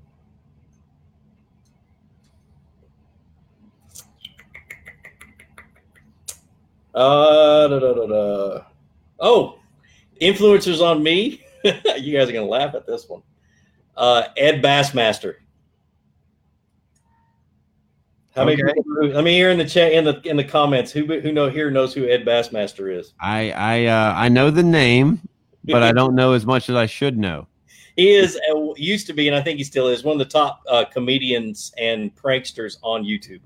uh, 6.95 7.67
da, 7.67 7.79
da, 7.79 8.07
da. 8.07 8.61
Oh, 9.19 9.59
influencers 10.21 10.81
on 10.81 11.03
me. 11.03 11.43
you 11.63 12.17
guys 12.17 12.29
are 12.29 12.31
gonna 12.31 12.45
laugh 12.45 12.75
at 12.75 12.87
this 12.87 13.07
one. 13.07 13.21
Uh, 13.95 14.23
Ed 14.37 14.61
Bassmaster. 14.61 15.35
How 18.35 18.43
many? 18.43 18.61
People- 18.61 18.83
let 19.13 19.23
me 19.23 19.33
hear 19.33 19.49
in 19.49 19.57
the 19.57 19.65
chat 19.65 19.93
in 19.93 20.03
the 20.03 20.21
in 20.25 20.35
the 20.35 20.43
comments 20.43 20.91
who 20.91 21.05
who 21.21 21.31
know 21.31 21.49
here 21.49 21.71
knows 21.71 21.93
who 21.93 22.07
Ed 22.07 22.25
Bassmaster 22.25 22.93
is. 22.93 23.13
I 23.21 23.51
I 23.51 23.85
uh, 23.85 24.13
I 24.15 24.29
know 24.29 24.51
the 24.51 24.63
name, 24.63 25.21
but 25.63 25.83
I 25.83 25.91
don't 25.93 26.15
know 26.15 26.33
as 26.33 26.45
much 26.45 26.69
as 26.69 26.75
I 26.75 26.85
should 26.85 27.17
know. 27.17 27.47
He 27.95 28.11
is 28.11 28.37
uh, 28.53 28.73
used 28.75 29.07
to 29.07 29.13
be, 29.13 29.29
and 29.29 29.35
I 29.37 29.41
think 29.41 29.57
he 29.57 29.63
still 29.63 29.87
is 29.87 30.03
one 30.03 30.19
of 30.19 30.19
the 30.19 30.31
top 30.31 30.61
uh, 30.69 30.83
comedians 30.85 31.73
and 31.77 32.13
pranksters 32.13 32.77
on 32.81 33.03
YouTube. 33.05 33.41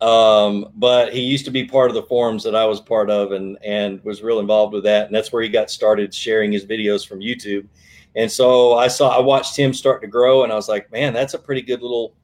Um, 0.00 0.72
but 0.74 1.14
he 1.14 1.20
used 1.20 1.46
to 1.46 1.50
be 1.50 1.64
part 1.64 1.90
of 1.90 1.94
the 1.94 2.02
forums 2.02 2.44
that 2.44 2.54
I 2.54 2.66
was 2.66 2.80
part 2.80 3.08
of, 3.08 3.32
and 3.32 3.56
and 3.64 4.04
was 4.04 4.22
real 4.22 4.40
involved 4.40 4.74
with 4.74 4.84
that, 4.84 5.06
and 5.06 5.14
that's 5.14 5.32
where 5.32 5.42
he 5.42 5.48
got 5.48 5.70
started 5.70 6.12
sharing 6.12 6.52
his 6.52 6.66
videos 6.66 7.06
from 7.06 7.20
YouTube. 7.20 7.66
And 8.14 8.30
so 8.30 8.74
I 8.74 8.88
saw, 8.88 9.16
I 9.16 9.20
watched 9.20 9.56
him 9.56 9.72
start 9.72 10.00
to 10.02 10.06
grow, 10.06 10.42
and 10.42 10.52
I 10.52 10.56
was 10.56 10.68
like, 10.68 10.90
man, 10.90 11.12
that's 11.12 11.34
a 11.34 11.38
pretty 11.38 11.62
good 11.62 11.82
little, 11.82 12.14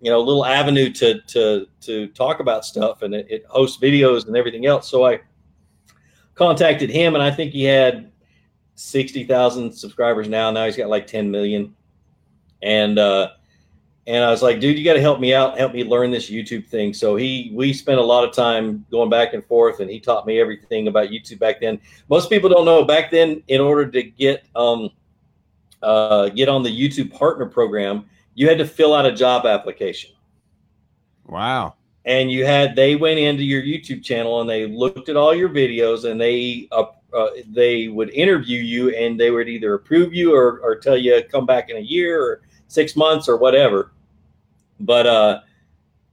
you 0.00 0.10
know, 0.10 0.20
little 0.20 0.44
avenue 0.44 0.92
to 0.94 1.20
to 1.20 1.66
to 1.82 2.08
talk 2.08 2.40
about 2.40 2.64
stuff, 2.64 3.02
and 3.02 3.14
it, 3.14 3.26
it 3.30 3.44
hosts 3.48 3.80
videos 3.80 4.26
and 4.26 4.36
everything 4.36 4.66
else. 4.66 4.88
So 4.88 5.06
I 5.06 5.20
contacted 6.34 6.90
him, 6.90 7.14
and 7.14 7.22
I 7.22 7.30
think 7.30 7.52
he 7.52 7.62
had 7.62 8.10
sixty 8.74 9.22
thousand 9.22 9.72
subscribers 9.72 10.28
now. 10.28 10.50
Now 10.50 10.66
he's 10.66 10.76
got 10.76 10.88
like 10.88 11.06
ten 11.06 11.30
million, 11.30 11.76
and 12.62 12.98
uh, 12.98 13.30
and 14.06 14.22
I 14.22 14.30
was 14.30 14.42
like, 14.42 14.60
dude, 14.60 14.78
you 14.78 14.84
got 14.84 14.94
to 14.94 15.00
help 15.00 15.18
me 15.18 15.34
out, 15.34 15.58
help 15.58 15.72
me 15.72 15.82
learn 15.82 16.12
this 16.12 16.30
YouTube 16.30 16.66
thing. 16.66 16.94
So 16.94 17.16
he, 17.16 17.50
we 17.52 17.72
spent 17.72 17.98
a 17.98 18.02
lot 18.02 18.22
of 18.22 18.32
time 18.32 18.86
going 18.90 19.10
back 19.10 19.34
and 19.34 19.44
forth, 19.44 19.80
and 19.80 19.90
he 19.90 19.98
taught 19.98 20.26
me 20.26 20.40
everything 20.40 20.86
about 20.86 21.08
YouTube 21.08 21.40
back 21.40 21.60
then. 21.60 21.80
Most 22.08 22.30
people 22.30 22.48
don't 22.48 22.64
know 22.64 22.84
back 22.84 23.10
then. 23.10 23.42
In 23.48 23.60
order 23.60 23.90
to 23.90 24.02
get 24.02 24.44
um, 24.54 24.90
uh, 25.82 26.28
get 26.28 26.48
on 26.48 26.62
the 26.62 26.70
YouTube 26.70 27.12
Partner 27.12 27.46
Program, 27.46 28.04
you 28.34 28.48
had 28.48 28.58
to 28.58 28.66
fill 28.66 28.94
out 28.94 29.06
a 29.06 29.12
job 29.12 29.44
application. 29.44 30.12
Wow. 31.24 31.74
and 32.06 32.30
you 32.30 32.46
had 32.46 32.74
they 32.76 32.94
went 32.94 33.18
into 33.18 33.42
your 33.42 33.60
YouTube 33.62 34.02
channel 34.02 34.40
and 34.40 34.48
they 34.48 34.66
looked 34.66 35.08
at 35.08 35.16
all 35.16 35.34
your 35.34 35.48
videos 35.48 36.08
and 36.08 36.20
they 36.20 36.68
uh, 36.72 36.84
uh, 37.12 37.28
they 37.48 37.88
would 37.88 38.10
interview 38.10 38.60
you 38.60 38.90
and 38.90 39.18
they 39.18 39.30
would 39.30 39.48
either 39.48 39.74
approve 39.74 40.14
you 40.14 40.34
or, 40.34 40.60
or 40.60 40.76
tell 40.76 40.96
you 40.96 41.20
come 41.30 41.44
back 41.44 41.68
in 41.68 41.76
a 41.76 41.80
year 41.80 42.22
or 42.22 42.42
six 42.68 42.96
months 42.96 43.28
or 43.28 43.36
whatever. 43.36 43.92
But 44.80 45.06
uh, 45.06 45.40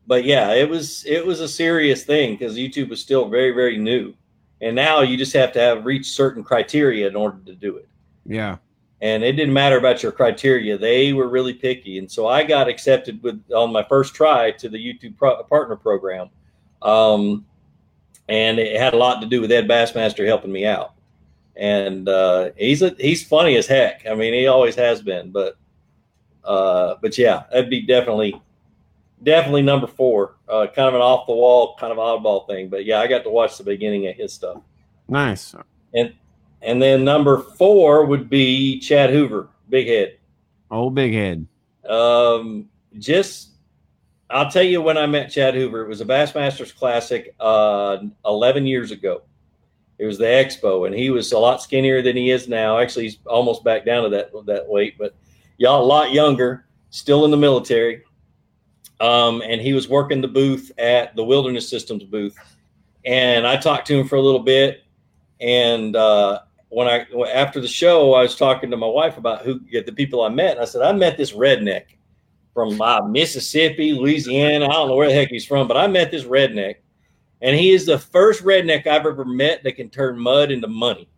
but 0.08 0.26
yeah, 0.26 0.54
it 0.54 0.70
was 0.70 1.06
it 1.06 1.26
was 1.26 1.40
a 1.40 1.48
serious 1.48 2.04
thing 2.04 2.34
because 2.34 2.58
YouTube 2.58 2.90
was 2.90 3.02
still 3.02 3.30
very 3.30 3.52
very 3.52 3.78
new, 3.78 4.14
and 4.62 4.76
now 4.76 5.02
you 5.02 5.18
just 5.18 5.34
have 5.34 5.52
to 5.54 5.60
have 5.60 5.86
reached 5.86 6.14
certain 6.14 6.44
criteria 6.44 7.08
in 7.08 7.16
order 7.16 7.40
to 7.46 7.54
do 7.54 7.78
it. 7.78 7.88
Yeah. 8.26 8.58
And 9.02 9.22
it 9.22 9.34
didn't 9.34 9.54
matter 9.54 9.78
about 9.78 10.02
your 10.02 10.14
criteria; 10.14 10.78
they 10.78 11.12
were 11.12 11.28
really 11.28 11.54
picky. 11.54 11.98
And 11.98 12.10
so 12.10 12.28
I 12.28 12.44
got 12.44 12.70
accepted 12.70 13.22
with 13.22 13.44
on 13.52 13.72
my 13.72 13.84
first 13.84 14.16
try 14.16 14.52
to 14.52 14.70
the 14.70 14.78
YouTube 14.78 15.18
pro- 15.18 15.44
partner 15.44 15.76
program, 15.76 16.30
um, 16.82 17.46
and 18.30 18.60
it 18.60 18.80
had 18.80 18.94
a 18.94 18.98
lot 18.98 19.22
to 19.22 19.28
do 19.28 19.42
with 19.42 19.52
Ed 19.52 19.68
Bassmaster 19.68 20.26
helping 20.26 20.54
me 20.54 20.66
out. 20.66 20.94
And 21.56 22.08
uh, 22.08 22.52
he's 22.58 22.82
a, 22.82 22.96
he's 22.98 23.24
funny 23.24 23.58
as 23.58 23.68
heck. 23.68 24.08
I 24.08 24.16
mean, 24.16 24.34
he 24.34 24.48
always 24.48 24.76
has 24.76 25.02
been. 25.02 25.32
But 25.32 25.58
uh, 26.46 26.96
but 27.02 27.18
yeah, 27.18 27.44
that'd 27.52 27.70
be 27.70 27.82
definitely 27.82 28.42
definitely 29.24 29.62
number 29.62 29.88
four. 29.88 30.36
Uh, 30.48 30.68
kind 30.68 30.88
of 30.88 30.96
an 30.96 31.02
off 31.02 31.28
the 31.28 31.34
wall, 31.34 31.76
kind 31.80 31.92
of 31.92 31.98
oddball 31.98 32.48
thing. 32.48 32.70
But 32.70 32.86
yeah, 32.86 33.00
I 33.00 33.08
got 33.08 33.24
to 33.24 33.30
watch 33.30 33.58
the 33.58 33.64
beginning 33.64 34.08
of 34.08 34.16
his 34.16 34.34
stuff. 34.34 34.62
Nice. 35.08 35.56
And 35.94 36.14
and 36.62 36.82
then 36.82 37.04
number 37.04 37.40
four 37.40 38.06
would 38.06 38.30
be 38.30 38.80
Chad 38.80 39.10
Hoover, 39.10 39.50
big 39.70 39.88
head. 39.88 40.18
Oh, 40.72 40.90
big 40.90 41.14
head. 41.14 41.46
Um, 41.88 42.70
just 42.98 43.50
I'll 44.30 44.50
tell 44.50 44.64
you 44.64 44.82
when 44.82 44.98
I 44.98 45.06
met 45.06 45.32
Chad 45.32 45.54
Hoover. 45.56 45.82
It 45.82 45.88
was 45.88 46.02
a 46.02 46.06
Bassmasters 46.06 46.76
Classic 46.76 47.36
uh, 47.40 47.98
11 48.26 48.66
years 48.66 48.92
ago. 48.92 49.24
It 50.00 50.06
was 50.06 50.18
the 50.18 50.26
Expo, 50.26 50.88
and 50.88 50.96
he 50.96 51.12
was 51.12 51.32
a 51.32 51.40
lot 51.40 51.62
skinnier 51.62 52.02
than 52.02 52.16
he 52.18 52.32
is 52.32 52.48
now. 52.48 52.80
Actually, 52.80 53.04
he's 53.04 53.20
almost 53.26 53.64
back 53.64 53.86
down 53.86 54.04
to 54.04 54.10
that 54.10 54.32
that 54.46 54.68
weight, 54.68 54.98
but 54.98 55.16
y'all 55.58 55.84
a 55.84 55.86
lot 55.86 56.12
younger, 56.12 56.66
still 56.90 57.26
in 57.26 57.32
the 57.32 57.38
military. 57.38 58.04
Um, 59.04 59.42
and 59.46 59.60
he 59.60 59.74
was 59.74 59.90
working 59.90 60.22
the 60.22 60.30
booth 60.30 60.72
at 60.78 61.14
the 61.18 61.24
Wilderness 61.26 61.68
Systems 61.68 62.06
booth, 62.06 62.38
and 63.04 63.46
I 63.46 63.58
talked 63.58 63.86
to 63.88 64.00
him 64.00 64.08
for 64.08 64.16
a 64.16 64.22
little 64.22 64.40
bit. 64.40 64.84
And 65.42 65.94
uh, 65.94 66.40
when 66.70 66.88
I 66.88 67.06
after 67.34 67.60
the 67.60 67.68
show, 67.68 68.14
I 68.14 68.22
was 68.22 68.38
talking 68.38 68.72
to 68.72 68.78
my 68.78 68.88
wife 68.88 69.18
about 69.18 69.42
who 69.42 69.60
the 69.60 69.92
people 69.92 70.22
I 70.22 70.30
met. 70.30 70.52
And 70.52 70.62
I 70.62 70.66
said, 70.66 70.84
I 70.84 70.94
met 70.94 71.18
this 71.18 71.34
redneck 71.34 71.84
from 72.54 72.82
uh, 72.82 73.06
Mississippi, 73.06 73.92
Louisiana. 73.92 74.68
I 74.68 74.72
don't 74.72 74.88
know 74.88 74.96
where 74.96 75.10
the 75.10 75.16
heck 75.16 75.28
he's 75.28 75.46
from, 75.46 75.68
but 75.68 75.76
I 75.76 75.86
met 75.88 76.10
this 76.10 76.24
redneck, 76.24 76.76
and 77.42 77.58
he 77.58 77.72
is 77.72 77.86
the 77.86 78.00
first 78.00 78.42
redneck 78.42 78.88
I've 78.88 79.06
ever 79.06 79.26
met 79.26 79.64
that 79.64 79.74
can 79.74 79.90
turn 79.90 80.18
mud 80.18 80.50
into 80.50 80.70
money. 80.70 81.10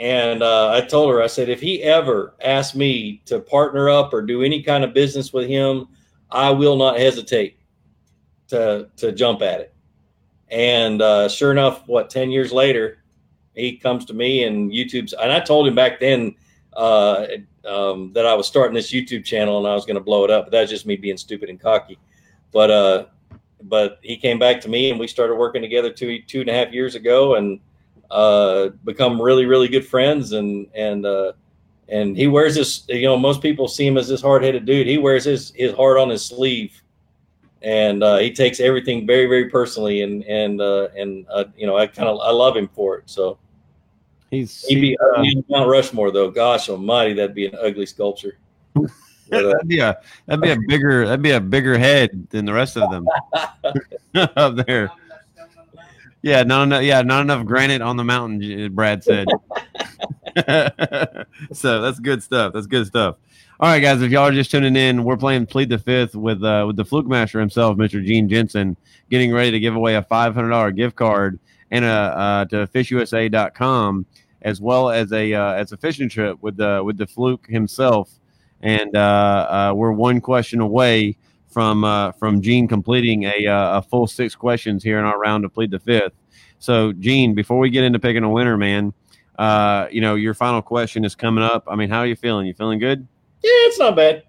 And 0.00 0.42
uh, 0.42 0.70
I 0.70 0.80
told 0.80 1.12
her, 1.12 1.22
I 1.22 1.26
said, 1.26 1.50
if 1.50 1.60
he 1.60 1.82
ever 1.82 2.34
asks 2.42 2.74
me 2.74 3.20
to 3.26 3.38
partner 3.38 3.90
up 3.90 4.14
or 4.14 4.22
do 4.22 4.42
any 4.42 4.62
kind 4.62 4.82
of 4.82 4.94
business 4.94 5.30
with 5.30 5.46
him, 5.46 5.88
I 6.30 6.50
will 6.50 6.76
not 6.76 6.98
hesitate 6.98 7.58
to 8.48 8.88
to 8.96 9.12
jump 9.12 9.42
at 9.42 9.60
it. 9.60 9.74
And 10.48 11.02
uh, 11.02 11.28
sure 11.28 11.52
enough, 11.52 11.86
what 11.86 12.08
ten 12.08 12.30
years 12.30 12.50
later, 12.50 13.02
he 13.54 13.76
comes 13.76 14.06
to 14.06 14.14
me 14.14 14.44
and 14.44 14.72
YouTube's. 14.72 15.12
And 15.12 15.30
I 15.30 15.38
told 15.38 15.68
him 15.68 15.74
back 15.74 16.00
then 16.00 16.34
uh, 16.72 17.26
um, 17.66 18.14
that 18.14 18.24
I 18.24 18.32
was 18.32 18.46
starting 18.46 18.74
this 18.74 18.90
YouTube 18.90 19.22
channel 19.22 19.58
and 19.58 19.66
I 19.66 19.74
was 19.74 19.84
going 19.84 19.96
to 19.96 20.00
blow 20.02 20.24
it 20.24 20.30
up. 20.30 20.46
But 20.46 20.52
that's 20.52 20.70
just 20.70 20.86
me 20.86 20.96
being 20.96 21.18
stupid 21.18 21.50
and 21.50 21.60
cocky. 21.60 21.98
But 22.52 22.70
uh, 22.70 23.04
but 23.64 23.98
he 24.02 24.16
came 24.16 24.38
back 24.38 24.62
to 24.62 24.70
me 24.70 24.90
and 24.90 24.98
we 24.98 25.06
started 25.06 25.34
working 25.34 25.60
together 25.60 25.92
two 25.92 26.22
two 26.22 26.40
and 26.40 26.48
a 26.48 26.54
half 26.54 26.72
years 26.72 26.94
ago 26.94 27.34
and 27.34 27.60
uh, 28.10 28.68
become 28.84 29.20
really 29.20 29.46
really 29.46 29.68
good 29.68 29.86
friends 29.86 30.32
and 30.32 30.66
and 30.74 31.06
uh, 31.06 31.32
and 31.88 32.16
he 32.16 32.26
wears 32.26 32.54
this. 32.54 32.84
You 32.88 33.02
know, 33.02 33.18
most 33.18 33.42
people 33.42 33.68
see 33.68 33.86
him 33.86 33.96
as 33.96 34.08
this 34.08 34.22
hard 34.22 34.42
headed 34.44 34.64
dude. 34.64 34.86
He 34.86 34.98
wears 34.98 35.24
his 35.24 35.52
his 35.56 35.72
heart 35.72 35.98
on 35.98 36.08
his 36.08 36.24
sleeve 36.24 36.82
and 37.62 38.02
uh, 38.02 38.16
he 38.16 38.32
takes 38.32 38.58
everything 38.58 39.06
very 39.06 39.26
very 39.26 39.50
personally 39.50 40.00
and 40.00 40.24
and 40.24 40.60
uh, 40.60 40.88
and 40.96 41.26
uh, 41.30 41.44
you 41.56 41.66
know 41.66 41.76
I 41.76 41.86
kind 41.86 42.08
of 42.08 42.18
I 42.20 42.30
love 42.30 42.56
him 42.56 42.68
for 42.68 42.98
it. 42.98 43.10
So 43.10 43.38
He's 44.30 44.64
he'd 44.66 44.80
be 44.80 44.96
uh, 44.98 45.24
Mount 45.48 45.68
Rushmore 45.68 46.12
though. 46.12 46.30
Gosh 46.30 46.68
Almighty, 46.68 47.14
that'd 47.14 47.34
be 47.34 47.46
an 47.46 47.56
ugly 47.60 47.86
sculpture. 47.86 48.38
That'd 49.28 49.68
be 49.68 49.78
a 49.78 49.96
that'd 50.26 50.42
be 50.42 50.50
a 50.50 50.58
bigger 50.66 51.06
that'd 51.06 51.22
be 51.22 51.30
a 51.30 51.40
bigger 51.40 51.78
head 51.78 52.26
than 52.30 52.44
the 52.44 52.52
rest 52.52 52.76
of 52.76 52.90
them 52.90 53.06
up 54.36 54.56
there. 54.66 54.90
Yeah, 56.22 56.42
not 56.42 56.64
enough. 56.64 56.82
Yeah, 56.82 57.02
not 57.02 57.22
enough 57.22 57.46
granite 57.46 57.82
on 57.82 57.96
the 57.96 58.04
mountain. 58.04 58.74
Brad 58.74 59.02
said. 59.02 59.26
so 61.52 61.80
that's 61.80 61.98
good 61.98 62.22
stuff. 62.22 62.52
That's 62.52 62.66
good 62.66 62.86
stuff. 62.86 63.16
All 63.58 63.68
right, 63.68 63.80
guys. 63.80 64.00
If 64.00 64.10
y'all 64.10 64.28
are 64.28 64.32
just 64.32 64.50
tuning 64.50 64.76
in, 64.76 65.04
we're 65.04 65.16
playing 65.16 65.46
Plead 65.46 65.68
the 65.68 65.78
Fifth 65.78 66.14
with 66.14 66.42
uh, 66.42 66.64
with 66.66 66.76
the 66.76 66.84
Fluke 66.84 67.06
Master 67.06 67.40
himself, 67.40 67.76
Mr. 67.76 68.04
Gene 68.04 68.28
Jensen, 68.28 68.76
getting 69.10 69.32
ready 69.32 69.50
to 69.50 69.60
give 69.60 69.74
away 69.74 69.96
a 69.96 70.02
five 70.02 70.34
hundred 70.34 70.50
dollar 70.50 70.70
gift 70.70 70.96
card 70.96 71.38
and 71.70 71.84
a 71.84 71.88
uh, 71.88 72.44
to 72.46 72.66
fishusa.com 72.68 74.06
as 74.42 74.60
well 74.60 74.90
as 74.90 75.12
a 75.12 75.34
uh, 75.34 75.52
as 75.52 75.72
a 75.72 75.76
fishing 75.76 76.08
trip 76.08 76.38
with 76.40 76.56
the 76.56 76.82
with 76.84 76.96
the 76.96 77.06
Fluke 77.06 77.46
himself. 77.46 78.10
And 78.62 78.94
uh, 78.94 79.70
uh, 79.70 79.72
we're 79.74 79.92
one 79.92 80.20
question 80.20 80.60
away 80.60 81.16
from 81.50 81.84
uh, 81.84 82.12
from 82.12 82.40
Gene 82.40 82.68
completing 82.68 83.24
a 83.24 83.46
uh, 83.46 83.78
a 83.78 83.82
full 83.82 84.06
six 84.06 84.34
questions 84.34 84.82
here 84.82 84.98
in 84.98 85.04
our 85.04 85.18
round 85.18 85.42
to 85.42 85.48
plead 85.48 85.70
the 85.70 85.78
fifth. 85.78 86.12
So, 86.58 86.92
Gene, 86.92 87.34
before 87.34 87.58
we 87.58 87.70
get 87.70 87.84
into 87.84 87.98
picking 87.98 88.22
a 88.22 88.30
winner, 88.30 88.56
man, 88.56 88.92
uh, 89.38 89.86
you 89.90 90.00
know 90.00 90.14
your 90.14 90.34
final 90.34 90.62
question 90.62 91.04
is 91.04 91.14
coming 91.14 91.44
up. 91.44 91.64
I 91.68 91.76
mean, 91.76 91.90
how 91.90 91.98
are 92.00 92.06
you 92.06 92.16
feeling? 92.16 92.46
You 92.46 92.54
feeling 92.54 92.78
good? 92.78 93.06
yeah, 93.42 93.50
it's 93.66 93.78
not 93.78 93.96
bad. 93.96 94.22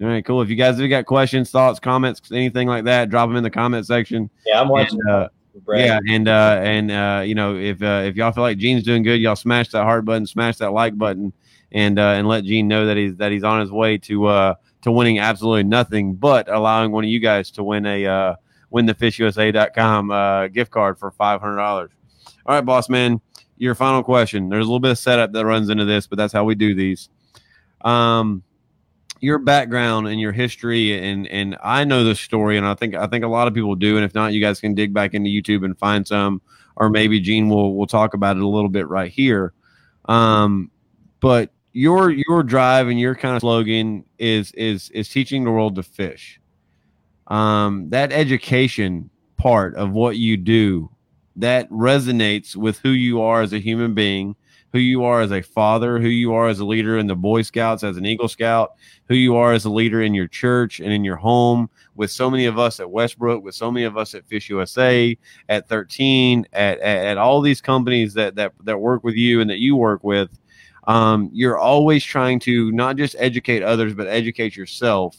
All 0.00 0.06
right, 0.06 0.24
cool. 0.24 0.42
If 0.42 0.48
you 0.48 0.54
guys 0.54 0.78
have 0.78 0.88
got 0.90 1.06
questions, 1.06 1.50
thoughts, 1.50 1.80
comments, 1.80 2.22
anything 2.30 2.68
like 2.68 2.84
that, 2.84 3.10
drop 3.10 3.28
them 3.28 3.36
in 3.36 3.42
the 3.42 3.50
comment 3.50 3.84
section. 3.86 4.30
Yeah, 4.46 4.60
I'm 4.60 4.68
watching. 4.68 5.00
And, 5.00 5.10
uh, 5.10 5.28
yeah, 5.74 5.98
and 6.08 6.28
uh, 6.28 6.60
and 6.62 6.90
uh, 6.90 7.22
you 7.24 7.34
know, 7.34 7.56
if 7.56 7.82
uh, 7.82 8.02
if 8.04 8.14
y'all 8.14 8.30
feel 8.30 8.44
like 8.44 8.58
Gene's 8.58 8.84
doing 8.84 9.02
good, 9.02 9.20
y'all 9.20 9.34
smash 9.34 9.70
that 9.70 9.82
heart 9.82 10.04
button, 10.04 10.26
smash 10.26 10.58
that 10.58 10.72
like 10.72 10.96
button, 10.96 11.32
and 11.72 11.98
uh, 11.98 12.14
and 12.16 12.28
let 12.28 12.44
Gene 12.44 12.68
know 12.68 12.86
that 12.86 12.96
he's 12.96 13.16
that 13.16 13.32
he's 13.32 13.42
on 13.42 13.60
his 13.60 13.72
way 13.72 13.98
to 13.98 14.26
uh 14.26 14.54
to 14.82 14.92
winning 14.92 15.18
absolutely 15.18 15.64
nothing, 15.64 16.14
but 16.14 16.48
allowing 16.48 16.92
one 16.92 17.04
of 17.04 17.10
you 17.10 17.20
guys 17.20 17.50
to 17.52 17.64
win 17.64 17.86
a 17.86 18.06
uh 18.06 18.34
win 18.70 18.86
the 18.86 18.94
fishusa.com 18.94 20.10
uh 20.10 20.48
gift 20.48 20.70
card 20.70 20.98
for 20.98 21.10
five 21.10 21.40
hundred 21.40 21.56
dollars. 21.56 21.90
All 22.46 22.54
right, 22.54 22.64
boss 22.64 22.88
man, 22.88 23.20
your 23.56 23.74
final 23.74 24.02
question. 24.02 24.48
There's 24.48 24.64
a 24.64 24.68
little 24.68 24.80
bit 24.80 24.92
of 24.92 24.98
setup 24.98 25.32
that 25.32 25.44
runs 25.44 25.68
into 25.68 25.84
this, 25.84 26.06
but 26.06 26.16
that's 26.16 26.32
how 26.32 26.44
we 26.44 26.54
do 26.54 26.74
these. 26.74 27.08
Um, 27.82 28.42
your 29.20 29.38
background 29.38 30.06
and 30.06 30.20
your 30.20 30.32
history 30.32 30.96
and 30.98 31.26
and 31.26 31.56
I 31.62 31.84
know 31.84 32.04
this 32.04 32.20
story 32.20 32.56
and 32.56 32.66
I 32.66 32.74
think 32.74 32.94
I 32.94 33.06
think 33.06 33.24
a 33.24 33.28
lot 33.28 33.48
of 33.48 33.54
people 33.54 33.74
do 33.74 33.96
and 33.96 34.04
if 34.04 34.14
not 34.14 34.32
you 34.32 34.40
guys 34.40 34.60
can 34.60 34.74
dig 34.74 34.94
back 34.94 35.14
into 35.14 35.28
YouTube 35.28 35.64
and 35.64 35.76
find 35.76 36.06
some 36.06 36.40
or 36.76 36.88
maybe 36.88 37.20
Gene 37.20 37.48
will 37.48 37.74
will 37.76 37.86
talk 37.86 38.14
about 38.14 38.36
it 38.36 38.42
a 38.42 38.48
little 38.48 38.68
bit 38.68 38.88
right 38.88 39.10
here. 39.10 39.52
Um 40.04 40.70
but 41.20 41.50
your 41.78 42.10
your 42.10 42.42
drive 42.42 42.88
and 42.88 42.98
your 42.98 43.14
kind 43.14 43.36
of 43.36 43.40
slogan 43.40 44.04
is 44.18 44.50
is 44.52 44.90
is 44.90 45.08
teaching 45.08 45.44
the 45.44 45.50
world 45.50 45.76
to 45.76 45.82
fish. 45.82 46.40
Um 47.28 47.88
that 47.90 48.12
education 48.12 49.10
part 49.36 49.76
of 49.76 49.92
what 49.92 50.16
you 50.16 50.36
do 50.36 50.90
that 51.36 51.70
resonates 51.70 52.56
with 52.56 52.80
who 52.80 52.90
you 52.90 53.20
are 53.20 53.42
as 53.42 53.52
a 53.52 53.60
human 53.60 53.94
being 53.94 54.34
who 54.72 54.78
you 54.78 55.04
are 55.04 55.20
as 55.20 55.32
a 55.32 55.42
father, 55.42 55.98
who 55.98 56.08
you 56.08 56.34
are 56.34 56.48
as 56.48 56.58
a 56.58 56.64
leader 56.64 56.98
in 56.98 57.06
the 57.06 57.16
Boy 57.16 57.42
Scouts, 57.42 57.82
as 57.82 57.96
an 57.96 58.04
Eagle 58.04 58.28
Scout, 58.28 58.74
who 59.06 59.14
you 59.14 59.34
are 59.34 59.52
as 59.52 59.64
a 59.64 59.70
leader 59.70 60.02
in 60.02 60.12
your 60.12 60.28
church 60.28 60.80
and 60.80 60.92
in 60.92 61.04
your 61.04 61.16
home, 61.16 61.70
with 61.94 62.10
so 62.10 62.30
many 62.30 62.44
of 62.44 62.58
us 62.58 62.78
at 62.78 62.90
Westbrook, 62.90 63.42
with 63.42 63.54
so 63.54 63.70
many 63.70 63.86
of 63.86 63.96
us 63.96 64.14
at 64.14 64.26
Fish 64.26 64.50
USA, 64.50 65.16
at 65.48 65.68
13, 65.68 66.46
at, 66.52 66.78
at, 66.80 67.06
at 67.06 67.18
all 67.18 67.40
these 67.40 67.60
companies 67.60 68.12
that, 68.14 68.34
that, 68.34 68.52
that 68.64 68.78
work 68.78 69.02
with 69.04 69.14
you 69.14 69.40
and 69.40 69.48
that 69.48 69.58
you 69.58 69.74
work 69.74 70.04
with. 70.04 70.38
Um, 70.88 71.30
you're 71.32 71.58
always 71.58 72.02
trying 72.02 72.40
to 72.40 72.72
not 72.72 72.96
just 72.96 73.14
educate 73.18 73.62
others, 73.62 73.94
but 73.94 74.08
educate 74.08 74.56
yourself. 74.56 75.16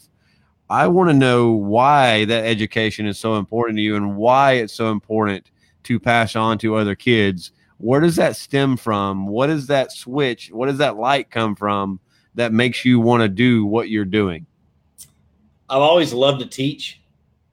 I 0.68 0.86
want 0.88 1.08
to 1.08 1.14
know 1.14 1.52
why 1.52 2.26
that 2.26 2.44
education 2.44 3.06
is 3.06 3.18
so 3.18 3.36
important 3.36 3.78
to 3.78 3.82
you 3.82 3.96
and 3.96 4.16
why 4.16 4.52
it's 4.52 4.74
so 4.74 4.90
important 4.90 5.50
to 5.84 5.98
pass 5.98 6.36
on 6.36 6.58
to 6.58 6.76
other 6.76 6.94
kids 6.94 7.52
where 7.78 8.00
does 8.02 8.16
that 8.16 8.36
stem 8.36 8.76
from 8.76 9.26
what 9.26 9.48
is 9.48 9.66
that 9.68 9.90
switch 9.90 10.50
what 10.52 10.66
does 10.66 10.76
that 10.76 10.96
light 10.98 11.30
come 11.30 11.56
from 11.56 11.98
that 12.34 12.52
makes 12.52 12.84
you 12.84 13.00
want 13.00 13.22
to 13.22 13.28
do 13.28 13.64
what 13.64 13.88
you're 13.88 14.04
doing 14.04 14.46
I've 15.70 15.82
always 15.82 16.12
loved 16.12 16.40
to 16.40 16.46
teach. 16.46 17.00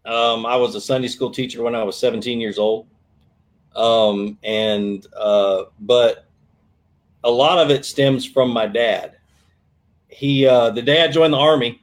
Um, 0.04 0.46
I 0.46 0.56
was 0.56 0.74
a 0.74 0.82
Sunday 0.82 1.08
school 1.08 1.30
teacher 1.30 1.62
when 1.62 1.76
I 1.76 1.84
was 1.84 1.98
17 2.00 2.42
years 2.42 2.58
old. 2.58 2.88
Um, 3.76 4.40
and, 4.42 5.06
uh, 5.16 5.66
but 5.82 6.27
a 7.28 7.30
lot 7.30 7.60
of 7.60 7.70
it 7.70 7.86
stems 7.86 8.26
from 8.26 8.50
my 8.52 8.66
dad. 8.66 9.18
He, 10.08 10.48
uh, 10.48 10.70
the 10.70 10.82
day 10.82 11.04
I 11.04 11.10
joined 11.10 11.34
the 11.34 11.38
army, 11.38 11.82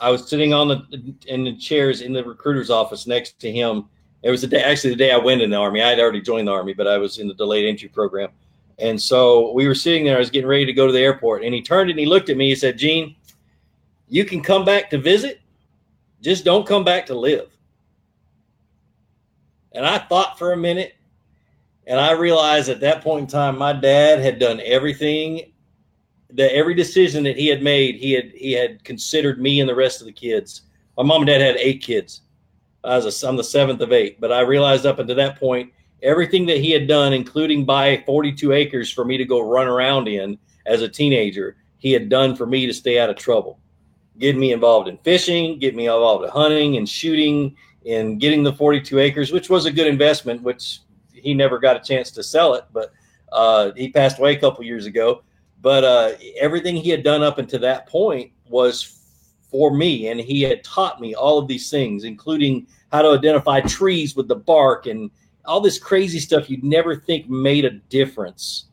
I 0.00 0.10
was 0.10 0.26
sitting 0.28 0.54
on 0.54 0.68
the 0.68 1.14
in 1.26 1.44
the 1.44 1.54
chairs 1.56 2.00
in 2.00 2.14
the 2.14 2.24
recruiter's 2.24 2.70
office 2.70 3.06
next 3.06 3.38
to 3.40 3.52
him. 3.52 3.84
It 4.22 4.30
was 4.30 4.40
the 4.40 4.46
day, 4.46 4.62
actually 4.62 4.90
the 4.90 4.96
day 4.96 5.12
I 5.12 5.18
went 5.18 5.42
in 5.42 5.50
the 5.50 5.56
army. 5.56 5.82
I 5.82 5.90
had 5.90 6.00
already 6.00 6.22
joined 6.22 6.48
the 6.48 6.52
army, 6.52 6.72
but 6.72 6.86
I 6.86 6.96
was 6.96 7.18
in 7.18 7.28
the 7.28 7.34
delayed 7.34 7.66
entry 7.66 7.88
program. 7.88 8.30
And 8.78 9.00
so 9.00 9.52
we 9.52 9.68
were 9.68 9.74
sitting 9.74 10.04
there. 10.04 10.16
I 10.16 10.18
was 10.18 10.30
getting 10.30 10.48
ready 10.48 10.66
to 10.66 10.72
go 10.72 10.86
to 10.86 10.92
the 10.92 11.00
airport, 11.00 11.44
and 11.44 11.54
he 11.54 11.62
turned 11.62 11.90
and 11.90 11.98
he 11.98 12.06
looked 12.06 12.30
at 12.30 12.38
me. 12.38 12.48
He 12.48 12.54
said, 12.54 12.78
"Gene, 12.78 13.14
you 14.08 14.24
can 14.24 14.42
come 14.42 14.64
back 14.64 14.88
to 14.90 14.98
visit, 14.98 15.40
just 16.22 16.44
don't 16.44 16.66
come 16.66 16.84
back 16.84 17.04
to 17.06 17.14
live." 17.14 17.50
And 19.72 19.86
I 19.86 19.98
thought 19.98 20.38
for 20.38 20.52
a 20.52 20.56
minute, 20.56 20.95
and 21.86 22.00
I 22.00 22.12
realized 22.12 22.68
at 22.68 22.80
that 22.80 23.02
point 23.02 23.22
in 23.22 23.26
time, 23.28 23.58
my 23.58 23.72
dad 23.72 24.18
had 24.18 24.38
done 24.38 24.60
everything 24.64 25.52
that 26.30 26.52
every 26.52 26.74
decision 26.74 27.22
that 27.24 27.36
he 27.36 27.46
had 27.46 27.62
made, 27.62 27.96
he 27.96 28.12
had 28.12 28.32
he 28.34 28.52
had 28.52 28.82
considered 28.84 29.40
me 29.40 29.60
and 29.60 29.68
the 29.68 29.74
rest 29.74 30.00
of 30.00 30.06
the 30.06 30.12
kids. 30.12 30.62
My 30.96 31.04
mom 31.04 31.22
and 31.22 31.28
dad 31.28 31.40
had 31.40 31.56
eight 31.56 31.82
kids. 31.82 32.22
I 32.82 32.96
was 32.96 33.22
a, 33.22 33.28
I'm 33.28 33.36
the 33.36 33.44
seventh 33.44 33.80
of 33.80 33.92
eight, 33.92 34.20
but 34.20 34.32
I 34.32 34.40
realized 34.40 34.86
up 34.86 34.98
until 34.98 35.16
that 35.16 35.38
point, 35.38 35.72
everything 36.02 36.46
that 36.46 36.58
he 36.58 36.70
had 36.70 36.86
done, 36.86 37.12
including 37.12 37.64
buy 37.64 38.02
42 38.06 38.52
acres 38.52 38.90
for 38.90 39.04
me 39.04 39.16
to 39.16 39.24
go 39.24 39.40
run 39.40 39.66
around 39.66 40.08
in 40.08 40.38
as 40.66 40.82
a 40.82 40.88
teenager, 40.88 41.56
he 41.78 41.92
had 41.92 42.08
done 42.08 42.34
for 42.36 42.46
me 42.46 42.66
to 42.66 42.72
stay 42.72 42.98
out 42.98 43.10
of 43.10 43.16
trouble. 43.16 43.58
Get 44.18 44.36
me 44.36 44.52
involved 44.52 44.88
in 44.88 44.98
fishing, 44.98 45.58
get 45.58 45.74
me 45.74 45.86
involved 45.86 46.24
in 46.24 46.30
hunting 46.30 46.76
and 46.76 46.88
shooting, 46.88 47.56
and 47.86 48.20
getting 48.20 48.42
the 48.42 48.52
42 48.52 48.98
acres, 48.98 49.32
which 49.32 49.50
was 49.50 49.66
a 49.66 49.70
good 49.70 49.86
investment, 49.86 50.42
which 50.42 50.80
he 51.16 51.34
never 51.34 51.58
got 51.58 51.76
a 51.76 51.80
chance 51.80 52.10
to 52.12 52.22
sell 52.22 52.54
it, 52.54 52.64
but 52.72 52.92
uh, 53.32 53.72
he 53.76 53.90
passed 53.90 54.18
away 54.18 54.34
a 54.34 54.40
couple 54.40 54.64
years 54.64 54.86
ago. 54.86 55.22
But 55.60 55.84
uh, 55.84 56.12
everything 56.38 56.76
he 56.76 56.90
had 56.90 57.02
done 57.02 57.22
up 57.22 57.38
until 57.38 57.60
that 57.60 57.88
point 57.88 58.30
was 58.48 58.96
for 59.50 59.74
me, 59.74 60.08
and 60.08 60.20
he 60.20 60.42
had 60.42 60.62
taught 60.62 61.00
me 61.00 61.14
all 61.14 61.38
of 61.38 61.48
these 61.48 61.70
things, 61.70 62.04
including 62.04 62.66
how 62.92 63.02
to 63.02 63.10
identify 63.10 63.60
trees 63.60 64.14
with 64.16 64.28
the 64.28 64.36
bark 64.36 64.86
and 64.86 65.10
all 65.44 65.60
this 65.60 65.78
crazy 65.78 66.18
stuff 66.18 66.50
you'd 66.50 66.64
never 66.64 66.94
think 66.94 67.28
made 67.28 67.64
a 67.64 67.70
difference. 67.70 68.66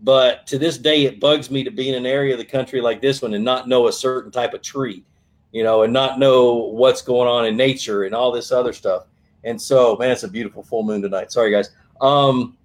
But 0.00 0.46
to 0.48 0.58
this 0.58 0.78
day, 0.78 1.04
it 1.04 1.20
bugs 1.20 1.50
me 1.50 1.62
to 1.64 1.70
be 1.70 1.88
in 1.88 1.94
an 1.94 2.06
area 2.06 2.32
of 2.32 2.38
the 2.38 2.44
country 2.44 2.80
like 2.80 3.00
this 3.00 3.22
one 3.22 3.34
and 3.34 3.44
not 3.44 3.68
know 3.68 3.86
a 3.86 3.92
certain 3.92 4.30
type 4.30 4.54
of 4.54 4.62
tree, 4.62 5.04
you 5.52 5.62
know, 5.62 5.82
and 5.82 5.92
not 5.92 6.18
know 6.18 6.54
what's 6.54 7.02
going 7.02 7.28
on 7.28 7.46
in 7.46 7.56
nature 7.56 8.04
and 8.04 8.14
all 8.14 8.32
this 8.32 8.50
other 8.50 8.72
stuff. 8.72 9.04
And 9.44 9.60
so, 9.60 9.96
man, 9.96 10.10
it's 10.10 10.22
a 10.22 10.28
beautiful 10.28 10.62
full 10.62 10.82
moon 10.82 11.02
tonight. 11.02 11.32
Sorry, 11.32 11.50
guys. 11.50 11.70
Um, 12.00 12.56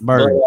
Bird. 0.00 0.40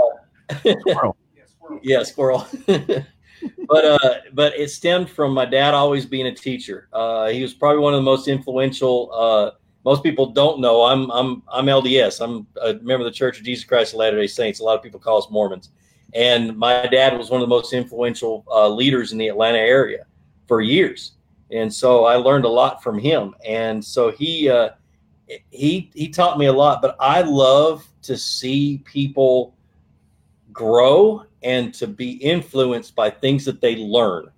but, 0.48 0.68
uh, 0.68 0.80
Squirrel. 0.80 1.18
yeah, 1.82 2.04
squirrel. 2.04 2.48
but 2.68 3.86
uh, 3.86 4.16
but 4.34 4.54
it 4.58 4.70
stemmed 4.70 5.10
from 5.10 5.34
my 5.34 5.46
dad 5.46 5.74
always 5.74 6.06
being 6.06 6.28
a 6.28 6.36
teacher. 6.36 6.88
Uh, 6.94 7.30
he 7.30 7.42
was 7.42 7.54
probably 7.54 7.80
one 7.80 7.94
of 7.94 8.00
the 8.00 8.04
most 8.04 8.28
influential. 8.28 9.12
Uh, 9.14 9.52
most 9.84 10.04
people 10.04 10.28
don't 10.28 10.60
know 10.60 10.84
I'm 10.84 11.10
I'm 11.12 11.44
I'm 11.52 11.66
LDS. 11.66 12.22
I'm 12.24 12.48
a 12.62 12.74
member 12.84 13.06
of 13.06 13.12
the 13.12 13.18
Church 13.18 13.40
of 13.40 13.46
Jesus 13.46 13.66
Christ 13.66 13.94
of 13.94 14.00
Latter 14.00 14.18
Day 14.18 14.28
Saints. 14.28 14.60
A 14.60 14.64
lot 14.64 14.78
of 14.78 14.84
people 14.84 15.00
call 15.00 15.18
us 15.18 15.28
Mormons. 15.30 15.70
And 16.14 16.58
my 16.58 16.86
dad 16.88 17.18
was 17.18 17.30
one 17.30 17.42
of 17.42 17.48
the 17.48 17.56
most 17.56 17.72
influential 17.72 18.44
uh, 18.52 18.68
leaders 18.68 19.14
in 19.14 19.18
the 19.18 19.30
Atlanta 19.30 19.60
area 19.60 20.06
for 20.46 20.60
years. 20.62 21.14
And 21.52 21.74
so 21.74 22.06
I 22.06 22.16
learned 22.16 22.44
a 22.46 22.50
lot 22.50 22.84
from 22.84 23.00
him. 23.00 23.34
And 23.46 23.84
so 23.84 24.12
he 24.12 24.50
uh, 24.50 24.72
he 25.50 25.92
he 25.94 26.10
taught 26.10 26.38
me 26.38 26.48
a 26.48 26.54
lot. 26.54 26.82
But 26.82 26.96
I 27.00 27.22
love 27.22 27.88
to 28.04 28.18
see 28.18 28.82
people 28.86 29.56
grow 30.52 31.26
and 31.44 31.74
to 31.76 31.88
be 31.88 32.12
influenced 32.14 32.96
by 32.96 33.10
things 33.10 33.46
that 33.46 33.62
they 33.62 33.76
learn. 33.76 34.30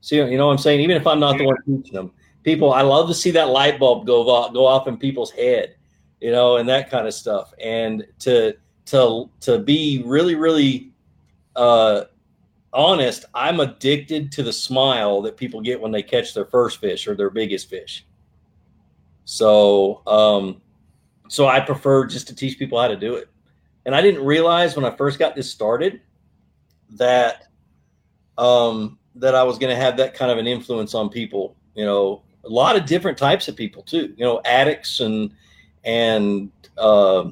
See, 0.00 0.16
you 0.16 0.36
know 0.36 0.46
what 0.46 0.52
I'm 0.52 0.58
saying? 0.58 0.80
Even 0.80 0.96
if 0.96 1.06
I'm 1.06 1.20
not 1.20 1.38
the 1.38 1.44
one 1.44 1.56
teaching 1.64 1.94
them, 1.94 2.10
people, 2.42 2.72
I 2.72 2.82
love 2.82 3.08
to 3.08 3.14
see 3.14 3.30
that 3.32 3.48
light 3.48 3.78
bulb 3.78 4.06
go 4.06 4.28
off, 4.28 4.52
go 4.52 4.66
off 4.66 4.88
in 4.88 4.96
people's 4.96 5.30
head, 5.30 5.76
you 6.20 6.32
know, 6.32 6.56
and 6.56 6.68
that 6.68 6.90
kind 6.90 7.06
of 7.06 7.14
stuff. 7.14 7.52
And 7.62 8.04
to 8.20 8.54
to 8.86 9.30
to 9.40 9.58
be 9.58 10.02
really, 10.04 10.34
really 10.34 10.90
uh, 11.54 12.04
honest, 12.72 13.26
I'm 13.34 13.60
addicted 13.60 14.32
to 14.32 14.42
the 14.42 14.52
smile 14.52 15.22
that 15.22 15.36
people 15.36 15.60
get 15.60 15.80
when 15.80 15.92
they 15.92 16.02
catch 16.02 16.34
their 16.34 16.46
first 16.46 16.80
fish 16.80 17.06
or 17.06 17.14
their 17.14 17.30
biggest 17.30 17.68
fish. 17.68 18.04
So, 19.24 20.02
um, 20.06 20.60
so 21.28 21.46
I 21.46 21.60
prefer 21.60 22.06
just 22.06 22.28
to 22.28 22.34
teach 22.34 22.58
people 22.58 22.80
how 22.80 22.88
to 22.88 22.96
do 22.96 23.14
it. 23.14 23.28
And 23.86 23.94
I 23.94 24.00
didn't 24.00 24.24
realize 24.24 24.76
when 24.76 24.84
I 24.84 24.94
first 24.94 25.18
got 25.18 25.34
this 25.34 25.50
started 25.50 26.00
that 26.90 27.46
um, 28.38 28.98
that 29.16 29.34
I 29.34 29.42
was 29.42 29.58
going 29.58 29.74
to 29.74 29.80
have 29.80 29.96
that 29.96 30.14
kind 30.14 30.30
of 30.30 30.38
an 30.38 30.46
influence 30.46 30.94
on 30.94 31.08
people. 31.08 31.56
You 31.74 31.84
know, 31.84 32.22
a 32.44 32.48
lot 32.48 32.76
of 32.76 32.86
different 32.86 33.18
types 33.18 33.48
of 33.48 33.56
people 33.56 33.82
too. 33.82 34.14
You 34.16 34.24
know, 34.24 34.40
addicts 34.44 35.00
and 35.00 35.32
and 35.84 36.50
uh, 36.78 37.30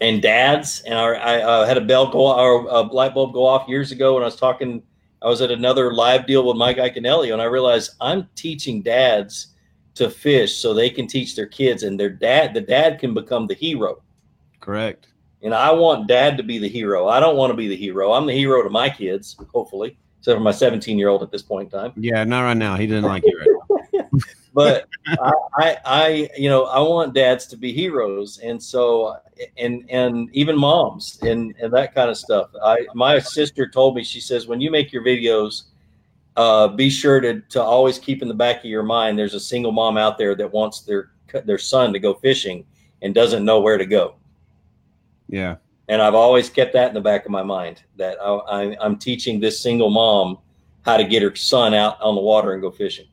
and 0.00 0.20
dads. 0.20 0.80
And 0.80 0.98
I, 0.98 1.62
I 1.62 1.66
had 1.66 1.76
a 1.76 1.82
bell 1.82 2.10
go 2.10 2.32
or 2.32 2.66
a 2.66 2.80
light 2.80 3.14
bulb 3.14 3.32
go 3.32 3.46
off 3.46 3.68
years 3.68 3.92
ago 3.92 4.14
when 4.14 4.22
I 4.22 4.26
was 4.26 4.36
talking. 4.36 4.82
I 5.22 5.28
was 5.28 5.40
at 5.40 5.52
another 5.52 5.92
live 5.92 6.26
deal 6.26 6.44
with 6.46 6.56
Mike 6.56 6.78
Iaconelli, 6.78 7.32
and 7.32 7.40
I 7.40 7.44
realized 7.44 7.92
I'm 8.00 8.28
teaching 8.34 8.82
dads 8.82 9.51
to 9.94 10.10
fish 10.10 10.56
so 10.56 10.72
they 10.72 10.90
can 10.90 11.06
teach 11.06 11.36
their 11.36 11.46
kids, 11.46 11.82
and 11.82 11.98
their 11.98 12.10
dad, 12.10 12.54
the 12.54 12.60
dad 12.60 12.98
can 12.98 13.14
become 13.14 13.46
the 13.46 13.54
hero. 13.54 14.02
Correct. 14.60 15.08
And 15.42 15.54
I 15.54 15.72
want 15.72 16.06
dad 16.06 16.36
to 16.36 16.42
be 16.42 16.58
the 16.58 16.68
hero. 16.68 17.08
I 17.08 17.18
don't 17.20 17.36
want 17.36 17.50
to 17.50 17.56
be 17.56 17.68
the 17.68 17.76
hero. 17.76 18.12
I'm 18.12 18.26
the 18.26 18.32
hero 18.32 18.62
to 18.62 18.70
my 18.70 18.88
kids, 18.88 19.36
hopefully, 19.52 19.96
except 20.18 20.36
for 20.36 20.42
my 20.42 20.52
17 20.52 20.98
year 20.98 21.08
old 21.08 21.22
at 21.22 21.32
this 21.32 21.42
point 21.42 21.72
in 21.72 21.80
time. 21.80 21.92
Yeah, 21.96 22.22
not 22.24 22.42
right 22.42 22.56
now. 22.56 22.76
He 22.76 22.86
didn't 22.86 23.04
like 23.04 23.24
you 23.26 23.38
right. 23.38 24.04
But 24.54 24.86
I, 25.06 25.32
I, 25.54 25.76
I, 25.84 26.30
you 26.36 26.50
know, 26.50 26.64
I 26.64 26.78
want 26.80 27.14
dads 27.14 27.46
to 27.46 27.56
be 27.56 27.72
heroes, 27.72 28.38
and 28.38 28.62
so, 28.62 29.16
and 29.56 29.88
and 29.88 30.28
even 30.34 30.58
moms 30.58 31.18
and 31.22 31.54
and 31.58 31.72
that 31.72 31.94
kind 31.94 32.10
of 32.10 32.18
stuff. 32.18 32.50
I 32.62 32.86
my 32.94 33.18
sister 33.18 33.66
told 33.66 33.96
me 33.96 34.04
she 34.04 34.20
says 34.20 34.46
when 34.46 34.60
you 34.60 34.70
make 34.70 34.92
your 34.92 35.02
videos, 35.02 35.64
uh, 36.36 36.68
be 36.68 36.88
sure 36.88 37.20
to 37.20 37.40
to 37.40 37.62
always 37.62 37.98
keep 37.98 38.22
in 38.22 38.28
the 38.28 38.34
back 38.34 38.58
of 38.58 38.64
your 38.64 38.82
mind 38.82 39.18
there's 39.18 39.34
a 39.34 39.40
single 39.40 39.72
mom 39.72 39.96
out 39.96 40.16
there 40.16 40.34
that 40.34 40.50
wants 40.50 40.80
their 40.80 41.10
their 41.44 41.58
son 41.58 41.92
to 41.92 41.98
go 41.98 42.14
fishing 42.14 42.64
and 43.02 43.14
doesn't 43.14 43.44
know 43.44 43.60
where 43.60 43.78
to 43.78 43.86
go. 43.86 44.14
Yeah. 45.28 45.56
And 45.88 46.00
I've 46.00 46.14
always 46.14 46.48
kept 46.48 46.72
that 46.74 46.88
in 46.88 46.94
the 46.94 47.00
back 47.00 47.24
of 47.24 47.30
my 47.30 47.42
mind 47.42 47.82
that 47.96 48.16
I, 48.22 48.28
I, 48.28 48.76
I'm 48.80 48.96
teaching 48.98 49.40
this 49.40 49.60
single 49.60 49.90
mom 49.90 50.38
how 50.82 50.96
to 50.96 51.04
get 51.04 51.22
her 51.22 51.34
son 51.34 51.74
out 51.74 52.00
on 52.00 52.14
the 52.14 52.20
water 52.20 52.52
and 52.52 52.62
go 52.62 52.70
fishing. 52.70 53.06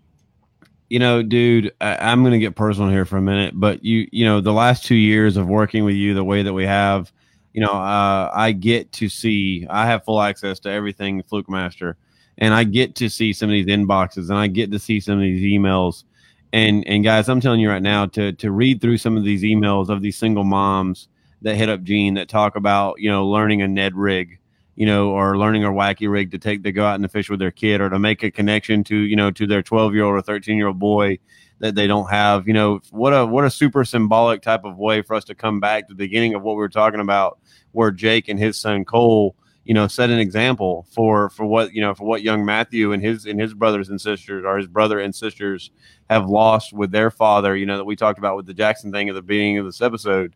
you 0.90 0.98
know, 0.98 1.22
dude, 1.22 1.72
I, 1.80 1.96
I'm 1.98 2.22
going 2.22 2.34
to 2.34 2.40
get 2.40 2.56
personal 2.56 2.90
here 2.90 3.06
for 3.06 3.18
a 3.18 3.22
minute, 3.22 3.54
but 3.58 3.86
you, 3.86 4.08
you 4.12 4.26
know, 4.26 4.42
the 4.42 4.54
last 4.54 4.86
two 4.86 4.96
years 4.96 5.38
of 5.38 5.48
working 5.48 5.86
with 5.86 5.96
you 5.96 6.14
the 6.14 6.24
way 6.24 6.42
that 6.42 6.54
we 6.54 6.66
have, 6.66 7.12
you 7.54 7.62
know, 7.62 7.72
uh, 7.72 8.32
I 8.34 8.52
get 8.52 8.92
to 8.94 9.08
see, 9.10 9.68
I 9.70 9.86
have 9.86 10.04
full 10.04 10.22
access 10.22 10.60
to 10.62 10.70
everything 10.70 11.22
Fluke 11.24 11.50
Master, 11.50 11.96
and 12.40 12.54
I 12.54 12.64
get 12.64 12.96
to 12.96 13.10
see 13.10 13.32
some 13.34 13.50
of 13.50 13.54
these 13.54 13.68
inboxes, 13.68 14.30
and 14.30 14.40
I 14.40 14.48
get 14.48 14.72
to 14.72 14.80
see 14.80 15.00
some 15.00 15.16
of 15.16 15.22
these 15.22 15.44
emails, 15.44 16.04
and 16.52 16.88
and 16.88 17.04
guys, 17.04 17.30
I'm 17.30 17.42
telling 17.42 17.60
you 17.60 17.70
right 17.70 17.82
now 17.82 18.08
to 18.08 18.34
to 18.34 18.52
read 18.52 18.82
through 18.82 18.98
some 18.98 19.16
of 19.16 19.24
these 19.24 19.44
emails 19.44 19.90
of 19.90 20.02
these 20.02 20.18
single 20.18 20.44
moms 20.44 21.08
that 21.42 21.56
hit 21.56 21.70
up 21.70 21.84
Gene 21.84 22.16
that 22.16 22.28
talk 22.28 22.56
about, 22.56 23.00
you 23.00 23.10
know, 23.10 23.28
learning 23.28 23.62
a 23.62 23.68
Ned 23.68 23.96
rig, 23.96 24.40
you 24.76 24.86
know, 24.86 25.12
or 25.12 25.38
learning 25.38 25.64
a 25.64 25.70
wacky 25.70 26.10
rig 26.10 26.32
to 26.32 26.38
take 26.38 26.64
to 26.64 26.72
go 26.72 26.86
out 26.86 27.00
and 27.00 27.12
fish 27.12 27.30
with 27.30 27.40
their 27.40 27.52
kid 27.52 27.82
or 27.82 27.90
to 27.90 28.00
make 28.00 28.24
a 28.24 28.32
connection 28.32 28.84
to, 28.86 28.96
you 28.96 29.16
know, 29.16 29.32
to 29.32 29.48
their 29.48 29.64
12 29.64 29.94
year 29.94 30.04
old 30.04 30.16
or 30.16 30.22
13 30.22 30.58
year 30.58 30.68
old 30.68 30.80
boy 30.80 31.18
that 31.60 31.76
they 31.76 31.88
don't 31.88 32.10
have. 32.10 32.48
You 32.48 32.54
know, 32.54 32.80
what 32.92 33.12
a 33.12 33.26
what 33.26 33.46
a 33.46 33.50
super 33.50 33.86
symbolic 33.86 34.42
type 34.42 34.66
of 34.66 34.78
way 34.78 35.02
for 35.02 35.16
us 35.16 35.26
to 35.26 35.36
come 35.36 35.60
back 35.60 35.88
to 35.88 35.94
the 35.94 35.98
beginning 35.98 36.34
of 36.34 36.42
what 36.42 36.54
we 36.54 36.60
were 36.60 36.70
talking 36.70 37.00
about, 37.00 37.40
where 37.72 37.92
Jake 37.92 38.28
and 38.28 38.40
his 38.40 38.58
son 38.58 38.86
Cole, 38.86 39.36
you 39.66 39.74
know, 39.74 39.88
set 39.88 40.10
an 40.10 40.20
example 40.20 40.88
for 40.92 41.30
for 41.30 41.46
what 41.46 41.74
you 41.74 41.82
know 41.82 41.94
for 41.94 42.06
what 42.06 42.24
young 42.24 42.46
Matthew 42.46 42.92
and 42.92 43.04
his 43.04 43.26
and 43.26 43.40
his 43.40 43.54
brothers 43.54 43.90
and 43.90 44.00
sisters 44.00 44.44
or 44.46 44.58
his 44.58 44.68
brother 44.68 45.00
and 45.00 45.14
sisters 45.14 45.72
have 46.10 46.28
lost 46.28 46.74
with 46.74 46.92
their 46.92 47.12
father. 47.12 47.56
You 47.56 47.66
know, 47.66 47.78
that 47.78 47.86
we 47.86 47.96
talked 47.96 48.20
about 48.20 48.36
with 48.36 48.46
the 48.46 48.54
Jackson 48.54 48.92
thing 48.92 49.10
at 49.10 49.16
the 49.16 49.22
beginning 49.22 49.58
of 49.58 49.66
this 49.66 49.82
episode 49.82 50.34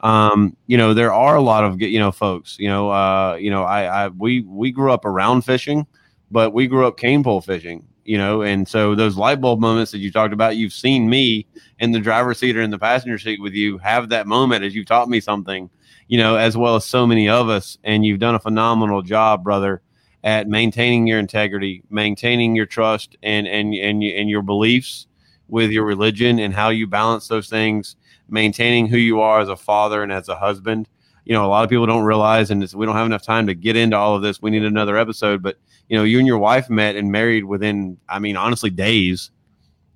um, 0.00 0.56
you 0.66 0.76
know, 0.76 0.94
there 0.94 1.12
are 1.12 1.36
a 1.36 1.42
lot 1.42 1.64
of 1.64 1.80
you 1.80 1.98
know 1.98 2.12
folks. 2.12 2.58
You 2.58 2.68
know, 2.68 2.90
uh, 2.90 3.36
you 3.40 3.50
know, 3.50 3.64
I, 3.64 4.04
I 4.04 4.08
we 4.08 4.42
we 4.42 4.70
grew 4.70 4.92
up 4.92 5.04
around 5.04 5.42
fishing, 5.42 5.86
but 6.30 6.52
we 6.52 6.66
grew 6.66 6.86
up 6.86 6.96
cane 6.96 7.22
pole 7.22 7.40
fishing. 7.40 7.86
You 8.04 8.18
know, 8.18 8.42
and 8.42 8.68
so 8.68 8.94
those 8.94 9.16
light 9.16 9.40
bulb 9.40 9.58
moments 9.58 9.90
that 9.90 9.98
you 9.98 10.12
talked 10.12 10.32
about, 10.32 10.56
you've 10.56 10.72
seen 10.72 11.10
me 11.10 11.44
in 11.80 11.90
the 11.90 11.98
driver's 11.98 12.38
seat 12.38 12.56
or 12.56 12.62
in 12.62 12.70
the 12.70 12.78
passenger 12.78 13.18
seat 13.18 13.40
with 13.40 13.52
you 13.52 13.78
have 13.78 14.10
that 14.10 14.28
moment 14.28 14.62
as 14.62 14.76
you 14.76 14.84
taught 14.84 15.08
me 15.08 15.18
something. 15.18 15.68
You 16.08 16.18
know, 16.18 16.36
as 16.36 16.56
well 16.56 16.76
as 16.76 16.84
so 16.84 17.06
many 17.06 17.28
of 17.28 17.48
us, 17.48 17.78
and 17.82 18.04
you've 18.04 18.20
done 18.20 18.34
a 18.34 18.40
phenomenal 18.40 19.02
job, 19.02 19.42
brother, 19.42 19.82
at 20.22 20.48
maintaining 20.48 21.06
your 21.06 21.18
integrity, 21.18 21.82
maintaining 21.90 22.54
your 22.54 22.66
trust, 22.66 23.16
and 23.22 23.46
and 23.46 23.74
and 23.74 24.02
and 24.02 24.30
your 24.30 24.42
beliefs 24.42 25.06
with 25.48 25.70
your 25.70 25.84
religion 25.84 26.38
and 26.38 26.54
how 26.54 26.68
you 26.68 26.86
balance 26.86 27.28
those 27.28 27.48
things 27.48 27.96
maintaining 28.28 28.86
who 28.86 28.96
you 28.96 29.20
are 29.20 29.40
as 29.40 29.48
a 29.48 29.56
father 29.56 30.02
and 30.02 30.12
as 30.12 30.28
a 30.28 30.36
husband. 30.36 30.88
You 31.24 31.32
know, 31.32 31.44
a 31.44 31.48
lot 31.48 31.64
of 31.64 31.70
people 31.70 31.86
don't 31.86 32.04
realize, 32.04 32.50
and 32.50 32.60
we 32.74 32.86
don't 32.86 32.94
have 32.94 33.06
enough 33.06 33.22
time 33.22 33.48
to 33.48 33.54
get 33.54 33.76
into 33.76 33.96
all 33.96 34.14
of 34.14 34.22
this. 34.22 34.40
We 34.40 34.50
need 34.50 34.64
another 34.64 34.96
episode, 34.96 35.42
but 35.42 35.58
you 35.88 35.96
know, 35.96 36.04
you 36.04 36.18
and 36.18 36.26
your 36.26 36.38
wife 36.38 36.70
met 36.70 36.96
and 36.96 37.10
married 37.10 37.44
within, 37.44 37.98
I 38.08 38.18
mean, 38.18 38.36
honestly, 38.36 38.70
days. 38.70 39.30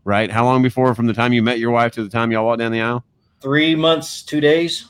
right? 0.04 0.30
How 0.30 0.44
long 0.44 0.62
before 0.62 0.94
from 0.94 1.06
the 1.06 1.12
time 1.12 1.32
you 1.32 1.42
met 1.42 1.58
your 1.58 1.70
wife 1.70 1.92
to 1.92 2.02
the 2.02 2.08
time 2.08 2.32
y'all 2.32 2.44
walked 2.44 2.58
down 2.58 2.72
the 2.72 2.80
aisle? 2.80 3.04
Three 3.40 3.74
months, 3.74 4.22
two 4.22 4.40
days. 4.40 4.86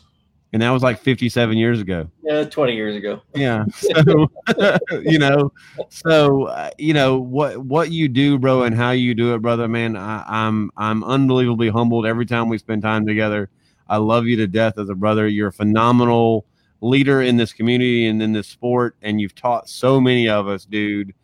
And 0.52 0.62
that 0.62 0.70
was 0.70 0.82
like 0.82 0.98
57 0.98 1.56
years 1.56 1.80
ago. 1.80 2.10
Yeah, 2.22 2.44
twenty 2.44 2.74
years 2.74 2.96
ago. 2.96 3.22
Yeah. 3.34 3.64
So, 3.74 4.30
you 5.02 5.18
know, 5.18 5.52
so 5.88 6.44
uh, 6.44 6.70
you 6.78 6.94
know 6.94 7.18
what 7.18 7.58
what 7.58 7.90
you 7.90 8.08
do, 8.08 8.38
bro, 8.38 8.62
and 8.62 8.74
how 8.74 8.90
you 8.90 9.14
do 9.14 9.34
it, 9.34 9.42
brother. 9.42 9.68
Man, 9.68 9.96
I, 9.96 10.24
I'm 10.26 10.70
I'm 10.76 11.04
unbelievably 11.04 11.68
humbled 11.68 12.06
every 12.06 12.26
time 12.26 12.48
we 12.48 12.58
spend 12.58 12.82
time 12.82 13.06
together. 13.06 13.50
I 13.88 13.96
love 13.96 14.26
you 14.26 14.36
to 14.36 14.46
death 14.46 14.78
as 14.78 14.88
a 14.88 14.94
brother. 14.94 15.26
You're 15.26 15.48
a 15.48 15.52
phenomenal 15.52 16.46
leader 16.80 17.22
in 17.22 17.36
this 17.36 17.52
community 17.52 18.06
and 18.06 18.22
in 18.22 18.32
this 18.32 18.48
sport, 18.48 18.96
and 19.02 19.20
you've 19.20 19.34
taught 19.34 19.68
so 19.68 20.00
many 20.00 20.28
of 20.28 20.48
us, 20.48 20.64
dude. 20.64 21.14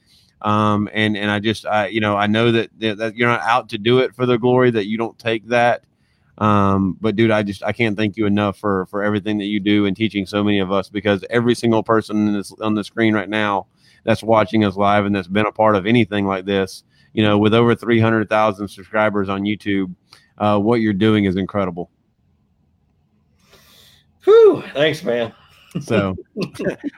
Um, 0.42 0.88
and 0.92 1.16
and 1.16 1.30
I 1.30 1.38
just 1.38 1.66
I 1.66 1.88
you 1.88 2.00
know 2.00 2.16
I 2.16 2.26
know 2.26 2.52
that 2.52 2.70
that 2.78 3.16
you're 3.16 3.28
not 3.28 3.40
out 3.40 3.68
to 3.70 3.78
do 3.78 4.00
it 4.00 4.14
for 4.14 4.26
the 4.26 4.38
glory 4.38 4.70
that 4.70 4.86
you 4.86 4.98
don't 4.98 5.18
take 5.18 5.46
that. 5.48 5.84
Um, 6.38 6.98
but 7.00 7.16
dude, 7.16 7.30
I 7.30 7.42
just 7.42 7.62
I 7.62 7.72
can't 7.72 7.96
thank 7.96 8.16
you 8.16 8.26
enough 8.26 8.58
for 8.58 8.86
for 8.86 9.02
everything 9.02 9.38
that 9.38 9.46
you 9.46 9.60
do 9.60 9.86
and 9.86 9.96
teaching 9.96 10.26
so 10.26 10.44
many 10.44 10.58
of 10.58 10.70
us 10.70 10.88
because 10.88 11.24
every 11.30 11.54
single 11.54 11.82
person 11.82 12.28
in 12.28 12.34
this 12.34 12.52
on 12.60 12.74
the 12.74 12.84
screen 12.84 13.14
right 13.14 13.28
now 13.28 13.66
that's 14.04 14.22
watching 14.22 14.64
us 14.64 14.76
live 14.76 15.04
and 15.06 15.14
that's 15.14 15.28
been 15.28 15.46
a 15.46 15.52
part 15.52 15.76
of 15.76 15.86
anything 15.86 16.26
like 16.26 16.44
this, 16.44 16.84
you 17.12 17.22
know, 17.22 17.38
with 17.38 17.54
over 17.54 17.74
300,000 17.74 18.68
subscribers 18.68 19.28
on 19.28 19.42
YouTube, 19.42 19.92
uh, 20.38 20.58
what 20.58 20.80
you're 20.80 20.92
doing 20.92 21.24
is 21.24 21.36
incredible. 21.36 21.90
Whew, 24.24 24.62
thanks, 24.74 25.02
man. 25.02 25.32
So, 25.80 26.16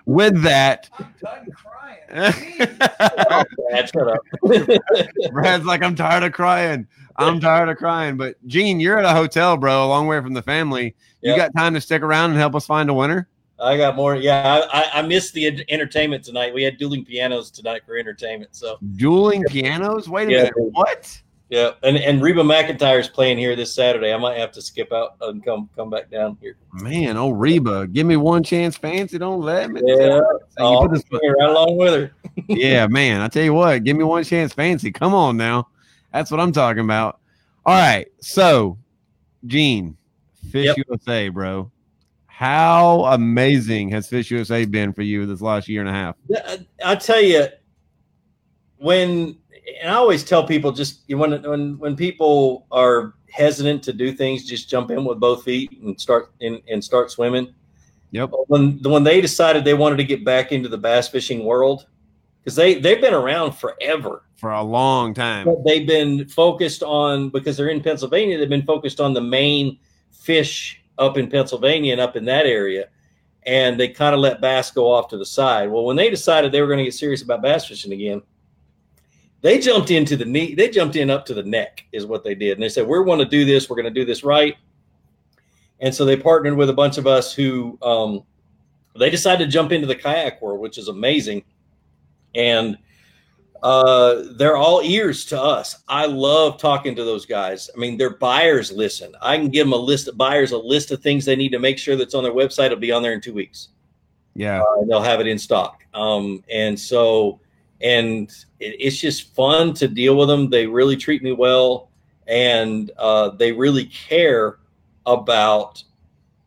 with 0.06 0.42
that, 0.42 0.88
I'm 0.98 1.14
done 1.20 1.48
crying. 1.52 2.32
Jeez. 2.32 2.90
Oh, 3.30 3.44
Brad, 3.70 3.90
shut 3.90 4.08
up. 4.08 5.32
Brad's 5.32 5.64
like, 5.64 5.82
I'm 5.82 5.94
tired 5.94 6.22
of 6.22 6.32
crying. 6.32 6.86
I'm 7.18 7.40
tired 7.40 7.68
of 7.68 7.76
crying. 7.76 8.16
But 8.16 8.36
Gene, 8.46 8.80
you're 8.80 8.98
at 8.98 9.04
a 9.04 9.12
hotel, 9.12 9.56
bro, 9.56 9.84
a 9.84 9.88
long 9.88 10.06
way 10.06 10.20
from 10.20 10.34
the 10.34 10.42
family. 10.42 10.94
You 11.20 11.32
Yep. 11.34 11.36
got 11.36 11.60
time 11.60 11.74
to 11.74 11.80
stick 11.80 12.02
around 12.02 12.30
and 12.30 12.38
help 12.38 12.54
us 12.54 12.64
find 12.66 12.88
a 12.88 12.94
winner? 12.94 13.28
I 13.60 13.76
got 13.76 13.96
more. 13.96 14.14
Yeah, 14.14 14.66
I, 14.72 15.00
I, 15.00 15.02
missed 15.02 15.34
the 15.34 15.64
entertainment 15.68 16.22
tonight. 16.22 16.54
We 16.54 16.62
had 16.62 16.78
dueling 16.78 17.04
pianos 17.04 17.50
tonight 17.50 17.82
for 17.84 17.96
entertainment. 17.98 18.54
So 18.54 18.78
Dueling 18.96 19.42
pianos? 19.48 20.08
Wait 20.08 20.28
a 20.28 20.30
Yeah. 20.30 20.38
minute. 20.42 20.52
What? 20.56 21.20
yeah, 21.50 21.70
and 21.82 21.96
and 21.96 22.22
Reba 22.22 22.42
McEntire's 22.42 23.08
playing 23.08 23.38
here 23.38 23.56
this 23.56 23.74
Saturday. 23.74 24.12
I 24.12 24.16
might 24.16 24.36
have 24.38 24.52
to 24.52 24.62
skip 24.62 24.92
out 24.92 25.16
and 25.22 25.44
come 25.44 25.68
come 25.74 25.90
back 25.90 26.08
down 26.10 26.36
here. 26.40 26.56
Man, 26.72 27.16
oh 27.16 27.30
Reba, 27.30 27.88
give 27.88 28.06
me 28.06 28.16
one 28.16 28.44
chance, 28.44 28.76
fancy. 28.76 29.18
Don't 29.18 29.40
let 29.40 29.70
me. 29.72 29.80
Yeah, 29.84 30.20
oh, 30.58 30.82
put 30.82 30.92
this- 30.92 31.02
I'm 31.12 31.18
right 31.32 31.48
along 31.50 31.78
with 31.78 31.94
her. 31.94 32.12
yeah, 32.48 32.86
man. 32.86 33.22
I 33.22 33.28
tell 33.28 33.42
you 33.42 33.54
what, 33.54 33.82
give 33.82 33.96
me 33.96 34.04
one 34.04 34.22
chance, 34.24 34.52
fancy. 34.52 34.92
Come 34.92 35.14
on 35.14 35.36
now. 35.36 35.66
That's 36.12 36.30
what 36.30 36.40
I'm 36.40 36.52
talking 36.52 36.84
about. 36.84 37.20
All 37.66 37.74
right. 37.74 38.06
So, 38.20 38.78
Gene, 39.46 39.96
Fish 40.50 40.74
Yep. 40.76 40.86
USA, 40.88 41.28
bro. 41.28 41.70
How 42.26 43.04
amazing 43.06 43.88
has 43.90 44.08
Fish 44.08 44.30
USA 44.30 44.64
been 44.64 44.92
for 44.92 45.02
you 45.02 45.26
this 45.26 45.40
last 45.40 45.68
year 45.68 45.80
and 45.80 45.88
a 45.88 45.92
half? 45.92 46.16
Yeah, 46.28 46.56
I, 46.84 46.94
tell 46.94 47.20
you, 47.20 47.48
when 48.76 49.36
and 49.80 49.90
I 49.90 49.94
always 49.94 50.24
tell 50.24 50.46
people 50.46 50.72
just 50.72 51.02
you 51.08 51.18
when 51.18 51.42
when 51.42 51.78
when 51.78 51.96
people 51.96 52.66
are 52.70 53.14
hesitant 53.30 53.82
to 53.84 53.92
do 53.92 54.12
things, 54.12 54.44
just 54.44 54.70
jump 54.70 54.90
in 54.90 55.04
with 55.04 55.18
both 55.18 55.42
feet 55.44 55.80
and 55.82 56.00
start 56.00 56.32
and, 56.40 56.62
and 56.68 56.82
start 56.82 57.10
swimming. 57.10 57.52
Yep. 58.12 58.30
When 58.46 58.80
when 58.82 59.04
they 59.04 59.20
decided 59.20 59.64
they 59.64 59.74
wanted 59.74 59.96
to 59.96 60.04
get 60.04 60.24
back 60.24 60.52
into 60.52 60.68
the 60.68 60.78
bass 60.78 61.08
fishing 61.08 61.44
world, 61.44 61.86
because 62.48 62.56
they 62.56 62.80
they've 62.80 63.00
been 63.00 63.12
around 63.12 63.52
forever, 63.52 64.22
For 64.36 64.52
a 64.52 64.62
long 64.62 65.12
time. 65.12 65.44
but 65.44 65.62
they've 65.66 65.86
been 65.86 66.26
focused 66.28 66.82
on 66.82 67.28
because 67.28 67.58
they're 67.58 67.68
in 67.68 67.82
Pennsylvania. 67.82 68.38
They've 68.38 68.48
been 68.48 68.64
focused 68.64 69.00
on 69.00 69.12
the 69.12 69.20
main 69.20 69.78
fish 70.10 70.82
up 70.96 71.18
in 71.18 71.28
Pennsylvania 71.28 71.92
and 71.92 72.00
up 72.00 72.16
in 72.16 72.24
that 72.24 72.46
area, 72.46 72.88
and 73.42 73.78
they 73.78 73.88
kind 73.88 74.14
of 74.14 74.22
let 74.22 74.40
bass 74.40 74.70
go 74.70 74.90
off 74.90 75.08
to 75.08 75.18
the 75.18 75.26
side. 75.26 75.70
Well, 75.70 75.84
when 75.84 75.96
they 75.96 76.08
decided 76.08 76.50
they 76.50 76.62
were 76.62 76.68
going 76.68 76.78
to 76.78 76.84
get 76.84 76.94
serious 76.94 77.20
about 77.20 77.42
bass 77.42 77.66
fishing 77.66 77.92
again, 77.92 78.22
they 79.42 79.58
jumped 79.58 79.90
into 79.90 80.16
the 80.16 80.24
knee. 80.24 80.54
They 80.54 80.70
jumped 80.70 80.96
in 80.96 81.10
up 81.10 81.26
to 81.26 81.34
the 81.34 81.42
neck, 81.42 81.84
is 81.92 82.06
what 82.06 82.24
they 82.24 82.34
did, 82.34 82.52
and 82.52 82.62
they 82.62 82.70
said, 82.70 82.86
"We're 82.86 83.04
going 83.04 83.18
to 83.18 83.26
do 83.26 83.44
this. 83.44 83.68
We're 83.68 83.76
going 83.76 83.92
to 83.92 84.00
do 84.00 84.06
this 84.06 84.24
right." 84.24 84.56
And 85.80 85.94
so 85.94 86.06
they 86.06 86.16
partnered 86.16 86.56
with 86.56 86.70
a 86.70 86.72
bunch 86.72 86.96
of 86.96 87.06
us 87.06 87.34
who 87.34 87.78
um, 87.82 88.24
they 88.98 89.10
decided 89.10 89.44
to 89.44 89.50
jump 89.50 89.70
into 89.70 89.86
the 89.86 89.94
kayak 89.94 90.40
world, 90.40 90.60
which 90.60 90.78
is 90.78 90.88
amazing, 90.88 91.44
and 92.38 92.78
uh, 93.62 94.22
they're 94.36 94.56
all 94.56 94.80
ears 94.82 95.24
to 95.26 95.40
us. 95.40 95.82
I 95.88 96.06
love 96.06 96.58
talking 96.58 96.94
to 96.94 97.04
those 97.04 97.26
guys. 97.26 97.68
I 97.74 97.78
mean, 97.78 97.98
their 97.98 98.16
buyers 98.16 98.70
listen. 98.70 99.14
I 99.20 99.36
can 99.36 99.48
give 99.48 99.66
them 99.66 99.72
a 99.72 99.76
list 99.76 100.06
of 100.06 100.16
buyers, 100.16 100.52
a 100.52 100.58
list 100.58 100.92
of 100.92 101.02
things 101.02 101.24
they 101.24 101.36
need 101.36 101.50
to 101.50 101.58
make 101.58 101.76
sure 101.76 101.96
that's 101.96 102.14
on 102.14 102.22
their 102.22 102.32
website. 102.32 102.66
It'll 102.66 102.78
be 102.78 102.92
on 102.92 103.02
there 103.02 103.12
in 103.12 103.20
two 103.20 103.34
weeks. 103.34 103.70
Yeah. 104.34 104.60
Uh, 104.60 104.80
and 104.80 104.90
they'll 104.90 105.02
have 105.02 105.20
it 105.20 105.26
in 105.26 105.38
stock. 105.38 105.84
Um, 105.92 106.44
and 106.48 106.78
so, 106.78 107.40
and 107.80 108.30
it, 108.60 108.76
it's 108.78 108.98
just 108.98 109.34
fun 109.34 109.74
to 109.74 109.88
deal 109.88 110.16
with 110.16 110.28
them. 110.28 110.48
They 110.48 110.66
really 110.66 110.96
treat 110.96 111.24
me 111.24 111.32
well, 111.32 111.90
and 112.28 112.92
uh, 112.96 113.30
they 113.30 113.50
really 113.50 113.86
care 113.86 114.60
about 115.06 115.82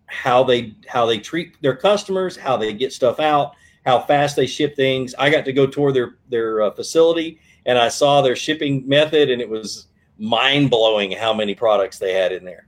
how 0.05 0.43
they 0.43 0.75
how 0.87 1.05
they 1.05 1.17
treat 1.17 1.61
their 1.61 1.75
customers, 1.75 2.37
how 2.37 2.55
they 2.55 2.71
get 2.73 2.93
stuff 2.93 3.19
out, 3.19 3.55
how 3.85 3.99
fast 3.99 4.35
they 4.35 4.45
ship 4.45 4.75
things. 4.75 5.15
I 5.17 5.29
got 5.29 5.45
to 5.45 5.53
go 5.53 5.67
tour 5.67 5.91
their 5.91 6.15
their 6.29 6.61
uh, 6.63 6.71
facility, 6.71 7.39
and 7.65 7.77
I 7.77 7.89
saw 7.89 8.21
their 8.21 8.35
shipping 8.35 8.87
method, 8.87 9.29
and 9.29 9.41
it 9.41 9.49
was 9.49 9.87
mind 10.17 10.69
blowing 10.69 11.11
how 11.11 11.33
many 11.33 11.55
products 11.55 11.97
they 11.97 12.13
had 12.13 12.31
in 12.31 12.45
there. 12.45 12.67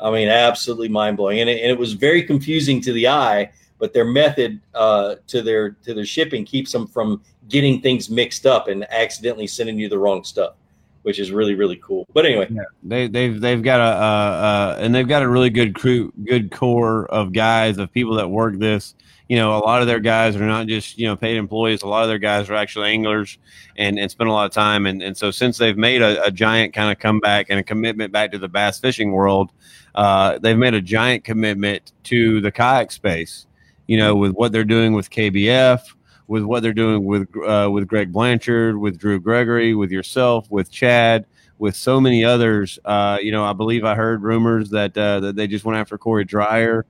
I 0.00 0.10
mean, 0.10 0.28
absolutely 0.28 0.88
mind 0.88 1.16
blowing, 1.16 1.40
and 1.40 1.48
it, 1.48 1.60
and 1.62 1.70
it 1.70 1.78
was 1.78 1.92
very 1.92 2.22
confusing 2.22 2.80
to 2.82 2.92
the 2.92 3.08
eye. 3.08 3.50
But 3.78 3.92
their 3.92 4.04
method 4.04 4.60
uh, 4.72 5.16
to 5.26 5.42
their 5.42 5.70
to 5.70 5.94
their 5.94 6.06
shipping 6.06 6.44
keeps 6.44 6.72
them 6.72 6.86
from 6.86 7.22
getting 7.48 7.80
things 7.80 8.08
mixed 8.08 8.46
up 8.46 8.68
and 8.68 8.90
accidentally 8.90 9.46
sending 9.46 9.78
you 9.78 9.88
the 9.88 9.98
wrong 9.98 10.24
stuff, 10.24 10.54
which 11.02 11.18
is 11.18 11.30
really 11.30 11.54
really 11.54 11.76
cool. 11.76 12.06
But 12.14 12.24
anyway, 12.24 12.48
They 12.82 13.08
they've 13.08 13.38
they've 13.38 13.62
got 13.62 13.80
a 13.80 13.82
uh, 13.82 14.06
uh 14.06 14.76
and 14.80 14.94
they've 14.94 15.08
got 15.08 15.22
a 15.22 15.28
really 15.28 15.50
good 15.50 15.74
crew, 15.74 16.12
good 16.24 16.50
core 16.50 17.06
of 17.06 17.32
guys 17.32 17.78
of 17.78 17.92
people 17.92 18.14
that 18.14 18.30
work 18.30 18.58
this. 18.58 18.94
You 19.28 19.36
know, 19.36 19.56
a 19.56 19.60
lot 19.60 19.80
of 19.80 19.86
their 19.86 20.00
guys 20.00 20.36
are 20.36 20.46
not 20.46 20.66
just 20.66 20.98
you 20.98 21.06
know 21.06 21.16
paid 21.16 21.36
employees. 21.36 21.82
A 21.82 21.86
lot 21.86 22.02
of 22.02 22.08
their 22.08 22.18
guys 22.18 22.50
are 22.50 22.54
actually 22.54 22.90
anglers 22.90 23.38
and 23.76 23.98
and 23.98 24.10
spend 24.10 24.28
a 24.28 24.32
lot 24.32 24.46
of 24.46 24.52
time. 24.52 24.86
And 24.86 25.02
and 25.02 25.16
so 25.16 25.30
since 25.30 25.56
they've 25.58 25.76
made 25.76 26.02
a, 26.02 26.24
a 26.24 26.30
giant 26.30 26.74
kind 26.74 26.92
of 26.92 26.98
comeback 26.98 27.46
and 27.48 27.58
a 27.58 27.62
commitment 27.62 28.12
back 28.12 28.32
to 28.32 28.38
the 28.38 28.48
bass 28.48 28.78
fishing 28.80 29.12
world, 29.12 29.50
uh, 29.94 30.38
they've 30.38 30.58
made 30.58 30.74
a 30.74 30.82
giant 30.82 31.24
commitment 31.24 31.92
to 32.04 32.40
the 32.40 32.52
kayak 32.52 32.92
space. 32.92 33.46
You 33.86 33.98
know, 33.98 34.14
with 34.14 34.32
what 34.32 34.52
they're 34.52 34.64
doing 34.64 34.94
with 34.94 35.10
KBF, 35.10 35.80
with 36.26 36.42
what 36.42 36.62
they're 36.62 36.72
doing 36.72 37.04
with 37.04 37.28
uh, 37.46 37.70
with 37.72 37.88
Greg 37.88 38.12
Blanchard, 38.12 38.76
with 38.78 38.98
Drew 38.98 39.20
Gregory, 39.20 39.74
with 39.74 39.90
yourself, 39.90 40.50
with 40.50 40.70
Chad 40.70 41.26
with 41.58 41.76
so 41.76 42.00
many 42.00 42.24
others. 42.24 42.78
Uh, 42.84 43.18
you 43.22 43.32
know, 43.32 43.44
I 43.44 43.52
believe 43.52 43.84
I 43.84 43.94
heard 43.94 44.22
rumors 44.22 44.70
that 44.70 44.96
uh, 44.96 45.20
that 45.20 45.36
they 45.36 45.46
just 45.46 45.64
went 45.64 45.78
after 45.78 45.98
Corey 45.98 46.24
Dreyer. 46.24 46.86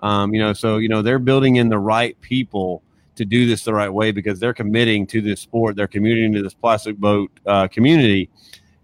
Um, 0.00 0.32
you 0.34 0.40
know, 0.40 0.52
so 0.52 0.78
you 0.78 0.88
know 0.88 1.02
they're 1.02 1.18
building 1.18 1.56
in 1.56 1.68
the 1.68 1.78
right 1.78 2.18
people 2.20 2.82
to 3.16 3.24
do 3.24 3.46
this 3.46 3.64
the 3.64 3.74
right 3.74 3.88
way 3.88 4.12
because 4.12 4.38
they're 4.38 4.54
committing 4.54 5.06
to 5.08 5.20
this 5.20 5.40
sport, 5.40 5.76
they're 5.76 5.88
committing 5.88 6.32
to 6.34 6.42
this 6.42 6.54
plastic 6.54 6.96
boat 6.96 7.30
uh, 7.46 7.66
community. 7.68 8.30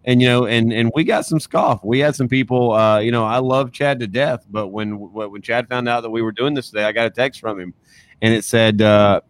And 0.07 0.21
you 0.21 0.29
know, 0.29 0.47
and 0.47 0.73
and 0.73 0.91
we 0.95 1.05
got 1.05 1.25
some 1.25 1.41
scoff. 1.41 1.83
We 1.83 1.99
had 1.99 2.15
some 2.15 2.29
people. 2.29 2.73
Uh, 2.73 2.99
you 2.99 3.11
know, 3.11 3.25
I 3.25 3.39
love 3.39 3.73
Chad 3.73 4.01
to 4.01 4.07
death, 4.07 4.45
but 4.51 4.69
when 4.69 4.93
when 5.13 5.41
Chad 5.41 5.69
found 5.69 5.89
out 5.89 6.03
that 6.03 6.11
we 6.11 6.21
were 6.21 6.33
doing 6.33 6.55
this 6.55 6.71
today, 6.71 6.85
I 6.85 6.93
got 6.93 7.07
a 7.07 7.11
text 7.11 7.41
from 7.41 7.59
him, 7.59 7.73
and 8.21 8.35
it 8.35 8.45
said, 8.45 8.83
uh, 8.83 9.23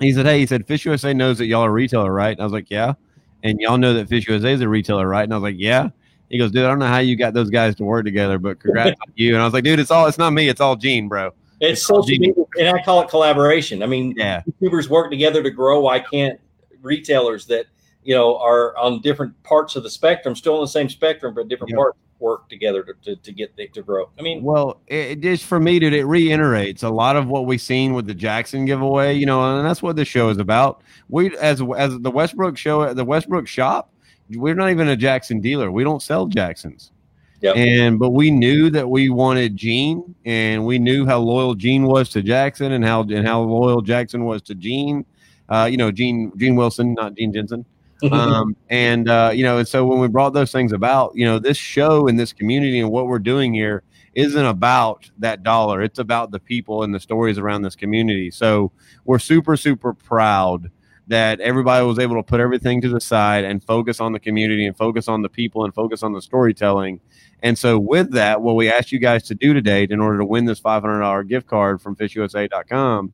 he 0.00 0.12
said, 0.12 0.26
"Hey, 0.26 0.40
he 0.40 0.46
said 0.46 0.66
Fish 0.66 0.84
USA 0.84 1.14
knows 1.14 1.38
that 1.38 1.46
y'all 1.46 1.62
are 1.62 1.68
a 1.68 1.72
retailer, 1.72 2.12
right?" 2.12 2.32
And 2.32 2.40
I 2.40 2.44
was 2.44 2.52
like, 2.52 2.70
"Yeah." 2.70 2.94
and 3.42 3.60
y'all 3.60 3.78
know 3.78 3.94
that 3.94 4.08
Fish 4.08 4.28
USA 4.28 4.52
is 4.52 4.60
a 4.60 4.68
retailer, 4.68 5.06
right? 5.06 5.24
And 5.24 5.32
I 5.32 5.36
was 5.36 5.42
like, 5.42 5.56
yeah. 5.58 5.88
He 6.30 6.38
goes, 6.38 6.50
dude, 6.52 6.64
I 6.64 6.68
don't 6.68 6.78
know 6.78 6.86
how 6.86 6.98
you 6.98 7.16
got 7.16 7.34
those 7.34 7.50
guys 7.50 7.74
to 7.76 7.84
work 7.84 8.04
together, 8.04 8.38
but 8.38 8.60
congrats 8.60 8.98
on 9.06 9.12
you. 9.16 9.34
And 9.34 9.42
I 9.42 9.44
was 9.44 9.52
like, 9.52 9.64
dude, 9.64 9.80
it's 9.80 9.90
all, 9.90 10.06
it's 10.06 10.16
not 10.18 10.32
me, 10.32 10.48
it's 10.48 10.60
all 10.60 10.76
Gene, 10.76 11.08
bro. 11.08 11.32
it's 11.60 11.84
social 11.86 12.06
media, 12.06 12.32
and 12.58 12.68
I 12.68 12.82
call 12.82 13.02
it 13.02 13.08
collaboration. 13.08 13.82
I 13.82 13.86
mean, 13.86 14.14
Yeah, 14.16 14.42
YouTubers 14.62 14.88
work 14.88 15.10
together 15.10 15.42
to 15.42 15.50
grow. 15.50 15.80
Why 15.80 15.98
can't 16.00 16.38
retailers 16.82 17.46
that 17.46 17.66
you 18.04 18.14
know 18.14 18.38
are 18.38 18.76
on 18.78 19.00
different 19.02 19.40
parts 19.42 19.76
of 19.76 19.82
the 19.82 19.90
spectrum, 19.90 20.34
still 20.34 20.54
on 20.54 20.60
the 20.62 20.68
same 20.68 20.88
spectrum, 20.88 21.34
but 21.34 21.48
different 21.48 21.70
Yeah. 21.70 21.76
parts, 21.76 21.98
work 22.20 22.48
together 22.50 22.82
to, 22.82 22.92
to, 23.02 23.16
to 23.16 23.32
get 23.32 23.56
the, 23.56 23.66
to 23.68 23.82
grow? 23.82 24.10
I 24.18 24.22
mean, 24.22 24.42
Well, 24.42 24.82
it, 24.86 24.94
it 25.12 25.20
just 25.22 25.44
for 25.46 25.58
me, 25.58 25.78
dude, 25.78 25.94
it 25.94 26.04
reiterates 26.04 26.82
a 26.82 26.90
lot 26.90 27.16
of 27.16 27.28
what 27.28 27.46
we've 27.46 27.60
seen 27.62 27.94
with 27.94 28.06
the 28.06 28.12
Jackson 28.14 28.66
giveaway, 28.66 29.14
you 29.14 29.24
know, 29.24 29.56
and 29.58 29.66
that's 29.66 29.82
what 29.82 29.96
this 29.96 30.06
show 30.06 30.28
is 30.28 30.36
about. 30.36 30.82
We, 31.08 31.34
as 31.38 31.62
as 31.78 31.98
the 31.98 32.10
Westbrook 32.10 32.56
show, 32.58 32.92
the 32.94 33.04
Westbrook 33.06 33.46
shop, 33.48 33.92
we're 34.34 34.54
not 34.54 34.70
even 34.70 34.88
a 34.88 34.96
Jackson 34.96 35.40
dealer. 35.40 35.70
We 35.70 35.84
don't 35.84 36.02
sell 36.02 36.26
Jacksons. 36.26 36.92
Yep. 37.40 37.56
And 37.56 37.98
but 37.98 38.10
we 38.10 38.30
knew 38.30 38.68
that 38.70 38.88
we 38.88 39.08
wanted 39.08 39.56
Gene, 39.56 40.14
and 40.26 40.66
we 40.66 40.78
knew 40.78 41.06
how 41.06 41.18
loyal 41.18 41.54
Gene 41.54 41.84
was 41.84 42.10
to 42.10 42.22
Jackson, 42.22 42.72
and 42.72 42.84
how 42.84 43.02
and 43.02 43.26
how 43.26 43.40
loyal 43.40 43.80
Jackson 43.80 44.24
was 44.24 44.42
to 44.42 44.54
Gene. 44.54 45.06
Uh, 45.48 45.66
you 45.70 45.76
know, 45.76 45.90
Gene 45.90 46.32
Gene 46.36 46.54
Wilson, 46.54 46.94
not 46.94 47.14
Gene 47.14 47.32
Jensen. 47.32 47.64
um, 48.12 48.56
and 48.70 49.08
uh, 49.08 49.30
you 49.34 49.42
know, 49.42 49.58
and 49.58 49.68
so 49.68 49.86
when 49.86 50.00
we 50.00 50.08
brought 50.08 50.32
those 50.32 50.52
things 50.52 50.72
about, 50.72 51.12
you 51.14 51.24
know, 51.24 51.38
this 51.38 51.56
show 51.56 52.08
and 52.08 52.18
this 52.18 52.32
community 52.32 52.80
and 52.80 52.90
what 52.90 53.06
we're 53.06 53.18
doing 53.18 53.52
here 53.52 53.82
isn't 54.14 54.44
about 54.44 55.10
that 55.18 55.42
dollar. 55.42 55.82
It's 55.82 55.98
about 55.98 56.30
the 56.30 56.40
people 56.40 56.82
and 56.82 56.94
the 56.94 57.00
stories 57.00 57.38
around 57.38 57.62
this 57.62 57.76
community. 57.76 58.30
So 58.30 58.72
we're 59.04 59.18
super, 59.18 59.56
super 59.56 59.92
proud 59.92 60.70
that 61.10 61.40
everybody 61.40 61.84
was 61.84 61.98
able 61.98 62.14
to 62.14 62.22
put 62.22 62.38
everything 62.38 62.80
to 62.80 62.88
the 62.88 63.00
side 63.00 63.44
and 63.44 63.64
focus 63.64 63.98
on 63.98 64.12
the 64.12 64.20
community 64.20 64.64
and 64.64 64.76
focus 64.76 65.08
on 65.08 65.22
the 65.22 65.28
people 65.28 65.64
and 65.64 65.74
focus 65.74 66.04
on 66.04 66.12
the 66.12 66.22
storytelling. 66.22 67.00
And 67.42 67.58
so 67.58 67.80
with 67.80 68.12
that, 68.12 68.40
what 68.42 68.54
we 68.54 68.70
asked 68.70 68.92
you 68.92 69.00
guys 69.00 69.24
to 69.24 69.34
do 69.34 69.52
today 69.52 69.88
in 69.90 70.00
order 70.00 70.18
to 70.18 70.24
win 70.24 70.44
this 70.44 70.60
$500 70.60 71.28
gift 71.28 71.48
card 71.48 71.82
from 71.82 71.96
fishusa.com 71.96 73.12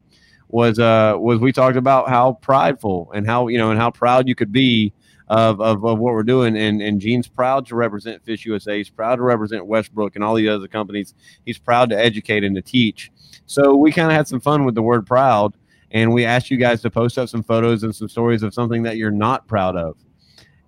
was 0.48 0.78
uh 0.78 1.14
was 1.18 1.40
we 1.40 1.50
talked 1.50 1.76
about 1.76 2.08
how 2.08 2.34
prideful 2.34 3.10
and 3.12 3.26
how 3.26 3.48
you 3.48 3.58
know 3.58 3.72
and 3.72 3.80
how 3.80 3.90
proud 3.90 4.28
you 4.28 4.34
could 4.36 4.52
be 4.52 4.92
of, 5.26 5.60
of, 5.60 5.84
of 5.84 5.98
what 5.98 6.12
we're 6.12 6.22
doing. 6.22 6.56
And 6.56 6.82
and 6.82 7.00
Gene's 7.00 7.28
proud 7.28 7.66
to 7.68 7.76
represent 7.76 8.22
Fish 8.24 8.44
USA 8.44 8.76
he's 8.76 8.90
proud 8.90 9.16
to 9.16 9.22
represent 9.22 9.66
Westbrook 9.66 10.16
and 10.16 10.22
all 10.22 10.34
the 10.34 10.48
other 10.50 10.68
companies. 10.68 11.14
He's 11.46 11.58
proud 11.58 11.88
to 11.90 11.98
educate 11.98 12.44
and 12.44 12.54
to 12.56 12.62
teach. 12.62 13.10
So 13.46 13.74
we 13.74 13.90
kind 13.90 14.10
of 14.10 14.16
had 14.16 14.28
some 14.28 14.40
fun 14.40 14.66
with 14.66 14.74
the 14.74 14.82
word 14.82 15.06
proud 15.06 15.54
and 15.90 16.12
we 16.12 16.24
asked 16.24 16.50
you 16.50 16.56
guys 16.56 16.82
to 16.82 16.90
post 16.90 17.18
up 17.18 17.28
some 17.28 17.42
photos 17.42 17.82
and 17.82 17.94
some 17.94 18.08
stories 18.08 18.42
of 18.42 18.52
something 18.52 18.82
that 18.82 18.96
you're 18.96 19.10
not 19.10 19.46
proud 19.46 19.76
of 19.76 19.96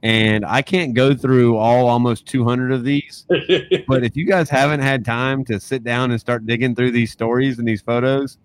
and 0.02 0.44
I 0.44 0.62
can't 0.62 0.94
go 0.94 1.14
through 1.14 1.56
all 1.56 1.88
almost 1.88 2.26
200 2.26 2.72
of 2.72 2.84
these 2.84 3.26
but 3.88 4.04
if 4.04 4.16
you 4.16 4.26
guys 4.26 4.48
haven't 4.48 4.80
had 4.80 5.04
time 5.04 5.44
to 5.46 5.58
sit 5.58 5.82
down 5.84 6.10
and 6.10 6.20
start 6.20 6.46
digging 6.46 6.74
through 6.74 6.92
these 6.92 7.12
stories 7.12 7.58
and 7.58 7.66
these 7.66 7.82
photos 7.82 8.38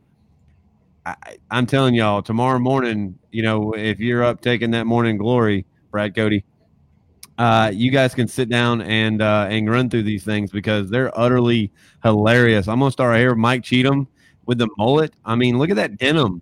I, 1.06 1.16
I'm 1.52 1.66
telling 1.66 1.96
y'all, 1.96 2.22
tomorrow 2.22 2.60
morning, 2.60 3.18
you 3.32 3.44
know, 3.44 3.74
if 3.74 4.00
you're 4.00 4.24
up 4.24 4.42
taking 4.42 4.72
that 4.72 4.86
morning 4.86 5.18
glory, 5.18 5.66
Brad 5.92 6.16
Cody, 6.16 6.46
uh, 7.38 7.72
you 7.74 7.92
guys 7.92 8.14
can 8.14 8.28
sit 8.28 8.48
down 8.48 8.82
and 8.82 9.22
uh, 9.22 9.48
and 9.50 9.70
run 9.70 9.90
through 9.90 10.04
these 10.04 10.24
things 10.24 10.52
because 10.52 10.90
they're 10.90 11.18
utterly 11.20 11.72
hilarious. 12.04 12.68
I'm 12.68 12.80
gonna 12.80 12.92
start 12.92 13.10
right 13.10 13.20
here, 13.20 13.36
Mike 13.36 13.64
Cheatham 13.64 14.08
with 14.46 14.60
the 14.60 14.70
mullet. 14.78 15.14
I 15.26 15.36
mean, 15.36 15.58
look 15.58 15.70
at 15.70 15.76
that 15.78 15.98
denim, 15.98 16.42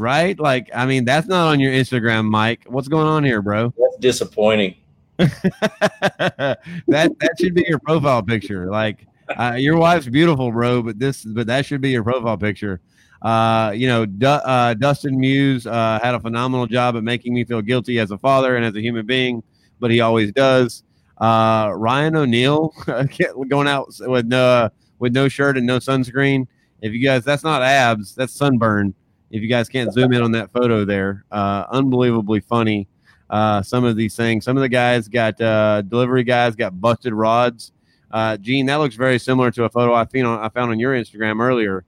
right? 0.00 0.38
Like, 0.38 0.70
I 0.74 0.86
mean, 0.86 1.04
that's 1.04 1.28
not 1.28 1.48
on 1.48 1.60
your 1.60 1.72
Instagram, 1.72 2.28
Mike. 2.28 2.64
What's 2.66 2.88
going 2.88 3.06
on 3.06 3.22
here, 3.22 3.42
bro? 3.42 3.72
That's 3.78 3.96
disappointing. 3.98 4.74
that 5.18 6.58
that 6.88 7.30
should 7.38 7.54
be 7.54 7.64
your 7.68 7.78
profile 7.78 8.22
picture. 8.22 8.70
Like, 8.70 9.06
uh, 9.28 9.56
your 9.58 9.76
wife's 9.76 10.08
beautiful, 10.08 10.50
bro, 10.50 10.82
but 10.82 10.98
this, 10.98 11.24
but 11.24 11.46
that 11.46 11.66
should 11.66 11.80
be 11.82 11.90
your 11.90 12.02
profile 12.02 12.38
picture. 12.38 12.80
Uh, 13.20 13.72
you 13.76 13.86
know, 13.86 14.06
uh, 14.26 14.72
Dustin 14.74 15.20
Muse 15.20 15.66
uh, 15.66 15.98
had 16.02 16.14
a 16.14 16.20
phenomenal 16.20 16.66
job 16.66 16.96
at 16.96 17.04
making 17.04 17.34
me 17.34 17.44
feel 17.44 17.60
guilty 17.60 17.98
as 17.98 18.10
a 18.10 18.18
father 18.18 18.56
and 18.56 18.64
as 18.64 18.74
a 18.74 18.80
human 18.80 19.04
being, 19.04 19.42
but 19.78 19.90
he 19.90 20.00
always 20.00 20.32
does. 20.32 20.84
Uh, 21.18 21.70
Ryan 21.74 22.16
O'Neill 22.16 22.72
going 23.48 23.68
out 23.68 23.92
with 24.00 24.26
no 24.26 24.70
with 24.98 25.12
no 25.12 25.28
shirt 25.28 25.58
and 25.58 25.66
no 25.66 25.78
sunscreen. 25.78 26.46
If 26.80 26.94
you 26.94 27.04
guys, 27.04 27.24
that's 27.24 27.44
not 27.44 27.60
abs, 27.60 28.14
that's 28.14 28.32
sunburn. 28.32 28.94
If 29.30 29.42
you 29.42 29.48
guys 29.48 29.68
can't 29.68 29.92
zoom 29.92 30.12
in 30.12 30.22
on 30.22 30.32
that 30.32 30.50
photo 30.50 30.84
there, 30.84 31.24
uh, 31.30 31.64
unbelievably 31.70 32.40
funny. 32.40 32.88
Uh, 33.28 33.62
some 33.62 33.84
of 33.84 33.94
these 33.94 34.16
things. 34.16 34.44
Some 34.44 34.56
of 34.56 34.60
the 34.60 34.68
guys 34.68 35.06
got 35.06 35.40
uh, 35.40 35.82
delivery 35.82 36.24
guys 36.24 36.56
got 36.56 36.80
busted 36.80 37.12
rods. 37.12 37.72
Uh, 38.10 38.36
Gene, 38.36 38.66
that 38.66 38.76
looks 38.76 38.96
very 38.96 39.20
similar 39.20 39.52
to 39.52 39.64
a 39.64 39.68
photo 39.68 39.94
I 39.94 40.04
found 40.04 40.26
on, 40.26 40.40
I 40.40 40.48
found 40.48 40.72
on 40.72 40.80
your 40.80 40.94
Instagram 40.94 41.40
earlier 41.40 41.84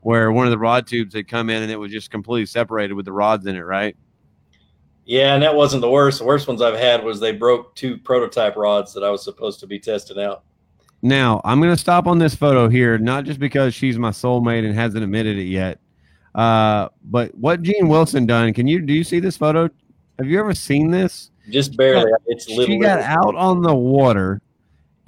where 0.00 0.32
one 0.32 0.46
of 0.46 0.50
the 0.50 0.58
rod 0.58 0.86
tubes 0.86 1.14
had 1.14 1.28
come 1.28 1.50
in 1.50 1.62
and 1.62 1.70
it 1.70 1.76
was 1.76 1.92
just 1.92 2.10
completely 2.10 2.46
separated 2.46 2.94
with 2.94 3.04
the 3.04 3.12
rods 3.12 3.46
in 3.46 3.56
it, 3.56 3.60
right? 3.60 3.96
Yeah, 5.04 5.34
and 5.34 5.42
that 5.42 5.54
wasn't 5.54 5.80
the 5.82 5.90
worst. 5.90 6.18
The 6.18 6.24
worst 6.24 6.48
ones 6.48 6.62
I've 6.62 6.78
had 6.78 7.02
was 7.02 7.18
they 7.18 7.32
broke 7.32 7.74
two 7.74 7.98
prototype 7.98 8.56
rods 8.56 8.92
that 8.94 9.02
I 9.02 9.10
was 9.10 9.24
supposed 9.24 9.60
to 9.60 9.66
be 9.66 9.78
testing 9.78 10.18
out. 10.18 10.44
Now, 11.00 11.40
I'm 11.44 11.60
going 11.60 11.72
to 11.72 11.80
stop 11.80 12.06
on 12.06 12.18
this 12.18 12.34
photo 12.34 12.68
here, 12.68 12.98
not 12.98 13.24
just 13.24 13.38
because 13.38 13.74
she's 13.74 13.98
my 13.98 14.10
soulmate 14.10 14.64
and 14.66 14.74
hasn't 14.74 15.02
admitted 15.02 15.38
it 15.38 15.44
yet, 15.44 15.78
uh, 16.34 16.88
but 17.04 17.34
what 17.34 17.62
Gene 17.62 17.88
Wilson 17.88 18.26
done. 18.26 18.52
Can 18.54 18.66
you 18.66 18.80
do 18.80 18.92
you 18.92 19.04
see 19.04 19.20
this 19.20 19.36
photo? 19.36 19.68
Have 20.18 20.28
you 20.28 20.38
ever 20.38 20.54
seen 20.54 20.90
this? 20.90 21.30
Just 21.50 21.76
barely. 21.76 22.10
It's 22.26 22.48
little. 22.48 22.66
She 22.66 22.78
got 22.78 23.00
out 23.00 23.34
on 23.34 23.62
the 23.62 23.74
water 23.74 24.42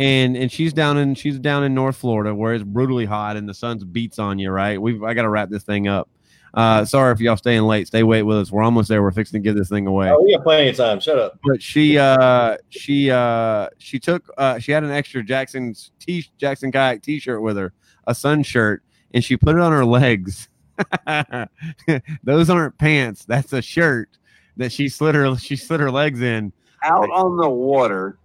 and 0.01 0.35
and 0.35 0.51
she's 0.51 0.73
down 0.73 0.97
in 0.97 1.15
she's 1.15 1.39
down 1.39 1.63
in 1.63 1.75
North 1.75 1.97
Florida 1.97 2.35
where 2.35 2.55
it's 2.55 2.65
brutally 2.65 3.05
hot 3.05 3.37
and 3.37 3.47
the 3.47 3.53
sun's 3.53 3.85
beats 3.85 4.19
on 4.19 4.39
you, 4.39 4.51
right? 4.51 4.81
We've 4.81 5.03
I 5.03 5.13
got 5.13 5.23
to 5.23 5.29
wrap 5.29 5.51
this 5.51 5.63
thing 5.63 5.89
up. 5.89 6.09
Uh, 6.55 6.85
sorry 6.85 7.13
if 7.13 7.21
y'all 7.21 7.37
staying 7.37 7.63
late. 7.63 7.87
Stay 7.87 8.03
wait 8.03 8.23
with 8.23 8.39
us. 8.39 8.51
We're 8.51 8.63
almost 8.63 8.89
there. 8.89 9.03
We're 9.03 9.13
fixing 9.13 9.41
to 9.41 9.47
give 9.47 9.57
this 9.57 9.69
thing 9.69 9.87
away. 9.87 10.11
Oh, 10.11 10.23
we 10.23 10.35
got 10.35 10.43
plenty 10.43 10.71
of 10.71 10.77
time. 10.77 11.01
Shut 11.01 11.19
up. 11.19 11.39
But 11.45 11.63
she 11.63 11.99
uh 11.99 12.57
she 12.71 13.11
uh 13.11 13.69
she 13.77 13.99
took 13.99 14.29
uh 14.39 14.59
she 14.59 14.73
had 14.73 14.85
an 14.85 14.91
extra 14.91 15.23
Jackson's 15.23 15.93
t 16.01 16.27
Jackson 16.39 16.73
kayak 16.73 17.03
t-shirt 17.03 17.43
with 17.43 17.59
her, 17.59 17.75
a 18.07 18.15
sun 18.15 18.43
shirt, 18.43 18.83
and 19.13 19.23
she 19.23 19.37
put 19.37 19.55
it 19.55 19.61
on 19.61 19.71
her 19.71 19.85
legs. 19.85 20.49
Those 22.25 22.51
aren't 22.51 22.79
pants. 22.79 23.25
That's 23.25 23.53
a 23.53 23.63
shirt 23.63 24.09
that 24.57 24.73
she 24.73 24.89
slid 24.89 25.15
her 25.15 25.37
she 25.37 25.57
slid 25.57 25.81
her 25.81 25.91
legs 25.91 26.21
in 26.21 26.53
out 26.83 27.09
on 27.11 27.37
the 27.37 27.49
water 27.49 28.19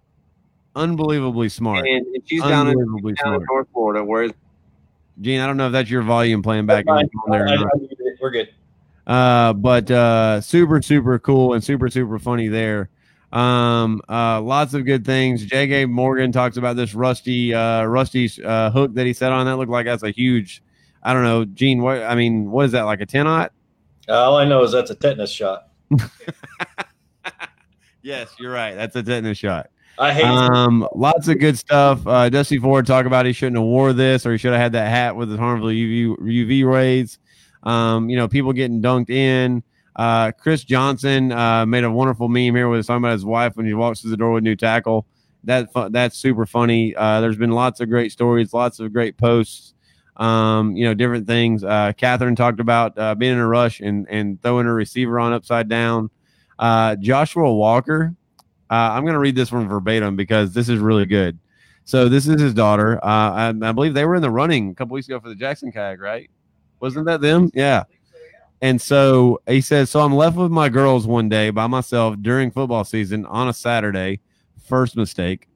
unbelievably 0.74 1.48
smart. 1.48 1.86
And, 1.86 2.06
and 2.06 2.22
she's 2.26 2.42
down, 2.42 2.68
in, 2.68 2.78
unbelievably 2.78 3.14
down 3.14 3.34
in. 3.34 3.46
North 3.48 3.68
Florida, 3.72 4.04
whereas 4.04 4.32
Gene, 5.20 5.40
I 5.40 5.46
don't 5.46 5.56
know 5.56 5.66
if 5.66 5.72
that's 5.72 5.90
your 5.90 6.02
volume 6.02 6.42
playing 6.42 6.66
back 6.66 6.84
Fine. 6.84 7.08
on 7.24 7.30
there. 7.30 7.44
or 7.44 7.48
I- 7.48 7.56
not. 7.56 7.66
I. 7.74 7.88
We're 8.20 8.30
good. 8.30 8.48
Uh, 9.06 9.52
but 9.52 9.90
uh, 9.90 10.40
super, 10.40 10.82
super 10.82 11.18
cool 11.18 11.54
and 11.54 11.62
super, 11.62 11.88
super 11.88 12.18
funny 12.18 12.48
there. 12.48 12.90
Um, 13.32 14.00
uh, 14.08 14.40
lots 14.40 14.74
of 14.74 14.84
good 14.84 15.04
things. 15.04 15.44
J.G. 15.44 15.86
Morgan 15.86 16.32
talks 16.32 16.56
about 16.56 16.76
this 16.76 16.94
rusty, 16.94 17.54
uh, 17.54 17.84
rusty 17.84 18.30
uh, 18.42 18.70
hook 18.70 18.94
that 18.94 19.06
he 19.06 19.12
set 19.12 19.32
on. 19.32 19.46
That 19.46 19.56
looked 19.56 19.70
like 19.70 19.86
that's 19.86 20.02
a 20.02 20.10
huge. 20.10 20.62
I 21.06 21.14
don't 21.14 21.22
know, 21.22 21.44
Gene. 21.44 21.80
What 21.80 22.02
I 22.02 22.14
mean, 22.14 22.50
what 22.50 22.66
is 22.66 22.72
that 22.72 22.82
like 22.82 23.00
a 23.00 23.06
ten 23.06 23.26
aught? 23.26 23.52
All 24.08 24.36
I 24.36 24.44
know 24.44 24.62
is 24.62 24.72
that's 24.72 24.90
a 24.90 24.94
tetanus 24.94 25.30
shot. 25.30 25.68
Yes, 28.06 28.32
you're 28.38 28.52
right. 28.52 28.76
That's 28.76 28.94
a 28.94 29.02
tetanus 29.02 29.36
shot. 29.36 29.68
I 29.98 30.12
hate. 30.12 30.24
Um, 30.24 30.86
lots 30.94 31.26
of 31.26 31.40
good 31.40 31.58
stuff. 31.58 32.06
Uh, 32.06 32.28
Dusty 32.28 32.56
Ford 32.56 32.86
talk 32.86 33.04
about 33.04 33.26
he 33.26 33.32
shouldn't 33.32 33.56
have 33.56 33.64
wore 33.64 33.92
this 33.92 34.24
or 34.24 34.30
he 34.30 34.38
should 34.38 34.52
have 34.52 34.60
had 34.60 34.72
that 34.72 34.88
hat 34.88 35.16
with 35.16 35.28
the 35.28 35.36
harmful 35.36 35.70
UV 35.70 36.16
UV 36.18 36.64
rays. 36.64 37.18
Um, 37.64 38.08
you 38.08 38.16
know, 38.16 38.28
people 38.28 38.52
getting 38.52 38.80
dunked 38.80 39.10
in. 39.10 39.64
Uh, 39.96 40.30
Chris 40.30 40.62
Johnson 40.62 41.32
uh, 41.32 41.66
made 41.66 41.82
a 41.82 41.90
wonderful 41.90 42.28
meme 42.28 42.54
here 42.54 42.68
with 42.68 42.86
talking 42.86 42.98
about 42.98 43.14
his 43.14 43.24
wife 43.24 43.56
when 43.56 43.66
he 43.66 43.74
walks 43.74 44.02
through 44.02 44.12
the 44.12 44.16
door 44.16 44.30
with 44.30 44.44
new 44.44 44.54
tackle. 44.54 45.04
That 45.42 45.70
that's 45.90 46.16
super 46.16 46.46
funny. 46.46 46.94
Uh, 46.94 47.20
there's 47.20 47.38
been 47.38 47.50
lots 47.50 47.80
of 47.80 47.88
great 47.88 48.12
stories, 48.12 48.52
lots 48.52 48.78
of 48.78 48.92
great 48.92 49.16
posts. 49.16 49.74
Um, 50.16 50.76
you 50.76 50.84
know, 50.84 50.94
different 50.94 51.26
things. 51.26 51.62
Uh, 51.62 51.92
Catherine 51.96 52.36
talked 52.36 52.60
about 52.60 52.96
uh, 52.98 53.14
being 53.14 53.32
in 53.32 53.38
a 53.38 53.46
rush 53.46 53.80
and 53.80 54.06
and 54.08 54.40
throwing 54.42 54.66
her 54.66 54.74
receiver 54.74 55.20
on 55.20 55.32
upside 55.32 55.68
down. 55.68 56.10
Uh, 56.58 56.96
Joshua 56.96 57.52
Walker. 57.52 58.14
Uh, 58.68 58.74
I'm 58.74 59.02
going 59.02 59.14
to 59.14 59.20
read 59.20 59.36
this 59.36 59.52
one 59.52 59.68
verbatim 59.68 60.16
because 60.16 60.52
this 60.52 60.68
is 60.68 60.80
really 60.80 61.06
good. 61.06 61.38
So 61.84 62.08
this 62.08 62.26
is 62.26 62.40
his 62.40 62.52
daughter. 62.52 62.98
Uh, 63.04 63.30
I, 63.30 63.48
I 63.48 63.72
believe 63.72 63.94
they 63.94 64.04
were 64.04 64.16
in 64.16 64.22
the 64.22 64.30
running 64.30 64.70
a 64.70 64.74
couple 64.74 64.94
weeks 64.94 65.06
ago 65.06 65.20
for 65.20 65.28
the 65.28 65.36
Jackson 65.36 65.70
Kayak, 65.70 66.00
right? 66.00 66.28
Wasn't 66.80 67.06
that 67.06 67.20
them? 67.20 67.50
Yeah. 67.54 67.84
And 68.60 68.80
so 68.80 69.40
he 69.46 69.60
says, 69.60 69.90
so 69.90 70.00
I'm 70.00 70.14
left 70.14 70.36
with 70.36 70.50
my 70.50 70.68
girls 70.68 71.06
one 71.06 71.28
day 71.28 71.50
by 71.50 71.68
myself 71.68 72.16
during 72.20 72.50
football 72.50 72.82
season 72.82 73.24
on 73.26 73.48
a 73.48 73.52
Saturday. 73.52 74.20
First 74.64 74.96
mistake. 74.96 75.46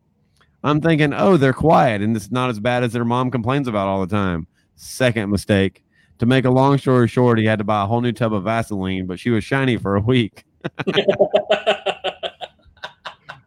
I'm 0.63 0.81
thinking, 0.81 1.13
oh, 1.15 1.37
they're 1.37 1.53
quiet 1.53 2.03
and 2.03 2.15
it's 2.15 2.31
not 2.31 2.51
as 2.51 2.61
bad 2.61 2.85
as 2.85 2.93
their 2.93 3.05
mom 3.05 3.31
complains 3.31 3.67
about 3.67 3.89
all 3.89 4.01
the 4.01 4.15
time. 4.15 4.47
Second 4.81 5.31
mistake. 5.31 5.85
To 6.21 6.27
make 6.27 6.47
a 6.47 6.51
long 6.51 6.79
story 6.79 7.07
short, 7.07 7.39
he 7.39 7.45
had 7.45 7.59
to 7.59 7.65
buy 7.65 7.83
a 7.83 7.87
whole 7.87 8.01
new 8.01 8.13
tub 8.13 8.33
of 8.33 8.45
Vaseline, 8.45 9.07
but 9.07 9.21
she 9.21 9.29
was 9.29 9.45
shiny 9.45 9.77
for 9.77 9.97
a 9.97 10.01
week. 10.01 10.45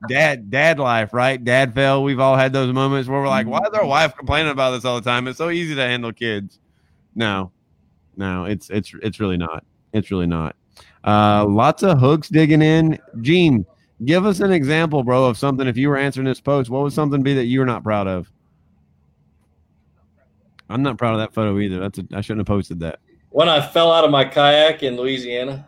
dad 0.08 0.52
dad 0.52 0.78
life 0.78 1.12
right? 1.12 1.44
Dad 1.44 1.74
fell. 1.74 2.04
We've 2.04 2.20
all 2.20 2.36
had 2.36 2.54
those 2.54 2.72
moments 2.72 3.10
where 3.10 3.20
we're 3.20 3.28
like 3.28 3.48
why 3.48 3.60
is 3.60 3.74
our 3.74 3.86
wife 3.86 4.16
complaining 4.16 4.52
about 4.52 4.72
this 4.72 4.86
all 4.86 5.00
the 5.00 5.10
time? 5.10 5.28
It's 5.28 5.38
so 5.40 5.50
easy 5.50 5.74
to 5.74 5.82
handle 5.82 6.12
kids. 6.12 6.60
No. 7.16 7.52
No 8.16 8.46
it's 8.46 8.70
it's 8.70 8.94
it's 9.02 9.20
really 9.20 9.38
not. 9.38 9.64
It's 9.92 10.12
really 10.12 10.28
not. 10.28 10.56
Uh 11.04 11.46
lots 11.48 11.82
of 11.82 12.00
hooks 12.00 12.30
digging 12.30 12.62
in. 12.62 13.00
Gene 13.22 13.66
give 14.06 14.26
us 14.26 14.40
an 14.40 14.52
example 14.52 15.04
bro 15.04 15.26
of 15.26 15.38
something. 15.38 15.68
If 15.68 15.78
you 15.78 15.90
were 15.90 15.98
answering 15.98 16.26
this 16.26 16.42
post 16.42 16.70
what 16.70 16.84
would 16.84 16.94
something 16.94 17.24
be 17.24 17.34
that 17.34 17.46
you're 17.46 17.66
not 17.66 17.84
proud 17.84 18.08
of 18.08 18.32
i'm 20.70 20.82
not 20.84 20.98
proud 20.98 21.14
of 21.14 21.20
that 21.20 21.34
photo 21.34 21.58
either 21.60 21.80
that's 21.80 22.00
a, 22.00 22.04
i 22.14 22.22
shouldn't 22.22 22.40
have 22.40 22.48
posted 22.48 22.80
that 22.80 23.00
when 23.30 23.50
I 23.50 23.66
fell 23.66 23.92
out 23.92 24.04
of 24.06 24.12
my 24.12 24.26
kayak 24.26 24.84
in 24.84 24.96
Louisiana. 24.96 25.68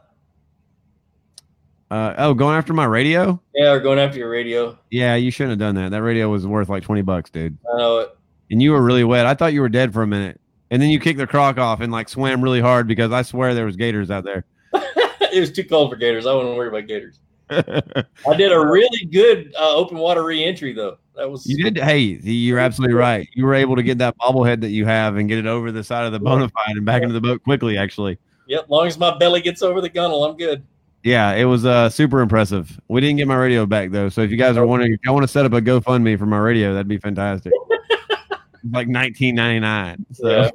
uh 1.91 2.13
oh 2.17 2.33
going 2.33 2.55
after 2.55 2.73
my 2.73 2.85
radio 2.85 3.41
Yeah, 3.53 3.71
or 3.71 3.79
going 3.79 3.99
after 3.99 4.17
your 4.17 4.29
radio. 4.29 4.77
yeah 4.91 5.15
you 5.15 5.31
shouldn't 5.31 5.51
have 5.51 5.59
done 5.59 5.75
that 5.75 5.91
that 5.91 6.01
radio 6.01 6.29
was 6.29 6.45
worth 6.47 6.69
like 6.69 6.83
20 6.83 7.01
bucks 7.03 7.29
dude 7.29 7.57
I 7.73 7.77
know 7.77 7.97
it. 7.99 8.09
and 8.51 8.61
you 8.61 8.71
were 8.71 8.81
really 8.81 9.03
wet. 9.03 9.25
I 9.25 9.33
thought 9.33 9.53
you 9.53 9.61
were 9.61 9.69
dead 9.69 9.93
for 9.93 10.01
a 10.03 10.07
minute. 10.07 10.39
And 10.71 10.81
then 10.81 10.89
you 10.89 10.99
kicked 10.99 11.19
the 11.19 11.27
croc 11.27 11.57
off 11.59 11.79
and 11.81 11.91
like 11.91 12.09
swam 12.09 12.41
really 12.43 12.59
hard 12.61 12.87
because 12.87 13.11
I 13.11 13.21
swear 13.21 13.53
there 13.53 13.65
was 13.65 13.75
gators 13.75 14.09
out 14.11 14.23
there. 14.23 14.45
it 14.73 15.39
was 15.39 15.51
too 15.51 15.63
cold 15.63 15.91
for 15.91 15.95
gators. 15.95 16.25
I 16.25 16.33
wouldn't 16.33 16.55
worry 16.57 16.67
about 16.69 16.87
gators. 16.87 17.19
I 17.49 18.35
did 18.37 18.51
a 18.51 18.59
really 18.59 19.05
good 19.05 19.53
uh, 19.57 19.75
open 19.75 19.97
water 19.97 20.23
reentry 20.23 20.73
though. 20.73 20.97
That 21.15 21.29
was 21.29 21.45
You 21.45 21.63
did. 21.63 21.77
Hey, 21.81 21.99
you're 21.99 22.59
absolutely 22.59 22.95
right. 22.95 23.27
You 23.33 23.45
were 23.45 23.53
able 23.53 23.75
to 23.75 23.83
get 23.83 23.97
that 23.99 24.17
bobblehead 24.17 24.61
that 24.61 24.69
you 24.69 24.85
have 24.85 25.15
and 25.15 25.29
get 25.29 25.37
it 25.37 25.45
over 25.45 25.71
the 25.71 25.83
side 25.83 26.05
of 26.05 26.11
the 26.11 26.19
bona 26.19 26.49
fide 26.49 26.75
and 26.75 26.85
back 26.85 27.01
into 27.03 27.13
the 27.13 27.21
boat 27.21 27.43
quickly. 27.43 27.77
Actually, 27.77 28.17
Yep, 28.47 28.69
long 28.69 28.87
as 28.87 28.97
my 28.97 29.17
belly 29.17 29.41
gets 29.41 29.61
over 29.61 29.81
the 29.81 29.89
gunnel, 29.89 30.23
I'm 30.25 30.37
good. 30.37 30.63
yeah, 31.03 31.33
it 31.33 31.45
was 31.45 31.65
uh, 31.65 31.89
super 31.89 32.19
impressive. 32.21 32.79
We 32.89 33.01
didn't 33.01 33.17
get 33.17 33.27
my 33.27 33.37
radio 33.37 33.65
back 33.65 33.91
though, 33.91 34.09
so 34.09 34.21
if 34.21 34.31
you 34.31 34.37
guys 34.37 34.57
are 34.57 34.65
wondering, 34.65 34.93
if 34.93 34.99
y'all 35.03 35.13
want 35.13 35.23
to 35.23 35.27
set 35.31 35.45
up 35.45 35.53
a 35.53 35.61
GoFundMe 35.61 36.17
for 36.17 36.25
my 36.25 36.37
radio, 36.37 36.73
that'd 36.73 36.87
be 36.87 36.97
fantastic. 36.97 37.53
Like 38.71 38.87
19.99. 38.87 40.05
So 40.11 40.29
Yeah, 40.29 40.49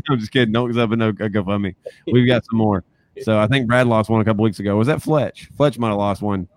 I'm 0.10 0.18
just 0.18 0.30
kidding. 0.30 0.52
Don't 0.52 0.72
set 0.74 0.82
up 0.82 0.90
no 0.90 1.08
a 1.08 1.12
GoFundMe. 1.12 1.74
We've 2.06 2.26
got 2.26 2.44
some 2.44 2.58
more. 2.58 2.84
So 3.22 3.38
I 3.38 3.46
think 3.46 3.66
Brad 3.66 3.86
lost 3.86 4.10
one 4.10 4.20
a 4.20 4.24
couple 4.24 4.44
weeks 4.44 4.58
ago. 4.60 4.76
Was 4.76 4.88
that 4.88 5.02
Fletch? 5.02 5.48
Fletch 5.56 5.78
might 5.78 5.88
have 5.88 5.96
lost 5.96 6.22
one. 6.22 6.48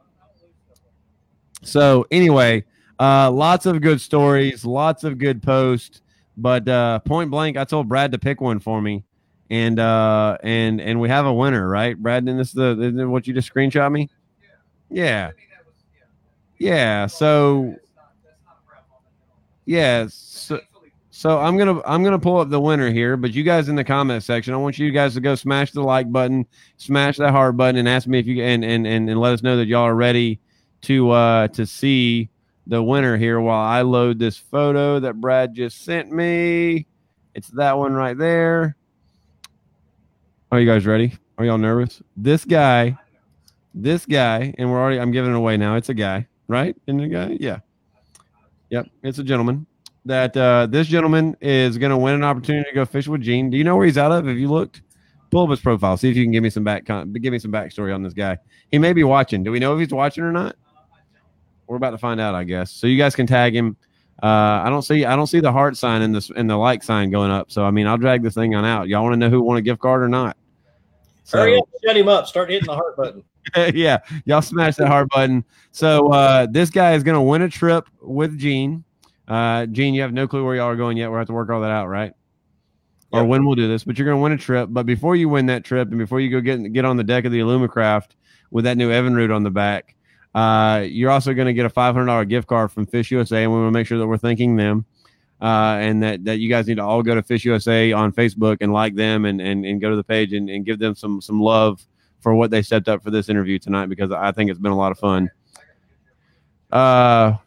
So 1.61 2.05
anyway, 2.11 2.65
uh, 2.99 3.31
lots 3.31 3.65
of 3.65 3.81
good 3.81 4.01
stories, 4.01 4.65
lots 4.65 5.03
of 5.03 5.17
good 5.17 5.41
posts. 5.41 6.01
But 6.37 6.67
uh, 6.67 6.99
point 6.99 7.31
blank, 7.31 7.57
I 7.57 7.65
told 7.65 7.89
Brad 7.89 8.13
to 8.13 8.17
pick 8.17 8.39
one 8.39 8.59
for 8.59 8.81
me, 8.81 9.03
and 9.49 9.77
uh, 9.77 10.37
and 10.41 10.79
and 10.79 11.01
we 11.01 11.09
have 11.09 11.25
a 11.25 11.33
winner, 11.33 11.67
right, 11.67 11.97
Brad? 11.97 12.27
And 12.27 12.39
this 12.39 12.49
is 12.49 12.53
the 12.53 12.79
isn't 12.81 13.11
what 13.11 13.27
you 13.27 13.33
just 13.33 13.53
screenshot 13.53 13.91
me? 13.91 14.09
Yeah, 14.89 15.31
yeah. 16.57 17.07
So 17.07 17.75
yeah, 19.65 20.07
so, 20.09 20.59
so 21.19 21.37
I'm 21.37 21.57
gonna 21.57 21.81
I'm 21.85 22.01
gonna 22.01 22.17
pull 22.17 22.37
up 22.37 22.49
the 22.49 22.61
winner 22.61 22.89
here, 22.89 23.17
but 23.17 23.33
you 23.33 23.43
guys 23.43 23.67
in 23.67 23.75
the 23.75 23.83
comment 23.83 24.23
section, 24.23 24.53
I 24.53 24.57
want 24.57 24.79
you 24.79 24.89
guys 24.89 25.15
to 25.15 25.19
go 25.19 25.35
smash 25.35 25.73
the 25.73 25.81
like 25.81 26.09
button, 26.09 26.47
smash 26.77 27.17
that 27.17 27.31
heart 27.31 27.57
button, 27.57 27.75
and 27.75 27.89
ask 27.89 28.07
me 28.07 28.19
if 28.19 28.25
you 28.25 28.41
and 28.41 28.63
and 28.63 28.87
and, 28.87 29.09
and 29.09 29.19
let 29.19 29.33
us 29.33 29.43
know 29.43 29.57
that 29.57 29.67
y'all 29.67 29.81
are 29.81 29.95
ready 29.95 30.39
to 30.83 31.11
uh 31.11 31.49
to 31.49 31.65
see 31.65 32.29
the 32.67 32.81
winner 32.81 33.17
here 33.17 33.41
while 33.41 33.59
I 33.59 33.81
load 33.81 34.17
this 34.17 34.37
photo 34.37 35.01
that 35.01 35.19
Brad 35.19 35.53
just 35.53 35.83
sent 35.83 36.09
me. 36.09 36.85
It's 37.35 37.49
that 37.49 37.77
one 37.77 37.91
right 37.91 38.17
there. 38.17 38.77
Are 40.53 40.59
you 40.61 40.65
guys 40.65 40.85
ready? 40.85 41.17
Are 41.37 41.43
y'all 41.43 41.57
nervous? 41.57 42.01
This 42.15 42.45
guy, 42.45 42.97
this 43.73 44.05
guy, 44.05 44.55
and 44.57 44.71
we're 44.71 44.79
already 44.79 45.01
I'm 45.01 45.11
giving 45.11 45.31
it 45.31 45.35
away 45.35 45.57
now. 45.57 45.75
It's 45.75 45.89
a 45.89 45.93
guy, 45.93 46.27
right? 46.47 46.77
It 46.87 46.95
a 46.95 47.07
guy? 47.09 47.37
Yeah. 47.41 47.59
Yep, 48.69 48.87
it's 49.03 49.19
a 49.19 49.23
gentleman. 49.25 49.65
That 50.09 50.35
uh, 50.35 50.65
this 50.65 50.87
gentleman 50.87 51.37
is 51.39 51.77
going 51.77 51.91
to 51.91 51.97
win 51.97 52.15
an 52.15 52.23
opportunity 52.23 52.67
to 52.67 52.73
go 52.73 52.83
fish 52.83 53.07
with 53.07 53.21
Gene. 53.21 53.51
Do 53.51 53.57
you 53.57 53.63
know 53.63 53.75
where 53.75 53.85
he's 53.85 53.99
out 53.99 54.11
of? 54.11 54.25
Have 54.25 54.39
you 54.39 54.47
looked? 54.47 54.81
Pull 55.29 55.43
up 55.43 55.51
his 55.51 55.59
profile. 55.59 55.97
See 55.97 56.09
if 56.09 56.17
you 56.17 56.23
can 56.23 56.31
give 56.31 56.41
me 56.41 56.49
some 56.49 56.63
back. 56.63 56.85
Give 56.85 57.31
me 57.31 57.37
some 57.37 57.51
backstory 57.51 57.93
on 57.93 58.01
this 58.01 58.13
guy. 58.13 58.39
He 58.71 58.79
may 58.79 58.91
be 58.91 59.03
watching. 59.03 59.43
Do 59.43 59.51
we 59.51 59.59
know 59.59 59.75
if 59.75 59.79
he's 59.79 59.93
watching 59.93 60.23
or 60.23 60.31
not? 60.31 60.55
We're 61.67 61.75
about 61.75 61.91
to 61.91 61.99
find 61.99 62.19
out, 62.19 62.33
I 62.33 62.43
guess. 62.43 62.71
So 62.71 62.87
you 62.87 62.97
guys 62.97 63.15
can 63.15 63.27
tag 63.27 63.55
him. 63.55 63.77
Uh, 64.23 64.25
I 64.65 64.69
don't 64.69 64.81
see. 64.81 65.05
I 65.05 65.15
don't 65.15 65.27
see 65.27 65.41
the 65.41 65.51
heart 65.51 65.77
sign 65.77 66.01
in 66.01 66.11
this 66.11 66.31
and 66.35 66.49
the 66.49 66.57
like 66.57 66.81
sign 66.81 67.11
going 67.11 67.29
up. 67.29 67.51
So 67.51 67.63
I 67.63 67.69
mean, 67.69 67.85
I'll 67.85 67.99
drag 67.99 68.23
this 68.23 68.33
thing 68.33 68.55
on 68.55 68.65
out. 68.65 68.87
Y'all 68.87 69.03
want 69.03 69.13
to 69.13 69.17
know 69.17 69.29
who 69.29 69.43
won 69.43 69.57
a 69.57 69.61
gift 69.61 69.79
card 69.79 70.01
or 70.01 70.09
not? 70.09 70.35
So, 71.23 71.37
Hurry 71.37 71.55
up, 71.55 71.69
shut 71.85 71.95
him 71.95 72.07
up. 72.07 72.25
Start 72.25 72.49
hitting 72.49 72.65
the 72.65 72.73
heart 72.73 72.97
button. 72.97 73.23
yeah, 73.75 73.99
y'all 74.25 74.41
smash 74.41 74.75
that 74.77 74.87
heart 74.87 75.07
button. 75.09 75.45
So 75.71 76.11
uh, 76.11 76.47
this 76.49 76.71
guy 76.71 76.93
is 76.93 77.03
going 77.03 77.13
to 77.13 77.21
win 77.21 77.43
a 77.43 77.49
trip 77.49 77.87
with 78.01 78.35
Gene. 78.39 78.83
Uh, 79.29 79.67
Gene, 79.67 79.93
you 79.93 80.01
have 80.01 80.11
no 80.11 80.27
clue 80.27 80.43
where 80.43 80.55
y'all 80.55 80.65
are 80.65 80.75
going 80.75 80.97
yet. 80.97 81.09
We'll 81.09 81.19
have 81.19 81.27
to 81.27 81.33
work 81.33 81.49
all 81.49 81.61
that 81.61 81.71
out, 81.71 81.87
right? 81.87 82.13
Or 83.11 83.25
when 83.25 83.43
we'll 83.45 83.55
do 83.55 83.67
this, 83.67 83.83
but 83.83 83.97
you're 83.97 84.05
going 84.05 84.17
to 84.17 84.21
win 84.21 84.33
a 84.33 84.37
trip. 84.37 84.69
But 84.71 84.85
before 84.85 85.15
you 85.15 85.29
win 85.29 85.47
that 85.47 85.63
trip, 85.63 85.89
and 85.89 85.97
before 85.97 86.19
you 86.19 86.29
go 86.29 86.41
get 86.41 86.73
get 86.73 86.85
on 86.85 86.95
the 86.95 87.03
deck 87.03 87.25
of 87.25 87.31
the 87.31 87.39
Alumacraft 87.39 88.09
with 88.51 88.65
that 88.65 88.77
new 88.77 88.91
Evinrude 88.91 89.35
on 89.35 89.41
the 89.41 89.49
back, 89.49 89.95
uh, 90.35 90.85
you're 90.87 91.09
also 91.09 91.33
going 91.33 91.47
to 91.47 91.53
get 91.53 91.65
a 91.65 91.69
$500 91.69 92.29
gift 92.29 92.47
card 92.47 92.71
from 92.71 92.85
Fish 92.85 93.09
USA, 93.09 93.43
and 93.43 93.51
we 93.51 93.59
want 93.59 93.69
to 93.69 93.71
make 93.71 93.87
sure 93.87 93.97
that 93.97 94.05
we're 94.05 94.17
thanking 94.17 94.55
them. 94.55 94.85
Uh, 95.41 95.77
and 95.79 96.03
that, 96.03 96.23
that 96.25 96.39
you 96.39 96.49
guys 96.49 96.67
need 96.67 96.75
to 96.75 96.83
all 96.83 97.01
go 97.01 97.15
to 97.15 97.23
Fish 97.23 97.45
USA 97.45 97.93
on 97.93 98.11
Facebook 98.11 98.57
and 98.59 98.73
like 98.73 98.93
them 98.95 99.25
and, 99.25 99.39
and, 99.39 99.65
and 99.65 99.79
go 99.79 99.89
to 99.89 99.95
the 99.95 100.03
page 100.03 100.33
and, 100.33 100.49
and 100.49 100.65
give 100.65 100.79
them 100.79 100.93
some 100.93 101.21
some 101.21 101.39
love 101.39 101.81
for 102.19 102.35
what 102.35 102.51
they 102.51 102.61
stepped 102.61 102.89
up 102.89 103.01
for 103.01 103.09
this 103.09 103.29
interview 103.29 103.57
tonight 103.57 103.87
because 103.87 104.11
I 104.11 104.33
think 104.33 104.51
it's 104.51 104.59
been 104.59 104.73
a 104.73 104.77
lot 104.77 104.91
of 104.91 104.99
fun. 104.99 105.31
Uh, 106.69 107.37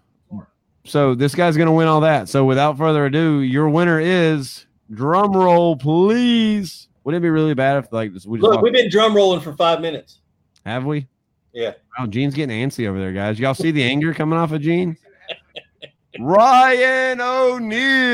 so 0.84 1.14
this 1.14 1.34
guy's 1.34 1.56
gonna 1.56 1.72
win 1.72 1.88
all 1.88 2.00
that. 2.00 2.28
So 2.28 2.44
without 2.44 2.76
further 2.78 3.06
ado, 3.06 3.40
your 3.40 3.68
winner 3.68 4.00
is 4.00 4.66
drum 4.92 5.32
roll, 5.32 5.76
please. 5.76 6.88
Wouldn't 7.04 7.22
it 7.22 7.24
be 7.26 7.30
really 7.30 7.54
bad 7.54 7.78
if 7.84 7.92
like 7.92 8.12
this? 8.14 8.26
We 8.26 8.38
Look, 8.38 8.54
walk- 8.54 8.62
we've 8.62 8.72
been 8.72 8.90
drum 8.90 9.14
rolling 9.14 9.40
for 9.40 9.52
five 9.54 9.80
minutes. 9.80 10.20
have 10.64 10.84
we? 10.84 11.06
Yeah. 11.52 11.72
Oh, 11.98 12.06
Gene's 12.06 12.34
getting 12.34 12.56
antsy 12.68 12.86
over 12.88 12.98
there, 12.98 13.12
guys. 13.12 13.38
Y'all 13.38 13.52
see 13.54 13.70
the 13.72 13.82
anger 13.82 14.14
coming 14.14 14.38
off 14.38 14.52
of 14.52 14.60
Gene? 14.62 14.96
Ryan 16.18 17.20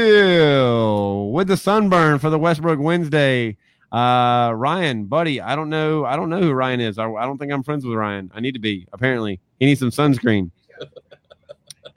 O'Neal 0.08 1.30
with 1.32 1.48
the 1.48 1.56
sunburn 1.56 2.18
for 2.18 2.30
the 2.30 2.38
Westbrook 2.38 2.78
Wednesday. 2.78 3.56
Uh, 3.90 4.52
Ryan, 4.54 5.06
buddy, 5.06 5.40
I 5.40 5.56
don't 5.56 5.68
know. 5.70 6.04
I 6.04 6.16
don't 6.16 6.28
know 6.30 6.40
who 6.40 6.52
Ryan 6.52 6.80
is. 6.80 6.98
I, 6.98 7.10
I 7.10 7.24
don't 7.24 7.38
think 7.38 7.52
I'm 7.52 7.62
friends 7.62 7.84
with 7.84 7.96
Ryan. 7.96 8.30
I 8.34 8.40
need 8.40 8.52
to 8.52 8.60
be. 8.60 8.86
Apparently, 8.92 9.40
he 9.58 9.66
needs 9.66 9.80
some 9.80 9.90
sunscreen. 9.90 10.50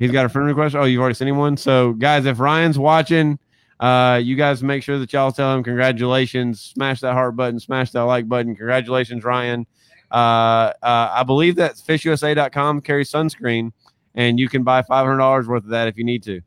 He's 0.02 0.10
got 0.10 0.26
a 0.26 0.30
friend 0.30 0.48
request. 0.48 0.74
Oh, 0.76 0.86
you've 0.86 1.00
already 1.00 1.14
sent 1.14 1.30
him 1.30 1.38
one. 1.38 1.56
So, 1.58 1.94
guys, 1.94 2.26
if 2.26 2.40
Ryan's 2.40 2.80
watching, 2.80 3.38
uh, 3.80 4.20
you 4.24 4.36
guys 4.36 4.64
make 4.64 4.82
sure 4.82 4.98
that 4.98 5.14
y'all 5.14 5.32
tell 5.32 5.56
him 5.56 5.64
congratulations. 5.64 6.60
Smash 6.60 7.02
that 7.02 7.14
heart 7.14 7.36
button. 7.36 7.60
Smash 7.60 7.92
that 7.92 8.02
like 8.02 8.28
button. 8.28 8.56
Congratulations, 8.56 9.24
Ryan. 9.24 9.68
Uh, 10.10 10.74
uh, 10.82 11.12
I 11.14 11.22
believe 11.22 11.56
that 11.58 11.76
fishusa.com 11.76 12.82
carries 12.82 13.12
sunscreen, 13.12 13.74
and 14.16 14.40
you 14.40 14.50
can 14.50 14.64
buy 14.64 14.82
five 14.82 15.06
hundred 15.06 15.20
dollars 15.20 15.48
worth 15.48 15.66
of 15.66 15.70
that 15.70 15.88
if 15.88 16.00
you 16.00 16.04
need 16.04 16.24
to. 16.24 16.42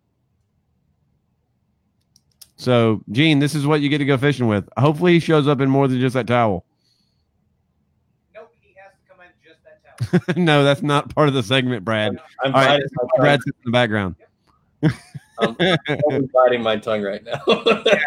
So, 2.57 3.05
Gene, 3.13 3.39
this 3.39 3.55
is 3.55 3.69
what 3.69 3.81
you 3.83 3.89
get 3.89 3.99
to 3.99 4.05
go 4.05 4.19
fishing 4.19 4.49
with. 4.49 4.69
Hopefully, 4.77 5.13
he 5.13 5.21
shows 5.21 5.47
up 5.47 5.61
in 5.61 5.71
more 5.71 5.87
than 5.87 6.01
just 6.01 6.15
that 6.15 6.27
towel. 6.27 6.65
Nope, 8.35 8.51
he 8.61 8.75
has 8.83 8.91
to 8.95 9.09
come 9.09 9.25
in 9.25 9.31
just 9.49 9.63
that 9.63 9.84
towel. 9.84 9.84
no, 10.37 10.65
that's 10.65 10.83
not 10.83 11.15
part 11.15 11.29
of 11.29 11.35
the 11.35 11.43
segment, 11.43 11.85
Brad. 11.85 12.19
I'm 12.43 12.55
All 12.55 12.61
right, 12.61 12.69
biting 12.69 12.89
my 12.93 13.03
tongue. 13.03 13.11
Brad's 13.19 13.47
in 13.47 13.53
the 13.65 13.71
background. 13.71 14.17
I'm 15.39 15.57
totally 15.57 16.29
biting 16.35 16.63
my 16.63 16.77
tongue 16.77 17.03
right 17.03 17.23
now. 17.25 17.41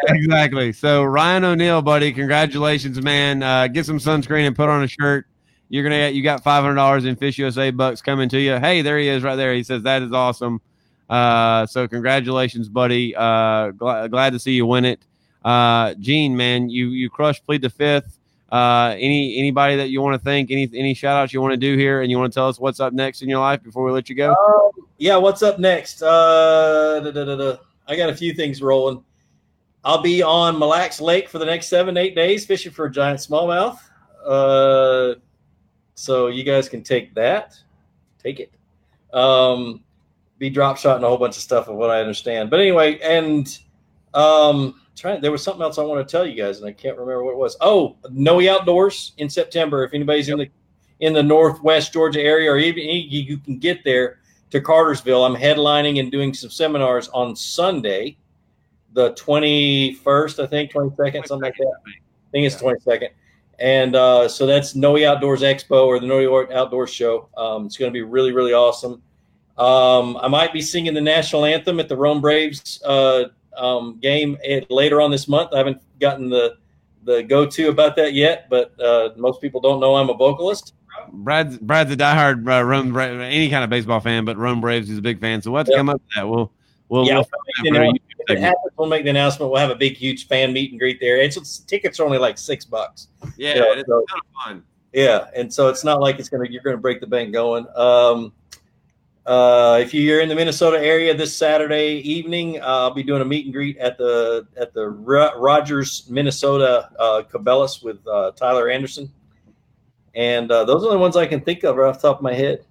exactly. 0.08 0.74
So 0.74 1.04
Ryan 1.04 1.44
O'Neill, 1.44 1.82
buddy, 1.82 2.14
congratulations, 2.14 3.02
man. 3.02 3.44
Uh, 3.44 3.68
get 3.68 3.86
some 3.86 4.00
sunscreen 4.00 4.48
and 4.48 4.56
put 4.56 4.70
on 4.70 4.84
a 4.84 4.88
shirt. 4.88 5.28
You're 5.70 5.84
gonna 5.84 5.98
get 5.98 6.14
you 6.14 6.24
got 6.24 6.44
five 6.44 6.64
hundred 6.64 6.76
dollars 6.76 7.06
in 7.06 7.16
Fish 7.18 7.38
USA 7.38 7.72
bucks 7.72 8.02
coming 8.02 8.30
to 8.30 8.40
you. 8.40 8.58
Hey, 8.58 8.82
there 8.82 8.98
he 8.98 9.10
is, 9.10 9.24
right 9.24 9.36
there. 9.36 9.54
He 9.54 9.64
says 9.64 9.84
that 9.84 10.02
is 10.02 10.14
awesome. 10.14 10.62
Uh, 11.10 11.66
so 11.66 11.88
congratulations, 11.88 12.70
buddy. 12.70 13.16
Uh, 13.16 13.72
gl- 13.72 14.10
glad 14.10 14.34
to 14.34 14.40
see 14.40 14.54
you 14.54 14.66
win 14.66 14.86
it. 14.86 15.00
Uh, 15.44 15.94
Gene, 15.96 16.38
man, 16.38 16.70
you 16.70 16.90
you 16.90 17.10
crushed. 17.10 17.46
Plead 17.46 17.62
the 17.62 17.70
fifth. 17.70 18.17
Uh, 18.52 18.96
any 18.98 19.38
anybody 19.38 19.76
that 19.76 19.90
you 19.90 20.02
want 20.02 20.14
to 20.14 20.24
thank? 20.24 20.52
Any 20.52 20.70
any 20.74 20.94
shout 20.94 21.18
outs 21.18 21.34
you 21.34 21.42
want 21.42 21.52
to 21.52 21.58
do 21.58 21.76
here, 21.76 22.02
and 22.02 22.10
you 22.10 22.18
want 22.18 22.32
to 22.32 22.38
tell 22.38 22.48
us 22.48 22.60
what's 22.60 22.80
up 22.80 22.94
next 22.94 23.22
in 23.22 23.30
your 23.30 23.40
life 23.40 23.62
before 23.62 23.84
we 23.84 23.92
let 23.92 24.10
you 24.10 24.16
go? 24.16 24.32
Um, 24.32 24.86
yeah, 24.98 25.18
what's 25.18 25.44
up 25.44 25.60
next? 25.60 26.02
Uh, 26.02 27.02
da, 27.02 27.12
da, 27.12 27.36
da. 27.36 27.58
I 27.88 27.96
got 27.96 28.10
a 28.10 28.16
few 28.16 28.34
things 28.34 28.62
rolling. 28.62 29.04
I'll 29.84 30.02
be 30.02 30.22
on 30.22 30.60
Mille 30.60 30.70
Lacs 30.70 31.00
Lake 31.00 31.30
for 31.30 31.40
the 31.40 31.46
next 31.46 31.68
seven, 31.68 31.98
eight 31.98 32.16
days 32.16 32.46
fishing 32.46 32.72
for 32.72 32.86
a 32.86 32.92
giant 32.92 33.20
smallmouth. 33.20 33.80
Uh, 34.26 35.16
so 35.96 36.28
you 36.28 36.44
guys 36.44 36.68
can 36.68 36.84
take 36.84 37.14
that, 37.16 37.56
take 38.22 38.40
it. 38.40 38.52
Um, 39.14 39.84
be 40.38 40.50
drop 40.50 40.78
shot 40.78 40.98
and 40.98 41.06
a 41.06 41.08
whole 41.08 41.18
bunch 41.18 41.38
of 41.38 41.42
stuff 41.42 41.68
of 41.68 41.76
what 41.76 41.90
I 41.90 42.00
understand. 42.00 42.50
But 42.50 42.60
anyway, 42.60 43.00
and 43.00 43.58
um, 44.14 44.82
trying 44.98 45.22
there 45.22 45.32
was 45.32 45.44
something 45.44 45.62
else 45.62 45.78
I 45.78 45.84
want 45.84 46.06
to 46.06 46.12
tell 46.12 46.26
you 46.26 46.36
guys, 46.36 46.60
and 46.60 46.68
I 46.68 46.74
can't 46.74 46.98
remember 46.98 47.24
what 47.24 47.32
it 47.32 47.38
was. 47.38 47.56
Oh, 47.62 47.96
Noe 48.10 48.48
Outdoors 48.50 49.14
in 49.18 49.30
September. 49.30 49.84
If 49.84 49.94
anybody's 49.94 50.30
in 50.30 50.40
the 50.40 50.50
in 51.00 51.14
the 51.14 51.24
Northwest 51.24 51.94
Georgia 51.94 52.22
area, 52.22 52.52
or 52.52 52.58
even 52.58 52.84
you 52.84 53.22
you 53.22 53.38
can 53.38 53.60
get 53.60 53.84
there 53.84 54.20
to 54.50 54.62
Cartersville. 54.62 55.26
I'm 55.26 55.36
headlining 55.36 56.00
and 56.00 56.12
doing 56.12 56.34
some 56.34 56.50
seminars 56.50 57.10
on 57.10 57.36
Sunday, 57.36 58.18
the 58.94 59.14
21st, 59.14 60.44
I 60.44 60.48
think, 60.48 60.72
22nd, 60.72 61.28
something 61.28 61.42
like 61.42 61.58
that. 61.58 61.74
I 61.86 62.32
think 62.32 62.48
it's 62.48 62.56
22nd. 62.56 63.10
And 63.60 63.96
uh, 63.96 64.28
so 64.28 64.46
that's 64.46 64.76
Noe 64.76 65.04
Outdoors 65.04 65.42
Expo 65.42 65.86
or 65.86 66.00
the 66.00 66.08
Noe 66.08 66.48
Outdoors 66.54 66.94
Show. 66.94 67.30
Um, 67.36 67.66
it's 67.66 67.78
going 67.78 67.92
to 67.92 67.94
be 67.94 68.04
really, 68.04 68.32
really 68.32 68.54
awesome. 68.54 69.02
Um, 69.58 70.18
I 70.18 70.28
might 70.28 70.54
be 70.54 70.62
singing 70.62 70.94
the 70.94 71.02
national 71.02 71.44
anthem 71.44 71.80
at 71.80 71.90
the 71.90 71.98
Rome 71.98 72.22
Braves 72.22 72.82
uh, 72.86 73.26
um, 73.58 74.00
game 74.02 74.38
at, 74.48 74.70
later 74.72 75.02
on 75.02 75.12
this 75.12 75.28
month. 75.28 75.54
I 75.54 75.58
haven't 75.58 75.82
gotten 76.00 76.30
the 76.30 76.58
the 77.04 77.24
go 77.24 77.46
to 77.46 77.70
about 77.70 77.96
that 77.96 78.14
yet, 78.14 78.50
but 78.50 78.74
uh, 78.82 79.10
most 79.16 79.40
people 79.42 79.62
don't 79.62 79.80
know 79.80 79.96
I'm 79.96 80.10
a 80.10 80.14
vocalist. 80.14 80.74
Brad's 81.12 81.58
Brad's 81.58 81.92
a 81.92 81.96
diehard 81.98 82.48
uh, 82.50 82.64
Rome 82.64 82.92
Bra- 82.92 83.04
any 83.06 83.50
kind 83.50 83.64
of 83.64 83.70
baseball 83.70 84.00
fan, 84.00 84.26
but 84.26 84.36
Rome 84.38 84.60
Braves 84.62 84.90
is 84.90 84.98
a 84.98 85.02
big 85.02 85.20
fan. 85.22 85.42
So 85.42 85.52
we'll 85.52 85.60
have 85.60 85.68
to 85.68 85.72
Yep. 85.74 85.80
come 85.80 85.90
up 85.90 86.02
with 86.02 86.16
that. 86.16 86.28
We'll 86.28 86.52
we'll, 86.90 87.06
Yeah, 87.06 87.16
we'll 87.16 87.28
a 87.66 87.72
know, 87.72 87.94
if 88.20 88.30
it 88.30 88.40
happens, 88.40 88.74
we'll 88.78 88.90
make 88.90 89.04
the 89.04 89.10
announcement. 89.12 89.52
We'll 89.52 89.62
have 89.62 89.70
a 89.70 89.76
big, 89.76 89.96
huge 89.96 90.28
fan 90.28 90.52
meet 90.52 90.72
and 90.72 90.80
greet 90.80 91.00
there. 91.00 91.18
It's, 91.18 91.38
it's 91.38 91.60
tickets 91.60 92.00
are 92.00 92.06
only 92.06 92.18
like 92.18 92.38
six 92.38 92.66
bucks. 92.66 93.08
yeah, 93.38 93.54
you 93.56 93.60
know, 93.62 93.72
it's 93.74 93.88
so- 93.88 94.06
kind 94.10 94.22
of 94.22 94.44
fun. 94.44 94.64
yeah, 94.92 95.28
and 95.36 95.54
so 95.54 95.70
it's 95.70 95.84
not 95.86 96.02
like 96.02 96.20
it's 96.20 96.28
gonna 96.30 96.48
you're 96.50 96.64
gonna 96.64 96.78
break 96.78 97.00
the 97.00 97.08
bank 97.08 97.32
going. 97.32 97.66
Um, 97.76 98.34
uh, 99.28 99.78
if 99.82 99.94
you're 99.94 100.22
in 100.22 100.30
the 100.30 100.36
Minnesota 100.36 100.80
area 100.80 101.14
this 101.14 101.36
Saturday 101.36 101.96
evening, 101.98 102.62
uh, 102.62 102.66
I'll 102.66 102.94
be 102.94 103.04
doing 103.04 103.22
a 103.22 103.26
meet 103.26 103.44
and 103.44 103.54
greet 103.54 103.78
at 103.78 103.98
the 103.98 104.48
at 104.56 104.74
the 104.74 104.88
Rogers, 104.88 106.08
Minnesota 106.10 106.90
uh, 106.98 107.24
Cabela's 107.30 107.84
with 107.84 108.00
uh, 108.08 108.32
Tyler 108.32 108.70
Anderson, 108.70 109.12
and 110.16 110.50
uh, 110.50 110.64
those 110.64 110.86
are 110.86 110.92
the 110.92 110.98
ones 110.98 111.18
I 111.18 111.26
can 111.26 111.42
think 111.42 111.66
of 111.66 111.76
right 111.76 111.90
off 111.90 112.02
the 112.02 112.08
top 112.08 112.18
of 112.20 112.24
my 112.24 112.34
head. 112.34 112.66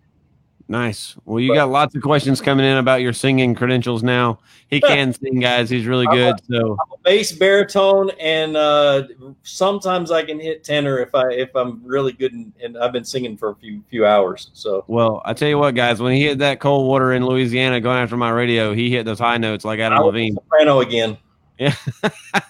Nice. 0.69 1.17
Well, 1.25 1.39
you 1.39 1.55
got 1.55 1.71
lots 1.71 1.95
of 1.95 2.03
questions 2.03 2.41
coming 2.41 2.67
in 2.67 2.79
about 2.79 3.01
your 3.01 3.13
singing 3.13 3.55
credentials 3.55 4.03
now. 4.03 4.41
He 4.69 4.81
can 4.81 5.13
sing, 5.13 5.39
guys. 5.39 5.71
He's 5.71 5.87
really 5.87 6.07
good. 6.09 6.35
So 6.51 6.77
Bass, 7.05 7.31
baritone, 7.31 8.11
and 8.19 8.57
uh, 8.57 9.05
sometimes 9.45 10.11
I 10.11 10.25
can 10.25 10.41
hit 10.41 10.65
tenor 10.65 10.99
if 10.99 11.15
I 11.15 11.31
if 11.31 11.55
I'm 11.55 11.81
really 11.85 12.13
good 12.13 12.33
and, 12.33 12.53
and 12.61 12.77
I've 12.77 12.93
been 12.93 13.05
singing 13.05 13.37
for 13.37 13.51
a 13.51 13.55
few 13.55 13.81
few 13.89 14.05
hours. 14.05 14.51
So 14.55 14.85
Well, 14.89 15.23
I 15.25 15.35
tell 15.35 15.49
you 15.49 15.59
what, 15.59 15.77
guys, 15.77 16.01
when 16.01 16.13
he 16.15 16.25
hit 16.25 16.39
that 16.39 16.59
cold 16.59 16.89
water 16.89 17.13
in 17.13 17.25
Louisiana 17.25 17.81
going 17.81 17.99
after 17.99 18.17
my 18.17 18.31
radio, 18.31 18.75
he 18.75 18.91
hit 18.91 19.05
those 19.05 19.21
high 19.21 19.39
notes 19.39 19.65
like 19.65 19.79
Adam 19.79 19.99
I 19.99 20.03
Levine. 20.03 20.35
soprano 20.35 20.81
again. 20.81 21.17
Yeah. 21.59 21.75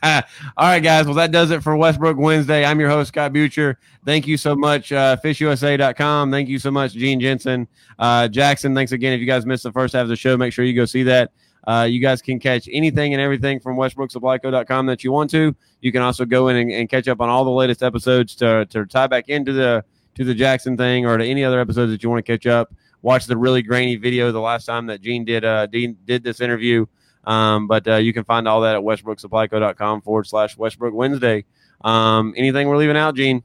All 0.02 0.22
right, 0.58 0.80
guys. 0.80 1.06
Well, 1.06 1.14
that 1.14 1.30
does 1.30 1.50
it 1.50 1.62
for 1.62 1.76
Westbrook 1.76 2.16
Wednesday. 2.16 2.64
I'm 2.64 2.80
your 2.80 2.88
host, 2.88 3.08
Scott 3.08 3.32
Butcher. 3.32 3.78
Thank 4.04 4.26
you 4.26 4.36
so 4.36 4.56
much, 4.56 4.92
uh, 4.92 5.16
fishusa.com. 5.22 6.30
Thank 6.30 6.48
you 6.48 6.58
so 6.58 6.70
much, 6.70 6.92
Gene 6.92 7.20
Jensen. 7.20 7.68
Uh, 7.98 8.28
Jackson, 8.28 8.74
thanks 8.74 8.92
again. 8.92 9.12
If 9.12 9.20
you 9.20 9.26
guys 9.26 9.46
missed 9.46 9.62
the 9.62 9.72
first 9.72 9.94
half 9.94 10.02
of 10.02 10.08
the 10.08 10.16
show, 10.16 10.36
make 10.36 10.52
sure 10.52 10.64
you 10.64 10.74
go 10.74 10.84
see 10.84 11.04
that. 11.04 11.30
Uh, 11.66 11.86
you 11.88 12.00
guys 12.00 12.22
can 12.22 12.38
catch 12.38 12.68
anything 12.70 13.12
and 13.12 13.20
everything 13.20 13.58
from 13.58 13.76
westbrooksupplyco.com 13.76 14.86
that 14.86 15.02
you 15.02 15.10
want 15.10 15.30
to. 15.30 15.54
You 15.80 15.92
can 15.92 16.02
also 16.02 16.24
go 16.24 16.48
in 16.48 16.56
and, 16.56 16.70
and 16.70 16.88
catch 16.88 17.08
up 17.08 17.20
on 17.20 17.28
all 17.28 17.44
the 17.44 17.50
latest 17.50 17.82
episodes 17.82 18.36
to, 18.36 18.66
to 18.66 18.86
tie 18.86 19.08
back 19.08 19.28
into 19.28 19.52
the 19.52 19.84
to 20.14 20.24
the 20.24 20.34
Jackson 20.34 20.76
thing 20.76 21.04
or 21.04 21.18
to 21.18 21.24
any 21.24 21.44
other 21.44 21.60
episodes 21.60 21.92
that 21.92 22.02
you 22.02 22.08
want 22.08 22.24
to 22.24 22.32
catch 22.32 22.46
up. 22.46 22.72
Watch 23.02 23.26
the 23.26 23.36
really 23.36 23.62
grainy 23.62 23.96
video 23.96 24.32
the 24.32 24.40
last 24.40 24.64
time 24.64 24.86
that 24.86 25.02
Gene 25.02 25.24
did 25.24 25.44
uh, 25.44 25.66
Dean 25.66 25.96
did 26.06 26.22
this 26.24 26.40
interview. 26.40 26.86
Um, 27.27 27.66
but 27.66 27.86
uh, 27.89 27.97
you 27.97 28.12
can 28.12 28.24
find 28.24 28.47
all 28.47 28.61
that 28.62 28.77
at 28.77 28.82
westbrooksupplyco.com 28.82 30.03
forward 30.03 30.27
slash 30.27 30.57
Westbrook 30.57 30.94
Wednesday. 30.94 31.44
Um, 31.82 32.32
anything 32.36 32.69
we're 32.69 32.77
leaving 32.77 32.97
out, 32.97 33.16
Gene? 33.16 33.43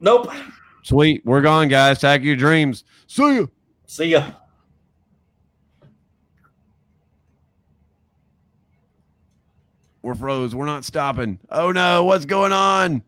Nope. 0.00 0.32
Sweet. 0.82 1.24
We're 1.26 1.42
gone, 1.42 1.68
guys. 1.68 2.00
Tack 2.00 2.22
your 2.22 2.36
dreams. 2.36 2.84
See 3.06 3.36
ya. 3.36 3.46
See 3.86 4.06
ya. 4.06 4.30
We're 10.02 10.14
froze. 10.14 10.54
We're 10.54 10.64
not 10.64 10.84
stopping. 10.84 11.38
Oh 11.50 11.72
no, 11.72 12.04
what's 12.04 12.24
going 12.24 12.52
on? 12.52 13.02